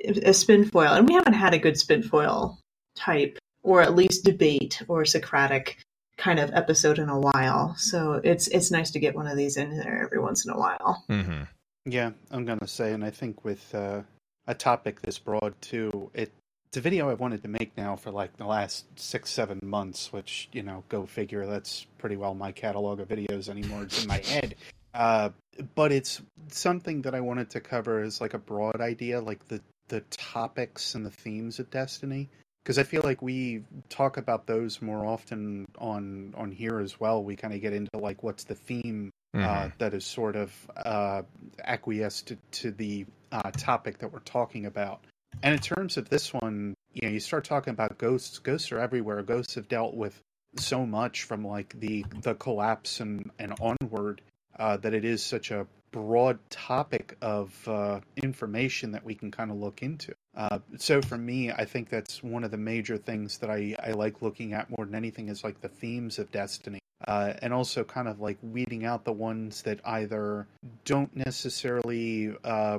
a 0.00 0.32
spin 0.32 0.64
foil, 0.64 0.92
and 0.94 1.06
we 1.06 1.14
haven't 1.14 1.34
had 1.34 1.52
a 1.52 1.58
good 1.58 1.76
spin 1.78 2.02
foil 2.02 2.58
type, 2.96 3.38
or 3.62 3.82
at 3.82 3.94
least 3.94 4.24
debate 4.24 4.80
or 4.88 5.04
Socratic 5.04 5.76
kind 6.16 6.38
of 6.38 6.50
episode 6.52 6.98
in 6.98 7.08
a 7.08 7.18
while. 7.18 7.74
So 7.76 8.20
it's 8.24 8.48
it's 8.48 8.70
nice 8.70 8.90
to 8.92 8.98
get 8.98 9.14
one 9.14 9.26
of 9.26 9.36
these 9.36 9.56
in 9.56 9.76
there 9.76 10.02
every 10.02 10.18
once 10.18 10.44
in 10.44 10.52
a 10.52 10.58
while. 10.58 11.04
hmm 11.08 11.42
Yeah, 11.84 12.12
I'm 12.30 12.44
gonna 12.44 12.66
say, 12.66 12.92
and 12.92 13.04
I 13.04 13.10
think 13.10 13.44
with 13.44 13.74
uh, 13.74 14.02
a 14.46 14.54
topic 14.54 15.00
this 15.02 15.18
broad 15.18 15.54
too, 15.60 16.10
it 16.14 16.32
it's 16.68 16.78
a 16.78 16.80
video 16.80 17.08
I 17.08 17.14
wanted 17.14 17.42
to 17.42 17.48
make 17.48 17.76
now 17.76 17.94
for 17.94 18.10
like 18.10 18.36
the 18.36 18.46
last 18.46 18.86
six, 18.96 19.30
seven 19.30 19.60
months. 19.62 20.12
Which 20.12 20.48
you 20.52 20.62
know, 20.62 20.84
go 20.88 21.06
figure. 21.06 21.46
That's 21.46 21.86
pretty 21.98 22.16
well 22.16 22.34
my 22.34 22.52
catalog 22.52 23.00
of 23.00 23.08
videos 23.08 23.48
anymore. 23.48 23.84
It's 23.84 24.02
in 24.02 24.08
my 24.08 24.18
head. 24.18 24.54
Uh, 24.94 25.30
but 25.74 25.90
it's 25.90 26.22
something 26.48 27.02
that 27.02 27.16
I 27.16 27.20
wanted 27.20 27.50
to 27.50 27.60
cover 27.60 28.00
as 28.02 28.20
like 28.20 28.32
a 28.32 28.38
broad 28.38 28.80
idea, 28.80 29.20
like 29.20 29.48
the 29.48 29.60
the 29.88 30.02
topics 30.10 30.94
and 30.94 31.04
the 31.04 31.10
themes 31.10 31.58
of 31.58 31.68
Destiny. 31.70 32.28
Because 32.64 32.78
I 32.78 32.82
feel 32.82 33.02
like 33.04 33.20
we 33.20 33.62
talk 33.90 34.16
about 34.16 34.46
those 34.46 34.80
more 34.80 35.04
often 35.04 35.66
on 35.78 36.34
on 36.34 36.50
here 36.50 36.80
as 36.80 36.98
well. 36.98 37.22
We 37.22 37.36
kind 37.36 37.52
of 37.52 37.60
get 37.60 37.74
into 37.74 37.98
like 37.98 38.22
what's 38.22 38.44
the 38.44 38.54
theme 38.54 39.10
uh, 39.34 39.68
that 39.78 39.94
is 39.94 40.04
sort 40.04 40.36
of 40.36 40.52
uh, 40.76 41.22
acquiesced 41.64 42.28
to, 42.28 42.38
to 42.52 42.70
the 42.70 43.04
uh, 43.32 43.50
topic 43.50 43.98
that 43.98 44.12
we're 44.12 44.20
talking 44.20 44.66
about. 44.66 45.04
And 45.42 45.52
in 45.52 45.60
terms 45.60 45.96
of 45.96 46.08
this 46.08 46.32
one, 46.32 46.74
you 46.92 47.02
know, 47.02 47.12
you 47.12 47.20
start 47.20 47.44
talking 47.44 47.72
about 47.72 47.98
ghosts. 47.98 48.38
Ghosts 48.38 48.70
are 48.70 48.78
everywhere. 48.78 49.22
Ghosts 49.22 49.56
have 49.56 49.68
dealt 49.68 49.94
with 49.94 50.18
so 50.56 50.86
much 50.86 51.24
from 51.24 51.44
like 51.44 51.78
the 51.80 52.04
the 52.22 52.34
collapse 52.34 53.00
and 53.00 53.30
and 53.38 53.54
onward 53.60 54.20
uh, 54.58 54.76
that 54.78 54.94
it 54.94 55.04
is 55.04 55.22
such 55.22 55.50
a 55.50 55.66
broad 55.94 56.40
topic 56.50 57.16
of 57.22 57.68
uh, 57.68 58.00
information 58.16 58.90
that 58.90 59.04
we 59.04 59.14
can 59.14 59.30
kind 59.30 59.52
of 59.52 59.58
look 59.58 59.80
into. 59.80 60.12
Uh, 60.36 60.58
so 60.76 61.00
for 61.00 61.16
me, 61.16 61.52
I 61.52 61.64
think 61.64 61.88
that's 61.88 62.20
one 62.20 62.42
of 62.42 62.50
the 62.50 62.56
major 62.56 62.98
things 62.98 63.38
that 63.38 63.48
I, 63.48 63.76
I 63.80 63.92
like 63.92 64.20
looking 64.20 64.54
at 64.54 64.68
more 64.76 64.84
than 64.84 64.96
anything 64.96 65.28
is 65.28 65.44
like 65.44 65.60
the 65.60 65.68
themes 65.68 66.18
of 66.18 66.32
Destiny. 66.32 66.80
Uh, 67.06 67.34
and 67.42 67.52
also 67.52 67.84
kind 67.84 68.08
of 68.08 68.20
like 68.20 68.38
weeding 68.42 68.84
out 68.84 69.04
the 69.04 69.12
ones 69.12 69.62
that 69.62 69.78
either 69.84 70.48
don't 70.84 71.14
necessarily 71.14 72.34
uh, 72.42 72.78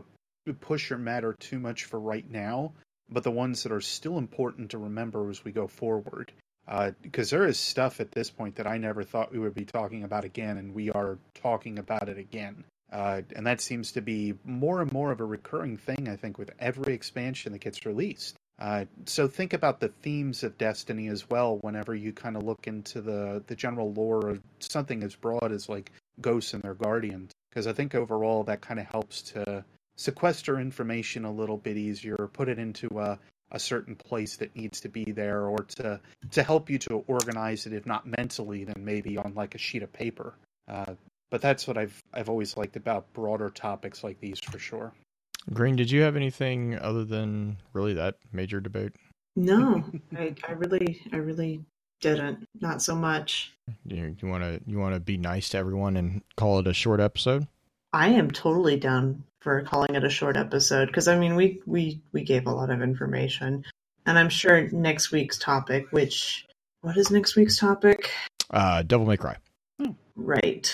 push 0.60 0.92
or 0.92 0.98
matter 0.98 1.34
too 1.40 1.60
much 1.60 1.86
for 1.86 2.00
right 2.00 2.30
now, 2.30 2.74
but 3.10 3.24
the 3.24 3.32
ones 3.32 3.64
that 3.64 3.72
are 3.72 3.82
still 3.82 4.18
important 4.18 4.72
to 4.72 4.78
remember 4.78 5.30
as 5.30 5.46
we 5.46 5.54
go 5.54 5.68
forward. 5.68 6.34
Because 7.02 7.30
there 7.30 7.46
is 7.46 7.60
stuff 7.60 8.02
at 8.02 8.12
this 8.12 8.30
point 8.30 8.56
that 8.56 8.68
I 8.68 8.78
never 8.78 9.04
thought 9.04 9.32
we 9.32 9.40
would 9.40 9.54
be 9.54 9.66
talking 9.66 10.04
about 10.04 10.26
again, 10.26 10.58
and 10.58 10.74
we 10.74 10.90
are 10.90 11.18
talking 11.36 11.78
about 11.78 12.10
it 12.10 12.18
again. 12.18 12.66
Uh, 12.92 13.22
and 13.36 13.46
that 13.48 13.62
seems 13.62 13.92
to 13.94 14.02
be 14.02 14.34
more 14.46 14.82
and 14.82 14.92
more 14.94 15.12
of 15.12 15.20
a 15.20 15.26
recurring 15.26 15.78
thing, 15.78 16.08
I 16.08 16.16
think, 16.16 16.38
with 16.38 16.52
every 16.60 16.94
expansion 16.94 17.52
that 17.52 17.60
gets 17.60 17.86
released. 17.86 18.36
Uh, 18.58 18.86
so 19.06 19.28
think 19.28 19.54
about 19.54 19.80
the 19.80 19.90
themes 20.02 20.44
of 20.44 20.58
Destiny 20.58 21.08
as 21.08 21.30
well 21.30 21.58
whenever 21.58 21.94
you 21.94 22.14
kind 22.14 22.38
of 22.38 22.44
look 22.44 22.68
into 22.68 23.02
the, 23.02 23.44
the 23.48 23.56
general 23.56 23.92
lore 23.92 24.30
of 24.30 24.42
something 24.60 25.04
as 25.04 25.16
broad 25.16 25.52
as 25.52 25.68
like 25.68 25.92
ghosts 26.22 26.54
and 26.54 26.64
their 26.64 26.74
guardians. 26.76 27.32
Because 27.50 27.68
I 27.68 27.74
think 27.74 27.96
overall 27.96 28.44
that 28.46 28.62
kind 28.62 28.80
of 28.80 28.86
helps 28.86 29.22
to 29.34 29.66
sequester 29.98 30.60
information 30.60 31.26
a 31.26 31.32
little 31.32 31.58
bit 31.58 31.78
easier, 31.78 32.30
put 32.32 32.50
it 32.50 32.60
into 32.60 32.88
a, 33.00 33.20
a 33.52 33.60
certain 33.60 33.96
place 33.96 34.38
that 34.38 34.56
needs 34.56 34.82
to 34.82 34.90
be 34.90 35.06
there, 35.06 35.48
or 35.48 35.60
to 35.78 36.00
to 36.32 36.44
help 36.44 36.70
you 36.70 36.78
to 36.80 37.04
organize 37.08 37.66
it, 37.66 37.74
if 37.74 37.86
not 37.86 38.06
mentally, 38.06 38.66
then 38.66 38.84
maybe 38.84 39.18
on 39.18 39.34
like 39.36 39.56
a 39.56 39.58
sheet 39.58 39.84
of 39.84 39.92
paper. 39.94 40.34
Uh, 40.68 40.96
but 41.36 41.42
that's 41.42 41.68
what 41.68 41.78
I've 41.78 42.02
I've 42.14 42.30
always 42.30 42.56
liked 42.56 42.78
about 42.78 43.12
broader 43.12 43.50
topics 43.50 44.06
like 44.06 44.18
these 44.22 44.40
for 44.40 44.58
sure. 44.58 44.94
Green, 45.52 45.76
did 45.76 45.92
you 45.92 46.00
have 46.00 46.16
anything 46.16 46.80
other 46.80 47.04
than 47.04 47.58
really 47.74 47.94
that 47.96 48.16
major 48.32 48.62
debate? 48.62 48.94
No, 49.36 49.84
I, 50.18 50.34
I 50.48 50.54
really, 50.54 51.02
I 51.12 51.18
really 51.18 51.60
didn't. 52.00 52.46
Not 52.62 52.82
so 52.82 52.96
much. 52.96 53.52
You 53.86 54.16
you 54.22 54.30
want 54.30 54.46
to 54.46 54.62
you 54.66 54.80
want 54.80 54.94
to 54.94 55.02
be 55.02 55.18
nice 55.18 55.50
to 55.50 55.58
everyone 55.58 55.98
and 55.98 56.22
call 56.38 56.60
it 56.60 56.68
a 56.68 56.74
short 56.74 57.02
episode? 57.02 57.46
I 57.92 58.08
am 58.12 58.32
totally 58.32 58.78
down 58.78 59.22
for 59.42 59.62
calling 59.64 59.94
it 59.94 60.06
a 60.06 60.10
short 60.10 60.38
episode 60.38 60.86
because 60.86 61.10
I 61.10 61.20
mean 61.20 61.36
we 61.36 61.62
we 61.66 62.00
we 62.14 62.24
gave 62.24 62.48
a 62.48 62.52
lot 62.52 62.70
of 62.70 62.82
information, 62.82 63.66
and 64.06 64.18
I'm 64.18 64.30
sure 64.30 64.70
next 64.72 65.12
week's 65.12 65.38
topic, 65.38 65.88
which 65.92 66.46
what 66.80 66.96
is 66.96 67.12
next 67.12 67.36
week's 67.36 67.58
topic? 67.58 68.10
Uh, 68.52 68.84
Devil 68.84 69.06
May 69.06 69.18
Cry. 69.18 69.36
Right. 70.16 70.74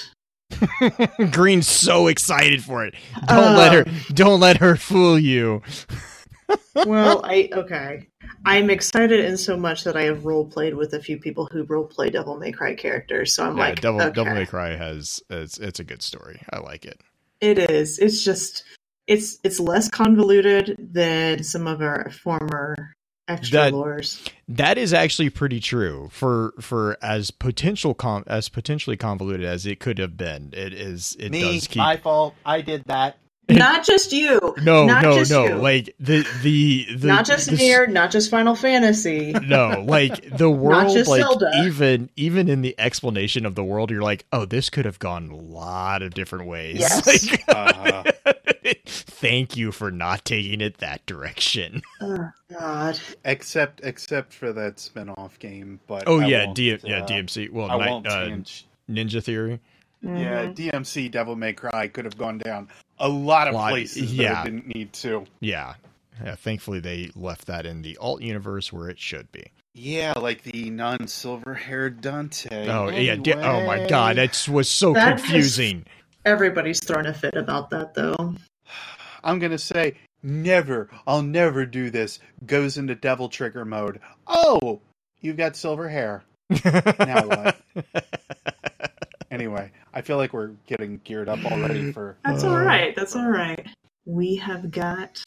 Green's 1.31 1.67
so 1.67 2.07
excited 2.07 2.63
for 2.63 2.85
it. 2.85 2.95
Don't 3.27 3.53
uh, 3.53 3.57
let 3.57 3.73
her. 3.73 4.13
Don't 4.13 4.39
let 4.39 4.57
her 4.57 4.75
fool 4.75 5.17
you. 5.19 5.61
well, 6.85 7.21
I 7.25 7.49
okay. 7.53 8.07
I'm 8.45 8.69
excited 8.69 9.23
in 9.23 9.37
so 9.37 9.55
much 9.55 9.83
that 9.83 9.95
I 9.95 10.03
have 10.03 10.25
role 10.25 10.45
played 10.45 10.73
with 10.75 10.93
a 10.93 10.99
few 10.99 11.17
people 11.17 11.47
who 11.51 11.63
role 11.63 11.85
play 11.85 12.09
Devil 12.09 12.37
May 12.37 12.51
Cry 12.51 12.73
characters. 12.73 13.33
So 13.33 13.45
I'm 13.45 13.57
Yeah, 13.57 13.69
like, 13.69 13.81
Devil 13.81 14.01
okay. 14.01 14.11
Devil 14.11 14.33
May 14.33 14.45
Cry 14.45 14.75
has 14.75 15.21
it's 15.29 15.57
it's 15.57 15.79
a 15.79 15.83
good 15.83 16.01
story. 16.01 16.41
I 16.51 16.59
like 16.59 16.85
it. 16.85 16.99
It 17.39 17.57
is. 17.57 17.99
It's 17.99 18.23
just 18.23 18.63
it's 19.07 19.39
it's 19.43 19.59
less 19.59 19.89
convoluted 19.89 20.75
than 20.91 21.43
some 21.43 21.67
of 21.67 21.81
our 21.81 22.09
former 22.11 22.93
extra 23.31 23.57
That- 23.59 23.73
lores. 23.73 24.27
That 24.49 24.77
is 24.77 24.93
actually 24.93 25.29
pretty 25.29 25.59
true 25.59 26.09
for 26.11 26.53
for 26.59 26.97
as 27.01 27.31
potential 27.31 27.93
com- 27.93 28.25
as 28.27 28.49
potentially 28.49 28.97
convoluted 28.97 29.45
as 29.45 29.65
it 29.65 29.79
could 29.79 29.97
have 29.97 30.17
been. 30.17 30.49
It 30.53 30.73
is. 30.73 31.15
It 31.19 31.31
does 31.31 31.67
keep. 31.67 31.77
my 31.77 31.97
fault. 31.97 32.35
I 32.45 32.61
did 32.61 32.83
that. 32.85 33.17
Not 33.57 33.85
just 33.85 34.11
you. 34.11 34.39
no, 34.63 34.85
not 34.85 35.03
no, 35.03 35.15
just 35.17 35.31
no. 35.31 35.45
you. 35.45 35.55
Like 35.55 35.95
the 35.99 36.25
the, 36.41 36.87
the 36.95 37.07
not 37.07 37.25
just 37.25 37.49
the, 37.49 37.55
Nier, 37.55 37.87
not 37.87 38.11
just 38.11 38.29
Final 38.31 38.55
Fantasy. 38.55 39.33
No, 39.33 39.83
like 39.87 40.29
the 40.37 40.49
world, 40.49 40.83
Not 40.87 40.93
just 40.93 41.09
like 41.09 41.21
Zelda. 41.21 41.51
even 41.63 42.09
even 42.15 42.47
in 42.49 42.61
the 42.61 42.75
explanation 42.79 43.45
of 43.45 43.55
the 43.55 43.63
world, 43.63 43.91
you're 43.91 44.01
like, 44.01 44.25
oh, 44.33 44.45
this 44.45 44.69
could 44.69 44.85
have 44.85 44.99
gone 44.99 45.29
a 45.29 45.35
lot 45.35 46.01
of 46.01 46.13
different 46.13 46.45
ways. 46.47 46.79
Yes. 46.79 47.27
Like, 47.31 47.43
Uh-huh. 47.47 48.03
thank 48.85 49.57
you 49.57 49.71
for 49.71 49.91
not 49.91 50.23
taking 50.25 50.61
it 50.61 50.77
that 50.77 51.05
direction. 51.05 51.81
oh 52.01 52.29
God. 52.51 52.99
except 53.25 53.81
except 53.83 54.33
for 54.33 54.53
that 54.53 54.79
spin-off 54.79 55.39
game. 55.39 55.79
But 55.87 56.03
Oh 56.07 56.19
I 56.19 56.27
yeah, 56.27 56.45
won't, 56.45 56.55
D- 56.55 56.73
uh, 56.73 56.77
yeah, 56.83 57.01
DMC. 57.01 57.51
Well, 57.51 57.69
I 57.71 57.77
Night- 57.77 57.89
won't 57.89 58.07
uh, 58.07 58.29
Ninja 58.89 59.23
Theory. 59.23 59.59
Yeah, 60.03 60.45
Mhm. 60.47 60.55
DMC 60.55 61.11
Devil 61.11 61.35
May 61.35 61.53
Cry 61.53 61.87
could 61.87 62.05
have 62.05 62.17
gone 62.17 62.39
down 62.39 62.69
a 63.01 63.09
lot 63.09 63.47
of 63.47 63.53
Lot- 63.55 63.71
places 63.71 64.13
yeah. 64.13 64.33
that 64.35 64.47
it 64.47 64.51
didn't 64.51 64.75
need 64.75 64.93
to. 64.93 65.25
Yeah. 65.39 65.73
Yeah, 66.23 66.35
thankfully 66.35 66.79
they 66.79 67.09
left 67.15 67.47
that 67.47 67.65
in 67.65 67.81
the 67.81 67.97
alt 67.97 68.21
universe 68.21 68.71
where 68.71 68.89
it 68.89 68.99
should 68.99 69.31
be. 69.31 69.43
Yeah, 69.73 70.13
like 70.17 70.43
the 70.43 70.69
non-silver-haired 70.69 72.01
Dante. 72.01 72.67
Oh 72.67 72.89
yeah, 72.89 73.15
di- 73.15 73.33
oh 73.33 73.65
my 73.65 73.87
god, 73.87 74.17
Anyway. 74.19 74.27
that 74.27 74.47
was 74.51 74.69
so 74.69 74.93
That 74.93 75.13
has- 75.13 75.21
confusing. 75.21 75.85
Everybody's 76.25 76.83
thrown 76.83 77.07
a 77.07 77.13
fit 77.13 77.35
about 77.35 77.69
that 77.71 77.93
though. 77.95 78.35
I'm 79.23 79.39
gonna 79.39 79.57
say 79.57 79.95
never. 80.21 80.89
I'll 81.07 81.23
never 81.23 81.65
do 81.65 81.89
this. 81.89 82.19
Goes 82.45 82.77
into 82.77 82.93
Devil 82.95 83.29
Trigger 83.29 83.65
mode. 83.65 83.99
Oh, 84.27 84.81
you've 85.21 85.37
got 85.37 85.55
silver 85.55 85.89
hair. 85.89 86.23
Now 86.63 87.27
what? 87.27 87.61
And 89.41 89.47
anyway, 89.55 89.71
I 89.93 90.01
feel 90.01 90.17
like 90.17 90.33
we're 90.33 90.51
getting 90.67 91.01
geared 91.03 91.27
up 91.29 91.43
already 91.45 91.91
for. 91.93 92.17
That's 92.23 92.43
Uh, 92.43 92.49
all 92.51 92.59
right. 92.59 92.95
That's 92.95 93.15
all 93.15 93.27
right. 93.29 93.65
We 94.05 94.35
have 94.37 94.71
got 94.71 95.21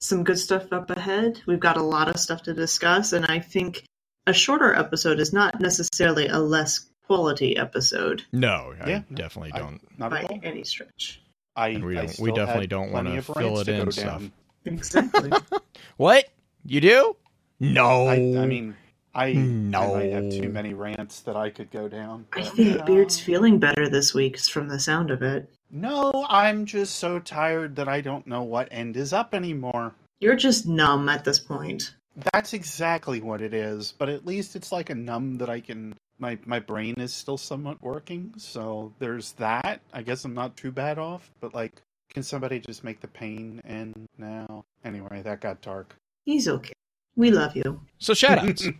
some 0.00 0.24
good 0.24 0.38
stuff 0.38 0.72
up 0.72 0.90
ahead. 0.90 1.40
We've 1.46 1.60
got 1.60 1.76
a 1.76 1.82
lot 1.82 2.08
of 2.08 2.18
stuff 2.18 2.42
to 2.44 2.54
discuss, 2.54 3.12
and 3.12 3.24
I 3.26 3.38
think 3.38 3.84
a 4.26 4.32
shorter 4.32 4.74
episode 4.74 5.20
is 5.20 5.32
not 5.32 5.60
necessarily 5.60 6.26
a 6.28 6.38
less 6.38 6.86
quality 7.06 7.56
episode 7.56 8.24
No, 8.32 8.74
I 8.80 8.88
Yeah. 8.90 9.02
definitely 9.12 9.52
I- 9.52 9.58
don't. 9.58 9.98
Not 9.98 10.10
by 10.10 10.20
at 10.22 10.30
all. 10.30 10.40
any 10.42 10.64
stretch. 10.64 11.20
I, 11.56 11.68
And 11.68 11.84
we 11.84 11.94
don't- 11.94 12.18
we 12.18 12.32
definitely 12.32 12.68
don't 12.68 12.92
wanna 12.92 13.20
fill 13.22 13.58
it 13.60 13.68
in 13.68 13.84
go 13.84 13.90
stuff. 13.90 14.22
Exactly. 14.64 15.30
What 15.98 16.28
you 16.64 16.80
do? 16.80 17.16
No. 17.60 18.06
I, 18.08 18.14
I 18.14 18.46
mean, 18.46 18.74
I, 19.14 19.32
No. 19.32 19.96
I 19.96 19.98
might 19.98 20.12
have 20.12 20.30
too 20.30 20.48
many 20.48 20.74
rants 20.74 21.20
that 21.20 21.36
I 21.36 21.50
could 21.50 21.70
go 21.70 21.88
down. 21.88 22.26
I 22.32 22.42
think 22.42 22.84
Beard's 22.86 23.20
feeling 23.20 23.58
better 23.58 23.88
this 23.88 24.14
week 24.14 24.38
from 24.38 24.68
the 24.68 24.80
sound 24.80 25.10
of 25.10 25.22
it. 25.22 25.50
No, 25.70 26.26
I'm 26.28 26.66
just 26.66 26.96
so 26.96 27.18
tired 27.18 27.76
that 27.76 27.88
I 27.88 28.00
don't 28.00 28.26
know 28.26 28.42
what 28.42 28.68
end 28.70 28.96
is 28.96 29.12
up 29.12 29.34
anymore. 29.34 29.94
You're 30.20 30.36
just 30.36 30.66
numb 30.66 31.08
at 31.08 31.24
this 31.24 31.40
point. 31.40 31.94
That's 32.32 32.52
exactly 32.52 33.20
what 33.20 33.40
it 33.40 33.54
is, 33.54 33.94
but 33.96 34.08
at 34.10 34.26
least 34.26 34.54
it's 34.54 34.70
like 34.70 34.90
a 34.90 34.94
numb 34.94 35.38
that 35.38 35.48
I 35.48 35.60
can. 35.60 35.94
My 36.18 36.38
my 36.44 36.60
brain 36.60 36.96
is 37.00 37.12
still 37.14 37.38
somewhat 37.38 37.82
working, 37.82 38.34
so 38.36 38.92
there's 38.98 39.32
that. 39.32 39.80
I 39.92 40.02
guess 40.02 40.24
I'm 40.24 40.34
not 40.34 40.56
too 40.56 40.70
bad 40.70 40.98
off, 40.98 41.30
but 41.40 41.54
like, 41.54 41.72
can 42.12 42.22
somebody 42.22 42.60
just 42.60 42.84
make 42.84 43.00
the 43.00 43.08
pain 43.08 43.62
end 43.64 44.06
now? 44.18 44.64
Anyway, 44.84 45.22
that 45.22 45.40
got 45.40 45.62
dark. 45.62 45.96
He's 46.26 46.46
okay. 46.48 46.74
We 47.16 47.30
love 47.30 47.54
you. 47.56 47.80
So 47.98 48.14
shout 48.14 48.38
outs. 48.38 48.66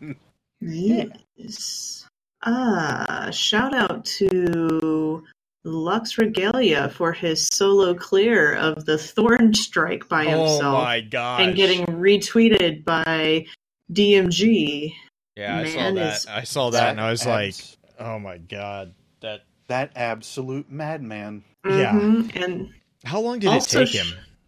Yes. 0.65 2.07
Ah, 2.45 3.29
shout 3.33 3.75
out 3.75 4.05
to 4.05 5.25
Lux 5.65 6.19
Regalia 6.19 6.89
for 6.91 7.13
his 7.13 7.49
solo 7.49 7.95
clear 7.95 8.55
of 8.55 8.85
the 8.85 8.97
Thorn 8.97 9.55
Strike 9.55 10.09
by 10.09 10.27
oh 10.27 10.29
himself 10.47 10.85
my 10.85 11.01
god. 11.01 11.41
and 11.43 11.57
getting 11.57 11.85
retweeted 11.87 12.85
by 12.85 13.45
DMG. 13.93 14.93
Yeah, 15.37 15.57
I 15.59 15.65
saw 15.69 15.77
man 15.77 15.95
that. 15.97 16.17
is- 16.17 16.27
I 16.27 16.45
saw 16.45 16.71
that 16.71 16.91
and 16.91 17.01
I 17.01 17.11
was 17.11 17.27
like, 17.27 17.55
oh 17.99 18.19
my 18.19 18.39
god. 18.39 18.95
That 19.21 19.41
that 19.69 19.93
absolute 19.97 20.71
madman. 20.71 21.45
Yeah. 21.65 21.93
Mhm, 21.93 22.37
And 22.37 22.71
how 23.05 23.21
long 23.21 23.39
did 23.39 23.51
Also 23.51 23.81
it 23.83 23.87
take 23.87 23.95
him? 23.95 24.07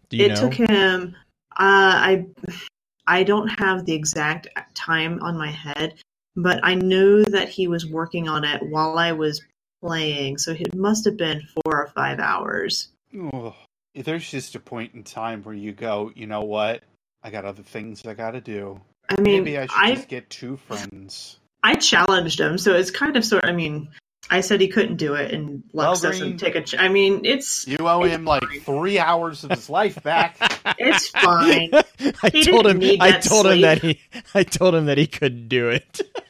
Do 0.09 0.17
you 0.17 0.25
it 0.25 0.29
know? 0.29 0.49
took 0.49 0.53
him 0.53 1.15
uh, 1.51 1.55
I 1.59 2.25
I 3.07 3.23
don't 3.23 3.47
have 3.47 3.85
the 3.85 3.93
exact 3.93 4.47
time 4.73 5.21
on 5.21 5.37
my 5.37 5.51
head, 5.51 5.95
but 6.35 6.59
I 6.63 6.75
know 6.75 7.23
that 7.23 7.49
he 7.49 7.67
was 7.67 7.85
working 7.85 8.27
on 8.27 8.43
it 8.43 8.61
while 8.63 8.97
I 8.97 9.11
was 9.11 9.41
playing, 9.81 10.37
so 10.37 10.51
it 10.51 10.73
must 10.75 11.05
have 11.05 11.17
been 11.17 11.41
four 11.41 11.81
or 11.81 11.87
five 11.95 12.19
hours. 12.19 12.89
Ugh. 13.17 13.53
There's 13.93 14.29
just 14.29 14.55
a 14.55 14.59
point 14.59 14.93
in 14.93 15.03
time 15.03 15.41
where 15.43 15.55
you 15.55 15.71
go, 15.71 16.11
you 16.15 16.27
know 16.27 16.41
what? 16.41 16.83
I 17.23 17.29
got 17.29 17.45
other 17.45 17.63
things 17.63 18.05
I 18.05 18.13
got 18.13 18.31
to 18.31 18.41
do. 18.41 18.81
I 19.09 19.21
mean, 19.21 19.43
Maybe 19.43 19.57
I 19.57 19.67
should 19.67 19.75
I 19.75 19.95
just 19.95 20.09
get 20.09 20.29
two 20.29 20.57
friends. 20.57 21.39
I 21.63 21.75
challenged 21.75 22.39
him, 22.39 22.57
so 22.57 22.73
it's 22.73 22.91
kind 22.91 23.15
of 23.15 23.23
sort. 23.23 23.45
I 23.45 23.51
mean, 23.51 23.89
I 24.29 24.41
said 24.41 24.59
he 24.59 24.67
couldn't 24.67 24.95
do 24.97 25.13
it, 25.13 25.31
and 25.33 25.63
Lux 25.73 26.01
Well, 26.01 26.11
doesn't 26.11 26.27
Green- 26.29 26.37
take 26.37 26.55
a. 26.55 26.61
Ch- 26.61 26.75
I 26.79 26.89
mean, 26.89 27.25
it's 27.25 27.67
You 27.67 27.77
owe 27.87 28.03
It's 28.03 28.15
him 28.15 28.25
like 28.25 28.43
three 28.63 28.97
hours 28.97 29.43
of 29.43 29.51
his 29.51 29.69
life 29.69 30.01
back. 30.03 30.37
it's 30.79 31.09
fine. 31.09 31.69
I 32.23 32.29
He 32.31 32.43
told 32.43 32.65
him. 32.67 32.79
didn't 32.79 32.79
need 32.79 33.01
I 33.01 33.11
that 33.11 33.23
told 33.23 33.45
him 33.47 33.61
that 33.61 33.81
he. 33.81 33.99
I 34.33 34.43
told 34.43 34.73
him 34.75 34.85
that 34.87 34.97
he 34.97 35.07
couldn't 35.07 35.47
do 35.47 35.69
it. 35.69 36.01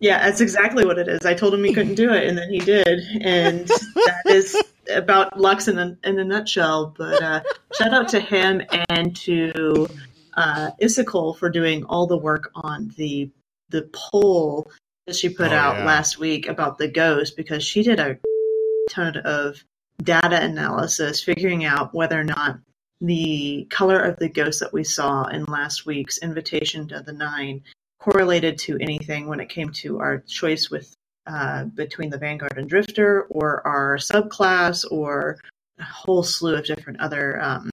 Yeah, 0.00 0.24
that's 0.24 0.40
exactly 0.40 0.86
what 0.86 0.96
it 1.00 1.08
is. 1.08 1.26
I 1.26 1.34
told 1.34 1.52
him 1.52 1.64
he 1.64 1.74
couldn't 1.74 1.96
do 1.96 2.12
it, 2.12 2.28
and 2.28 2.38
then 2.38 2.48
he 2.52 2.60
did, 2.60 2.86
and 3.20 3.66
that 3.66 4.22
is 4.26 4.56
about 4.94 5.40
Lux 5.40 5.66
in 5.66 5.76
a 5.76 5.98
in 6.04 6.20
a 6.20 6.24
nutshell. 6.24 6.94
But 6.96 7.20
uh, 7.20 7.40
shout 7.76 7.92
out 7.92 8.08
to 8.10 8.20
him 8.20 8.62
and 8.90 9.16
to 9.16 9.88
uh, 10.36 10.70
Issachel 10.80 11.34
for 11.34 11.50
doing 11.50 11.82
all 11.82 12.06
the 12.06 12.16
work 12.16 12.52
on 12.54 12.92
the 12.96 13.28
the 13.70 13.90
poll 13.92 14.70
that 15.08 15.16
she 15.16 15.30
put 15.30 15.52
Oh, 15.52 15.56
out 15.56 15.78
yeah. 15.78 15.84
last 15.86 16.18
week 16.18 16.46
about 16.46 16.78
the 16.78 16.86
ghost 16.86 17.36
because 17.36 17.64
she 17.64 17.82
did 17.82 17.98
a 17.98 18.18
ton 18.90 19.16
of 19.16 19.64
data 20.02 20.40
analysis 20.40 21.24
figuring 21.24 21.64
out 21.64 21.94
whether 21.94 22.20
or 22.20 22.24
not 22.24 22.58
the 23.00 23.66
color 23.70 23.98
of 23.98 24.18
the 24.18 24.28
ghost 24.28 24.60
that 24.60 24.72
we 24.72 24.84
saw 24.84 25.24
in 25.24 25.44
last 25.44 25.86
week's 25.86 26.18
invitation 26.18 26.86
to 26.88 27.00
the 27.00 27.12
nine 27.12 27.62
correlated 27.98 28.58
to 28.58 28.76
anything 28.80 29.26
when 29.26 29.40
it 29.40 29.48
came 29.48 29.70
to 29.72 29.98
our 29.98 30.18
choice 30.18 30.70
with 30.70 30.94
uh, 31.26 31.64
between 31.64 32.10
the 32.10 32.18
Vanguard 32.18 32.56
and 32.56 32.68
Drifter 32.68 33.22
or 33.30 33.66
our 33.66 33.96
subclass 33.96 34.84
or 34.90 35.38
a 35.78 35.84
whole 35.84 36.22
slew 36.22 36.54
of 36.56 36.64
different 36.64 37.00
other 37.00 37.40
um, 37.42 37.70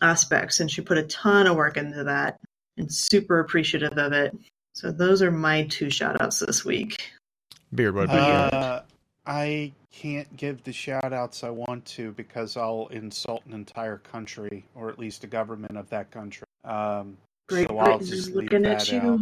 aspects. 0.00 0.60
And 0.60 0.70
she 0.70 0.80
put 0.80 0.98
a 0.98 1.02
ton 1.04 1.46
of 1.46 1.56
work 1.56 1.76
into 1.76 2.04
that 2.04 2.38
and 2.76 2.92
super 2.92 3.40
appreciative 3.40 3.96
of 3.98 4.12
it. 4.12 4.36
So 4.74 4.90
those 4.90 5.22
are 5.22 5.30
my 5.30 5.64
two 5.64 5.88
shout 5.88 6.20
outs 6.20 6.40
this 6.40 6.64
week. 6.64 7.12
Beard, 7.74 7.94
what 7.94 8.04
about 8.04 8.52
you? 8.52 8.58
Uh, 8.58 8.82
I 9.26 9.72
can't 9.92 10.36
give 10.36 10.62
the 10.64 10.72
shout 10.72 11.12
outs 11.12 11.44
I 11.44 11.50
want 11.50 11.84
to 11.86 12.12
because 12.12 12.56
I'll 12.56 12.88
insult 12.90 13.46
an 13.46 13.54
entire 13.54 13.98
country, 13.98 14.64
or 14.74 14.90
at 14.90 14.98
least 14.98 15.20
the 15.20 15.26
government 15.28 15.76
of 15.76 15.88
that 15.90 16.10
country. 16.10 16.46
Um, 16.64 17.16
Great 17.48 17.68
so 17.68 17.78
I'll 17.78 17.84
Britain 17.98 18.06
just 18.06 18.12
is 18.12 18.26
leave 18.28 18.50
looking 18.50 18.66
at 18.66 18.80
that 18.80 18.92
you. 18.92 18.98
out. 18.98 19.20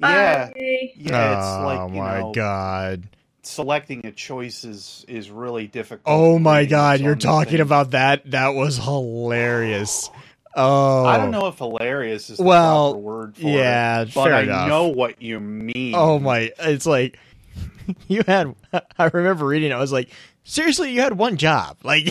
Yeah, 0.00 0.46
Bye. 0.48 0.92
yeah, 0.96 1.38
it's 1.38 1.46
oh 1.46 1.66
like 1.66 1.92
you 1.92 2.00
my 2.00 2.20
know, 2.20 2.32
god! 2.32 3.04
selecting 3.42 4.06
a 4.06 4.10
choice 4.10 4.64
is 4.64 5.04
is 5.06 5.30
really 5.30 5.66
difficult. 5.66 6.02
Oh 6.06 6.38
my 6.38 6.64
god! 6.64 7.00
You're 7.00 7.14
talking 7.14 7.52
thing. 7.52 7.60
about 7.60 7.92
that? 7.92 8.30
That 8.30 8.54
was 8.54 8.76
hilarious. 8.78 10.10
Oh, 10.56 11.04
I 11.04 11.16
don't 11.16 11.30
know 11.30 11.46
if 11.48 11.58
hilarious 11.58 12.30
is 12.30 12.38
the 12.38 12.44
Well, 12.44 12.92
proper 12.92 12.98
word 13.04 13.36
for 13.36 13.42
Yeah, 13.42 14.02
it, 14.02 14.14
but 14.14 14.24
fair 14.24 14.34
I 14.34 14.42
enough. 14.42 14.68
know 14.68 14.88
what 14.88 15.20
you 15.20 15.40
mean. 15.40 15.94
Oh 15.96 16.18
my! 16.18 16.50
It's 16.60 16.86
like 16.86 17.18
you 18.08 18.22
had. 18.26 18.54
I 18.98 19.10
remember 19.12 19.46
reading. 19.46 19.70
it, 19.70 19.74
I 19.74 19.78
was 19.78 19.92
like, 19.92 20.10
seriously, 20.44 20.92
you 20.92 21.00
had 21.00 21.16
one 21.18 21.36
job. 21.36 21.78
Like 21.84 22.10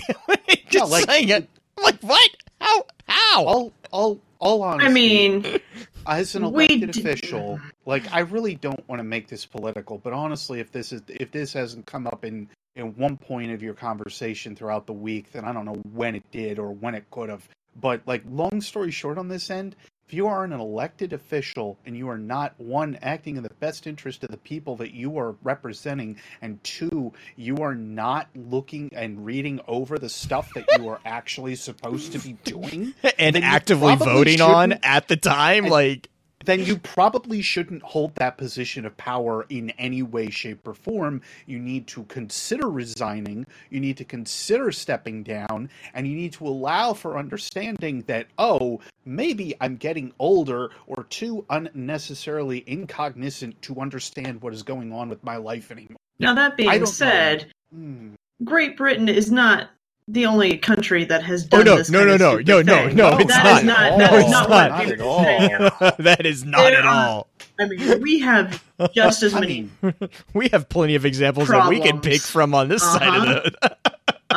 just 0.69 0.91
like- 0.91 1.05
saying 1.05 1.29
it. 1.29 1.49
I'm 1.77 1.83
like 1.83 2.01
what? 2.01 2.29
How? 2.59 2.85
How? 3.07 3.45
All, 3.45 3.73
all, 3.91 4.19
all 4.39 4.61
honesty. 4.63 4.89
I 4.89 4.93
mean, 4.93 5.59
as 6.07 6.35
an 6.35 6.43
elected 6.43 6.91
d- 6.91 6.99
official, 7.01 7.59
like 7.85 8.11
I 8.13 8.19
really 8.19 8.55
don't 8.55 8.87
want 8.87 8.99
to 8.99 9.03
make 9.03 9.27
this 9.27 9.45
political, 9.45 9.97
but 9.97 10.13
honestly, 10.13 10.59
if 10.59 10.71
this 10.71 10.91
is 10.91 11.01
if 11.09 11.31
this 11.31 11.53
hasn't 11.53 11.85
come 11.85 12.07
up 12.07 12.23
in 12.25 12.47
in 12.75 12.95
one 12.95 13.17
point 13.17 13.51
of 13.51 13.61
your 13.63 13.73
conversation 13.73 14.55
throughout 14.55 14.85
the 14.87 14.93
week, 14.93 15.31
then 15.31 15.45
I 15.45 15.53
don't 15.53 15.65
know 15.65 15.79
when 15.93 16.15
it 16.15 16.29
did 16.31 16.59
or 16.59 16.71
when 16.71 16.95
it 16.95 17.09
could 17.11 17.29
have. 17.29 17.47
But 17.79 18.01
like, 18.05 18.23
long 18.29 18.61
story 18.61 18.91
short, 18.91 19.17
on 19.17 19.27
this 19.27 19.49
end, 19.49 19.75
if 20.07 20.13
you 20.13 20.27
are 20.27 20.43
an 20.43 20.51
elected 20.51 21.13
official 21.13 21.77
and 21.85 21.97
you 21.97 22.09
are 22.09 22.17
not 22.17 22.53
one 22.57 22.99
acting 23.01 23.37
in 23.37 23.43
the 23.43 23.53
best 23.59 23.87
interest 23.87 24.23
of 24.23 24.29
the 24.29 24.37
people 24.37 24.75
that 24.75 24.93
you 24.93 25.17
are 25.17 25.35
representing, 25.43 26.17
and 26.41 26.61
two, 26.63 27.13
you 27.35 27.57
are 27.57 27.73
not 27.73 28.27
looking 28.35 28.91
and 28.93 29.25
reading 29.25 29.61
over 29.67 29.97
the 29.97 30.09
stuff 30.09 30.49
that 30.55 30.65
you 30.77 30.89
are 30.89 30.99
actually 31.05 31.55
supposed 31.55 32.11
to 32.11 32.19
be 32.19 32.33
doing, 32.43 32.93
and 33.17 33.37
actively 33.37 33.95
voting 33.95 34.41
on 34.41 34.73
at 34.83 35.07
the 35.07 35.15
time, 35.17 35.63
And- 35.65 35.71
like 35.71 36.09
then 36.45 36.63
you 36.63 36.77
probably 36.77 37.41
shouldn't 37.41 37.81
hold 37.83 38.15
that 38.15 38.37
position 38.37 38.85
of 38.85 38.95
power 38.97 39.45
in 39.49 39.69
any 39.71 40.01
way, 40.03 40.29
shape, 40.29 40.67
or 40.67 40.73
form. 40.73 41.21
You 41.45 41.59
need 41.59 41.87
to 41.87 42.03
consider 42.03 42.69
resigning. 42.69 43.45
You 43.69 43.79
need 43.79 43.97
to 43.97 44.05
consider 44.05 44.71
stepping 44.71 45.23
down. 45.23 45.69
And 45.93 46.07
you 46.07 46.15
need 46.15 46.33
to 46.33 46.47
allow 46.47 46.93
for 46.93 47.17
understanding 47.17 48.03
that, 48.07 48.27
oh, 48.37 48.79
maybe 49.05 49.55
I'm 49.61 49.75
getting 49.75 50.13
older 50.19 50.71
or 50.87 51.05
too 51.05 51.45
unnecessarily 51.49 52.63
incognizant 52.67 53.61
to 53.63 53.79
understand 53.79 54.41
what 54.41 54.53
is 54.53 54.63
going 54.63 54.91
on 54.91 55.09
with 55.09 55.23
my 55.23 55.37
life 55.37 55.71
anymore. 55.71 55.97
now 56.19 56.33
that 56.33 56.57
being 56.57 56.79
know. 56.79 56.85
said, 56.85 57.51
Hmm. 57.73 58.13
Great 58.43 58.77
Britain 58.77 59.09
is 59.09 59.31
not 59.31 59.69
the 60.07 60.25
only 60.25 60.57
country 60.57 61.05
that 61.05 61.23
has 61.23 61.45
Oh 61.51 61.57
done 61.57 61.65
no, 61.65 61.75
this 61.77 61.89
no, 61.89 61.99
kind 61.99 62.07
no, 62.09 62.13
of 62.15 62.19
no, 62.19 62.31
stupid 62.35 62.47
no, 62.47 62.61
no, 62.61 62.87
thing. 62.87 62.95
no, 62.97 63.09
No, 63.11 63.17
it's 63.19 63.33
that 63.33 63.43
not. 63.43 63.57
is 63.59 63.63
not 63.65 63.91
No, 63.91 63.97
that 63.97 64.13
is 64.13 64.21
it's 64.23 64.31
not 64.31 64.49
not. 64.49 64.71
what 64.71 64.85
people 64.89 65.05
Not 65.17 65.27
at 65.27 65.61
at 65.61 65.81
all. 65.81 65.91
that 65.99 66.25
is 66.25 66.45
not 66.45 66.57
There 66.61 66.79
at 66.79 66.85
are- 66.85 67.09
all. 67.09 67.27
I 67.59 67.65
mean, 67.67 68.01
we 68.01 68.19
have 68.19 68.63
just 68.95 69.21
as 69.23 69.33
I 69.35 69.39
many. 69.39 69.69
mean, 69.81 69.93
We 70.33 70.49
have 70.49 70.67
plenty 70.69 70.95
of 70.95 71.05
examples 71.05 71.49
that 71.49 71.69
we 71.69 71.79
can 71.79 72.01
pick 72.01 72.21
from 72.21 72.55
on 72.55 72.67
this 72.67 72.81
side 72.83 73.15
of 73.15 73.25
the. 73.43 73.53
Uh-huh. 73.61 73.92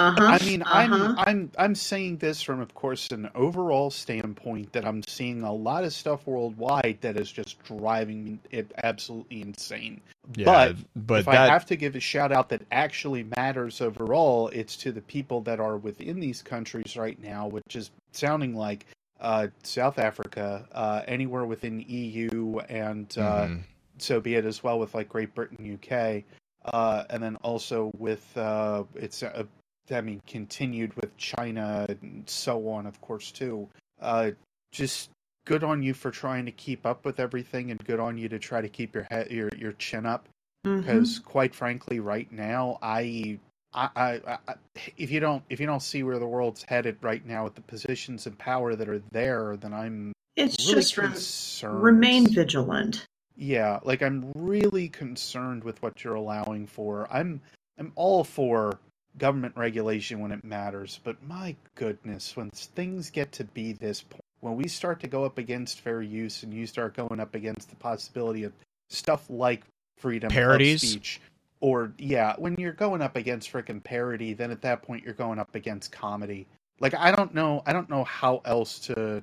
Uh 0.07 0.13
huh. 0.19 0.39
I 0.41 0.45
mean, 0.45 0.63
I'm 0.67 0.93
uh-huh. 0.93 1.15
I'm 1.27 1.51
I'm 1.59 1.75
saying 1.75 2.19
this 2.19 2.41
from, 2.43 2.61
of 2.61 2.75
course, 2.75 3.09
an 3.11 3.29
overall 3.35 3.91
standpoint 3.91 4.73
that 4.73 4.85
I'm 4.85 5.03
seeing 5.09 5.43
a 5.43 5.53
lot 5.53 5.85
of 5.85 5.93
stuff 5.93 6.27
worldwide 6.27 6.99
that 7.01 7.17
is 7.17 7.31
just 7.31 7.63
driving 7.65 8.25
me 8.25 8.39
it 8.51 8.71
absolutely 8.85 9.43
insane. 9.43 10.01
yeah, 10.37 10.45
but 10.45 10.77
but 11.07 11.19
if 11.21 11.27
that 11.27 11.51
I 11.51 11.53
have 11.53 11.67
to 11.67 11.77
give 11.77 11.97
a 11.97 12.01
shout 12.01 12.31
out 12.33 12.49
that 12.51 12.63
actually 12.71 13.25
matters 13.37 13.81
overall, 13.81 14.49
it's 14.49 14.77
to 14.79 14.93
the 14.93 15.01
people 15.03 15.41
that 15.43 15.59
are 15.61 15.77
within 15.77 16.21
these 16.21 16.41
countries 16.43 16.97
right 16.97 17.21
now, 17.23 17.49
which 17.49 17.75
is 17.75 17.91
sounding 18.13 18.55
like 18.55 18.87
uh, 19.21 19.49
South 19.65 19.99
Africa, 19.99 20.69
uh, 20.73 21.03
anywhere 21.09 21.47
within 21.47 21.81
EU, 21.89 22.59
and 22.69 23.13
uh, 23.19 23.47
Mhm. 23.47 23.63
so 23.99 24.21
be 24.21 24.35
it 24.37 24.45
as 24.45 24.63
well 24.63 24.79
with 24.79 24.95
like 24.95 25.09
Great 25.09 25.35
Britain, 25.35 25.65
UK. 25.83 26.23
uh, 26.67 27.05
and 27.11 27.23
then 27.23 27.37
also 27.37 27.91
with 27.97 28.37
uh, 28.37 28.83
it's 28.95 29.23
uh, 29.23 29.45
I 29.91 30.01
mean 30.01 30.21
continued 30.27 30.95
with 30.95 31.17
China 31.17 31.87
and 31.89 32.23
so 32.29 32.69
on, 32.69 32.87
of 32.87 33.01
course 33.01 33.31
too. 33.31 33.69
Uh, 34.01 34.33
just 34.73 35.11
good 35.47 35.65
on 35.65 35.83
you 35.83 35.95
for 35.95 36.11
trying 36.11 36.45
to 36.47 36.53
keep 36.53 36.85
up 36.85 37.05
with 37.05 37.21
everything, 37.21 37.71
and 37.71 37.83
good 37.85 38.01
on 38.01 38.19
you 38.19 38.29
to 38.29 38.39
try 38.39 38.61
to 38.61 38.69
keep 38.69 38.95
your 38.95 39.07
head 39.11 39.31
your 39.31 39.51
your 39.57 39.73
chin 39.73 40.07
up. 40.07 40.29
Mhm. 40.67 40.81
Because 40.81 41.19
quite 41.21 41.55
frankly, 41.55 42.01
right 42.01 42.31
now, 42.33 42.79
I, 42.83 43.39
I, 43.73 43.89
I, 43.97 44.39
I, 44.49 44.55
if 44.97 45.11
you 45.11 45.21
don't 45.21 45.43
if 45.49 45.61
you 45.61 45.67
don't 45.67 45.83
see 45.83 46.03
where 46.03 46.19
the 46.19 46.27
world's 46.27 46.65
headed 46.65 46.97
right 47.03 47.25
now 47.25 47.45
with 47.45 47.55
the 47.55 47.61
positions 47.63 48.27
of 48.27 48.37
power 48.39 48.75
that 48.75 48.89
are 48.89 49.03
there, 49.13 49.57
then 49.57 49.73
I'm 49.73 50.13
it's 50.35 50.67
really 50.69 50.81
just 50.83 50.95
concerned. 50.97 51.83
remain 51.83 52.27
vigilant. 52.33 53.07
Yeah, 53.37 53.81
like 53.85 54.03
I'm 54.03 54.33
really 54.35 54.89
concerned 54.89 55.63
with 55.63 55.81
what 55.83 56.03
you're 56.03 56.15
allowing 56.15 56.67
for. 56.67 57.07
I'm 57.11 57.41
I'm 57.79 57.93
all 57.95 58.25
for 58.25 58.79
government 59.19 59.57
regulation 59.57 60.21
when 60.21 60.33
it 60.33 60.45
matters, 60.45 61.01
but 61.05 61.23
my 61.23 61.57
goodness, 61.75 62.37
when 62.37 62.51
things 62.51 63.11
get 63.11 63.33
to 63.33 63.45
be 63.45 63.73
this 63.73 64.03
point, 64.03 64.23
when 64.41 64.57
we 64.57 64.69
start 64.69 65.01
to 65.01 65.09
go 65.09 65.25
up 65.25 65.39
against 65.39 65.81
fair 65.81 66.03
use 66.03 66.43
and 66.43 66.53
you 66.53 66.67
start 66.67 66.95
going 66.95 67.21
up 67.21 67.35
against 67.35 67.71
the 67.71 67.77
possibility 67.77 68.45
of 68.45 68.53
stuff 68.91 69.29
like 69.31 69.65
freedom 69.97 70.31
Parodies? 70.31 70.83
of 70.83 70.89
speech 70.89 71.21
or 71.61 71.93
yeah, 71.99 72.35
when 72.39 72.55
you're 72.59 72.73
going 72.73 73.03
up 73.03 73.17
against 73.17 73.53
freaking 73.53 73.83
parody, 73.83 74.35
then 74.35 74.51
at 74.51 74.63
that 74.63 74.83
point 74.83 75.05
you're 75.05 75.15
going 75.15 75.39
up 75.39 75.55
against 75.55 75.93
comedy. 75.93 76.47
Like 76.81 76.95
I 76.95 77.11
don't 77.11 77.35
know, 77.35 77.63
I 77.67 77.73
don't 77.73 77.89
know 77.89 78.05
how 78.05 78.43
else 78.45 78.79
to 78.81 79.23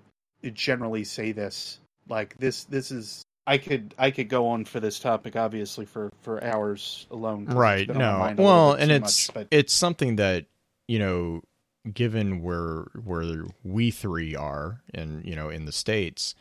generally 0.53 1.03
say 1.03 1.31
this. 1.31 1.79
Like 2.09 2.37
this 2.37 2.63
this 2.65 2.91
is 2.91 3.23
I 3.45 3.57
could 3.57 3.93
I 3.97 4.11
could 4.11 4.29
go 4.29 4.47
on 4.47 4.65
for 4.65 4.79
this 4.79 4.99
topic 4.99 5.35
obviously 5.35 5.85
for 5.85 6.11
for 6.21 6.43
hours 6.43 7.07
alone. 7.11 7.45
right 7.45 7.87
been 7.87 7.97
on 7.97 8.01
my 8.01 8.11
no 8.11 8.19
mind 8.19 8.39
a 8.39 8.41
little 8.41 8.55
well 8.55 8.73
and 8.73 8.91
it's 8.91 9.29
much, 9.29 9.33
but 9.33 9.47
it's 9.51 9.73
something 9.73 10.15
that 10.15 10.45
you 10.87 10.99
know 10.99 11.41
given 11.91 12.41
where 12.41 12.85
where 13.03 13.45
we 13.63 13.91
three 13.91 14.35
are 14.35 14.81
and 14.93 15.25
you 15.25 15.35
know 15.35 15.49
in 15.49 15.65
the 15.65 15.71
states 15.71 16.35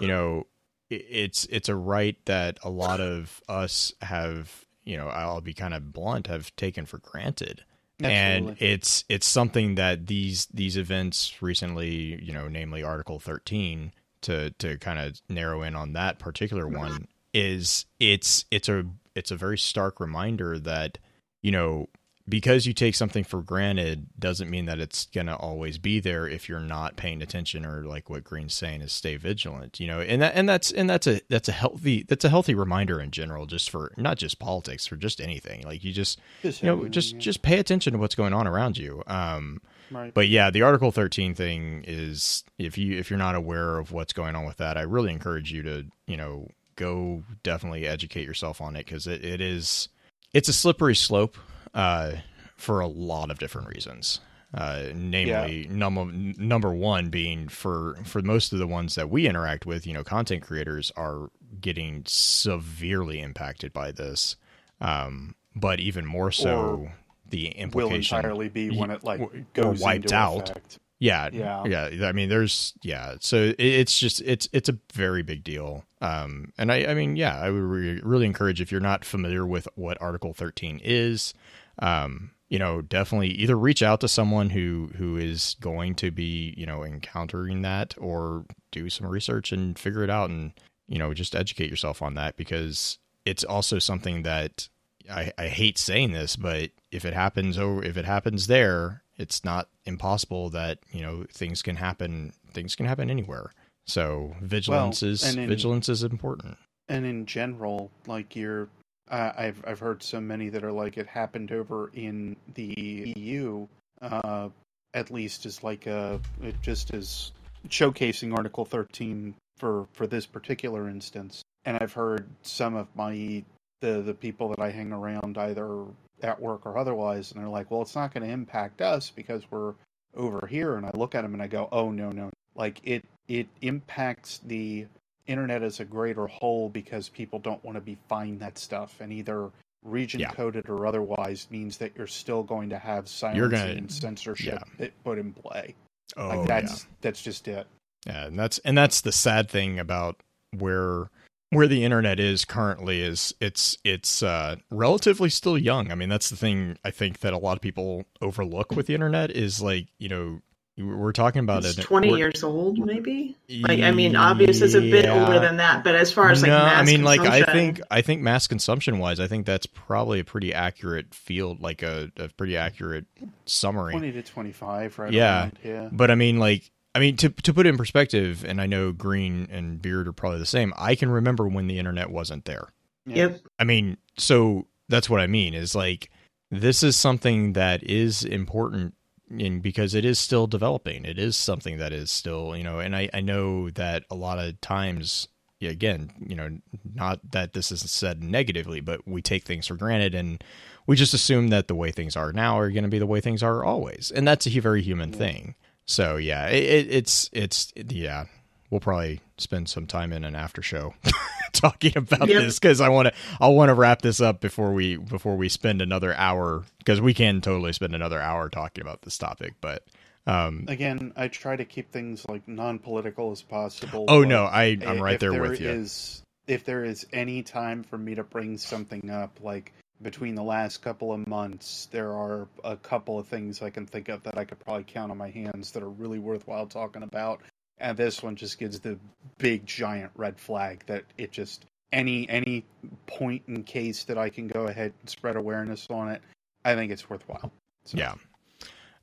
you 0.00 0.08
know 0.08 0.46
it's 0.90 1.44
it's 1.46 1.68
a 1.68 1.76
right 1.76 2.16
that 2.24 2.58
a 2.64 2.70
lot 2.70 3.00
of 3.00 3.42
us 3.48 3.92
have 4.00 4.64
you 4.84 4.96
know 4.96 5.08
i'll 5.08 5.42
be 5.42 5.52
kind 5.52 5.74
of 5.74 5.92
blunt 5.92 6.26
have 6.26 6.54
taken 6.56 6.86
for 6.86 6.98
granted 6.98 7.64
and 8.00 8.56
it's 8.60 9.04
it's 9.10 9.26
something 9.26 9.74
that 9.74 10.06
these 10.06 10.46
these 10.46 10.76
events 10.78 11.42
recently 11.42 12.22
you 12.22 12.32
know 12.32 12.48
namely 12.48 12.82
article 12.82 13.18
13 13.18 13.92
to 14.22 14.50
to 14.52 14.78
kind 14.78 14.98
of 14.98 15.20
narrow 15.28 15.62
in 15.62 15.74
on 15.74 15.92
that 15.94 16.18
particular 16.18 16.66
one 16.66 17.06
is 17.34 17.86
it's 18.00 18.44
it's 18.50 18.68
a 18.68 18.84
it's 19.14 19.30
a 19.30 19.36
very 19.36 19.58
stark 19.58 20.00
reminder 20.00 20.58
that 20.58 20.98
you 21.42 21.50
know 21.50 21.88
because 22.28 22.66
you 22.66 22.74
take 22.74 22.94
something 22.94 23.24
for 23.24 23.40
granted 23.42 24.06
doesn't 24.18 24.50
mean 24.50 24.66
that 24.66 24.78
it's 24.78 25.06
going 25.06 25.26
to 25.26 25.34
always 25.34 25.78
be 25.78 25.98
there 25.98 26.28
if 26.28 26.48
you're 26.48 26.60
not 26.60 26.96
paying 26.96 27.22
attention 27.22 27.64
or 27.64 27.84
like 27.84 28.10
what 28.10 28.22
green's 28.22 28.54
saying 28.54 28.82
is 28.82 28.92
stay 28.92 29.16
vigilant 29.16 29.80
you 29.80 29.86
know? 29.86 30.00
And 30.00 30.20
that 30.20 30.34
and 30.34 30.48
that's 30.48 30.70
and 30.70 30.88
that's 30.90 31.06
a 31.06 31.20
that's 31.28 31.48
a 31.48 31.52
healthy 31.52 32.04
that's 32.06 32.24
a 32.24 32.28
healthy 32.28 32.54
reminder 32.54 33.00
in 33.00 33.10
general 33.10 33.46
just 33.46 33.70
for 33.70 33.92
not 33.96 34.18
just 34.18 34.38
politics 34.38 34.86
for 34.86 34.96
just 34.96 35.20
anything. 35.20 35.62
Like 35.62 35.82
you 35.84 35.92
just 35.92 36.20
Just 36.42 36.62
you 36.62 36.66
know 36.66 36.88
just 36.88 37.16
just 37.18 37.42
pay 37.42 37.58
attention 37.58 37.94
to 37.94 37.98
what's 37.98 38.14
going 38.14 38.34
on 38.34 38.46
around 38.46 38.76
you. 38.76 39.02
Um 39.06 39.60
right. 39.90 40.14
but 40.14 40.28
yeah 40.28 40.50
the 40.50 40.62
article 40.62 40.90
13 40.92 41.34
thing 41.34 41.84
is 41.86 42.44
if 42.58 42.76
you 42.78 42.98
if 42.98 43.10
you're 43.10 43.18
not 43.18 43.34
aware 43.34 43.78
of 43.78 43.92
what's 43.92 44.12
going 44.12 44.34
on 44.36 44.44
with 44.44 44.56
that 44.58 44.76
i 44.76 44.82
really 44.82 45.12
encourage 45.12 45.52
you 45.52 45.62
to 45.62 45.84
you 46.06 46.16
know 46.16 46.48
go 46.76 47.24
definitely 47.42 47.86
educate 47.86 48.24
yourself 48.24 48.60
on 48.60 48.76
it 48.76 48.86
because 48.86 49.06
it, 49.06 49.24
it 49.24 49.40
is 49.40 49.88
it's 50.32 50.48
a 50.48 50.52
slippery 50.52 50.94
slope 50.94 51.36
uh 51.74 52.12
for 52.56 52.80
a 52.80 52.86
lot 52.86 53.30
of 53.30 53.38
different 53.38 53.68
reasons. 53.68 54.20
Uh 54.54 54.86
namely 54.94 55.66
number 55.70 56.06
number 56.12 56.72
one 56.72 57.10
being 57.10 57.48
for 57.48 57.96
for 58.04 58.22
most 58.22 58.52
of 58.52 58.58
the 58.58 58.66
ones 58.66 58.94
that 58.94 59.10
we 59.10 59.28
interact 59.28 59.66
with 59.66 59.86
you 59.86 59.92
know 59.92 60.02
content 60.02 60.42
creators 60.42 60.90
are 60.96 61.30
getting 61.60 62.02
severely 62.06 63.20
impacted 63.20 63.72
by 63.72 63.92
this. 63.92 64.36
Um 64.80 65.34
but 65.54 65.80
even 65.80 66.06
more 66.06 66.30
so 66.30 66.56
Or 66.56 66.94
the 67.30 67.52
will 67.56 67.62
implication 67.62 68.16
entirely 68.18 68.48
be 68.48 68.70
when 68.76 68.90
it 68.90 69.04
like 69.04 69.20
goes 69.52 69.80
wiped 69.80 70.12
out. 70.12 70.50
effect. 70.50 70.78
yeah, 70.98 71.28
Yeah. 71.32 71.88
yeah. 71.90 72.06
I 72.08 72.12
mean, 72.12 72.28
there's 72.28 72.74
yeah. 72.82 73.16
So 73.20 73.54
it's 73.58 73.98
just 73.98 74.20
it's 74.22 74.48
it's 74.52 74.68
a 74.68 74.78
very 74.92 75.22
big 75.22 75.44
deal. 75.44 75.84
Um, 76.00 76.52
and 76.58 76.70
I 76.72 76.86
I 76.86 76.94
mean, 76.94 77.16
yeah, 77.16 77.38
I 77.38 77.50
would 77.50 77.62
re- 77.62 78.00
really 78.02 78.26
encourage 78.26 78.60
if 78.60 78.70
you're 78.72 78.80
not 78.80 79.04
familiar 79.04 79.46
with 79.46 79.68
what 79.74 80.00
Article 80.00 80.32
13 80.32 80.80
is, 80.84 81.34
um, 81.80 82.30
you 82.48 82.58
know, 82.58 82.80
definitely 82.82 83.28
either 83.28 83.56
reach 83.58 83.82
out 83.82 84.00
to 84.00 84.08
someone 84.08 84.50
who 84.50 84.90
who 84.96 85.16
is 85.16 85.56
going 85.60 85.94
to 85.96 86.10
be 86.10 86.54
you 86.56 86.66
know 86.66 86.84
encountering 86.84 87.62
that, 87.62 87.94
or 87.98 88.44
do 88.72 88.88
some 88.90 89.06
research 89.06 89.52
and 89.52 89.78
figure 89.78 90.02
it 90.02 90.10
out, 90.10 90.30
and 90.30 90.52
you 90.86 90.98
know, 90.98 91.12
just 91.12 91.34
educate 91.36 91.68
yourself 91.68 92.00
on 92.00 92.14
that 92.14 92.36
because 92.36 92.98
it's 93.26 93.44
also 93.44 93.78
something 93.78 94.22
that 94.22 94.68
I, 95.10 95.32
I 95.38 95.48
hate 95.48 95.78
saying 95.78 96.12
this, 96.12 96.36
but 96.36 96.70
if 96.90 97.04
it 97.04 97.14
happens 97.14 97.58
over, 97.58 97.82
if 97.84 97.96
it 97.96 98.04
happens 98.04 98.46
there, 98.46 99.02
it's 99.16 99.44
not 99.44 99.68
impossible 99.84 100.50
that 100.50 100.78
you 100.90 101.02
know 101.02 101.24
things 101.32 101.62
can 101.62 101.76
happen. 101.76 102.32
Things 102.52 102.74
can 102.74 102.86
happen 102.86 103.10
anywhere. 103.10 103.52
So 103.86 104.34
vigilance 104.42 105.02
Well, 105.02 105.10
is 105.10 105.36
in- 105.36 105.48
vigilance 105.48 105.88
is 105.88 106.02
important. 106.02 106.56
And 106.88 107.04
in 107.04 107.26
general, 107.26 107.90
like 108.06 108.36
you're, 108.36 108.68
uh, 109.10 109.32
I've 109.36 109.62
I've 109.66 109.80
heard 109.80 110.02
so 110.02 110.20
many 110.20 110.48
that 110.50 110.64
are 110.64 110.72
like 110.72 110.96
it 110.98 111.06
happened 111.06 111.52
over 111.52 111.90
in 111.94 112.36
the 112.54 113.12
EU, 113.16 113.66
uh, 114.00 114.48
at 114.94 115.10
least 115.10 115.46
as 115.46 115.62
like 115.62 115.86
a 115.86 116.20
it 116.42 116.56
just 116.62 116.94
is 116.94 117.32
showcasing 117.68 118.36
Article 118.36 118.64
13 118.64 119.34
for 119.58 119.86
for 119.92 120.06
this 120.06 120.26
particular 120.26 120.88
instance. 120.88 121.42
And 121.64 121.76
I've 121.80 121.92
heard 121.92 122.26
some 122.42 122.76
of 122.76 122.86
my 122.94 123.44
the 123.80 124.02
the 124.02 124.14
people 124.14 124.48
that 124.50 124.58
I 124.60 124.70
hang 124.70 124.92
around 124.92 125.38
either 125.38 125.84
at 126.22 126.40
work 126.40 126.66
or 126.66 126.76
otherwise, 126.78 127.30
and 127.32 127.40
they're 127.40 127.48
like, 127.48 127.70
well, 127.70 127.82
it's 127.82 127.94
not 127.94 128.12
going 128.12 128.26
to 128.26 128.32
impact 128.32 128.80
us 128.82 129.10
because 129.10 129.42
we're 129.50 129.74
over 130.16 130.46
here. 130.46 130.76
And 130.76 130.84
I 130.86 130.90
look 130.94 131.14
at 131.14 131.22
them 131.22 131.32
and 131.34 131.42
I 131.42 131.46
go, 131.46 131.68
oh 131.72 131.90
no 131.90 132.10
no, 132.10 132.30
like 132.54 132.80
it 132.84 133.04
it 133.28 133.46
impacts 133.62 134.38
the 134.46 134.86
internet 135.26 135.62
as 135.62 135.80
a 135.80 135.84
greater 135.84 136.26
whole 136.26 136.68
because 136.70 137.08
people 137.08 137.38
don't 137.38 137.62
want 137.62 137.76
to 137.76 137.80
be 137.82 137.98
find 138.08 138.40
that 138.40 138.56
stuff 138.58 139.00
and 139.00 139.12
either 139.12 139.50
region 139.84 140.20
Yeah. 140.20 140.30
coded 140.32 140.68
or 140.68 140.86
otherwise 140.86 141.46
means 141.50 141.76
that 141.76 141.92
you're 141.96 142.06
still 142.06 142.42
going 142.42 142.70
to 142.70 142.78
have 142.78 143.06
silencing 143.08 143.50
gonna- 143.50 143.72
and 143.72 143.92
censorship 143.92 144.62
it 144.78 144.92
put 145.04 145.18
in 145.18 145.32
play. 145.32 145.74
Oh, 146.16 146.28
like 146.28 146.48
that's 146.48 146.86
that's 147.02 147.22
just 147.22 147.46
it. 147.46 147.66
yeah, 148.06 148.26
and 148.26 148.38
that's 148.38 148.58
and 148.60 148.76
that's 148.76 149.02
the 149.02 149.12
sad 149.12 149.48
thing 149.50 149.78
about 149.78 150.16
where 150.56 151.10
where 151.50 151.66
the 151.66 151.84
internet 151.84 152.20
is 152.20 152.44
currently 152.44 153.00
is 153.00 153.34
it's 153.40 153.76
it's 153.84 154.22
uh, 154.22 154.56
relatively 154.70 155.30
still 155.30 155.56
young. 155.58 155.90
I 155.90 155.94
mean, 155.94 156.08
that's 156.08 156.30
the 156.30 156.36
thing 156.36 156.76
I 156.84 156.90
think 156.90 157.20
that 157.20 157.32
a 157.32 157.38
lot 157.38 157.56
of 157.56 157.62
people 157.62 158.04
overlook 158.20 158.72
with 158.72 158.86
the 158.86 158.94
internet 158.94 159.30
is 159.30 159.60
like 159.62 159.88
you 159.98 160.08
know 160.08 160.40
we're 160.80 161.10
talking 161.10 161.40
about 161.40 161.64
It's 161.64 161.76
it. 161.76 161.82
20 161.82 162.16
years 162.16 162.44
old, 162.44 162.78
maybe. 162.78 163.36
Like, 163.48 163.80
I 163.80 163.90
mean, 163.90 164.14
obvious 164.14 164.60
it's 164.60 164.74
a 164.74 164.80
bit 164.80 165.06
Yeah. 165.06 165.24
older 165.24 165.40
than 165.40 165.56
that, 165.56 165.82
but 165.82 165.96
as 165.96 166.12
far 166.12 166.30
as 166.30 166.40
like 166.40 166.50
no, 166.52 166.58
mass 166.58 166.82
I 166.82 166.84
mean, 166.84 167.02
like 167.02 167.18
I 167.18 167.24
consumption- 167.40 167.54
think 167.74 167.80
I 167.90 168.00
think 168.02 168.22
mass 168.22 168.46
consumption 168.46 168.98
wise, 169.00 169.18
I 169.18 169.26
think 169.26 169.44
that's 169.44 169.66
probably 169.66 170.20
a 170.20 170.24
pretty 170.24 170.54
accurate 170.54 171.14
field, 171.14 171.60
like 171.60 171.82
a, 171.82 172.12
a 172.16 172.28
pretty 172.28 172.56
accurate 172.56 173.06
summary. 173.44 173.92
Twenty 173.92 174.12
to 174.12 174.22
twenty 174.22 174.52
five, 174.52 174.96
right? 175.00 175.12
Yeah. 175.12 175.40
around, 175.40 175.58
yeah. 175.64 175.88
But 175.90 176.12
I 176.12 176.14
mean, 176.14 176.38
like, 176.38 176.70
I 176.98 177.00
mean, 177.00 177.16
to 177.18 177.28
to 177.28 177.54
put 177.54 177.64
it 177.64 177.68
in 177.68 177.76
perspective, 177.76 178.44
and 178.44 178.60
I 178.60 178.66
know 178.66 178.90
Green 178.90 179.46
and 179.52 179.80
Beard 179.80 180.08
are 180.08 180.12
probably 180.12 180.40
the 180.40 180.46
same. 180.46 180.74
I 180.76 180.96
can 180.96 181.08
remember 181.08 181.46
when 181.46 181.68
the 181.68 181.78
internet 181.78 182.10
wasn't 182.10 182.44
there. 182.44 182.72
Yep. 183.06 183.40
I 183.56 183.62
mean, 183.62 183.98
so 184.16 184.66
that's 184.88 185.08
what 185.08 185.20
I 185.20 185.28
mean 185.28 185.54
is 185.54 185.76
like 185.76 186.10
this 186.50 186.82
is 186.82 186.96
something 186.96 187.52
that 187.52 187.84
is 187.84 188.24
important 188.24 188.94
in 189.30 189.60
because 189.60 189.94
it 189.94 190.04
is 190.04 190.18
still 190.18 190.48
developing. 190.48 191.04
It 191.04 191.20
is 191.20 191.36
something 191.36 191.78
that 191.78 191.92
is 191.92 192.10
still, 192.10 192.56
you 192.56 192.64
know, 192.64 192.80
and 192.80 192.96
I, 192.96 193.08
I 193.14 193.20
know 193.20 193.70
that 193.70 194.02
a 194.10 194.16
lot 194.16 194.40
of 194.40 194.60
times 194.60 195.28
yeah, 195.60 195.70
again, 195.70 196.10
you 196.18 196.34
know, 196.34 196.58
not 196.94 197.30
that 197.30 197.52
this 197.52 197.70
is 197.70 197.88
said 197.88 198.24
negatively, 198.24 198.80
but 198.80 199.06
we 199.06 199.22
take 199.22 199.44
things 199.44 199.68
for 199.68 199.76
granted 199.76 200.16
and 200.16 200.42
we 200.88 200.96
just 200.96 201.14
assume 201.14 201.48
that 201.48 201.68
the 201.68 201.76
way 201.76 201.92
things 201.92 202.16
are 202.16 202.32
now 202.32 202.58
are 202.58 202.72
going 202.72 202.82
to 202.82 202.88
be 202.90 202.98
the 202.98 203.06
way 203.06 203.20
things 203.20 203.42
are 203.42 203.62
always. 203.62 204.10
And 204.10 204.26
that's 204.26 204.48
a 204.48 204.58
very 204.58 204.82
human 204.82 205.12
Yeah. 205.12 205.18
thing. 205.18 205.54
So 205.88 206.16
yeah, 206.16 206.46
it, 206.48 206.62
it, 206.64 206.94
it's 206.94 207.30
it's 207.32 207.72
yeah, 207.76 208.26
we'll 208.70 208.80
probably 208.80 209.20
spend 209.38 209.68
some 209.68 209.86
time 209.86 210.12
in 210.12 210.22
an 210.24 210.34
after 210.34 210.60
show 210.62 210.92
talking 211.52 211.96
about 211.96 212.28
Yep. 212.28 212.42
this 212.42 212.58
because 212.58 212.80
I 212.80 212.90
want 212.90 213.08
to 213.08 213.14
I 213.40 213.48
want 213.48 213.70
to 213.70 213.74
wrap 213.74 214.02
this 214.02 214.20
up 214.20 214.40
before 214.40 214.72
we 214.72 214.96
before 214.98 215.36
we 215.36 215.48
spend 215.48 215.80
another 215.80 216.14
hour 216.14 216.64
because 216.78 217.00
we 217.00 217.14
can 217.14 217.40
totally 217.40 217.72
spend 217.72 217.94
another 217.94 218.20
hour 218.20 218.48
talking 218.50 218.82
about 218.82 219.02
this 219.02 219.16
topic. 219.16 219.54
But 219.62 219.82
um, 220.26 220.66
Again, 220.68 221.14
I 221.16 221.28
try 221.28 221.56
to 221.56 221.64
keep 221.64 221.90
things 221.90 222.26
like 222.28 222.46
non 222.46 222.78
political 222.78 223.32
as 223.32 223.40
possible. 223.40 224.04
oh 224.08 224.24
no, 224.24 224.44
I 224.44 224.76
I'm 224.86 225.00
right 225.00 225.14
if 225.14 225.20
there 225.20 225.40
with 225.40 225.58
you. 225.60 225.70
is- 225.70 226.22
if 226.46 226.64
there 226.64 226.82
is 226.84 227.06
any 227.12 227.42
time 227.42 227.82
for 227.82 227.98
me 227.98 228.14
to 228.14 228.24
bring 228.24 228.56
something 228.56 229.10
up, 229.10 229.38
like 229.42 229.72
between 230.02 230.34
the 230.34 230.42
last 230.42 230.82
couple 230.82 231.12
of 231.12 231.26
months, 231.26 231.88
there 231.90 232.12
are 232.12 232.46
a 232.64 232.76
couple 232.76 233.18
of 233.18 233.26
things 233.26 233.62
I 233.62 233.70
can 233.70 233.86
think 233.86 234.08
of 234.08 234.22
that 234.24 234.38
I 234.38 234.44
could 234.44 234.58
probably 234.60 234.84
count 234.84 235.10
on 235.10 235.18
my 235.18 235.30
hands 235.30 235.72
that 235.72 235.82
are 235.82 235.88
really 235.88 236.18
worthwhile 236.18 236.66
talking 236.66 237.02
about. 237.02 237.40
And 237.78 237.96
this 237.96 238.22
one 238.22 238.36
just 238.36 238.58
gives 238.58 238.80
the 238.80 238.98
big 239.38 239.66
giant 239.66 240.12
red 240.16 240.38
flag 240.38 240.84
that 240.86 241.04
it 241.16 241.30
just 241.30 241.64
any 241.92 242.28
any 242.28 242.64
point 243.06 243.42
in 243.48 243.62
case 243.62 244.04
that 244.04 244.18
I 244.18 244.28
can 244.28 244.48
go 244.48 244.66
ahead 244.66 244.92
and 245.00 245.08
spread 245.08 245.36
awareness 245.36 245.86
on 245.90 246.10
it, 246.10 246.22
I 246.64 246.74
think 246.74 246.92
it's 246.92 247.08
worthwhile. 247.08 247.52
So, 247.84 247.98
yeah. 247.98 248.14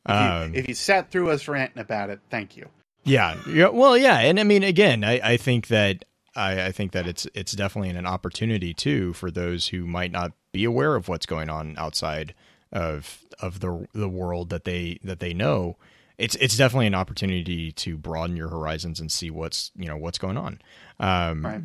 If, 0.08 0.12
um, 0.12 0.54
you, 0.54 0.60
if 0.60 0.68
you 0.68 0.76
sat 0.76 1.10
through 1.10 1.32
us 1.32 1.48
ranting 1.48 1.82
about 1.82 2.10
it, 2.10 2.20
thank 2.30 2.58
you. 2.58 2.68
Yeah. 3.04 3.38
Yeah. 3.48 3.70
Well, 3.70 3.98
yeah, 3.98 4.20
and 4.20 4.40
I 4.40 4.44
mean, 4.44 4.64
again, 4.64 5.04
I, 5.04 5.20
I 5.34 5.38
think 5.38 5.68
that 5.68 6.06
I, 6.36 6.66
I 6.66 6.72
think 6.72 6.92
that 6.92 7.08
it's 7.08 7.28
it's 7.34 7.54
definitely 7.54 7.90
an 7.92 8.06
opportunity 8.06 8.74
too 8.74 9.14
for 9.14 9.32
those 9.32 9.70
who 9.70 9.86
might 9.86 10.12
not 10.12 10.34
be 10.56 10.64
aware 10.64 10.96
of 10.96 11.10
what's 11.10 11.26
going 11.26 11.50
on 11.50 11.76
outside 11.78 12.34
of 12.72 13.26
of 13.42 13.60
the 13.60 13.88
the 13.94 14.08
world 14.08 14.50
that 14.50 14.64
they 14.64 15.00
that 15.04 15.20
they 15.20 15.34
know. 15.34 15.76
It's 16.18 16.36
it's 16.36 16.56
definitely 16.56 16.88
an 16.88 16.96
opportunity 16.96 17.74
to 17.74 17.98
broaden 17.98 18.38
your 18.38 18.48
horizons 18.48 19.02
and 19.02 19.12
see 19.12 19.30
what's 19.30 19.72
you 19.76 19.88
know 19.88 19.98
what's 19.98 20.18
going 20.18 20.38
on. 20.38 20.62
Um, 20.98 21.46
right. 21.46 21.62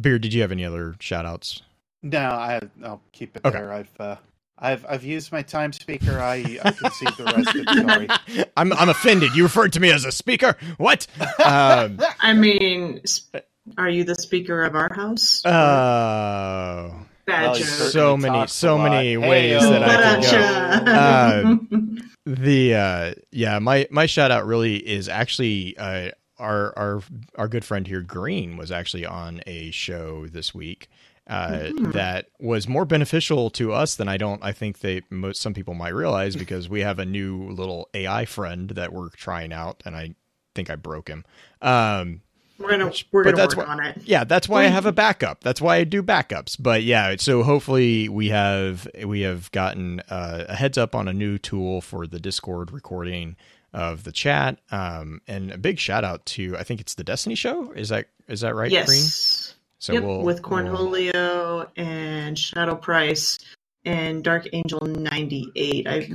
Beard, 0.00 0.22
did 0.22 0.34
you 0.34 0.40
have 0.40 0.50
any 0.50 0.64
other 0.64 0.96
shout 0.98 1.24
outs? 1.24 1.62
No, 2.02 2.18
I, 2.18 2.60
will 2.80 3.00
keep 3.12 3.36
it 3.36 3.42
okay. 3.44 3.56
there. 3.56 3.72
I've 3.72 4.00
uh, 4.00 4.16
I've 4.58 4.84
I've 4.88 5.04
used 5.04 5.30
my 5.30 5.42
time 5.42 5.72
speaker. 5.72 6.18
I 6.18 6.58
I 6.64 6.72
can 6.72 6.90
see 6.90 7.06
the 7.16 7.24
rest 7.24 7.54
of 7.54 7.64
the 7.64 8.18
story. 8.26 8.44
I'm 8.56 8.72
I'm 8.72 8.88
offended. 8.88 9.36
You 9.36 9.44
referred 9.44 9.72
to 9.74 9.80
me 9.80 9.92
as 9.92 10.04
a 10.04 10.10
speaker. 10.10 10.56
What? 10.78 11.06
Um, 11.44 12.00
I 12.20 12.32
mean, 12.32 13.02
are 13.78 13.88
you 13.88 14.02
the 14.02 14.16
speaker 14.16 14.64
of 14.64 14.74
our 14.74 14.92
house? 14.92 15.42
Oh. 15.44 17.06
Well, 17.26 17.54
so 17.54 18.16
many, 18.16 18.46
so 18.48 18.78
many 18.78 19.16
ways 19.16 19.60
that 19.62 19.82
I 19.82 20.20
can 20.20 20.84
go. 20.84 20.90
Uh, 20.90 22.02
the 22.26 22.74
uh, 22.74 23.14
yeah, 23.30 23.58
my 23.58 23.86
my 23.90 24.06
shout 24.06 24.30
out 24.30 24.46
really 24.46 24.76
is 24.76 25.08
actually 25.08 25.76
uh, 25.78 26.10
our 26.38 26.76
our 26.76 27.02
our 27.36 27.48
good 27.48 27.64
friend 27.64 27.86
here, 27.86 28.02
Green, 28.02 28.56
was 28.56 28.72
actually 28.72 29.06
on 29.06 29.40
a 29.46 29.70
show 29.70 30.26
this 30.26 30.54
week. 30.54 30.88
Uh, 31.28 31.50
mm-hmm. 31.50 31.92
that 31.92 32.26
was 32.40 32.66
more 32.66 32.84
beneficial 32.84 33.48
to 33.48 33.72
us 33.72 33.94
than 33.94 34.08
I 34.08 34.16
don't. 34.16 34.42
I 34.42 34.50
think 34.50 34.80
they 34.80 35.02
most 35.08 35.40
some 35.40 35.54
people 35.54 35.74
might 35.74 35.94
realize 35.94 36.34
because 36.34 36.68
we 36.68 36.80
have 36.80 36.98
a 36.98 37.04
new 37.04 37.48
little 37.50 37.88
AI 37.94 38.24
friend 38.24 38.70
that 38.70 38.92
we're 38.92 39.08
trying 39.10 39.52
out, 39.52 39.82
and 39.84 39.94
I 39.94 40.14
think 40.54 40.68
I 40.68 40.74
broke 40.74 41.08
him. 41.08 41.24
Um, 41.60 42.22
we're 42.62 42.70
gonna 42.70 42.92
we're 43.10 43.24
gonna 43.24 43.36
work 43.36 43.56
why, 43.56 43.64
on 43.64 43.84
it. 43.84 44.02
Yeah, 44.04 44.24
that's 44.24 44.48
why 44.48 44.64
I 44.64 44.68
have 44.68 44.86
a 44.86 44.92
backup. 44.92 45.42
That's 45.42 45.60
why 45.60 45.76
I 45.76 45.84
do 45.84 46.02
backups. 46.02 46.56
But 46.58 46.82
yeah, 46.82 47.16
so 47.18 47.42
hopefully 47.42 48.08
we 48.08 48.28
have 48.28 48.88
we 49.04 49.22
have 49.22 49.50
gotten 49.52 50.00
uh, 50.08 50.46
a 50.48 50.54
heads 50.54 50.78
up 50.78 50.94
on 50.94 51.08
a 51.08 51.12
new 51.12 51.38
tool 51.38 51.80
for 51.80 52.06
the 52.06 52.20
Discord 52.20 52.72
recording 52.72 53.36
of 53.72 54.04
the 54.04 54.12
chat. 54.12 54.58
Um, 54.70 55.20
and 55.26 55.50
a 55.50 55.58
big 55.58 55.78
shout 55.78 56.04
out 56.04 56.24
to 56.26 56.56
I 56.56 56.62
think 56.62 56.80
it's 56.80 56.94
the 56.94 57.04
Destiny 57.04 57.34
show. 57.34 57.72
Is 57.72 57.88
that 57.88 58.06
is 58.28 58.40
that 58.40 58.54
right? 58.54 58.70
Yes. 58.70 58.86
Green? 58.86 59.58
So 59.78 59.92
yep, 59.94 60.04
we'll, 60.04 60.22
with 60.22 60.42
Cornholio 60.42 61.12
we'll... 61.12 61.66
and 61.76 62.38
Shadow 62.38 62.76
Price 62.76 63.38
and 63.84 64.22
Dark 64.22 64.46
Angel 64.52 64.80
ninety 64.80 65.50
eight. 65.56 65.88
I 65.88 66.10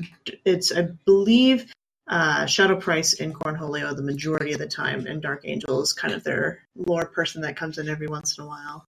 it's 0.45 0.71
I 0.71 0.83
believe 1.05 1.71
uh, 2.07 2.45
Shadow 2.45 2.77
Price 2.77 3.13
in 3.13 3.33
Cornholio 3.33 3.95
the 3.95 4.03
majority 4.03 4.53
of 4.53 4.59
the 4.59 4.67
time, 4.67 5.05
and 5.07 5.21
Dark 5.21 5.41
Angel 5.43 5.81
is 5.81 5.93
kind 5.93 6.13
of 6.13 6.23
their 6.23 6.63
lore 6.75 7.05
person 7.05 7.41
that 7.41 7.57
comes 7.57 7.77
in 7.77 7.89
every 7.89 8.07
once 8.07 8.37
in 8.37 8.43
a 8.43 8.47
while. 8.47 8.85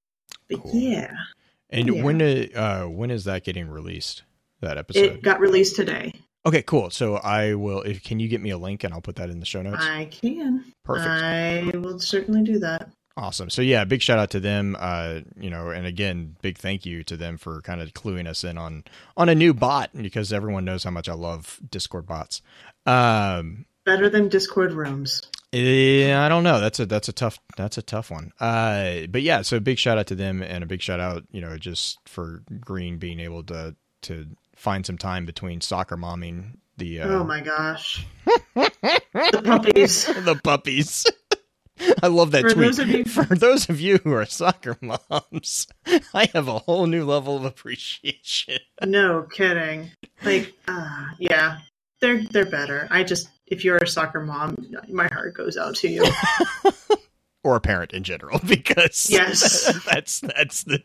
But 0.50 0.62
cool. 0.62 0.72
yeah. 0.74 1.14
And 1.70 1.88
yeah. 1.88 2.04
when 2.04 2.22
uh, 2.56 2.84
when 2.86 3.12
is 3.12 3.26
that 3.26 3.44
getting 3.44 3.70
released? 3.70 4.24
That 4.62 4.78
episode 4.78 5.04
it 5.04 5.22
got 5.22 5.40
released 5.40 5.76
today. 5.76 6.14
Okay, 6.46 6.62
cool. 6.62 6.90
So 6.90 7.16
I 7.18 7.54
will. 7.54 7.82
If 7.82 8.04
can 8.04 8.20
you 8.20 8.28
get 8.28 8.42
me 8.42 8.50
a 8.50 8.58
link 8.58 8.84
and 8.84 8.94
I'll 8.94 9.02
put 9.02 9.18
that 9.18 9.30
in 9.30 9.40
the 9.40 9.46
show 9.46 9.62
notes. 9.62 9.84
I 9.84 10.06
can. 10.06 10.66
Perfect. 10.84 11.08
I 11.08 11.78
will 11.78 12.00
certainly 12.00 12.44
do 12.44 12.60
that. 12.60 12.90
Awesome. 13.20 13.50
So 13.50 13.62
yeah, 13.62 13.84
big 13.84 14.02
shout 14.02 14.18
out 14.18 14.30
to 14.30 14.40
them. 14.40 14.78
Uh, 14.80 15.20
you 15.38 15.50
know, 15.50 15.72
and 15.72 15.86
again, 15.86 16.38
big 16.42 16.58
thank 16.58 16.86
you 16.86 17.04
to 17.04 17.18
them 17.18 17.38
for 17.38 17.62
kind 17.62 17.82
of 17.82 17.94
cluing 17.94 18.28
us 18.28 18.46
in 18.46 18.58
on 18.58 18.86
on 19.18 19.28
a 19.28 19.36
new 19.36 19.54
bot 19.54 19.90
because 19.94 20.32
everyone 20.32 20.64
knows 20.64 20.86
how 20.86 20.92
much 20.92 21.10
I 21.10 21.14
love 21.14 21.60
Discord 21.70 22.08
bots. 22.08 22.42
Um, 22.86 23.66
Better 23.86 24.10
than 24.10 24.30
Discord 24.30 24.74
rooms. 24.74 25.22
Yeah, 25.52 26.24
I 26.24 26.30
don't 26.30 26.44
know. 26.44 26.60
That's 26.60 26.80
a 26.80 26.86
that's 26.86 27.10
a 27.10 27.14
tough 27.14 27.40
that's 27.58 27.78
a 27.78 27.82
tough 27.82 28.12
one. 28.12 28.32
Uh, 28.40 29.08
but 29.10 29.24
yeah, 29.24 29.42
so 29.42 29.60
big 29.60 29.80
shout 29.80 29.98
out 29.98 30.08
to 30.08 30.16
them 30.16 30.44
and 30.44 30.64
a 30.64 30.68
big 30.68 30.82
shout 30.82 31.00
out, 31.00 31.24
you 31.32 31.42
know, 31.42 31.58
just 31.58 31.98
for 32.06 32.44
Green 32.60 32.98
being 33.00 33.20
able 33.20 33.44
to 33.46 33.76
to 34.04 34.28
find 34.56 34.86
some 34.86 34.98
time 34.98 35.26
between 35.26 35.60
soccer 35.62 35.98
momming 35.98 36.58
the. 36.78 37.02
Uh, 37.02 37.08
oh 37.10 37.24
my 37.24 37.42
gosh, 37.42 38.06
the 38.56 39.42
puppies, 39.44 40.06
the 40.06 40.40
puppies. 40.44 41.06
I 42.04 42.08
love 42.08 42.32
that 42.32 42.44
for 42.44 42.50
tweet. 42.54 42.76
Those 42.76 42.88
you- 42.88 43.06
For 43.06 43.24
those 43.24 43.70
of 43.70 43.80
you 43.80 43.98
who 44.04 44.12
are 44.14 44.26
soccer 44.26 44.78
moms, 44.82 45.66
I 46.14 46.30
have 46.34 46.48
a 46.48 46.60
whole 46.60 46.86
new 46.88 47.06
level 47.06 47.38
of 47.38 47.46
appreciation. 47.46 48.60
No 48.86 49.24
kidding. 49.24 49.90
Like, 50.24 50.54
uh, 50.68 51.06
yeah, 51.18 51.60
they're 52.02 52.24
they're 52.24 52.50
better. 52.50 52.88
I 52.92 53.04
just 53.04 53.30
if 53.48 53.64
you're 53.64 53.78
a 53.78 53.88
soccer 53.88 54.22
mom, 54.22 54.56
my 54.90 55.08
heart 55.08 55.36
goes 55.36 55.58
out 55.58 55.76
to 55.78 55.90
you. 55.90 56.06
or 57.44 57.56
a 57.56 57.62
parent 57.62 57.94
in 57.94 58.04
general, 58.04 58.40
because 58.46 59.10
yes, 59.10 59.74
that's 59.86 60.22
that's 60.22 60.64
the. 60.64 60.82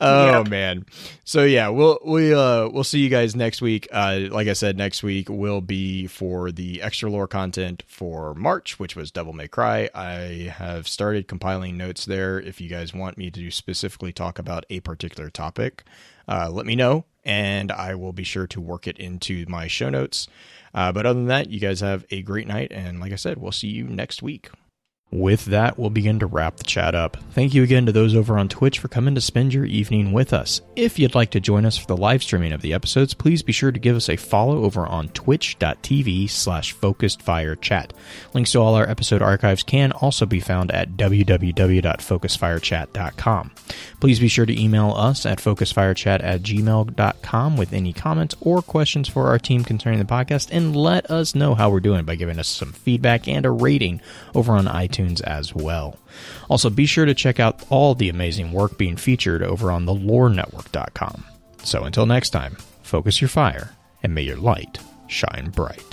Oh 0.00 0.38
yep. 0.38 0.48
man, 0.48 0.84
so 1.24 1.44
yeah, 1.44 1.68
we'll 1.68 1.98
we 2.04 2.34
uh 2.34 2.68
we'll 2.68 2.84
see 2.84 3.00
you 3.00 3.08
guys 3.08 3.34
next 3.34 3.62
week. 3.62 3.88
Uh, 3.90 4.28
like 4.30 4.48
I 4.48 4.52
said, 4.52 4.76
next 4.76 5.02
week 5.02 5.28
will 5.30 5.62
be 5.62 6.06
for 6.06 6.52
the 6.52 6.82
extra 6.82 7.10
lore 7.10 7.26
content 7.26 7.82
for 7.86 8.34
March, 8.34 8.78
which 8.78 8.94
was 8.94 9.10
Devil 9.10 9.32
May 9.32 9.48
Cry. 9.48 9.88
I 9.94 10.52
have 10.56 10.86
started 10.86 11.26
compiling 11.26 11.78
notes 11.78 12.04
there. 12.04 12.38
If 12.38 12.60
you 12.60 12.68
guys 12.68 12.92
want 12.92 13.16
me 13.16 13.30
to 13.30 13.50
specifically 13.50 14.12
talk 14.12 14.38
about 14.38 14.66
a 14.68 14.80
particular 14.80 15.30
topic, 15.30 15.84
uh, 16.28 16.50
let 16.50 16.66
me 16.66 16.76
know 16.76 17.06
and 17.24 17.70
I 17.70 17.94
will 17.94 18.12
be 18.12 18.24
sure 18.24 18.46
to 18.48 18.60
work 18.60 18.86
it 18.86 18.98
into 18.98 19.44
my 19.48 19.66
show 19.66 19.90
notes. 19.90 20.28
Uh, 20.74 20.92
but 20.92 21.06
other 21.06 21.18
than 21.18 21.28
that, 21.28 21.50
you 21.50 21.60
guys 21.60 21.80
have 21.80 22.04
a 22.10 22.22
great 22.22 22.46
night. 22.46 22.72
And 22.72 23.00
like 23.00 23.12
I 23.12 23.16
said, 23.16 23.38
we'll 23.38 23.52
see 23.52 23.68
you 23.68 23.84
next 23.84 24.22
week. 24.22 24.50
With 25.12 25.46
that, 25.46 25.76
we'll 25.76 25.90
begin 25.90 26.20
to 26.20 26.26
wrap 26.26 26.58
the 26.58 26.64
chat 26.64 26.94
up. 26.94 27.16
Thank 27.32 27.52
you 27.52 27.64
again 27.64 27.84
to 27.86 27.92
those 27.92 28.14
over 28.14 28.38
on 28.38 28.48
Twitch 28.48 28.78
for 28.78 28.86
coming 28.86 29.16
to 29.16 29.20
spend 29.20 29.52
your 29.52 29.64
evening 29.64 30.12
with 30.12 30.32
us. 30.32 30.60
If 30.76 31.00
you'd 31.00 31.16
like 31.16 31.32
to 31.32 31.40
join 31.40 31.66
us 31.66 31.76
for 31.76 31.88
the 31.88 31.96
live 31.96 32.22
streaming 32.22 32.52
of 32.52 32.62
the 32.62 32.72
episodes, 32.72 33.12
please 33.12 33.42
be 33.42 33.50
sure 33.50 33.72
to 33.72 33.80
give 33.80 33.96
us 33.96 34.08
a 34.08 34.14
follow 34.14 34.62
over 34.62 34.86
on 34.86 35.08
twitch.tv 35.08 36.30
slash 36.30 36.76
focusedfirechat. 36.76 37.22
fire 37.22 37.56
chat. 37.56 37.92
Links 38.34 38.52
to 38.52 38.60
all 38.60 38.76
our 38.76 38.88
episode 38.88 39.20
archives 39.20 39.64
can 39.64 39.90
also 39.90 40.26
be 40.26 40.38
found 40.38 40.70
at 40.70 40.92
www.focusfirechat.com. 40.92 43.50
Please 43.98 44.20
be 44.20 44.28
sure 44.28 44.46
to 44.46 44.60
email 44.60 44.92
us 44.92 45.26
at 45.26 45.38
focusedfirechat 45.38 46.22
at 46.22 46.42
gmail.com 46.42 47.56
with 47.56 47.72
any 47.72 47.92
comments 47.92 48.36
or 48.40 48.62
questions 48.62 49.08
for 49.08 49.26
our 49.26 49.40
team 49.40 49.64
concerning 49.64 49.98
the 49.98 50.04
podcast 50.04 50.50
and 50.52 50.76
let 50.76 51.10
us 51.10 51.34
know 51.34 51.56
how 51.56 51.68
we're 51.68 51.80
doing 51.80 52.04
by 52.04 52.14
giving 52.14 52.38
us 52.38 52.46
some 52.46 52.72
feedback 52.72 53.26
and 53.26 53.44
a 53.44 53.50
rating 53.50 54.00
over 54.36 54.52
on 54.52 54.66
iTunes 54.66 54.99
iTunes 55.00 55.22
as 55.22 55.54
well. 55.54 55.98
Also, 56.48 56.70
be 56.70 56.86
sure 56.86 57.04
to 57.04 57.14
check 57.14 57.40
out 57.40 57.64
all 57.70 57.94
the 57.94 58.08
amazing 58.08 58.52
work 58.52 58.78
being 58.78 58.96
featured 58.96 59.42
over 59.42 59.70
on 59.70 59.86
thelorenetwork.com. 59.86 61.24
So 61.62 61.84
until 61.84 62.06
next 62.06 62.30
time, 62.30 62.56
focus 62.82 63.20
your 63.20 63.28
fire 63.28 63.74
and 64.02 64.14
may 64.14 64.22
your 64.22 64.36
light 64.36 64.78
shine 65.08 65.50
bright. 65.50 65.89